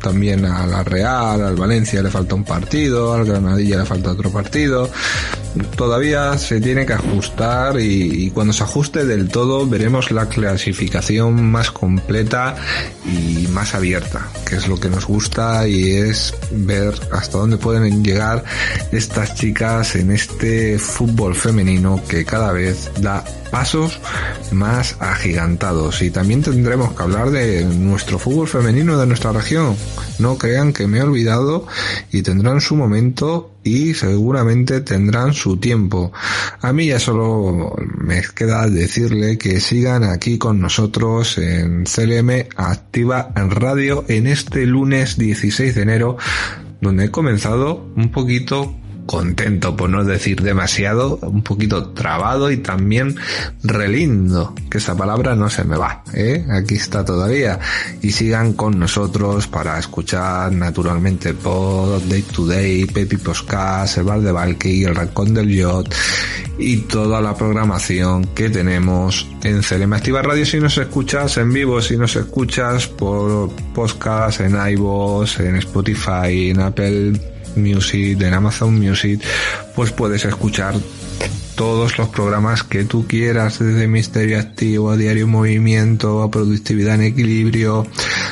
también 0.02 0.46
a 0.46 0.66
la 0.66 0.84
Real, 0.84 1.44
al 1.44 1.56
Valencia 1.56 2.02
le 2.02 2.10
falta 2.10 2.36
un 2.36 2.44
partido, 2.44 3.14
al 3.14 3.26
Granadilla 3.26 3.80
le 3.80 3.86
falta 3.86 4.12
otro 4.12 4.32
partido. 4.32 4.88
Todavía 5.76 6.38
se 6.38 6.60
tiene 6.60 6.86
que 6.86 6.94
ajustar 6.94 7.80
y, 7.80 8.32
cuando 8.32 8.54
se 8.54 8.64
ajuste 8.64 9.06
del 9.06 9.30
todo 9.30 9.68
veremos 9.68 10.12
la 10.12 10.28
clasificación 10.28 11.50
más 11.52 11.72
completa 11.72 12.56
y 13.06 13.48
más 13.48 13.74
abierta, 13.74 14.28
que 14.46 14.56
es 14.56 14.68
lo 14.68 14.80
que 14.80 14.90
nos 14.90 15.06
gusta 15.06 15.68
y 15.68 15.92
es 15.92 16.34
ver 16.52 16.94
hasta 17.12 17.38
dónde 17.38 17.58
pueden 17.58 18.04
llegar 18.04 18.44
estas 18.92 19.36
chicas 19.36 19.96
en 19.96 20.12
este 20.12 20.78
fútbol 20.78 21.36
femenino 21.36 22.02
que 22.08 22.26
cada 22.26 22.52
vez 22.52 22.92
da 23.00 23.24
pasos 23.52 24.00
más 24.52 24.98
agigantados 25.00 26.02
y 26.02 26.12
también 26.12 26.42
tendremos 26.42 26.94
que 26.94 27.04
hablar 27.04 27.32
de 27.32 27.64
nuestro 27.64 28.20
fútbol 28.20 28.48
femenino 28.48 28.98
de 28.98 29.08
nuestra 29.08 29.32
región. 29.32 29.76
No 30.20 30.38
crean 30.38 30.74
que 30.74 30.88
me 30.88 31.00
he 31.00 31.04
olvidado 31.04 31.68
y 32.12 32.22
tendrán 32.22 32.60
su 32.60 32.76
momento 32.76 33.55
y 33.66 33.96
seguramente 33.96 34.80
tendrán 34.80 35.34
su 35.34 35.58
tiempo. 35.58 36.14
A 36.62 36.72
mí 36.72 36.88
ya 36.88 37.00
solo 37.00 37.76
me 37.98 38.22
queda 38.34 38.70
decirle 38.70 39.38
que 39.38 39.60
sigan 39.60 40.06
aquí 40.06 40.38
con 40.38 40.62
nosotros 40.62 41.38
en 41.40 41.84
CLM 41.84 42.48
Activa 42.56 43.34
Radio 43.36 44.06
en 44.08 44.28
este 44.28 44.66
lunes 44.66 45.18
16 45.18 45.76
de 45.76 45.82
enero 45.82 46.18
donde 46.80 47.06
he 47.06 47.12
comenzado 47.12 47.92
un 47.96 48.12
poquito 48.12 48.76
contento 49.06 49.76
por 49.76 49.90
no 49.90 50.04
decir 50.04 50.42
demasiado, 50.42 51.18
un 51.22 51.44
poquito 51.44 51.90
trabado 51.90 52.52
y 52.52 52.58
también 52.58 53.16
relindo, 53.64 54.54
que 54.70 54.80
esa 54.80 54.96
palabra 54.96 55.36
no 55.36 55.50
se 55.50 55.64
me 55.64 55.78
va, 55.78 56.04
¿eh? 56.14 56.46
aquí 56.50 56.76
está 56.76 57.06
todavía. 57.06 57.60
Y 58.02 58.12
sigan 58.12 58.54
con 58.54 58.80
nosotros 58.80 59.48
para 59.48 59.78
escuchar 59.80 60.52
naturalmente 60.52 61.34
Pod, 61.34 62.02
Day 62.04 62.22
to 62.24 62.46
Day, 62.46 62.86
Pepi 62.86 63.18
Podcast, 63.18 63.98
el 63.98 64.04
Bar 64.06 64.22
de 64.22 64.32
Valky, 64.32 64.84
el 64.84 64.96
Rancón 64.96 65.34
del 65.34 65.50
Yacht 65.50 65.94
y 66.58 66.78
toda 66.78 67.22
la 67.22 67.36
programación 67.36 68.26
que 68.28 68.50
tenemos 68.50 69.28
en 69.44 69.62
CLM 69.62 69.94
Activa 69.94 70.22
Radio 70.22 70.46
si 70.46 70.60
nos 70.60 70.78
escuchas 70.78 71.38
en 71.38 71.52
vivo, 71.52 71.82
si 71.82 71.98
nos 71.98 72.16
escuchas 72.16 72.88
por 72.88 73.52
podcast, 73.74 74.40
en 74.40 74.56
iVoox, 74.56 75.40
en 75.42 75.58
Spotify, 75.58 76.50
en 76.52 76.62
Apple 76.62 77.35
Music, 77.56 78.22
en 78.22 78.34
Amazon 78.34 78.80
Music, 78.80 79.22
pues 79.76 79.92
puedes 79.92 80.26
escuchar 80.26 80.76
todos 81.56 81.98
los 81.98 82.10
programas 82.10 82.64
que 82.64 82.84
tú 82.84 83.08
quieras, 83.08 83.60
desde 83.60 83.88
Misterio 83.88 84.40
Activo, 84.40 84.96
Diario 84.98 85.28
Movimiento, 85.28 86.30
Productividad 86.30 86.96
en 86.96 87.02
Equilibrio, 87.04 87.88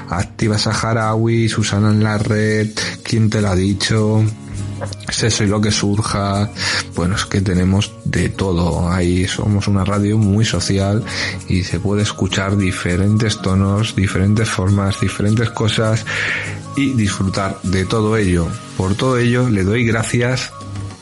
Activa 0.10 0.58
Saharaui, 0.58 1.48
Susana 1.48 1.92
en 1.92 2.04
la 2.04 2.18
Red, 2.18 2.70
¿Quién 3.04 3.30
te 3.30 3.42
lo 3.42 3.50
ha 3.50 3.56
dicho? 3.56 4.24
Eso 5.08 5.44
y 5.44 5.48
lo 5.48 5.62
que 5.62 5.72
surja, 5.72 6.50
bueno, 6.96 7.16
es 7.16 7.26
que 7.26 7.40
tenemos 7.40 7.94
de 8.04 8.30
todo. 8.30 8.90
Ahí 8.90 9.26
somos 9.28 9.68
una 9.68 9.86
radio 9.86 10.18
muy 10.18 10.44
social 10.44 11.04
y 11.48 11.64
se 11.64 11.80
puede 11.80 12.02
escuchar 12.02 12.58
diferentes 12.58 13.42
tonos, 13.42 13.96
diferentes 13.96 14.50
formas, 14.50 15.00
diferentes 15.00 15.50
cosas 15.52 16.06
y 16.76 16.94
disfrutar 16.94 17.62
de 17.64 17.86
todo 17.86 18.18
ello. 18.18 18.48
Por 18.78 18.96
todo 18.96 19.18
ello, 19.18 19.50
le 19.50 19.64
doy 19.64 19.86
gracias 19.86 20.52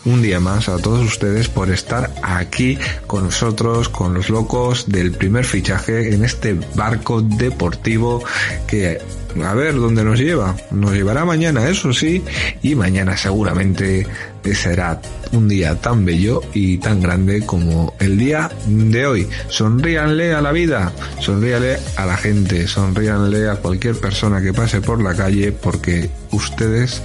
un 0.05 0.21
día 0.21 0.39
más 0.39 0.67
a 0.67 0.77
todos 0.77 1.05
ustedes 1.05 1.47
por 1.47 1.69
estar 1.69 2.13
aquí 2.23 2.77
con 3.07 3.25
nosotros, 3.25 3.89
con 3.89 4.13
los 4.13 4.29
locos 4.29 4.85
del 4.87 5.11
primer 5.11 5.45
fichaje 5.45 6.13
en 6.13 6.23
este 6.23 6.53
barco 6.75 7.21
deportivo 7.21 8.23
que 8.67 8.99
a 9.43 9.53
ver 9.53 9.75
dónde 9.75 10.03
nos 10.03 10.19
lleva. 10.19 10.55
Nos 10.71 10.93
llevará 10.93 11.25
mañana, 11.25 11.69
eso 11.69 11.93
sí, 11.93 12.23
y 12.61 12.75
mañana 12.75 13.17
seguramente 13.17 14.05
será 14.53 14.99
un 15.31 15.47
día 15.47 15.75
tan 15.75 16.03
bello 16.03 16.41
y 16.53 16.77
tan 16.77 17.01
grande 17.01 17.45
como 17.45 17.93
el 17.99 18.17
día 18.17 18.49
de 18.67 19.05
hoy. 19.05 19.29
Sonríanle 19.47 20.33
a 20.33 20.41
la 20.41 20.51
vida, 20.51 20.91
sonríale 21.19 21.77
a 21.95 22.05
la 22.05 22.17
gente, 22.17 22.67
sonríanle 22.67 23.49
a 23.49 23.55
cualquier 23.55 23.95
persona 23.95 24.41
que 24.41 24.53
pase 24.53 24.81
por 24.81 25.01
la 25.01 25.15
calle 25.15 25.51
porque 25.51 26.09
ustedes 26.31 27.01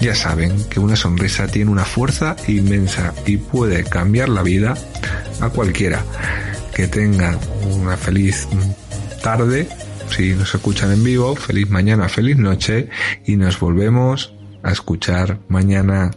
ya 0.00 0.14
saben 0.14 0.64
que 0.68 0.80
una 0.80 0.96
sonrisa 0.96 1.46
tiene 1.46 1.70
una 1.70 1.84
fuerza 1.84 2.36
inmensa 2.46 3.14
y 3.24 3.36
puede 3.36 3.84
cambiar 3.84 4.28
la 4.28 4.42
vida 4.42 4.74
a 5.40 5.48
cualquiera. 5.48 6.04
Que 6.74 6.86
tengan 6.86 7.38
una 7.62 7.96
feliz 7.96 8.46
tarde 9.22 9.68
si 10.10 10.34
nos 10.34 10.54
escuchan 10.54 10.92
en 10.92 11.04
vivo, 11.04 11.34
feliz 11.36 11.70
mañana, 11.70 12.08
feliz 12.08 12.36
noche 12.36 12.88
y 13.24 13.36
nos 13.36 13.58
volvemos 13.58 14.34
a 14.62 14.72
escuchar 14.72 15.38
mañana. 15.48 16.10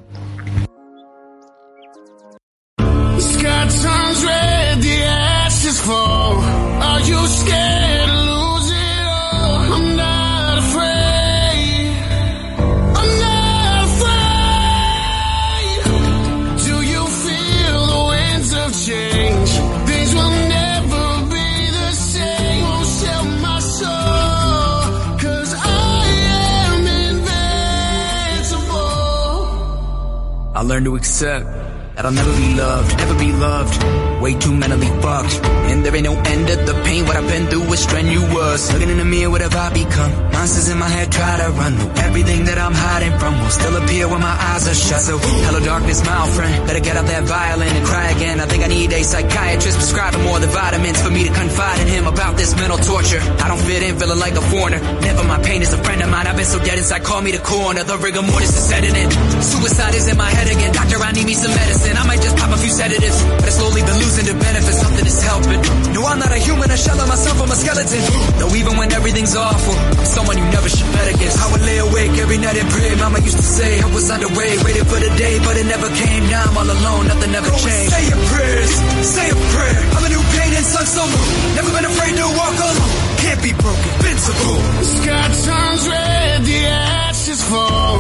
Accept 31.03 31.62
that 31.95 32.05
I'll 32.05 32.11
never 32.11 32.33
be 32.35 32.55
loved, 32.55 32.97
never 32.97 33.19
be 33.19 33.31
loved. 33.31 34.21
Way 34.21 34.33
too 34.39 34.53
mentally 34.55 34.87
fucked. 35.03 35.35
And 35.69 35.85
there 35.85 35.93
ain't 35.95 36.05
no 36.05 36.15
end 36.15 36.47
to 36.47 36.55
the 36.55 36.73
pain. 36.85 37.05
What 37.05 37.17
I've 37.17 37.27
been 37.27 37.47
through 37.47 37.67
is 37.73 37.83
strenuous. 37.83 38.71
Looking 38.71 38.89
in 38.89 38.97
the 38.97 39.05
mirror, 39.05 39.29
what 39.29 39.41
have 39.41 39.55
I 39.55 39.69
become? 39.73 40.11
Monsters 40.31 40.69
in 40.69 40.79
my 40.79 40.87
head 40.87 41.11
try 41.11 41.37
to 41.43 41.49
run. 41.51 41.73
Everything 42.07 42.45
that 42.45 42.57
I'm 42.57 42.73
hiding 42.73 43.19
from 43.19 43.37
will 43.39 43.49
still 43.49 43.75
appear 43.77 44.07
when 44.07 44.21
my 44.21 44.31
eyes 44.31 44.67
are 44.67 44.73
shut. 44.73 45.01
So, 45.01 45.17
hello 45.19 45.59
darkness, 45.59 46.03
my 46.05 46.15
old 46.23 46.31
friend. 46.31 46.65
Better 46.65 46.79
get 46.79 46.95
out 46.95 47.05
that 47.05 47.23
violin 47.23 47.67
and 47.67 47.85
cry 47.85 48.09
again. 48.11 48.39
I 48.39 48.45
think 48.45 48.63
I 48.63 48.67
need 48.67 48.91
a 48.93 49.03
psychiatrist 49.03 49.77
prescribing 49.77 50.23
more 50.23 50.37
of 50.37 50.41
the 50.41 50.47
vitamins 50.47 51.01
for 51.01 51.11
me 51.11 51.27
to 51.27 51.33
confide 51.33 51.81
in 51.81 51.87
him 51.87 52.07
about 52.07 52.37
this 52.37 52.55
mental 52.55 52.77
torture. 52.79 53.19
I 53.19 53.47
don't 53.51 53.59
fit 53.59 53.83
in, 53.83 53.99
feeling 53.99 54.19
like 54.19 54.33
a 54.33 54.41
foreigner. 54.41 54.79
Never 55.03 55.23
my 55.27 55.39
pain 55.43 55.61
is 55.61 55.73
a 55.73 55.77
friend 55.83 56.01
of 56.01 56.09
mine. 56.09 56.27
I've 56.27 56.37
been 56.37 56.45
so 56.45 56.63
dead 56.63 56.77
inside, 56.77 57.03
call 57.03 57.21
me 57.21 57.31
the 57.31 57.43
coroner. 57.43 57.83
The 57.83 57.97
rigor 57.97 58.23
mortis 58.23 58.55
is 58.55 58.63
setting 58.71 58.95
in. 58.95 59.11
Suicide 59.43 59.95
is 59.95 60.07
in 60.07 60.15
my 60.15 60.31
head 60.31 60.47
again. 60.47 60.71
Doctor, 60.71 60.95
I 61.03 61.11
need 61.11 61.27
me 61.27 61.33
some 61.35 61.51
medicine. 61.51 61.82
I 61.91 62.03
might 62.07 62.21
just 62.23 62.37
pop 62.39 62.51
a 62.55 62.57
few 62.57 62.71
sedatives, 62.71 63.19
but 63.35 63.47
it's 63.47 63.59
slowly 63.59 63.83
been 63.83 63.99
losing 63.99 64.25
the 64.31 64.35
benefits. 64.39 64.79
Something 64.79 65.05
is 65.05 65.19
helping. 65.21 65.59
No, 65.91 66.07
I'm 66.07 66.19
not 66.19 66.31
a 66.31 66.39
human. 66.39 66.71
A 66.71 66.77
shell 66.77 66.95
of 66.95 67.07
myself. 67.11 67.37
I'm 67.43 67.51
a 67.51 67.57
skeleton. 67.59 68.01
Though 68.39 68.53
even 68.55 68.77
when 68.79 68.89
everything's 68.93 69.35
awful, 69.35 69.75
I'm 69.99 70.07
someone 70.07 70.37
you 70.39 70.47
never 70.55 70.69
should 70.71 70.87
bet 70.95 71.07
against. 71.13 71.37
I 71.43 71.51
would 71.51 71.63
lay 71.67 71.79
awake 71.83 72.15
every 72.23 72.39
night 72.39 72.55
and 72.55 72.69
pray. 72.71 72.95
Mama 72.95 73.19
used 73.19 73.37
to 73.37 73.43
say 73.43 73.81
I 73.83 73.87
was 73.91 74.07
underway, 74.09 74.51
waiting 74.63 74.87
for 74.87 74.99
the 74.99 75.11
day, 75.19 75.37
but 75.43 75.57
it 75.59 75.67
never 75.67 75.89
came. 75.91 76.23
Now 76.31 76.47
I'm 76.47 76.57
all 76.57 76.69
alone. 76.71 77.03
Nothing 77.11 77.35
ever 77.35 77.51
changed. 77.59 77.91
Say 77.91 78.03
your 78.07 78.21
prayers. 78.31 78.71
Say 79.03 79.27
a 79.29 79.35
prayer. 79.35 79.81
I'm 79.99 80.03
a 80.07 80.09
new 80.09 80.23
pain 80.39 80.51
and 80.55 80.65
sun 80.65 80.85
summer. 80.87 81.23
Never 81.59 81.71
been 81.75 81.87
afraid 81.91 82.13
to 82.15 82.25
walk 82.39 82.55
alone. 82.63 82.93
Can't 83.19 83.41
be 83.43 83.51
broken. 83.53 83.91
Invincible. 83.99 84.59
Sky 84.83 85.27
turns 85.45 85.83
red, 85.87 86.39
the 86.47 86.59
ashes 86.65 87.41
fall. 87.43 87.99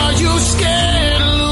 Are 0.00 0.12
you 0.20 0.32
scared 0.38 1.51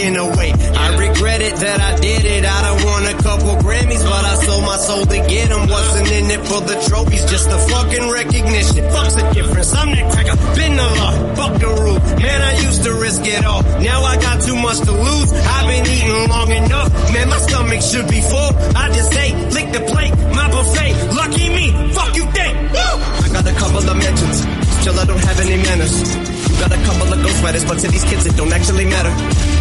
is 0.00 0.06
payback 0.06 0.06
in 0.06 0.16
a 0.16 0.36
way. 0.36 0.52
I 0.52 0.96
regret 0.96 1.40
it 1.40 1.56
that 1.56 1.80
I 1.80 1.96
did 2.00 2.24
it. 2.24 2.44
I 2.44 2.62
don't 2.62 2.84
want 2.84 3.04
a 3.06 3.22
couple 3.22 3.56
Grammys, 3.62 4.02
but 4.02 4.24
I 4.24 4.34
sold 4.44 4.64
my 4.64 4.76
soul 4.76 5.04
to 5.06 5.16
get 5.28 5.48
them. 5.48 5.68
Wasn't 5.68 6.10
in 6.10 6.30
it 6.30 6.40
for 6.46 6.60
the 6.60 6.76
trophies, 6.88 7.24
just 7.30 7.48
the 7.48 7.58
fucking 7.58 8.10
recognition. 8.10 8.90
Fuck's 8.90 9.14
the 9.14 9.30
difference. 9.32 9.74
I'm 9.74 9.90
that 9.92 10.12
cracker. 10.12 10.36
Been 10.56 10.76
the 10.76 10.82
law. 10.82 11.34
Fuck 11.34 11.60
the 11.60 11.68
rule. 11.68 12.00
Man, 12.20 12.42
I 12.42 12.52
used 12.60 12.82
to 12.84 12.94
risk 12.94 13.22
it 13.26 13.44
all. 13.44 13.62
Now 13.80 14.02
I 14.02 14.16
got 14.16 14.42
too 14.42 14.56
much 14.56 14.80
to 14.80 14.92
lose. 14.92 15.32
I've 15.32 15.66
been 15.66 15.86
eating 15.86 16.28
long 16.28 16.50
enough. 16.50 16.88
Man, 17.12 17.28
my 17.28 17.38
stomach 17.38 17.82
should 17.82 18.08
be 18.08 18.20
full. 18.20 18.50
I 18.76 18.88
just 18.92 19.12
ate, 19.14 19.36
lick 19.52 19.72
the 19.72 19.80
plate, 19.92 20.14
my 20.34 20.48
buffet. 20.50 20.92
Lucky 21.14 21.48
me. 21.48 21.66
Fuck 21.92 22.16
you 22.16 22.24
think. 22.32 22.54
Woo! 22.72 22.96
I 23.24 23.28
got 23.32 23.46
a 23.46 23.54
couple 23.54 23.78
of 23.78 23.96
mentions. 23.96 24.38
Still 24.80 24.98
I 24.98 25.04
don't 25.04 25.22
have 25.22 25.40
any 25.40 25.56
manners. 25.62 26.39
Got 26.60 26.76
a 26.76 26.80
couple 26.84 27.08
of 27.08 27.18
ghost 27.24 27.40
riders, 27.40 27.64
but 27.64 27.80
to 27.80 27.88
these 27.88 28.04
kids 28.04 28.28
it 28.28 28.36
don't 28.36 28.52
actually 28.52 28.84
matter. 28.84 29.08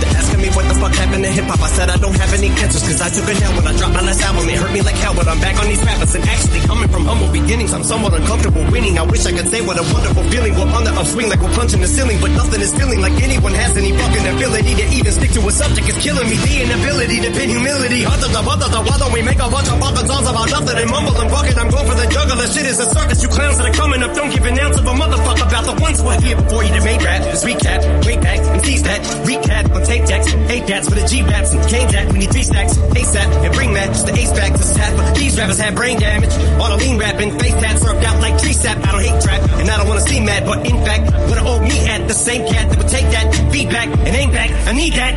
They're 0.04 0.20
asking 0.20 0.44
me 0.44 0.52
what 0.52 0.68
the 0.68 0.76
fuck 0.76 0.92
happened 0.92 1.24
to 1.24 1.32
hip 1.32 1.48
hop. 1.48 1.64
I 1.64 1.72
said 1.72 1.88
I 1.88 1.96
don't 1.96 2.12
have 2.20 2.36
any 2.36 2.52
answers, 2.60 2.84
cause 2.84 3.00
I 3.00 3.08
took 3.08 3.24
a 3.24 3.40
down 3.40 3.56
when 3.56 3.64
I 3.64 3.74
dropped 3.80 3.96
my 3.96 4.04
last 4.04 4.20
album. 4.20 4.44
It 4.52 4.60
hurt 4.60 4.76
me 4.76 4.84
like 4.84 5.00
hell, 5.00 5.16
but 5.16 5.24
I'm 5.32 5.40
back 5.40 5.56
on 5.64 5.72
these 5.72 5.80
rappers. 5.80 6.12
And 6.20 6.28
actually 6.28 6.60
coming 6.68 6.92
from 6.92 7.08
humble 7.08 7.32
beginnings, 7.32 7.72
I'm 7.72 7.88
somewhat 7.88 8.12
uncomfortable 8.20 8.68
winning. 8.68 9.00
I 9.00 9.08
wish 9.08 9.24
I 9.24 9.32
could 9.32 9.48
say 9.48 9.64
what 9.64 9.80
a 9.80 9.86
wonderful 9.96 10.28
feeling. 10.28 10.60
We're 10.60 10.68
on 10.76 10.84
the 10.84 10.92
upswing 10.92 11.32
like 11.32 11.40
we're 11.40 11.56
punching 11.56 11.80
the 11.80 11.88
ceiling, 11.88 12.20
but 12.20 12.36
nothing 12.36 12.60
is 12.60 12.76
feeling 12.76 13.00
like 13.00 13.16
anyone 13.24 13.56
has 13.56 13.72
any 13.80 13.96
fucking 13.96 14.26
ability 14.36 14.76
to 14.76 14.86
even 15.00 15.12
stick 15.16 15.32
to 15.40 15.42
a 15.48 15.52
subject. 15.56 15.88
It's 15.88 16.04
killing 16.04 16.28
me. 16.28 16.36
The 16.36 16.68
inability 16.68 17.24
to 17.24 17.32
pin 17.32 17.48
humility. 17.48 18.04
Other 18.04 18.28
the 18.28 18.44
other 18.44 18.68
the 18.68 18.80
why 18.84 19.00
don't 19.00 19.16
we 19.16 19.24
make 19.24 19.40
a 19.40 19.48
bunch 19.48 19.72
of 19.72 19.80
fucking 19.80 20.04
songs 20.04 20.28
about 20.28 20.52
nothing 20.52 20.76
and 20.84 20.92
mumble 20.92 21.16
and 21.16 21.32
bucket? 21.32 21.56
I'm 21.56 21.72
going 21.72 21.88
for 21.88 21.96
the 21.96 22.12
juggler. 22.12 22.48
Shit 22.52 22.68
is 22.68 22.84
a 22.84 22.92
circus. 22.92 23.24
You 23.24 23.32
clowns 23.32 23.56
that 23.56 23.72
are 23.72 23.78
coming 23.80 24.04
up 24.04 24.12
don't 24.12 24.32
give 24.36 24.44
an 24.44 24.60
ounce 24.60 24.76
of 24.76 24.84
a 24.84 24.92
motherfucker 24.92 25.48
about 25.48 25.64
the 25.64 25.76
ones 25.80 26.04
who 26.04 26.08
are 26.12 26.20
here 26.20 26.36
before 26.36 26.68
you 26.68 26.72
made 26.90 27.04
rap. 27.04 27.22
Just 27.24 27.46
recap, 27.46 28.06
wait 28.06 28.22
back, 28.22 28.40
and 28.40 28.64
tease 28.64 28.84
that. 28.84 29.02
Recap 29.30 29.76
on 29.76 29.82
tape 29.84 30.06
decks, 30.06 30.28
eight 30.50 30.66
cats 30.66 30.90
for 30.90 30.96
the 30.96 31.06
G 31.08 31.22
raps 31.24 31.54
and 31.54 31.62
cane 31.70 31.88
that. 31.92 32.12
We 32.12 32.20
need 32.20 32.32
three 32.32 32.44
stacks, 32.44 32.78
ASAP, 32.78 33.30
and 33.46 33.54
bring 33.54 33.74
that. 33.74 33.88
Just 33.88 34.06
the 34.08 34.14
ace 34.14 34.32
back 34.32 34.52
to 34.54 34.64
half. 34.80 34.98
But 34.98 35.16
these 35.16 35.38
rappers 35.38 35.60
have 35.60 35.76
brain 35.76 36.00
damage. 36.00 36.34
All 36.60 36.70
the 36.74 36.78
lean 36.78 36.98
rapping, 36.98 37.38
face 37.40 37.54
tats 37.54 37.82
served 37.82 38.04
out 38.04 38.20
like 38.22 38.38
tree 38.42 38.54
sap. 38.54 38.78
I 38.88 38.92
don't 38.92 39.04
hate 39.04 39.22
trap, 39.22 39.42
and 39.60 39.70
I 39.70 39.78
don't 39.78 39.88
wanna 39.88 40.02
see 40.02 40.20
mad, 40.20 40.46
but 40.46 40.66
in 40.66 40.78
fact, 40.86 41.04
what 41.30 41.38
I 41.38 41.44
owe 41.46 41.62
me 41.62 41.78
at 41.90 42.08
the 42.08 42.14
same 42.14 42.48
cat 42.48 42.70
that 42.70 42.78
would 42.78 42.88
take 42.88 43.10
that 43.16 43.52
feedback 43.52 43.88
and 43.88 44.16
aim 44.16 44.32
back. 44.32 44.50
I 44.68 44.72
need 44.74 44.94
that. 44.94 45.14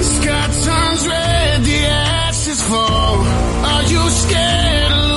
Sky 0.00 0.46
turns 0.64 1.08
red, 1.08 1.62
the 1.62 1.78
ashes 1.86 2.62
fall. 2.68 3.18
Are 3.70 3.82
you 3.84 4.02
scared 4.10 5.09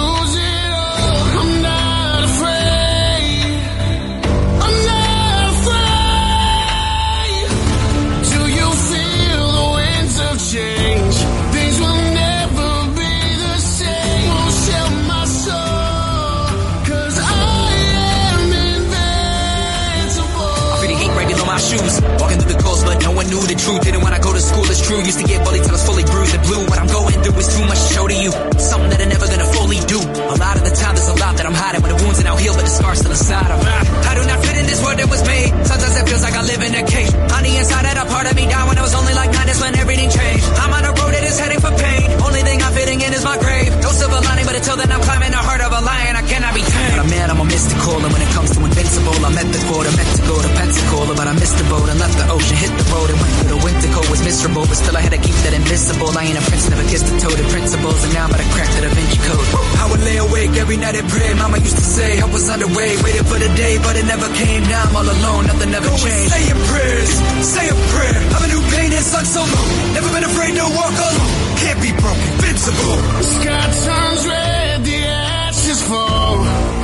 go 24.24 24.32
to 24.32 24.40
school 24.40 24.64
it's 24.72 24.80
true. 24.80 25.00
Used 25.04 25.20
to 25.20 25.28
get 25.28 25.44
bullied 25.44 25.64
till 25.68 25.76
I 25.76 25.78
was 25.78 25.86
fully 25.86 26.08
bruised 26.08 26.34
and 26.34 26.44
blue. 26.48 26.64
What 26.72 26.80
I'm 26.80 26.88
going 26.88 27.20
through 27.20 27.38
is 27.38 27.50
too 27.52 27.66
much 27.68 27.80
to 27.84 27.90
show 27.94 28.06
to 28.08 28.16
you. 28.16 28.32
Something 28.56 28.90
that 28.90 29.02
I'm 29.04 29.12
never 29.12 29.28
gonna 29.28 29.50
fully 29.52 29.80
do. 29.86 30.00
A 30.00 30.38
lot 30.40 30.56
of 30.56 30.64
the 30.64 30.74
time 30.74 30.96
there's 30.96 31.12
a 31.12 31.18
lot 31.20 31.36
that 31.38 31.46
I'm 31.46 31.54
hiding. 31.54 31.84
When 31.84 31.92
the 31.92 32.00
wounds 32.00 32.18
are 32.24 32.28
now 32.32 32.38
healed, 32.40 32.56
but 32.56 32.66
the 32.66 32.74
scars 32.74 33.00
still 33.04 33.12
inside 33.12 33.52
of 33.52 33.60
me. 33.60 33.72
I 34.08 34.14
do 34.16 34.24
not 34.24 34.40
fit 34.40 34.56
in 34.58 34.66
this 34.66 34.80
world 34.80 34.98
that 34.98 35.10
was 35.12 35.22
made. 35.28 35.50
Sometimes 35.68 35.96
it 36.00 36.06
feels 36.08 36.24
like 36.24 36.36
I 36.40 36.44
live 36.48 36.62
in 36.64 36.74
a 36.74 36.84
cage. 36.88 37.12
On 37.36 37.42
the 37.44 37.54
inside, 37.60 37.84
that 37.84 37.98
a 38.00 38.06
part 38.08 38.26
of 38.32 38.34
me 38.40 38.48
died 38.48 38.66
when 38.68 38.78
I 38.80 38.84
was 38.84 38.96
only 38.96 39.14
like 39.14 39.30
nine. 39.36 39.48
That's 39.48 39.62
when 39.62 39.76
everything 39.76 40.10
changed. 40.10 40.46
I'm 40.64 40.72
on 40.72 40.84
a 40.88 40.94
road 40.96 41.12
that 41.12 41.23
is 41.34 41.40
heading 41.42 41.62
for 41.66 41.74
pain. 41.74 42.06
Only 42.22 42.42
thing 42.46 42.62
I'm 42.62 42.74
fitting 42.78 43.00
in 43.02 43.12
is 43.14 43.26
my 43.26 43.38
grave. 43.42 43.74
No 43.82 43.90
silver 43.90 44.22
lining, 44.22 44.46
but 44.46 44.56
until 44.56 44.78
then 44.78 44.90
I'm 44.94 45.02
climbing 45.02 45.34
the 45.34 45.42
heart 45.42 45.62
of 45.66 45.72
a 45.74 45.82
lion. 45.82 46.14
I 46.16 46.24
cannot 46.30 46.54
be 46.54 46.62
tamed. 46.62 46.94
But 46.94 47.06
a 47.06 47.10
man, 47.10 47.28
I'm 47.34 47.42
a 47.42 47.48
mystical, 47.50 47.98
and 48.06 48.12
when 48.14 48.22
it 48.22 48.32
comes 48.38 48.50
to 48.54 48.60
invincible, 48.62 49.18
I'm 49.26 49.34
at 49.42 49.50
the 49.50 49.62
quota, 49.66 49.90
meant 49.98 50.12
to 50.14 50.24
go 50.30 50.36
to 50.38 50.50
Pensacola, 50.54 51.14
but 51.18 51.26
I 51.28 51.34
missed 51.34 51.58
the 51.58 51.66
boat 51.74 51.90
and 51.90 51.98
left 51.98 52.16
the 52.22 52.28
ocean, 52.30 52.56
hit 52.62 52.74
the 52.78 52.86
road 52.94 53.10
and 53.10 53.18
went 53.18 53.34
through 53.42 53.52
the 53.58 53.62
winter 53.66 53.90
cold. 53.98 54.10
Was 54.14 54.22
miserable, 54.22 54.66
but 54.70 54.78
still 54.78 54.94
I 54.94 55.02
had 55.02 55.14
to 55.18 55.22
keep 55.26 55.38
that 55.42 55.54
invisible. 55.58 56.10
I 56.14 56.22
ain't 56.30 56.38
a 56.38 56.44
prince, 56.46 56.70
never 56.70 56.86
kissed 56.86 57.08
a 57.10 57.14
toad. 57.18 57.38
principles, 57.50 58.00
and 58.06 58.12
now 58.14 58.24
I'm 58.26 58.30
about 58.30 58.42
to 58.46 58.50
crack 58.54 58.70
the 58.78 58.82
Da 58.86 58.92
Vinci 58.94 59.20
Code. 59.26 59.48
I 59.82 59.86
would 59.90 60.04
lay 60.06 60.18
awake 60.22 60.54
every 60.62 60.78
night 60.78 60.96
and 60.96 61.08
pray. 61.10 61.34
Mama 61.34 61.58
used 61.58 61.78
to 61.82 61.88
say 61.98 62.22
I 62.22 62.28
was 62.30 62.46
underway, 62.46 62.94
waiting 63.02 63.26
for 63.26 63.40
the 63.42 63.50
day, 63.58 63.82
but 63.82 63.98
it 63.98 64.06
never 64.06 64.30
came. 64.38 64.62
Now 64.70 64.86
I'm 64.86 64.96
all 65.02 65.10
alone, 65.10 65.44
nothing 65.50 65.72
ever 65.74 65.90
Go 65.90 65.98
changed. 65.98 66.30
say 66.30 66.44
your 66.46 66.62
prayers, 66.70 67.10
say 67.42 67.66
a 67.74 67.78
prayer. 67.96 68.20
I've 68.38 68.46
a 68.46 68.50
new 68.54 68.64
pain 68.76 68.90
and 68.94 69.06
suck 69.06 69.26
so 69.26 69.42
long. 69.42 69.70
Never 69.98 70.10
been 70.14 70.26
afraid 70.30 70.54
to 70.62 70.66
walk 70.78 70.94
alone 70.94 71.23
can't 71.64 71.82
be 71.82 71.92
broken, 72.02 72.22
invincible. 72.34 72.98
The 73.20 73.24
sky 73.24 73.66
turns 73.86 74.28
red, 74.28 74.84
the 74.84 75.00
ashes 75.06 75.82
fall. 75.88 76.38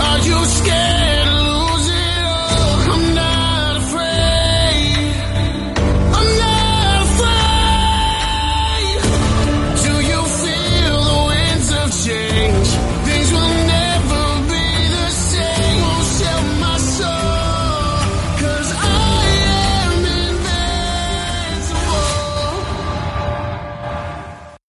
Are 0.07 0.19
you 0.19 0.45
scared? 0.45 1.38